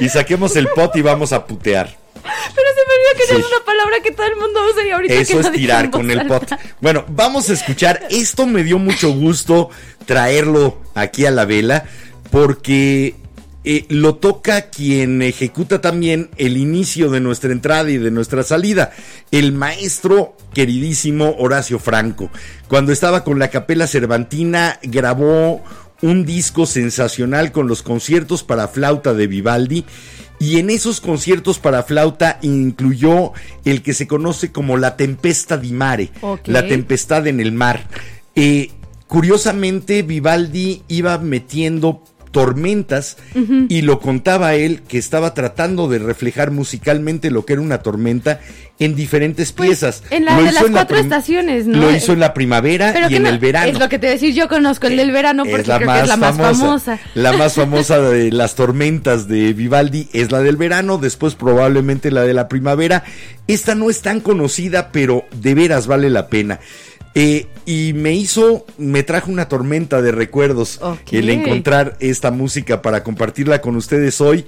Y 0.00 0.08
saquemos 0.08 0.56
el 0.56 0.68
pot 0.68 0.94
y 0.96 1.02
vamos 1.02 1.32
a 1.32 1.44
putear. 1.46 1.94
Pero 2.22 2.68
se 2.74 2.80
me 2.88 2.94
olvidó 2.94 3.16
que 3.18 3.26
Sí. 3.26 3.40
es 3.40 3.46
una 3.56 3.64
palabra 3.64 3.96
que 4.02 4.10
todo 4.10 4.26
el 4.26 4.36
mundo 4.36 4.60
usa 4.72 4.84
y 4.84 4.90
ahorita 4.90 5.14
Eso 5.14 5.34
que 5.40 5.46
es 5.46 5.52
tirar 5.52 5.90
con 5.90 6.10
el 6.10 6.26
pot. 6.26 6.44
Bueno, 6.80 7.04
vamos 7.08 7.48
a 7.50 7.52
escuchar. 7.52 8.02
Esto 8.10 8.46
me 8.46 8.64
dio 8.64 8.78
mucho 8.78 9.10
gusto 9.12 9.70
traerlo 10.06 10.80
aquí 10.94 11.24
a 11.26 11.30
la 11.30 11.44
vela 11.44 11.84
porque 12.36 13.14
eh, 13.64 13.86
lo 13.88 14.16
toca 14.16 14.68
quien 14.68 15.22
ejecuta 15.22 15.80
también 15.80 16.28
el 16.36 16.58
inicio 16.58 17.10
de 17.10 17.18
nuestra 17.18 17.50
entrada 17.50 17.90
y 17.90 17.96
de 17.96 18.10
nuestra 18.10 18.42
salida, 18.42 18.92
el 19.30 19.52
maestro 19.52 20.36
queridísimo 20.52 21.34
Horacio 21.38 21.78
Franco. 21.78 22.28
Cuando 22.68 22.92
estaba 22.92 23.24
con 23.24 23.38
la 23.38 23.48
Capela 23.48 23.86
Cervantina 23.86 24.78
grabó 24.82 25.64
un 26.02 26.26
disco 26.26 26.66
sensacional 26.66 27.52
con 27.52 27.68
los 27.68 27.82
conciertos 27.82 28.42
para 28.44 28.68
flauta 28.68 29.14
de 29.14 29.28
Vivaldi 29.28 29.86
y 30.38 30.58
en 30.58 30.68
esos 30.68 31.00
conciertos 31.00 31.58
para 31.58 31.84
flauta 31.84 32.38
incluyó 32.42 33.32
el 33.64 33.80
que 33.80 33.94
se 33.94 34.06
conoce 34.06 34.52
como 34.52 34.76
la 34.76 34.98
tempesta 34.98 35.56
di 35.56 35.72
mare, 35.72 36.10
la 36.44 36.68
tempestad 36.68 37.28
en 37.28 37.40
el 37.40 37.52
mar. 37.52 37.88
Eh, 38.34 38.72
curiosamente, 39.06 40.02
Vivaldi 40.02 40.82
iba 40.88 41.16
metiendo 41.16 42.02
tormentas 42.36 43.16
y 43.70 43.80
lo 43.80 43.98
contaba 43.98 44.54
él 44.56 44.82
que 44.86 44.98
estaba 44.98 45.32
tratando 45.32 45.88
de 45.88 45.98
reflejar 45.98 46.50
musicalmente 46.50 47.30
lo 47.30 47.46
que 47.46 47.54
era 47.54 47.62
una 47.62 47.78
tormenta 47.78 48.40
en 48.78 48.94
diferentes 48.94 49.52
Pues, 49.52 49.68
piezas. 49.70 50.02
en 50.10 50.26
la 50.26 50.36
Lo 50.36 50.42
de 50.42 50.50
hizo 50.50 50.54
las 50.60 50.64
la 50.64 50.72
cuatro 50.72 50.98
estaciones, 50.98 51.66
¿no? 51.66 51.78
Lo 51.78 51.96
hizo 51.96 52.12
en 52.12 52.20
la 52.20 52.34
primavera 52.34 52.90
Pero 52.92 53.08
y 53.08 53.14
en 53.16 53.22
no- 53.22 53.30
el 53.30 53.38
verano. 53.38 53.68
Es 53.72 53.78
lo 53.78 53.88
que 53.88 53.98
te 53.98 54.06
decir, 54.08 54.34
yo 54.34 54.48
conozco 54.48 54.86
el 54.86 54.98
del 54.98 55.12
verano 55.12 55.44
porque 55.44 55.62
creo 55.62 55.78
que 55.78 56.00
es 56.00 56.08
la 56.08 56.16
más 56.18 56.36
famosa. 56.36 56.98
La 57.14 57.32
más 57.32 57.54
famosa 57.62 58.00
de 58.00 58.30
las 58.30 58.54
tormentas 58.54 59.28
de 59.28 59.54
Vivaldi 59.54 60.08
es 60.12 60.30
la 60.30 60.40
del 60.40 60.56
verano, 60.58 60.98
después 60.98 61.36
probablemente 61.36 62.10
la 62.10 62.22
de 62.24 62.34
la 62.34 62.48
primavera. 62.48 63.02
Esta 63.46 63.74
no 63.74 63.88
es 63.88 64.02
tan 64.02 64.20
conocida, 64.20 64.90
pero 64.92 65.24
de 65.34 65.54
veras 65.54 65.86
vale 65.86 66.10
la 66.10 66.28
pena. 66.28 66.60
Eh, 67.18 67.46
y 67.64 67.94
me 67.94 68.12
hizo, 68.12 68.66
me 68.76 69.02
trajo 69.02 69.30
una 69.30 69.48
tormenta 69.48 70.02
de 70.02 70.12
recuerdos 70.12 70.78
el 71.10 71.30
encontrar 71.30 71.96
esta 71.98 72.30
música 72.30 72.82
para 72.82 73.02
compartirla 73.02 73.62
con 73.62 73.74
ustedes 73.76 74.20
hoy. 74.20 74.44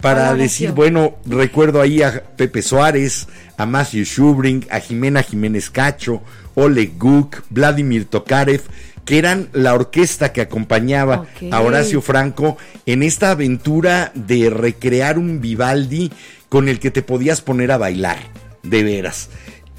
Para 0.00 0.30
Hola, 0.30 0.42
decir, 0.42 0.72
bueno, 0.72 1.16
recuerdo 1.26 1.82
ahí 1.82 2.00
a 2.00 2.24
Pepe 2.36 2.62
Suárez, 2.62 3.28
a 3.58 3.66
Matthew 3.66 4.06
Schubring, 4.06 4.66
a 4.70 4.80
Jimena 4.80 5.22
Jiménez 5.22 5.68
Cacho, 5.68 6.22
Oleg 6.54 6.96
Guk, 6.96 7.42
Vladimir 7.50 8.06
Tokarev, 8.06 8.62
que 9.04 9.18
eran 9.18 9.50
la 9.52 9.74
orquesta 9.74 10.32
que 10.32 10.40
acompañaba 10.40 11.26
a 11.50 11.60
Horacio 11.60 12.00
Franco 12.00 12.56
en 12.86 13.02
esta 13.02 13.32
aventura 13.32 14.10
de 14.14 14.48
recrear 14.48 15.18
un 15.18 15.42
Vivaldi 15.42 16.10
con 16.48 16.70
el 16.70 16.80
que 16.80 16.90
te 16.90 17.02
podías 17.02 17.42
poner 17.42 17.72
a 17.72 17.76
bailar, 17.76 18.18
de 18.62 18.82
veras. 18.82 19.28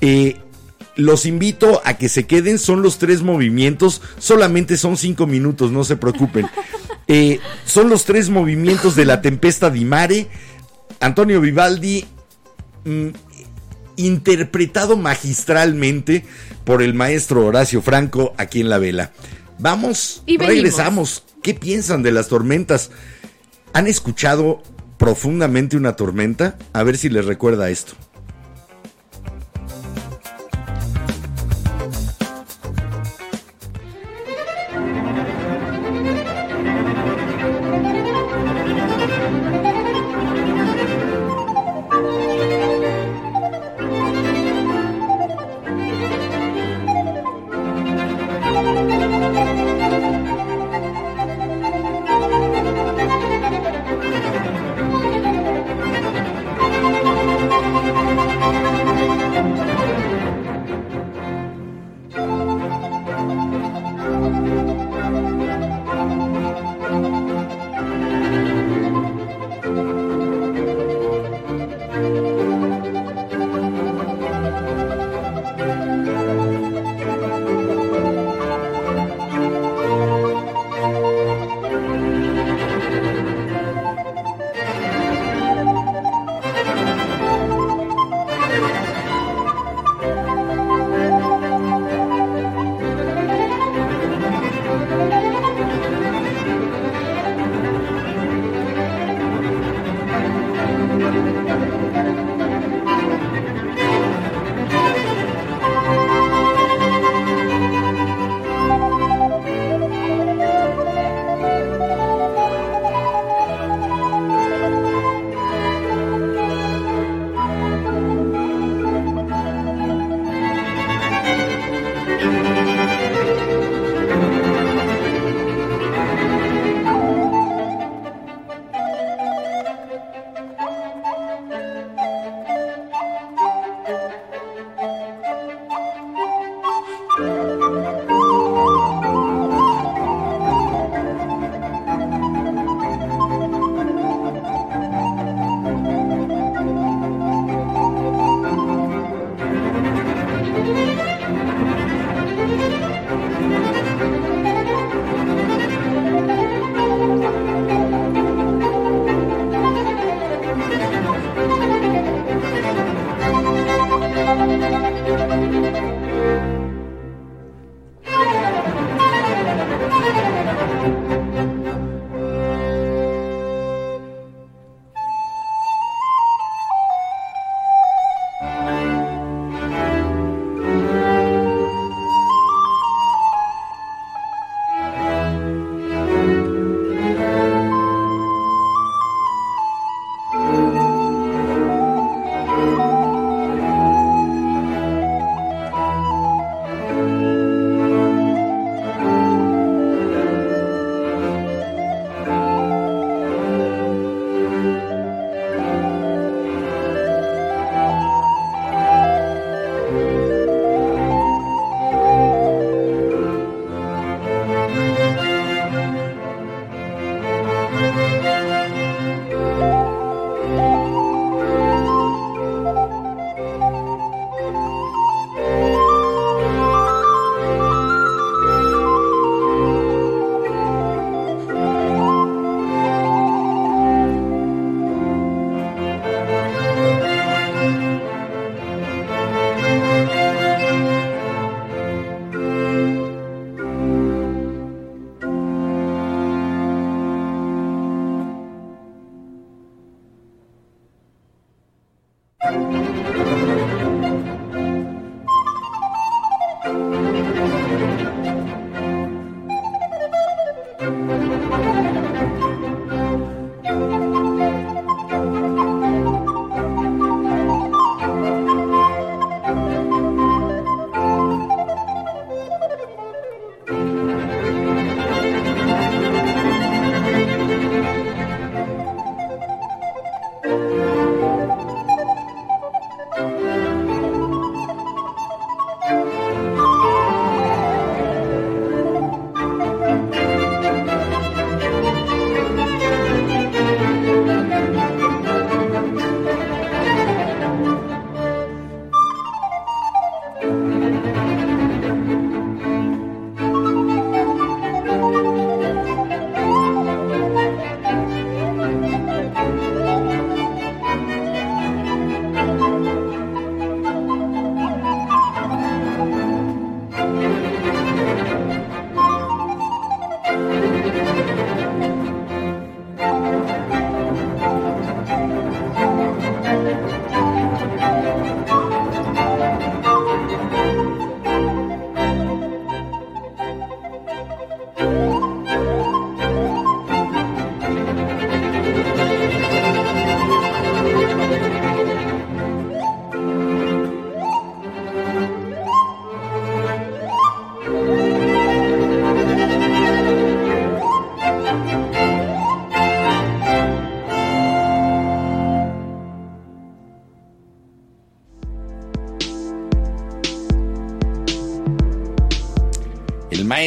Eh, 0.01 0.37
los 0.97 1.25
invito 1.25 1.81
a 1.85 1.93
que 1.93 2.09
se 2.09 2.25
queden, 2.25 2.59
son 2.59 2.81
los 2.81 2.97
tres 2.97 3.21
movimientos, 3.21 4.01
solamente 4.17 4.77
son 4.77 4.97
cinco 4.97 5.27
minutos, 5.27 5.71
no 5.71 5.83
se 5.83 5.95
preocupen. 5.95 6.47
Eh, 7.09 7.39
son 7.63 7.87
los 7.89 8.03
tres 8.03 8.29
movimientos 8.29 8.97
de 8.97 9.05
la 9.05 9.21
tempesta 9.21 9.69
di 9.69 9.85
mare. 9.85 10.27
Antonio 10.99 11.39
Vivaldi, 11.39 12.03
mm, 12.83 13.07
interpretado 13.95 14.97
magistralmente 14.97 16.25
por 16.65 16.81
el 16.81 16.93
maestro 16.93 17.45
Horacio 17.45 17.81
Franco 17.81 18.33
aquí 18.35 18.59
en 18.59 18.67
la 18.67 18.77
vela. 18.77 19.13
Vamos, 19.57 20.21
Y 20.25 20.37
regresamos. 20.37 21.23
¿Qué 21.41 21.53
piensan 21.53 22.03
de 22.03 22.11
las 22.11 22.27
tormentas? 22.27 22.91
¿Han 23.71 23.87
escuchado 23.87 24.61
profundamente 24.97 25.77
una 25.77 25.95
tormenta? 25.95 26.57
A 26.73 26.83
ver 26.83 26.97
si 26.97 27.07
les 27.07 27.23
recuerda 27.23 27.69
esto. 27.69 27.93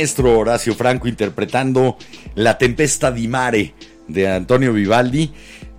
Maestro 0.00 0.38
Horacio 0.38 0.74
Franco 0.74 1.08
interpretando 1.08 1.98
La 2.34 2.56
Tempesta 2.56 3.12
di 3.12 3.28
Mare 3.28 3.74
de 4.08 4.28
Antonio 4.30 4.72
Vivaldi. 4.72 5.30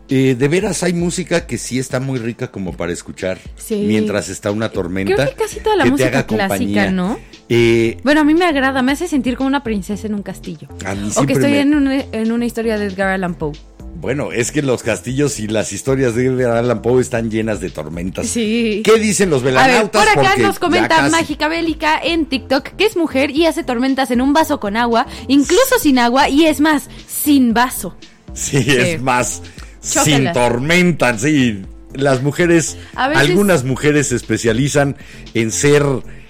Eh, 0.10 0.36
de 0.38 0.48
veras 0.48 0.84
hay 0.84 0.94
música 0.94 1.48
que 1.48 1.58
sí 1.58 1.80
está 1.80 2.00
muy 2.00 2.20
rica 2.20 2.52
como 2.52 2.74
para 2.78 2.92
escuchar 2.92 3.40
Sí. 3.56 3.84
mientras 3.88 4.30
está 4.30 4.52
una 4.52 4.70
tormenta. 4.70 5.16
Creo 5.16 5.30
que 5.30 5.36
casi 5.36 5.60
toda 5.62 5.78
la 5.78 5.86
música 5.86 6.28
clásica, 6.28 6.48
compañía. 6.50 6.92
¿no? 6.92 7.18
Eh, 7.50 7.98
Bueno, 8.04 8.22
a 8.22 8.24
mí 8.24 8.34
me 8.36 8.46
agrada, 8.46 8.82
me 8.84 8.92
hace 8.92 9.08
sentir 9.08 9.38
como 9.38 9.48
una 9.48 9.64
princesa 9.64 10.06
en 10.06 10.14
un 10.14 10.22
castillo. 10.22 10.68
A 10.86 10.94
mí 10.94 11.10
o 11.16 11.26
que 11.26 11.34
estoy 11.34 11.52
me- 11.52 11.62
en, 11.62 11.74
una, 11.74 11.96
en 12.12 12.32
una 12.32 12.46
historia 12.46 12.78
de 12.78 12.86
Edgar 12.88 13.08
Allan 13.08 13.34
Poe. 13.36 13.54
Bueno, 14.02 14.32
es 14.32 14.52
que 14.52 14.62
los 14.64 14.82
castillos 14.84 15.40
y 15.40 15.48
las 15.48 15.72
historias 15.72 16.16
de 16.16 16.26
Edgar 16.26 16.58
Allan 16.58 16.82
Poe 16.82 17.00
están 17.02 17.30
llenas 17.30 17.60
de 17.62 17.70
tormentas. 17.70 18.28
Sí. 18.28 18.82
¿Qué 18.84 19.00
dicen 19.00 19.30
los 19.30 19.42
A 19.42 19.46
ver, 19.46 19.54
velanautas? 19.54 20.02
por 20.06 20.10
acá 20.12 20.30
Porque 20.30 20.42
nos 20.42 20.60
comenta 20.60 20.90
casi- 20.98 21.12
Mágica 21.12 21.48
Bélica 21.48 22.00
en 22.04 22.26
TikTok 22.26 22.70
que 22.70 22.86
es 22.86 22.98
mujer 22.98 23.30
y 23.32 23.46
hace 23.46 23.64
tormentas 23.64 24.10
en 24.12 24.22
un 24.22 24.34
vaso 24.34 24.60
con 24.60 24.76
agua, 24.76 25.06
incluso 25.28 25.78
sin 25.80 26.00
agua 26.00 26.28
y 26.30 26.48
es 26.48 26.60
más, 26.60 26.90
sin 27.08 27.54
vaso. 27.54 27.96
Sí, 28.34 28.58
es 28.68 29.02
más. 29.02 29.42
Sin 29.82 30.32
tormenta, 30.34 31.18
sí. 31.18 31.62
Las 31.94 32.22
mujeres, 32.24 32.78
veces- 32.96 33.18
algunas 33.18 33.64
mujeres 33.64 34.08
se 34.08 34.16
especializan 34.16 34.96
en 35.34 35.52
ser 35.52 35.84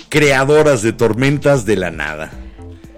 creadoras 0.10 0.82
de 0.82 0.92
tormentas 0.94 1.66
de 1.66 1.76
la 1.78 1.92
nada. 1.92 2.32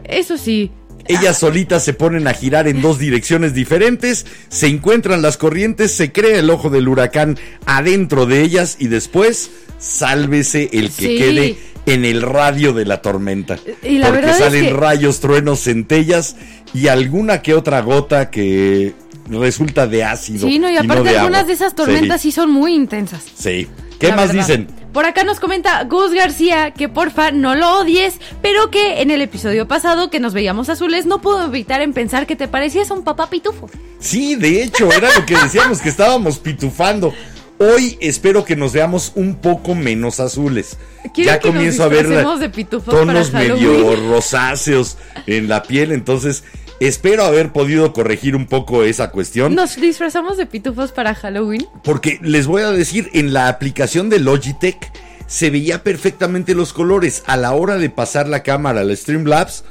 Eso 0.04 0.38
sí. 0.38 0.72
Ellas 1.06 1.38
solitas 1.40 1.84
se 1.84 1.94
ponen 1.94 2.28
a 2.28 2.34
girar 2.34 2.68
en 2.68 2.82
dos 2.82 2.98
direcciones 2.98 3.54
diferentes, 3.54 4.26
se 4.50 4.68
encuentran 4.68 5.22
las 5.22 5.36
corrientes, 5.38 5.92
se 5.92 6.12
crea 6.12 6.40
el 6.40 6.50
ojo 6.50 6.70
del 6.70 6.88
huracán 6.88 7.38
adentro 7.66 8.26
de 8.26 8.42
ellas 8.42 8.78
y 8.80 8.88
después 8.88 9.52
sálvese 9.80 10.70
el 10.72 10.90
que 10.92 11.08
Sí. 11.08 11.18
quede 11.18 11.58
en 11.86 12.06
el 12.06 12.22
radio 12.22 12.72
de 12.72 12.86
la 12.86 13.02
tormenta. 13.02 13.60
Y 13.84 13.98
la 13.98 14.08
porque 14.10 14.30
es 14.30 14.38
salen 14.38 14.66
que- 14.68 14.74
rayos, 14.74 15.20
truenos, 15.20 15.60
centellas 15.64 16.38
y 16.74 16.88
alguna 16.88 17.42
que 17.42 17.54
otra 17.54 17.82
gota 17.82 18.30
que 18.32 18.94
resulta 19.30 19.88
de 19.88 20.04
ácido. 20.06 20.48
Sí, 20.48 20.58
no, 20.60 20.70
y 20.70 20.78
aparte 20.78 21.04
de 21.10 21.18
algunas 21.18 21.40
agua. 21.42 21.48
de 21.48 21.54
esas 21.54 21.76
tormentas 21.76 22.22
sí, 22.22 22.32
son 22.32 22.50
muy 22.50 22.74
intensas. 22.74 23.24
Sí. 23.24 23.64
sí. 23.66 23.68
¿Qué 24.00 24.08
La 24.08 24.16
más 24.16 24.28
verdad. 24.30 24.48
dicen? 24.48 24.68
Por 24.94 25.06
acá 25.06 25.24
nos 25.24 25.40
comenta 25.40 25.84
Gus 25.86 26.14
García 26.14 26.70
que 26.72 26.88
porfa 26.88 27.32
no 27.32 27.56
lo 27.56 27.80
odies, 27.80 28.20
pero 28.44 28.70
que 28.70 29.02
en 29.02 29.10
el 29.10 29.22
episodio 29.24 29.68
pasado 29.68 30.12
que 30.12 30.20
nos 30.20 30.34
veíamos 30.34 30.70
azules 30.70 31.08
no 31.08 31.20
puedo 31.20 31.46
evitar 31.46 31.82
en 31.82 31.94
pensar 31.94 32.28
que 32.28 32.36
te 32.36 32.48
parecías 32.48 32.92
a 32.92 32.94
un 32.94 33.04
papá 33.04 33.28
pitufo. 33.28 33.70
Sí, 34.00 34.36
de 34.36 34.62
hecho, 34.62 34.92
era 34.92 35.10
lo 35.18 35.26
que 35.26 35.36
decíamos 35.36 35.82
que 35.82 35.90
estábamos 35.90 36.38
pitufando. 36.38 37.12
Hoy 37.58 37.98
espero 38.02 38.46
que 38.46 38.56
nos 38.56 38.74
veamos 38.74 39.14
un 39.16 39.36
poco 39.36 39.74
menos 39.74 40.20
azules. 40.20 40.78
¿Quieren 41.14 41.34
Ya 41.34 41.40
que 41.40 41.48
nos 41.48 41.56
comienzo 41.56 41.84
a 41.84 41.88
ver 41.88 42.08
la- 42.10 42.38
de 42.38 42.64
tonos 42.86 43.32
medio 43.34 43.96
rosáceos 44.10 44.98
en 45.26 45.48
la 45.48 45.64
piel, 45.64 45.92
entonces 45.92 46.44
espero 46.80 47.24
haber 47.24 47.52
podido 47.52 47.94
corregir 47.94 48.36
un 48.36 48.48
poco 48.48 48.84
esa 48.84 49.12
cuestión. 49.12 49.56
Nos 49.56 49.76
disfrazamos 49.76 50.38
de 50.38 50.46
pitufos 50.46 50.92
para 50.92 51.16
Halloween. 51.16 51.68
Porque 51.84 52.20
les 52.22 52.48
voy 52.48 52.62
a 52.64 52.72
decir, 52.72 53.10
en 53.14 53.34
la 53.34 53.48
aplicación 53.48 54.10
de 54.10 54.20
Logitech 54.20 54.92
se 55.28 55.50
veía 55.50 55.84
perfectamente 55.84 56.56
los 56.56 56.74
colores. 56.74 57.24
A 57.26 57.38
la 57.38 57.54
hora 57.54 57.78
de 57.78 57.90
pasar 57.90 58.28
la 58.28 58.44
cámara 58.44 58.82
al 58.82 58.96
Streamlabs, 58.96 59.64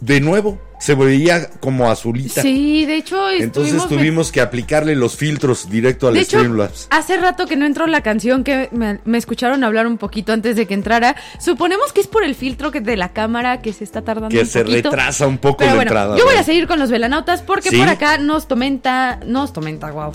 de 0.00 0.20
nuevo, 0.20 0.58
se 0.80 0.94
veía 0.94 1.50
como 1.60 1.90
azulita. 1.90 2.40
Sí, 2.40 2.86
de 2.86 2.96
hecho 2.96 3.30
Entonces 3.30 3.86
tuvimos 3.86 4.32
que 4.32 4.40
aplicarle 4.40 4.96
los 4.96 5.14
filtros 5.14 5.68
directo 5.68 6.08
al 6.08 6.14
De 6.14 6.20
hecho, 6.20 6.38
Streamlabs. 6.38 6.86
hace 6.90 7.18
rato 7.18 7.46
que 7.46 7.54
no 7.56 7.66
entró 7.66 7.86
la 7.86 8.02
canción 8.02 8.42
que 8.44 8.70
me, 8.72 8.98
me 9.04 9.18
escucharon 9.18 9.62
hablar 9.62 9.86
un 9.86 9.98
poquito 9.98 10.32
antes 10.32 10.56
de 10.56 10.66
que 10.66 10.72
entrara. 10.72 11.16
Suponemos 11.38 11.92
que 11.92 12.00
es 12.00 12.06
por 12.06 12.24
el 12.24 12.34
filtro 12.34 12.70
que 12.70 12.80
de 12.80 12.96
la 12.96 13.10
cámara 13.12 13.60
que 13.60 13.74
se 13.74 13.84
está 13.84 14.00
tardando 14.02 14.30
Que 14.30 14.40
un 14.40 14.46
se 14.46 14.60
poquito. 14.64 14.90
retrasa 14.90 15.26
un 15.26 15.36
poco 15.36 15.58
Pero 15.58 15.72
la 15.72 15.76
bueno, 15.76 15.90
entrada. 15.90 16.16
yo 16.16 16.24
voy 16.24 16.36
a 16.36 16.44
seguir 16.44 16.66
con 16.66 16.78
los 16.78 16.90
velanautas 16.90 17.42
porque 17.42 17.68
¿Sí? 17.68 17.76
por 17.76 17.88
acá 17.88 18.16
nos 18.16 18.48
tomenta, 18.48 19.20
nos 19.26 19.52
tomenta, 19.52 19.90
wow. 19.90 20.12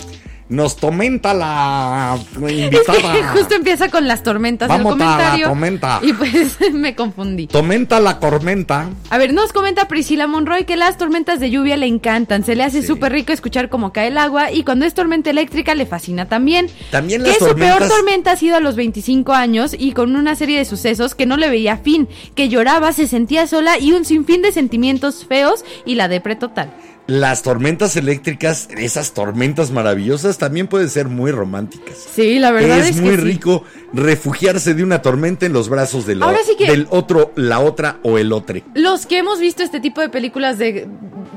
Nos 0.48 0.74
comenta 0.76 1.34
la 1.34 2.16
Es 2.20 2.38
que 2.38 2.52
invitada. 2.52 3.28
justo 3.32 3.54
empieza 3.56 3.88
con 3.88 4.06
las 4.06 4.22
tormentas 4.22 4.68
Vamos 4.68 4.94
el 4.94 5.02
a 5.02 5.04
la 5.04 5.12
comentario. 5.16 5.46
tormenta. 5.48 6.00
Y 6.02 6.12
pues 6.12 6.56
me 6.72 6.94
confundí. 6.94 7.48
Tomenta 7.48 7.98
la 7.98 8.20
tormenta. 8.20 8.90
A 9.10 9.18
ver, 9.18 9.32
nos 9.34 9.52
comenta 9.52 9.88
Priscila 9.88 10.28
Monroy 10.28 10.64
que 10.64 10.76
las 10.76 10.98
tormentas 10.98 11.40
de 11.40 11.50
lluvia 11.50 11.76
le 11.76 11.86
encantan. 11.86 12.44
Se 12.44 12.54
le 12.54 12.62
hace 12.62 12.82
Sí. 12.82 12.86
súper 12.86 13.10
rico 13.12 13.32
escuchar 13.32 13.68
cómo 13.68 13.92
cae 13.92 14.08
el 14.08 14.18
agua 14.18 14.52
y 14.52 14.62
cuando 14.62 14.84
es 14.86 14.94
tormenta 14.94 15.30
eléctrica 15.30 15.74
le 15.74 15.84
fascina 15.84 16.26
también. 16.28 16.68
También 16.92 17.22
que 17.24 17.30
las 17.30 17.38
su 17.38 17.44
peor 17.46 17.56
tormentas- 17.80 17.88
tormenta 17.88 18.30
ha 18.32 18.36
sido 18.36 18.56
a 18.56 18.60
los 18.60 18.76
25 18.76 19.32
años 19.32 19.74
y 19.76 19.92
con 19.92 20.14
una 20.14 20.36
serie 20.36 20.58
de 20.58 20.64
sucesos 20.64 21.14
que 21.16 21.26
no 21.26 21.36
le 21.36 21.48
veía 21.50 21.76
fin, 21.78 22.08
que 22.36 22.48
lloraba, 22.48 22.92
se 22.92 23.08
sentía 23.08 23.48
sola 23.48 23.78
y 23.80 23.92
un 23.92 24.04
sinfín 24.04 24.42
de 24.42 24.52
sentimientos 24.52 25.24
feos 25.26 25.64
y 25.84 25.96
la 25.96 26.06
depre 26.06 26.36
total. 26.36 26.72
Las 27.08 27.42
tormentas 27.42 27.94
eléctricas, 27.96 28.68
esas 28.76 29.12
tormentas 29.12 29.70
maravillosas, 29.70 30.38
también 30.38 30.66
pueden 30.66 30.90
ser 30.90 31.06
muy 31.06 31.30
románticas. 31.30 31.96
Sí, 32.14 32.40
la 32.40 32.50
verdad 32.50 32.80
es, 32.80 32.90
es 32.90 32.96
que 32.96 33.02
muy 33.02 33.10
sí. 33.14 33.16
rico 33.18 33.62
refugiarse 33.92 34.74
de 34.74 34.82
una 34.82 35.02
tormenta 35.02 35.46
en 35.46 35.52
los 35.52 35.68
brazos 35.68 36.04
de 36.04 36.16
la- 36.16 36.26
Ahora 36.26 36.38
sí 36.44 36.56
que- 36.56 36.66
del 36.68 36.88
otro, 36.90 37.30
la 37.36 37.60
otra 37.60 37.98
o 38.02 38.18
el 38.18 38.32
otro. 38.32 38.60
Los 38.74 39.06
que 39.06 39.18
hemos 39.18 39.38
visto 39.38 39.62
este 39.62 39.78
tipo 39.78 40.00
de 40.00 40.08
películas 40.08 40.58
de 40.58 40.88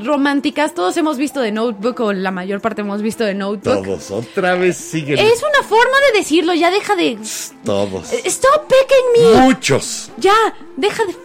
románticas, 0.04 0.74
todos 0.74 0.98
hemos 0.98 1.18
visto 1.18 1.40
de 1.40 1.52
Notebook 1.52 2.00
o 2.00 2.14
la 2.14 2.32
mayor 2.32 2.62
parte 2.62 2.82
hemos 2.82 3.04
visto 3.04 3.24
de 3.24 3.36
Notebook. 3.36 3.84
Todos, 3.86 4.10
otra 4.10 4.56
vez 4.56 4.76
siguen. 4.76 5.20
Es 5.20 5.40
una 5.44 5.68
forma 5.68 5.98
de 6.12 6.18
decirlo, 6.20 6.54
ya 6.56 6.72
deja 6.72 6.96
de 6.96 7.18
Todos. 7.64 8.12
Stop 8.26 8.66
picking 8.68 9.36
me. 9.36 9.42
Muchos. 9.42 10.10
Ya, 10.18 10.34
deja 10.78 11.04
de 11.06 11.16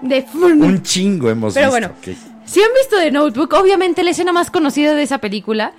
de 0.00 0.24
Un 0.32 0.80
chingo 0.84 1.28
hemos 1.28 1.54
Pero 1.54 1.72
visto. 1.72 1.88
bueno, 1.88 1.94
ok. 1.98 2.37
Si 2.50 2.62
han 2.62 2.70
visto 2.74 2.96
The 2.98 3.10
Notebook, 3.10 3.52
obviamente 3.54 4.02
la 4.02 4.10
escena 4.10 4.32
más 4.32 4.50
conocida 4.50 4.94
de 4.94 5.02
esa 5.02 5.18
película, 5.18 5.72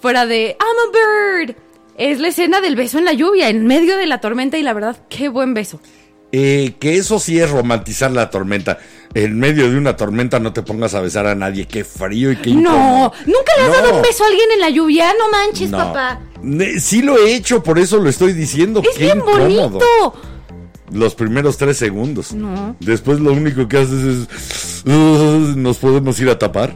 fuera 0.00 0.26
de 0.26 0.56
I'm 0.60 0.88
a 0.88 1.44
bird, 1.46 1.56
es 1.96 2.20
la 2.20 2.28
escena 2.28 2.60
del 2.60 2.76
beso 2.76 2.98
en 2.98 3.04
la 3.04 3.12
lluvia, 3.12 3.48
en 3.48 3.66
medio 3.66 3.96
de 3.96 4.06
la 4.06 4.20
tormenta, 4.20 4.58
y 4.58 4.62
la 4.62 4.72
verdad, 4.72 4.96
qué 5.08 5.28
buen 5.28 5.54
beso. 5.54 5.80
Eh, 6.36 6.74
que 6.80 6.96
eso 6.96 7.20
sí 7.20 7.38
es 7.38 7.48
romantizar 7.48 8.10
la 8.10 8.28
tormenta. 8.28 8.78
En 9.14 9.38
medio 9.38 9.70
de 9.70 9.78
una 9.78 9.96
tormenta 9.96 10.40
no 10.40 10.52
te 10.52 10.62
pongas 10.62 10.92
a 10.94 11.00
besar 11.00 11.28
a 11.28 11.36
nadie. 11.36 11.68
Qué 11.68 11.84
frío 11.84 12.32
y 12.32 12.36
qué 12.36 12.50
No, 12.50 12.58
incómodo. 12.58 13.12
¿nunca 13.26 13.52
le 13.56 13.62
has 13.62 13.68
No. 13.68 13.74
dado 13.74 13.96
un 13.98 14.02
beso 14.02 14.24
a 14.24 14.26
alguien 14.26 14.50
en 14.54 14.60
la 14.60 14.70
lluvia? 14.70 15.12
No 15.16 15.30
manches, 15.30 15.70
No. 15.70 15.78
papá. 15.78 16.20
Sí 16.80 17.02
lo 17.02 17.16
he 17.18 17.36
hecho, 17.36 17.62
por 17.62 17.78
eso 17.78 17.98
lo 18.00 18.10
estoy 18.10 18.32
diciendo. 18.32 18.82
Es 18.82 18.96
qué 18.96 19.04
bien 19.04 19.18
incómodo. 19.18 19.38
bonito. 19.70 20.14
Los 20.92 21.14
primeros 21.14 21.56
tres 21.56 21.76
segundos. 21.78 22.32
No. 22.32 22.76
Después 22.80 23.18
lo 23.20 23.32
único 23.32 23.66
que 23.68 23.78
haces 23.78 24.28
es. 24.28 24.82
"Uh, 24.86 25.54
nos 25.56 25.78
podemos 25.78 26.18
ir 26.20 26.28
a 26.28 26.38
tapar. 26.38 26.74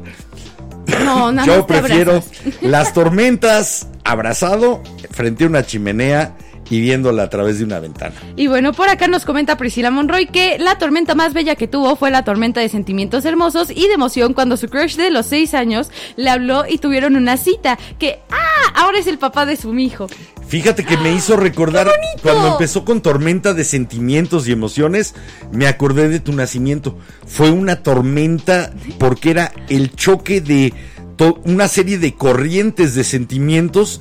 No, 1.05 1.31
nada 1.33 1.47
Yo 1.47 1.57
más 1.59 1.65
prefiero 1.67 2.13
abrazas. 2.13 2.63
las 2.63 2.93
tormentas 2.95 3.87
abrazado 4.05 4.83
frente 5.11 5.45
a 5.45 5.49
una 5.49 5.65
chimenea 5.67 6.35
y 6.71 6.81
viéndola 6.81 7.25
a 7.25 7.31
través 7.31 7.59
de 7.59 7.65
una 7.65 7.81
ventana. 7.81 8.15
Y 8.37 8.47
bueno, 8.47 8.73
por 8.73 8.89
acá 8.89 9.09
nos 9.09 9.25
comenta 9.25 9.57
Priscila 9.57 9.91
Monroy 9.91 10.27
que 10.27 10.59
la 10.59 10.79
tormenta 10.79 11.15
más 11.15 11.33
bella 11.33 11.57
que 11.57 11.69
tuvo 11.69 11.97
fue 11.97 12.11
la 12.11 12.25
tormenta 12.25 12.61
de 12.61 12.69
sentimientos 12.69 13.25
hermosos 13.25 13.71
y 13.71 13.87
de 13.87 13.95
emoción 13.95 14.35
cuando 14.35 14.57
su 14.57 14.69
crush 14.69 14.97
de 14.97 15.11
los 15.11 15.27
seis 15.27 15.55
años 15.55 15.91
le 16.17 16.31
habló 16.31 16.65
y 16.69 16.79
tuvieron 16.79 17.17
una 17.17 17.37
cita. 17.37 17.79
Que, 17.99 18.21
¡ah! 18.31 18.73
Ahora 18.75 18.99
es 18.99 19.07
el 19.07 19.19
papá 19.19 19.47
de 19.47 19.57
su 19.57 19.77
hijo. 19.79 20.07
Fíjate 20.47 20.85
que 20.85 20.97
me 20.97 21.13
hizo 21.13 21.37
recordar 21.37 21.87
bonito! 21.87 22.23
cuando 22.23 22.53
empezó 22.53 22.85
con 22.85 23.03
tormenta 23.03 23.53
de 23.53 23.65
sentimientos 23.65 24.49
y 24.49 24.53
emociones, 24.53 25.15
me 25.53 25.67
acordé 25.67 26.09
de 26.09 26.21
tu 26.21 26.33
nacimiento. 26.33 26.97
Fue 27.27 27.51
una 27.51 27.83
tormenta 27.83 28.73
porque 28.99 29.31
era 29.31 29.53
el 29.69 29.95
choque 29.95 30.41
de 30.41 30.73
una 31.45 31.69
serie 31.69 31.99
de 31.99 32.15
corrientes 32.15 32.95
de 32.95 33.05
sentimientos 33.05 34.01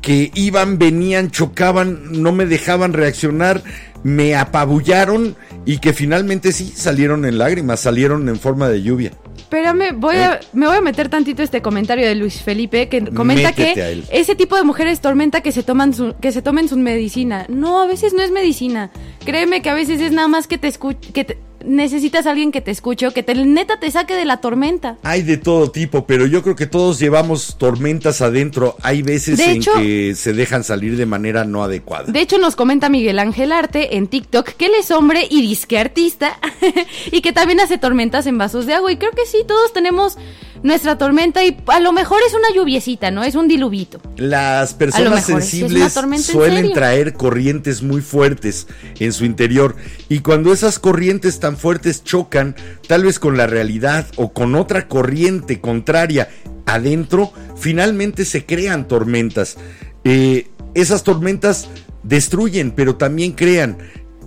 que 0.00 0.30
iban, 0.34 0.78
venían, 0.78 1.30
chocaban, 1.30 2.22
no 2.22 2.32
me 2.32 2.46
dejaban 2.46 2.92
reaccionar, 2.92 3.62
me 4.02 4.36
apabullaron 4.36 5.36
y 5.64 5.78
que 5.78 5.92
finalmente 5.92 6.52
sí 6.52 6.72
salieron 6.74 7.24
en 7.24 7.38
lágrimas, 7.38 7.80
salieron 7.80 8.28
en 8.28 8.38
forma 8.38 8.68
de 8.68 8.82
lluvia. 8.82 9.12
Espérame, 9.36 9.92
voy 9.96 10.16
a, 10.16 10.40
me 10.52 10.66
voy 10.66 10.76
a 10.76 10.80
meter 10.80 11.08
tantito 11.08 11.42
este 11.42 11.62
comentario 11.62 12.06
de 12.06 12.14
Luis 12.16 12.40
Felipe 12.42 12.88
que 12.88 13.04
comenta 13.04 13.50
Métete 13.50 13.74
que 13.74 14.02
ese 14.10 14.34
tipo 14.34 14.56
de 14.56 14.64
mujeres 14.64 15.00
tormenta 15.00 15.40
que 15.40 15.52
se 15.52 15.62
toman 15.62 15.94
su, 15.94 16.14
que 16.20 16.32
se 16.32 16.42
tomen 16.42 16.68
su 16.68 16.76
medicina. 16.76 17.46
No, 17.48 17.80
a 17.80 17.86
veces 17.86 18.12
no 18.12 18.22
es 18.22 18.30
medicina. 18.32 18.90
Créeme 19.24 19.62
que 19.62 19.70
a 19.70 19.74
veces 19.74 20.00
es 20.00 20.10
nada 20.12 20.26
más 20.28 20.46
que 20.48 20.58
te 20.58 20.66
escuche, 20.68 21.12
que 21.12 21.24
te- 21.24 21.38
necesitas 21.66 22.26
a 22.26 22.30
alguien 22.30 22.52
que 22.52 22.60
te 22.60 22.70
escuche 22.70 23.06
o 23.06 23.12
que 23.12 23.22
te 23.22 23.34
neta 23.34 23.78
te 23.78 23.90
saque 23.90 24.14
de 24.14 24.24
la 24.24 24.38
tormenta. 24.38 24.96
Hay 25.02 25.22
de 25.22 25.36
todo 25.36 25.70
tipo, 25.70 26.06
pero 26.06 26.26
yo 26.26 26.42
creo 26.42 26.56
que 26.56 26.66
todos 26.66 26.98
llevamos 26.98 27.56
tormentas 27.58 28.20
adentro. 28.20 28.76
Hay 28.82 29.02
veces 29.02 29.38
De 29.38 29.44
en 29.44 29.56
hecho- 29.58 29.72
que 29.74 30.14
se 30.14 30.32
dejan 30.32 30.64
salir 30.64 30.96
de 30.96 31.06
manera 31.06 31.44
no 31.44 31.62
adecuada. 31.62 32.10
De 32.10 32.20
hecho, 32.20 32.38
nos 32.38 32.56
comenta 32.56 32.88
Miguel 32.88 33.18
Ángel 33.18 33.52
Arte 33.52 33.96
en 33.96 34.06
TikTok 34.06 34.50
que 34.50 34.66
él 34.66 34.72
es 34.78 34.90
hombre 34.90 35.26
y 35.28 35.42
disque 35.42 35.78
artista 35.78 36.38
y 37.12 37.20
que 37.20 37.32
también 37.32 37.60
hace 37.60 37.78
tormentas 37.78 38.26
en 38.26 38.38
vasos 38.38 38.66
de 38.66 38.74
agua. 38.74 38.92
Y 38.92 38.96
creo 38.96 39.12
que 39.12 39.26
sí, 39.26 39.38
todos 39.46 39.72
tenemos 39.72 40.16
nuestra 40.62 40.98
tormenta 40.98 41.44
y 41.44 41.56
a 41.66 41.80
lo 41.80 41.92
mejor 41.92 42.18
es 42.26 42.34
una 42.34 42.48
lluviecita, 42.54 43.10
¿no? 43.10 43.22
Es 43.22 43.34
un 43.34 43.48
diluvito. 43.48 44.00
Las 44.16 44.74
personas 44.74 45.24
sensibles 45.24 45.92
suelen 46.22 46.72
traer 46.72 47.14
corrientes 47.14 47.82
muy 47.82 48.00
fuertes 48.00 48.66
en 48.98 49.12
su 49.12 49.24
interior 49.24 49.76
y 50.08 50.20
cuando 50.20 50.52
esas 50.52 50.78
corrientes 50.78 51.38
tan 51.40 51.55
fuertes 51.56 52.04
chocan, 52.04 52.54
tal 52.86 53.04
vez 53.04 53.18
con 53.18 53.36
la 53.36 53.46
realidad 53.46 54.06
o 54.16 54.32
con 54.32 54.54
otra 54.54 54.88
corriente 54.88 55.60
contraria 55.60 56.28
adentro, 56.66 57.32
finalmente 57.56 58.24
se 58.24 58.44
crean 58.44 58.88
tormentas. 58.88 59.56
Eh, 60.04 60.48
esas 60.74 61.02
tormentas 61.04 61.68
destruyen, 62.02 62.70
pero 62.72 62.96
también 62.96 63.32
crean. 63.32 63.78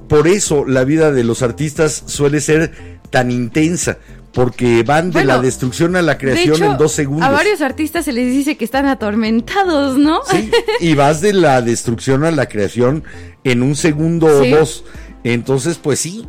Por 0.08 0.28
eso 0.28 0.66
la 0.66 0.84
vida 0.84 1.12
de 1.12 1.24
los 1.24 1.42
artistas 1.42 2.04
suele 2.08 2.42
ser 2.42 2.72
tan 3.12 3.32
intensa, 3.32 3.98
porque 4.34 4.84
van 4.84 5.08
de 5.08 5.14
Bueno, 5.14 5.28
la 5.28 5.42
destrucción 5.42 5.96
a 5.96 6.02
la 6.02 6.14
De 6.14 6.18
creación 6.20 6.56
hecho, 6.56 6.66
en 6.72 6.78
dos 6.78 6.92
segundos. 6.94 7.28
a 7.28 7.32
varios 7.32 7.62
artistas 7.62 8.06
se 8.06 8.14
les 8.14 8.32
dice 8.32 8.58
que 8.58 8.66
están 8.66 8.86
atormentados, 8.86 9.98
¿no? 9.98 10.22
Sí, 10.30 10.50
y 10.80 10.94
vas 10.96 11.22
de 11.22 11.34
la 11.34 11.62
destrucción 11.62 12.24
a 12.24 12.32
la 12.32 12.48
creación 12.48 13.04
en 13.44 13.62
un 13.64 13.76
segundo 13.76 14.44
Sí. 14.44 14.52
o 14.54 14.58
dos. 14.60 14.84
Entonces, 15.24 15.78
pues 15.78 16.00
sí. 16.00 16.26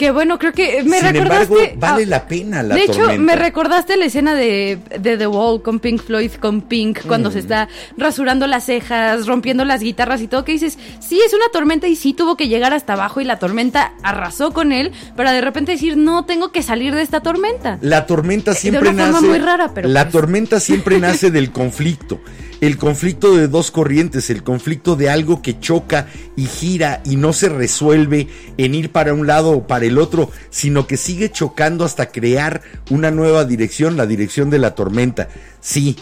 Que 0.00 0.12
bueno, 0.12 0.38
creo 0.38 0.52
que 0.54 0.82
me 0.82 0.98
Sin 0.98 1.08
recordaste. 1.12 1.44
embargo, 1.72 1.74
vale 1.76 2.04
ah, 2.04 2.06
la 2.06 2.26
pena 2.26 2.62
la 2.62 2.74
De 2.74 2.84
hecho, 2.84 3.00
tormenta. 3.00 3.22
me 3.22 3.36
recordaste 3.36 3.98
la 3.98 4.06
escena 4.06 4.34
de, 4.34 4.78
de 4.98 5.18
The 5.18 5.26
Wall 5.26 5.60
con 5.60 5.78
Pink 5.78 6.00
Floyd, 6.02 6.30
con 6.40 6.62
Pink, 6.62 7.00
cuando 7.06 7.28
Mm. 7.28 7.32
se 7.34 7.38
está 7.40 7.68
rasurando 7.98 8.46
las 8.46 8.64
cejas, 8.64 9.26
rompiendo 9.26 9.66
las 9.66 9.82
guitarras 9.82 10.22
y 10.22 10.26
todo, 10.26 10.42
que 10.46 10.52
dices, 10.52 10.78
sí, 11.00 11.20
es 11.20 11.34
una 11.34 11.44
tormenta 11.52 11.86
y 11.86 11.96
sí 11.96 12.14
tuvo 12.14 12.38
que 12.38 12.48
llegar 12.48 12.72
hasta 12.72 12.94
abajo 12.94 13.20
y 13.20 13.24
la 13.24 13.38
tormenta 13.38 13.92
arrasó 14.02 14.52
con 14.54 14.72
él, 14.72 14.90
para 15.16 15.32
de 15.32 15.42
repente 15.42 15.72
decir, 15.72 15.98
no, 15.98 16.24
tengo 16.24 16.50
que 16.50 16.62
salir 16.62 16.94
de 16.94 17.02
esta 17.02 17.20
tormenta. 17.20 17.76
La 17.82 18.06
tormenta 18.06 18.54
siempre 18.54 18.88
una 18.88 19.04
forma 19.04 19.20
nace. 19.20 19.26
muy 19.28 19.38
rara, 19.38 19.72
pero 19.74 19.86
la 19.90 20.04
pues- 20.04 20.12
tormenta 20.12 20.60
siempre 20.60 20.98
nace 20.98 21.30
del 21.30 21.52
conflicto. 21.52 22.22
El 22.60 22.76
conflicto 22.76 23.36
de 23.36 23.48
dos 23.48 23.70
corrientes, 23.70 24.28
el 24.28 24.42
conflicto 24.42 24.94
de 24.94 25.08
algo 25.08 25.40
que 25.40 25.58
choca 25.60 26.08
y 26.36 26.44
gira 26.44 27.00
y 27.04 27.16
no 27.16 27.32
se 27.32 27.48
resuelve 27.48 28.28
en 28.58 28.74
ir 28.74 28.90
para 28.92 29.14
un 29.14 29.26
lado 29.26 29.50
o 29.52 29.66
para 29.66 29.86
el 29.86 29.96
otro, 29.98 30.30
sino 30.50 30.86
que 30.86 30.98
sigue 30.98 31.30
chocando 31.30 31.84
hasta 31.86 32.10
crear 32.12 32.60
una 32.90 33.10
nueva 33.10 33.46
dirección, 33.46 33.96
la 33.96 34.06
dirección 34.06 34.50
de 34.50 34.58
la 34.58 34.74
tormenta. 34.74 35.28
Sí, 35.60 35.96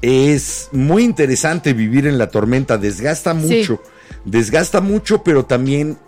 es 0.00 0.68
muy 0.72 1.04
interesante 1.04 1.72
vivir 1.74 2.06
en 2.06 2.16
la 2.18 2.28
tormenta, 2.30 2.78
desgasta 2.78 3.34
Sí. 3.38 3.46
mucho, 3.58 3.82
desgasta 4.24 4.80
mucho, 4.80 5.22
pero 5.22 5.44
también 5.44 5.98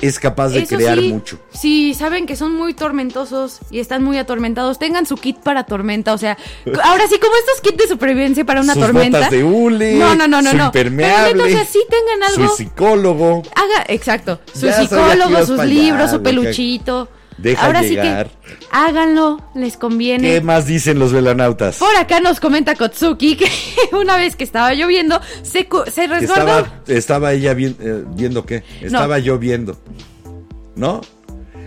es 0.00 0.18
capaz 0.18 0.50
de 0.50 0.60
Eso 0.60 0.76
crear 0.76 0.98
sí, 0.98 1.12
mucho. 1.12 1.38
Si 1.52 1.94
saben 1.94 2.26
que 2.26 2.36
son 2.36 2.54
muy 2.54 2.74
tormentosos 2.74 3.58
y 3.70 3.80
están 3.80 4.02
muy 4.04 4.18
atormentados, 4.18 4.78
tengan 4.78 5.06
su 5.06 5.16
kit 5.16 5.38
para 5.38 5.64
tormenta. 5.64 6.12
O 6.14 6.18
sea, 6.18 6.36
ahora 6.84 7.04
sí, 7.08 7.18
como 7.18 7.34
estos 7.36 7.60
kits 7.62 7.78
de 7.78 7.88
supervivencia 7.88 8.44
para 8.44 8.60
una 8.60 8.74
sus 8.74 8.82
tormenta. 8.82 9.18
botas 9.18 9.30
de 9.32 9.44
hule, 9.44 9.94
No, 9.96 10.14
no, 10.14 10.28
no, 10.28 10.42
no, 10.42 10.50
su 10.50 10.56
no. 10.56 10.64
impermeable, 10.66 11.42
Pero 11.44 11.64
sí 11.70 11.80
tengan 11.90 12.30
algo. 12.30 12.48
su 12.50 12.56
psicólogo. 12.56 13.42
Haga, 13.54 13.84
exacto, 13.88 14.40
su 14.54 14.66
Ya 14.66 14.74
psicólogo, 14.80 15.44
sus 15.46 15.58
allá, 15.60 15.64
libros, 15.64 16.10
su 16.10 16.22
peluchito. 16.22 17.08
Deja 17.38 17.66
Ahora 17.66 17.82
llegar. 17.82 18.28
sí 18.28 18.46
que 18.48 18.56
háganlo, 18.70 19.40
les 19.54 19.76
conviene. 19.76 20.28
¿Qué 20.28 20.40
más 20.40 20.66
dicen 20.66 20.98
los 20.98 21.12
velanautas? 21.12 21.76
Por 21.78 21.94
acá 21.96 22.20
nos 22.20 22.40
comenta 22.40 22.74
Kotsuki 22.74 23.36
que 23.36 23.46
una 23.96 24.16
vez 24.16 24.36
que 24.36 24.44
estaba 24.44 24.74
lloviendo, 24.74 25.20
se, 25.42 25.68
se 25.92 26.06
resguardó. 26.06 26.58
estaba, 26.58 26.72
estaba 26.88 27.32
ella 27.32 27.54
vi- 27.54 27.76
eh, 27.80 28.04
viendo 28.14 28.44
qué? 28.44 28.62
Estaba 28.80 29.18
yo 29.18 29.38
viendo. 29.38 29.78
¿No? 30.76 31.00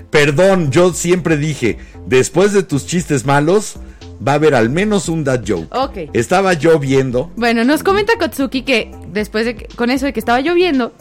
Perdón, 0.09 0.71
yo 0.71 0.93
siempre 0.93 1.37
dije, 1.37 1.77
después 2.05 2.53
de 2.53 2.63
tus 2.63 2.85
chistes 2.85 3.25
malos, 3.25 3.75
va 4.25 4.33
a 4.33 4.35
haber 4.35 4.55
al 4.55 4.69
menos 4.69 5.07
un 5.09 5.23
dad 5.23 5.41
joke. 5.47 5.67
Ok. 5.75 6.09
Estaba 6.13 6.53
yo 6.53 6.77
viendo. 6.79 7.31
Bueno, 7.37 7.63
nos 7.63 7.81
comenta 7.83 8.17
Kotsuki 8.17 8.63
que 8.63 8.91
después 9.13 9.45
de 9.45 9.55
que- 9.55 9.67
con 9.75 9.89
eso 9.89 10.05
de 10.05 10.13
que 10.13 10.19
estaba 10.19 10.41
lloviendo, 10.41 10.93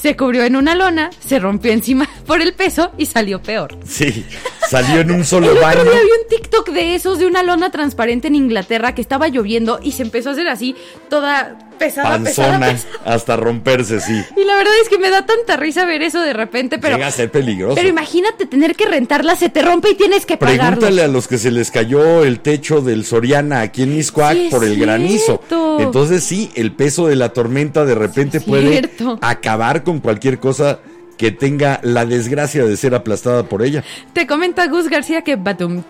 se 0.00 0.16
cubrió 0.16 0.44
en 0.44 0.56
una 0.56 0.74
lona, 0.74 1.10
se 1.24 1.38
rompió 1.38 1.72
encima 1.72 2.08
por 2.26 2.40
el 2.40 2.54
peso 2.54 2.92
y 2.98 3.06
salió 3.06 3.42
peor. 3.42 3.76
Sí, 3.84 4.24
salió 4.68 5.00
en 5.00 5.10
un 5.10 5.18
El 5.20 5.24
solo 5.26 5.48
otro 5.48 5.60
baño. 5.62 5.82
día 5.84 5.92
vi 5.92 5.98
un 6.22 6.28
TikTok 6.28 6.68
de 6.70 6.94
esos 6.94 7.18
de 7.18 7.26
una 7.26 7.42
lona 7.42 7.70
transparente 7.70 8.28
en 8.28 8.34
Inglaterra 8.34 8.94
que 8.94 9.00
estaba 9.02 9.28
lloviendo 9.28 9.80
y 9.82 9.92
se 9.92 10.02
empezó 10.02 10.30
a 10.30 10.32
hacer 10.32 10.48
así, 10.48 10.76
toda 11.08 11.56
pesada, 11.78 12.10
Panzona 12.10 12.72
pesada. 12.72 13.00
hasta 13.04 13.36
romperse, 13.36 14.00
sí. 14.00 14.20
Y 14.36 14.44
la 14.44 14.56
verdad 14.56 14.72
es 14.82 14.88
que 14.88 14.98
me 14.98 15.10
da 15.10 15.24
tanta 15.24 15.56
risa 15.56 15.84
ver 15.84 16.02
eso 16.02 16.20
de 16.20 16.32
repente, 16.32 16.78
pero, 16.78 16.96
Llega 16.96 17.06
a 17.06 17.12
ser 17.12 17.30
peligroso. 17.30 17.76
pero 17.76 17.88
imagínate 17.88 18.46
tener 18.46 18.74
que 18.74 18.86
rentarla, 18.86 19.36
se 19.36 19.48
te 19.48 19.62
rompe 19.62 19.90
y 19.90 19.94
tienes 19.94 20.26
que 20.26 20.36
pagarlo. 20.36 20.80
Pregúntale 20.80 21.02
a 21.02 21.08
los 21.08 21.28
que 21.28 21.38
se 21.38 21.50
les 21.50 21.70
cayó 21.70 22.24
el 22.24 22.40
techo 22.40 22.80
del 22.80 23.04
Soriana 23.04 23.60
aquí 23.60 23.84
en 23.84 23.94
Miscuac 23.96 24.32
Sí, 24.36 24.48
por 24.50 24.64
el 24.64 24.78
granizo. 24.78 25.40
Entonces 25.78 26.24
sí, 26.24 26.50
el 26.56 26.72
peso 26.72 27.06
de 27.06 27.16
la 27.16 27.28
tormenta 27.32 27.84
de 27.84 27.94
repente 27.94 28.40
puede 28.40 28.70
cierto. 28.70 29.18
acabar 29.22 29.84
con 29.84 30.00
cualquier 30.00 30.38
cosa 30.40 30.80
que 31.18 31.32
tenga 31.32 31.80
la 31.82 32.06
desgracia 32.06 32.64
de 32.64 32.76
ser 32.78 32.94
aplastada 32.94 33.42
por 33.42 33.62
ella. 33.62 33.84
Te 34.14 34.26
comenta 34.26 34.66
Gus 34.68 34.88
García 34.88 35.22
que 35.22 35.36
batum. 35.36 35.82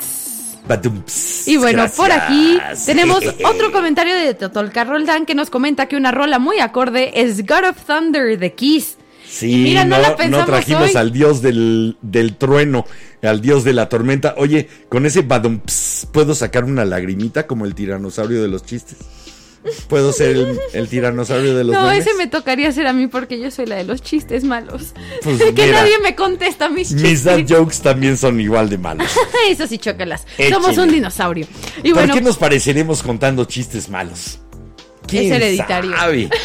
Y 1.47 1.57
bueno, 1.57 1.87
por 1.97 2.13
aquí 2.13 2.59
tenemos 2.85 3.25
otro 3.45 3.73
comentario 3.73 4.15
de 4.15 4.35
Totolca 4.35 4.85
Roldán 4.85 5.25
que 5.25 5.35
nos 5.35 5.49
comenta 5.49 5.87
que 5.87 5.97
una 5.97 6.11
rola 6.11 6.39
muy 6.39 6.59
acorde 6.61 7.23
es 7.23 7.47
God 7.47 7.71
of 7.71 7.85
Thunder 7.87 8.39
de 8.39 8.53
Kiss. 8.55 8.97
Sí, 9.27 9.57
mira, 9.57 9.85
no 9.85 9.97
no, 9.97 10.03
la 10.03 10.29
no 10.29 10.45
trajimos 10.47 10.91
hoy. 10.91 10.97
al 10.97 11.13
dios 11.13 11.43
del, 11.43 11.97
del 12.01 12.37
trueno, 12.37 12.87
al 13.23 13.41
dios 13.41 13.63
de 13.63 13.75
la 13.75 13.89
tormenta. 13.89 14.35
Oye, 14.39 14.69
con 14.89 15.05
ese 15.05 15.21
badum, 15.23 15.61
¿puedo 16.13 16.35
sacar 16.35 16.65
una 16.65 16.85
lagrimita 16.85 17.47
como 17.47 17.67
el 17.67 17.75
tiranosaurio 17.75 18.41
de 18.43 18.49
los 18.49 18.65
chistes? 18.65 18.97
¿Puedo 19.89 20.13
ser 20.13 20.37
el, 20.37 20.59
el 20.73 20.89
tiranosaurio 20.89 21.57
de 21.57 21.65
los 21.65 21.75
No, 21.75 21.83
memes? 21.89 22.07
ese 22.07 22.15
me 22.17 22.27
tocaría 22.27 22.71
ser 22.73 22.87
a 22.87 22.93
mí 22.93 23.07
porque 23.07 23.39
yo 23.41 23.51
soy 23.51 23.67
la 23.67 23.77
de 23.77 23.85
los 23.85 24.03
chistes 24.03 24.45
malos. 24.45 24.93
Pues 25.23 25.39
que 25.39 25.53
mira, 25.53 25.81
nadie 25.83 25.99
me 26.03 26.15
contesta 26.15 26.69
mis 26.69 26.93
Mis 26.93 27.03
chistes. 27.03 27.25
dad 27.25 27.41
jokes 27.59 27.79
también 27.83 28.17
son 28.17 28.41
igual 28.41 28.69
de 28.69 28.79
malos. 28.79 29.11
Eso 29.49 29.67
sí, 29.67 29.79
chócalas. 29.79 30.27
Somos 30.51 30.77
un 30.79 30.91
dinosaurio. 30.91 31.47
Y 31.83 31.91
¿Por 31.91 31.95
bueno, 32.01 32.15
qué 32.15 32.21
nos 32.21 32.37
pareceremos 32.37 33.03
contando 33.03 33.45
chistes 33.45 33.89
malos? 33.89 34.39
¿Quién 35.09 35.33
hereditario. 35.33 35.97
sabe? 35.97 36.29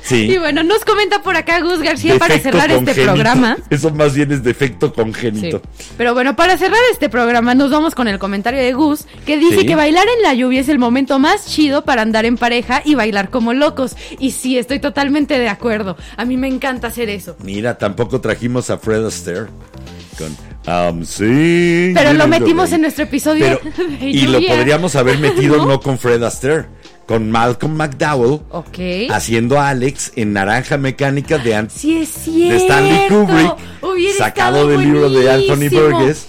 Sí. 0.00 0.22
y 0.32 0.38
bueno, 0.38 0.62
nos 0.62 0.86
comenta 0.86 1.20
por 1.22 1.36
acá 1.36 1.60
Gus 1.60 1.80
García 1.80 2.18
para 2.18 2.38
cerrar 2.38 2.70
este 2.70 2.94
programa. 2.94 3.58
Eso 3.68 3.90
más 3.90 4.14
bien 4.14 4.32
es 4.32 4.42
defecto 4.42 4.86
Sí. 4.86 4.92
congénito. 4.94 5.60
Pero 5.98 6.14
bueno, 6.14 6.34
para 6.34 6.56
cerrar 6.56 6.80
este 6.90 7.10
programa 7.10 7.54
nos 7.54 7.70
vamos 7.70 7.94
con 7.94 8.08
el 8.08 8.18
comentario 8.18 8.58
de 8.58 8.72
Gus 8.72 9.04
que 9.26 9.36
dice 9.36 9.60
Sí. 9.60 9.66
que 9.66 9.74
bailar 9.74 10.06
en 10.16 10.22
la 10.22 10.32
lluvia 10.32 10.62
es 10.62 10.70
el 10.70 10.78
momento 10.78 11.18
más 11.18 11.44
chido 11.46 11.84
para 11.84 12.00
andar 12.00 12.24
en 12.24 12.38
pareja 12.38 12.80
y 12.86 12.94
bailar 12.94 13.28
como 13.28 13.52
locos. 13.52 13.96
Y 14.18 14.30
sí, 14.30 14.56
estoy 14.56 14.78
totalmente 14.78 15.38
de 15.38 15.50
acuerdo. 15.50 15.98
A 16.16 16.24
mí 16.24 16.38
me 16.38 16.48
encanta 16.48 16.86
hacer 16.86 17.10
eso. 17.10 17.36
Mira, 17.42 17.76
tampoco 17.76 18.18
trajimos 18.22 18.70
a 18.70 18.78
Fred 18.78 19.04
Astaire 19.04 19.48
con 20.16 20.34
Singing 21.04 21.94
Pero 21.94 22.12
lo 22.12 22.26
metimos 22.28 22.72
en 22.72 22.82
nuestro 22.82 23.04
episodio 23.04 23.60
Pero- 23.62 23.88
de 24.00 24.06
y 24.06 24.22
lo 24.26 24.40
podríamos 24.46 24.94
haber 24.96 25.18
metido 25.18 25.56
¿No? 25.58 25.66
¿No? 25.66 25.80
con 25.80 25.98
Fred 25.98 26.22
Astaire, 26.22 26.66
con 27.06 27.30
Malcolm 27.30 27.74
McDowell 27.76 28.40
haciendo 29.10 29.58
a 29.58 29.70
Alex 29.70 30.12
en 30.16 30.32
Naranja 30.32 30.76
Mecánica 30.76 31.38
de, 31.38 31.54
An- 31.54 31.70
Sí 31.70 31.98
es 31.98 32.08
cierto. 32.08 32.54
de 32.54 32.56
Stanley 32.60 33.08
Kubrick, 33.08 33.54
Hubiera 33.82 34.18
sacado 34.18 34.66
del 34.68 34.80
libro 34.82 35.08
de 35.10 35.30
Anthony. 35.30 35.68
Burgess. 35.70 36.26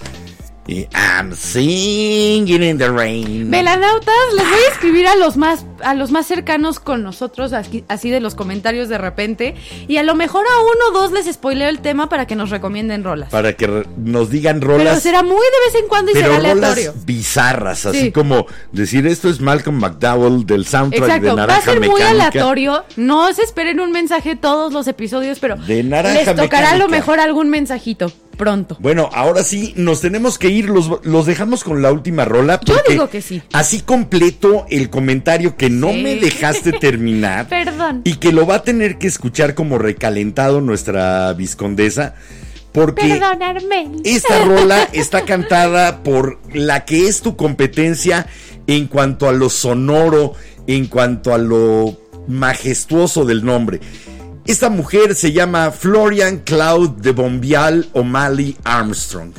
Y 0.70 0.86
I'm 0.94 1.34
singing 1.34 2.62
in 2.62 2.78
the 2.78 2.88
rain. 2.90 3.50
Velanautas, 3.50 4.14
les 4.36 4.48
voy 4.48 4.60
a 4.68 4.72
escribir 4.72 5.06
a 5.08 5.16
los 5.16 5.36
más 5.36 5.64
a 5.82 5.94
los 5.94 6.12
más 6.12 6.26
cercanos 6.26 6.78
con 6.78 7.02
nosotros, 7.02 7.52
así, 7.54 7.84
así 7.88 8.08
de 8.10 8.20
los 8.20 8.36
comentarios 8.36 8.88
de 8.88 8.96
repente. 8.98 9.56
Y 9.88 9.96
a 9.96 10.04
lo 10.04 10.14
mejor 10.14 10.44
a 10.46 10.60
uno 10.62 10.90
o 10.90 11.02
dos 11.02 11.10
les 11.10 11.26
spoileo 11.26 11.68
el 11.68 11.80
tema 11.80 12.08
para 12.08 12.26
que 12.26 12.36
nos 12.36 12.50
recomienden 12.50 13.02
rolas. 13.02 13.30
Para 13.30 13.54
que 13.54 13.84
nos 13.96 14.30
digan 14.30 14.60
Pero 14.60 14.76
rolas. 14.78 15.02
será 15.02 15.22
muy 15.24 15.32
de 15.38 15.72
vez 15.72 15.82
en 15.82 15.88
cuando 15.88 16.12
y 16.12 16.14
pero 16.14 16.26
será 16.36 16.36
rolas 16.38 16.52
aleatorio. 16.70 16.94
bizarras, 17.04 17.86
así 17.86 18.00
Sí. 18.00 18.12
como 18.12 18.46
decir 18.70 19.06
esto 19.08 19.28
es 19.28 19.40
Malcolm 19.40 19.76
McDowell 19.80 20.46
del 20.46 20.66
soundtrack 20.66 21.02
Exacto, 21.02 21.26
de 21.26 21.32
va 21.34 21.42
a 21.42 21.46
Naranja 21.46 21.70
ser 21.72 21.80
muy 21.80 22.00
Mecánica. 22.00 22.26
aleatorio. 22.28 22.84
No 22.96 23.32
se 23.34 23.42
esperen 23.42 23.80
un 23.80 23.90
mensaje 23.90 24.36
todos 24.36 24.72
los 24.72 24.86
episodios, 24.86 25.40
pero 25.40 25.56
De 25.56 25.82
Naranja 25.82 26.32
les 26.32 26.36
tocará 26.36 26.70
a 26.72 26.76
lo 26.76 26.84
Mecánica. 26.84 26.96
mejor 26.96 27.20
algún 27.20 27.48
mensajito 27.50 28.12
pronto. 28.40 28.76
Bueno, 28.80 29.10
ahora 29.12 29.44
sí, 29.44 29.74
nos 29.76 30.00
tenemos 30.00 30.38
que 30.38 30.48
ir, 30.48 30.70
los, 30.70 30.90
los 31.04 31.26
dejamos 31.26 31.62
con 31.62 31.82
la 31.82 31.92
última 31.92 32.24
rola. 32.24 32.58
Yo 32.64 32.74
porque 32.74 32.92
digo 32.94 33.10
que 33.10 33.20
sí. 33.20 33.42
Así 33.52 33.82
completo 33.82 34.64
el 34.70 34.88
comentario 34.88 35.56
que 35.56 35.68
no 35.68 35.90
Sí. 35.92 36.02
me 36.02 36.16
dejaste 36.16 36.72
terminar. 36.72 37.46
Perdón. 37.50 38.00
Y 38.04 38.14
que 38.16 38.32
lo 38.32 38.46
va 38.46 38.56
a 38.56 38.62
tener 38.62 38.96
que 38.96 39.06
escuchar 39.06 39.54
como 39.54 39.76
recalentado 39.76 40.60
nuestra 40.62 41.32
viscondesa. 41.34 42.14
Porque 42.72 43.08
Perdón, 43.08 43.42
Armel. 43.42 44.00
esta 44.04 44.44
rola 44.44 44.88
está 44.92 45.24
cantada 45.26 46.02
por 46.02 46.38
la 46.54 46.84
que 46.86 47.08
es 47.08 47.20
tu 47.20 47.36
competencia 47.36 48.26
en 48.66 48.86
cuanto 48.86 49.28
a 49.28 49.32
lo 49.32 49.50
sonoro, 49.50 50.34
en 50.66 50.86
cuanto 50.86 51.34
a 51.34 51.38
lo 51.38 51.98
majestuoso 52.28 53.24
del 53.24 53.44
nombre. 53.44 53.80
Esta 54.50 54.68
mujer 54.68 55.14
se 55.14 55.30
llama 55.30 55.70
Florian 55.70 56.38
Cloud 56.38 56.96
de 56.96 57.12
Bombial 57.12 57.88
O'Malley 57.92 58.56
Armstrong, 58.64 59.30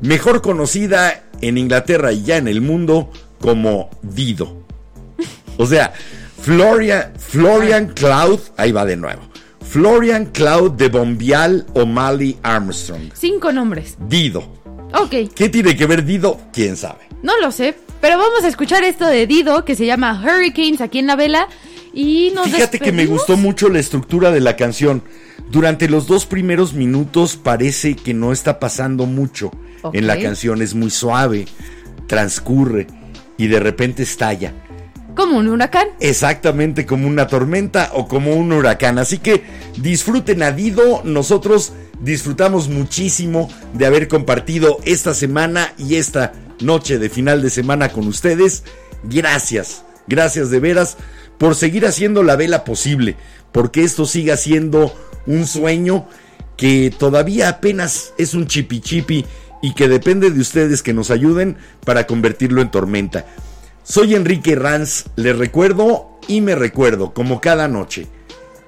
mejor 0.00 0.40
conocida 0.40 1.24
en 1.42 1.58
Inglaterra 1.58 2.10
y 2.10 2.22
ya 2.22 2.38
en 2.38 2.48
el 2.48 2.62
mundo 2.62 3.12
como 3.38 3.90
Dido. 4.00 4.64
O 5.58 5.66
sea, 5.66 5.92
Florian, 6.40 7.12
Florian 7.18 7.88
Cloud, 7.88 8.40
ahí 8.56 8.72
va 8.72 8.86
de 8.86 8.96
nuevo. 8.96 9.20
Florian 9.60 10.24
Cloud 10.24 10.70
de 10.70 10.88
Bombial 10.88 11.66
O'Malley 11.74 12.38
Armstrong. 12.42 13.10
Cinco 13.12 13.52
nombres. 13.52 13.98
Dido. 14.08 14.40
Ok, 14.94 15.34
¿Qué 15.34 15.50
tiene 15.50 15.76
que 15.76 15.84
ver 15.84 16.02
Dido? 16.02 16.40
¿Quién 16.50 16.78
sabe? 16.78 17.10
no 17.22 17.38
lo 17.40 17.52
sé. 17.52 17.76
Pero 18.00 18.16
vamos 18.16 18.44
a 18.44 18.48
escuchar 18.48 18.82
esto 18.82 19.06
de 19.06 19.26
Dido, 19.26 19.66
que 19.66 19.76
se 19.76 19.84
llama 19.84 20.22
Hurricanes 20.24 20.80
aquí 20.80 20.98
en 21.00 21.06
la 21.06 21.16
vela. 21.16 21.48
Y 21.92 22.32
nos 22.34 22.48
Fíjate 22.48 22.78
que 22.78 22.92
me 22.92 23.06
gustó 23.06 23.36
mucho 23.36 23.68
la 23.68 23.78
estructura 23.78 24.30
de 24.30 24.40
la 24.40 24.56
canción. 24.56 25.02
Durante 25.50 25.88
los 25.88 26.06
dos 26.06 26.26
primeros 26.26 26.74
minutos 26.74 27.36
parece 27.36 27.96
que 27.96 28.14
no 28.14 28.32
está 28.32 28.60
pasando 28.60 29.06
mucho 29.06 29.50
en 29.92 30.06
la 30.06 30.18
canción. 30.20 30.62
Es 30.62 30.74
muy 30.74 30.90
suave, 30.90 31.46
transcurre 32.06 32.86
y 33.36 33.48
de 33.48 33.60
repente 33.60 34.02
estalla. 34.02 34.52
Como 35.16 35.38
un 35.38 35.48
huracán. 35.48 35.88
Exactamente 35.98 36.86
como 36.86 37.08
una 37.08 37.26
tormenta 37.26 37.90
o 37.94 38.06
como 38.06 38.34
un 38.34 38.52
huracán. 38.52 38.98
Así 38.98 39.18
que 39.18 39.42
disfruten 39.76 40.42
a 40.42 40.52
Dido. 40.52 41.02
Nosotros 41.04 41.72
disfrutamos 42.00 42.68
muchísimo 42.68 43.50
de 43.74 43.86
haber 43.86 44.08
compartido 44.08 44.78
esta 44.84 45.14
semana 45.14 45.72
y 45.78 45.96
esta 45.96 46.32
noche 46.60 46.98
de 46.98 47.08
final 47.08 47.42
de 47.42 47.50
semana 47.50 47.90
con 47.90 48.06
ustedes. 48.06 48.62
Gracias, 49.02 49.84
gracias 50.10 50.50
de 50.50 50.60
veras 50.60 50.98
por 51.38 51.54
seguir 51.54 51.86
haciendo 51.86 52.22
la 52.22 52.36
vela 52.36 52.64
posible. 52.64 53.16
Porque 53.52 53.82
esto 53.82 54.04
siga 54.04 54.36
siendo 54.36 54.94
un 55.26 55.46
sueño 55.46 56.06
que 56.58 56.92
todavía 56.96 57.48
apenas 57.48 58.12
es 58.18 58.34
un 58.34 58.46
chipi 58.46 58.80
chipi 58.80 59.24
y 59.62 59.72
que 59.72 59.88
depende 59.88 60.30
de 60.30 60.40
ustedes 60.40 60.82
que 60.82 60.92
nos 60.92 61.10
ayuden 61.10 61.56
para 61.86 62.06
convertirlo 62.06 62.60
en 62.60 62.70
tormenta. 62.70 63.24
Soy 63.82 64.14
Enrique 64.14 64.54
Ranz, 64.54 65.04
les 65.16 65.36
recuerdo 65.36 66.18
y 66.28 66.42
me 66.42 66.54
recuerdo, 66.54 67.14
como 67.14 67.40
cada 67.40 67.66
noche, 67.66 68.06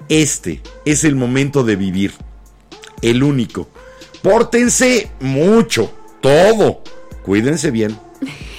este 0.09 0.63
es 0.85 1.05
el 1.05 1.15
momento 1.15 1.65
de 1.65 1.77
vivir, 1.77 2.13
el 3.03 3.23
único. 3.23 3.69
Pórtense 4.23 5.11
mucho, 5.21 5.93
todo, 6.21 6.83
cuídense 7.23 7.71
bien. 7.71 7.99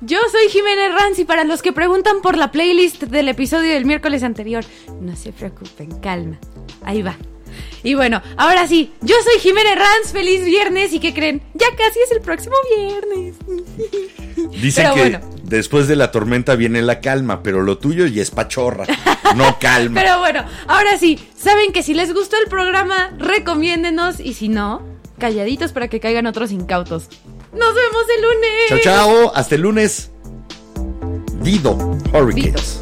Yo 0.00 0.18
soy 0.30 0.48
Jiménez 0.50 0.92
Ranz 0.94 1.18
y 1.18 1.24
para 1.24 1.44
los 1.44 1.62
que 1.62 1.72
preguntan 1.72 2.20
por 2.22 2.36
la 2.36 2.50
playlist 2.52 3.04
del 3.04 3.28
episodio 3.28 3.72
del 3.72 3.84
miércoles 3.86 4.22
anterior, 4.22 4.64
no 5.00 5.16
se 5.16 5.32
preocupen, 5.32 5.98
calma. 6.00 6.38
Ahí 6.82 7.02
va. 7.02 7.16
Y 7.82 7.94
bueno, 7.94 8.22
ahora 8.36 8.66
sí, 8.66 8.92
yo 9.02 9.14
soy 9.22 9.40
Jiménez 9.40 9.76
Ranz, 9.76 10.12
feliz 10.12 10.44
viernes 10.44 10.92
y 10.92 11.00
¿qué 11.00 11.12
creen? 11.12 11.42
Ya 11.54 11.66
casi 11.76 12.00
es 12.00 12.10
el 12.12 12.20
próximo 12.20 12.54
viernes. 12.76 13.36
Dicen 14.60 14.84
Pero 14.84 14.94
que 14.94 15.00
bueno. 15.00 15.20
después 15.44 15.86
de 15.86 15.96
la 15.96 16.10
tormenta 16.10 16.56
viene 16.56 16.82
la 16.82 17.00
calma, 17.00 17.42
pero 17.42 17.62
lo 17.62 17.78
tuyo 17.78 18.06
ya 18.06 18.22
es 18.22 18.30
pachorra, 18.30 18.86
no 19.36 19.58
calma. 19.58 20.00
Pero 20.00 20.18
bueno, 20.18 20.44
ahora 20.66 20.98
sí, 20.98 21.18
saben 21.36 21.72
que 21.72 21.82
si 21.82 21.94
les 21.94 22.12
gustó 22.12 22.36
el 22.42 22.48
programa, 22.48 23.12
recomiéndenos 23.18 24.18
y 24.18 24.34
si 24.34 24.48
no, 24.48 24.82
calladitos 25.18 25.72
para 25.72 25.88
que 25.88 26.00
caigan 26.00 26.26
otros 26.26 26.50
incautos. 26.52 27.08
Nos 27.54 27.74
vemos 27.74 28.04
el 28.16 28.22
lunes. 28.22 28.68
Chao, 28.68 28.78
chao, 28.82 29.32
hasta 29.34 29.54
el 29.54 29.62
lunes. 29.62 30.10
Dido 31.42 31.76
Hurricanes. 32.12 32.80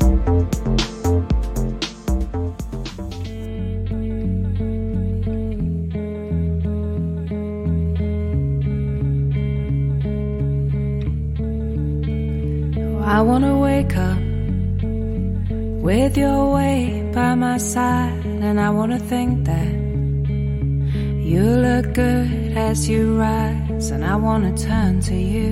I 13.05 13.21
wanna 13.21 13.59
wake 13.59 13.97
up 13.97 14.19
with 15.83 16.17
your 16.17 16.55
weight 16.55 17.13
by 17.13 17.35
my 17.35 17.59
side, 17.59 18.25
and 18.25 18.59
I 18.59 18.71
wanna 18.71 18.99
think 18.99 19.45
that 19.45 19.82
you 21.33 21.45
look 21.67 21.95
good 21.95 22.53
as 22.69 22.89
you 22.91 23.19
rise, 23.19 23.91
and 23.91 24.05
I 24.05 24.17
wanna 24.17 24.53
turn 24.55 25.01
to 25.11 25.15
you, 25.15 25.49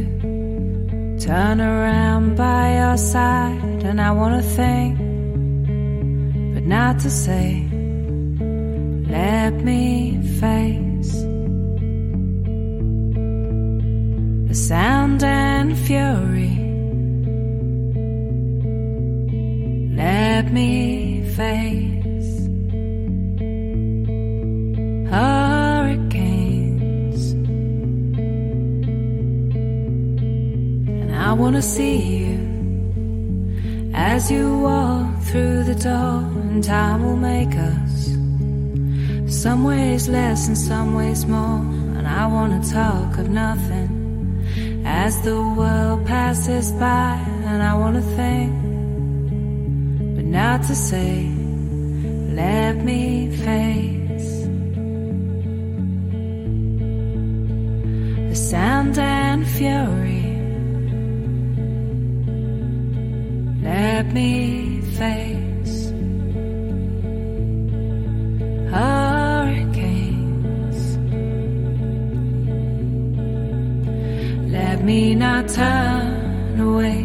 turn 1.19 1.59
around 1.59 2.36
by 2.36 2.65
your 2.81 2.98
side, 2.98 3.82
and 3.89 3.98
I 3.98 4.11
wanna 4.11 4.43
think, 4.43 4.98
but 6.55 6.65
not 6.77 7.01
to 7.05 7.11
say, 7.11 7.48
let 9.19 9.55
me 9.69 10.20
face 10.43 11.12
the 14.48 14.57
sound 14.70 15.23
and 15.24 15.69
fury. 15.86 16.57
Let 19.97 20.52
me 20.52 21.23
face 21.36 21.90
hurricanes, 25.11 25.49
I 31.31 31.32
wanna 31.32 31.62
see 31.62 31.97
you 32.23 32.39
as 33.94 34.32
you 34.32 34.59
walk 34.59 35.23
through 35.28 35.62
the 35.62 35.77
door, 35.77 36.24
and 36.51 36.65
time 36.65 37.05
will 37.05 37.23
make 37.35 37.55
us 37.55 38.16
some 39.43 39.62
ways 39.62 40.09
less 40.09 40.48
and 40.48 40.59
some 40.59 40.93
ways 40.93 41.27
more. 41.27 41.61
And 41.97 42.05
I 42.09 42.27
wanna 42.27 42.61
talk 42.65 43.16
of 43.19 43.31
nothing 43.31 43.90
as 44.85 45.23
the 45.23 45.40
world 45.59 46.05
passes 46.05 46.73
by, 46.73 47.16
and 47.44 47.62
I 47.62 47.74
wanna 47.74 48.02
think 48.19 48.51
but 50.16 50.24
not 50.24 50.65
to 50.65 50.74
say, 50.74 51.31
let 52.43 52.74
me 52.89 53.31
face 53.47 54.32
the 58.31 58.35
sound 58.35 58.98
and 58.98 59.47
fury. 59.47 60.10
Let 63.62 64.12
me 64.15 64.81
face 64.97 65.91
hurricanes. 68.73 70.19
Let 74.51 74.82
me 74.82 75.15
not 75.15 75.49
turn 75.49 76.61
away 76.61 77.05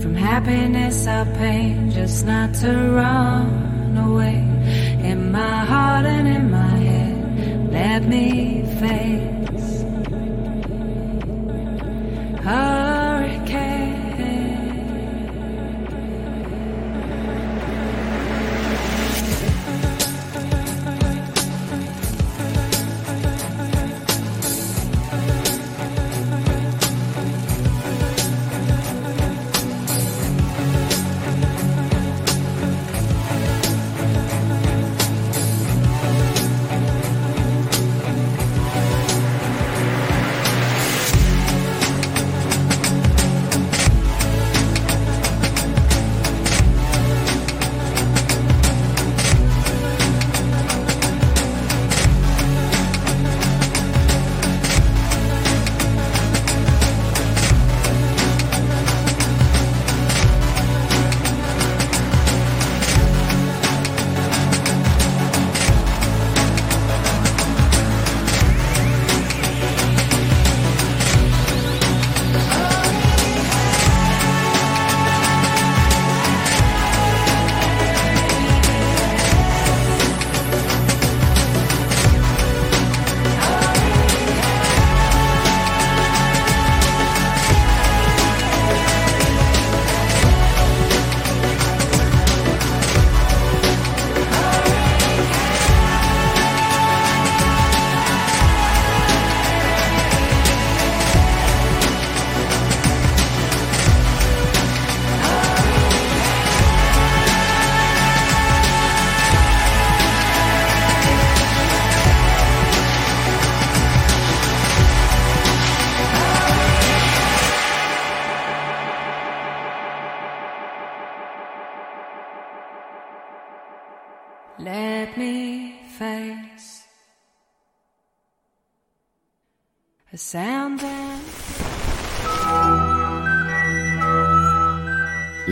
from 0.00 0.14
happiness 0.16 1.06
or 1.06 1.24
pain, 1.38 1.90
just 1.92 2.26
not 2.26 2.52
to 2.54 2.70
run 3.00 3.96
away. 3.96 4.33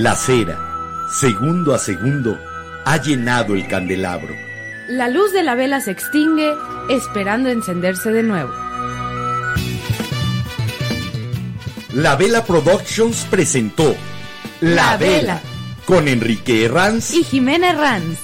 La 0.03 0.17
cera, 0.17 0.59
segundo 1.21 1.73
a 1.73 1.79
segundo, 1.79 2.37
ha 2.85 2.97
llenado 2.97 3.55
el 3.55 3.69
candelabro. 3.69 4.35
La 4.89 5.09
luz 5.09 5.33
de 5.33 5.45
la 5.45 5.55
vela 5.55 5.81
se 5.81 5.93
extingue, 5.93 6.53
esperando 6.91 7.51
encenderse 7.51 8.11
de 8.11 8.25
nuevo. 8.25 8.53
La 11.95 12.17
Vela 12.17 12.45
Productions 12.45 13.27
presentó 13.31 13.95
La, 14.61 14.75
La 14.93 14.97
Vela. 14.97 15.41
con 15.85 16.09
Enrique 16.09 16.65
Herranz. 16.65 17.15
Y 17.15 17.23
Jimena 17.23 17.71
Herranz. 17.71 18.19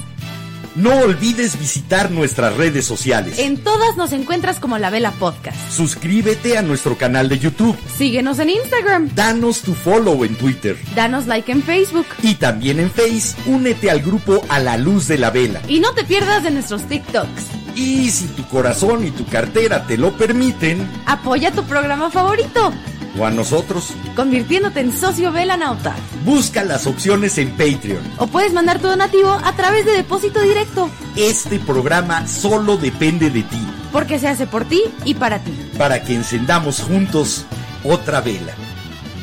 No 0.75 0.97
olvides 0.97 1.57
visitar 1.57 2.11
nuestras 2.11 2.57
redes 2.57 2.85
sociales. 2.85 3.39
En 3.39 3.57
todas 3.63 3.95
nos 3.95 4.11
encuentras 4.11 4.59
como 4.59 4.77
La 4.79 4.89
Vela 4.89 5.11
Podcast. 5.11 5.58
Suscríbete 5.69 6.57
a 6.57 6.61
nuestro 6.61 6.97
canal 6.97 7.29
de 7.29 7.37
YouTube. 7.39 7.77
Síguenos 7.97 8.39
en 8.39 8.49
Instagram. 8.49 9.09
Danos 9.13 9.61
tu 9.61 9.73
follow 9.73 10.23
en 10.25 10.35
Twitter. 10.35 10.77
Danos 10.95 11.27
like 11.27 11.51
en 11.51 11.61
Facebook. 11.63 12.07
Y 12.23 12.35
también 12.35 12.79
en 12.79 12.89
Face, 12.89 13.35
únete 13.45 13.89
al 13.91 14.01
grupo 14.01 14.41
A 14.49 14.59
la 14.59 14.77
Luz 14.77 15.07
de 15.07 15.17
la 15.17 15.29
Vela. 15.29 15.61
Y 15.67 15.79
no 15.79 15.93
te 15.93 16.03
pierdas 16.03 16.43
de 16.43 16.51
nuestros 16.51 16.83
TikToks. 16.87 17.43
Y 17.75 18.09
si 18.09 18.25
tu 18.29 18.45
corazón 18.47 19.05
y 19.05 19.11
tu 19.11 19.25
cartera 19.27 19.85
te 19.85 19.97
lo 19.97 20.11
permiten, 20.17 20.85
Apoya 21.05 21.51
tu 21.51 21.63
programa 21.63 22.09
favorito, 22.09 22.73
o 23.17 23.25
a 23.25 23.31
nosotros, 23.31 23.93
convirtiéndote 24.15 24.79
en 24.81 24.91
socio 24.91 25.31
Velanauta. 25.31 25.95
busca 26.25 26.63
las 26.63 26.87
opciones 26.87 27.37
en 27.37 27.51
Patreon. 27.51 28.01
O 28.17 28.27
puedes 28.27 28.53
mandar 28.53 28.79
tu 28.79 28.87
donativo 28.87 29.31
a 29.31 29.55
través 29.55 29.85
de 29.85 29.91
depósito 29.93 30.41
directo, 30.41 30.89
Este 31.15 31.59
programa 31.59 32.27
solo 32.27 32.75
depende 32.77 33.29
de 33.29 33.43
ti, 33.43 33.67
porque 33.91 34.19
se 34.19 34.27
hace 34.27 34.45
por 34.45 34.65
ti 34.65 34.81
y 35.05 35.13
para 35.13 35.39
ti. 35.39 35.53
Para 35.79 36.03
que 36.03 36.13
encendamos 36.13 36.81
juntos 36.81 37.45
otra 37.85 38.19
vela. 38.19 38.51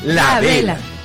La, 0.03 0.15
La 0.15 0.41
vela. 0.41 0.73
vela. 0.73 0.96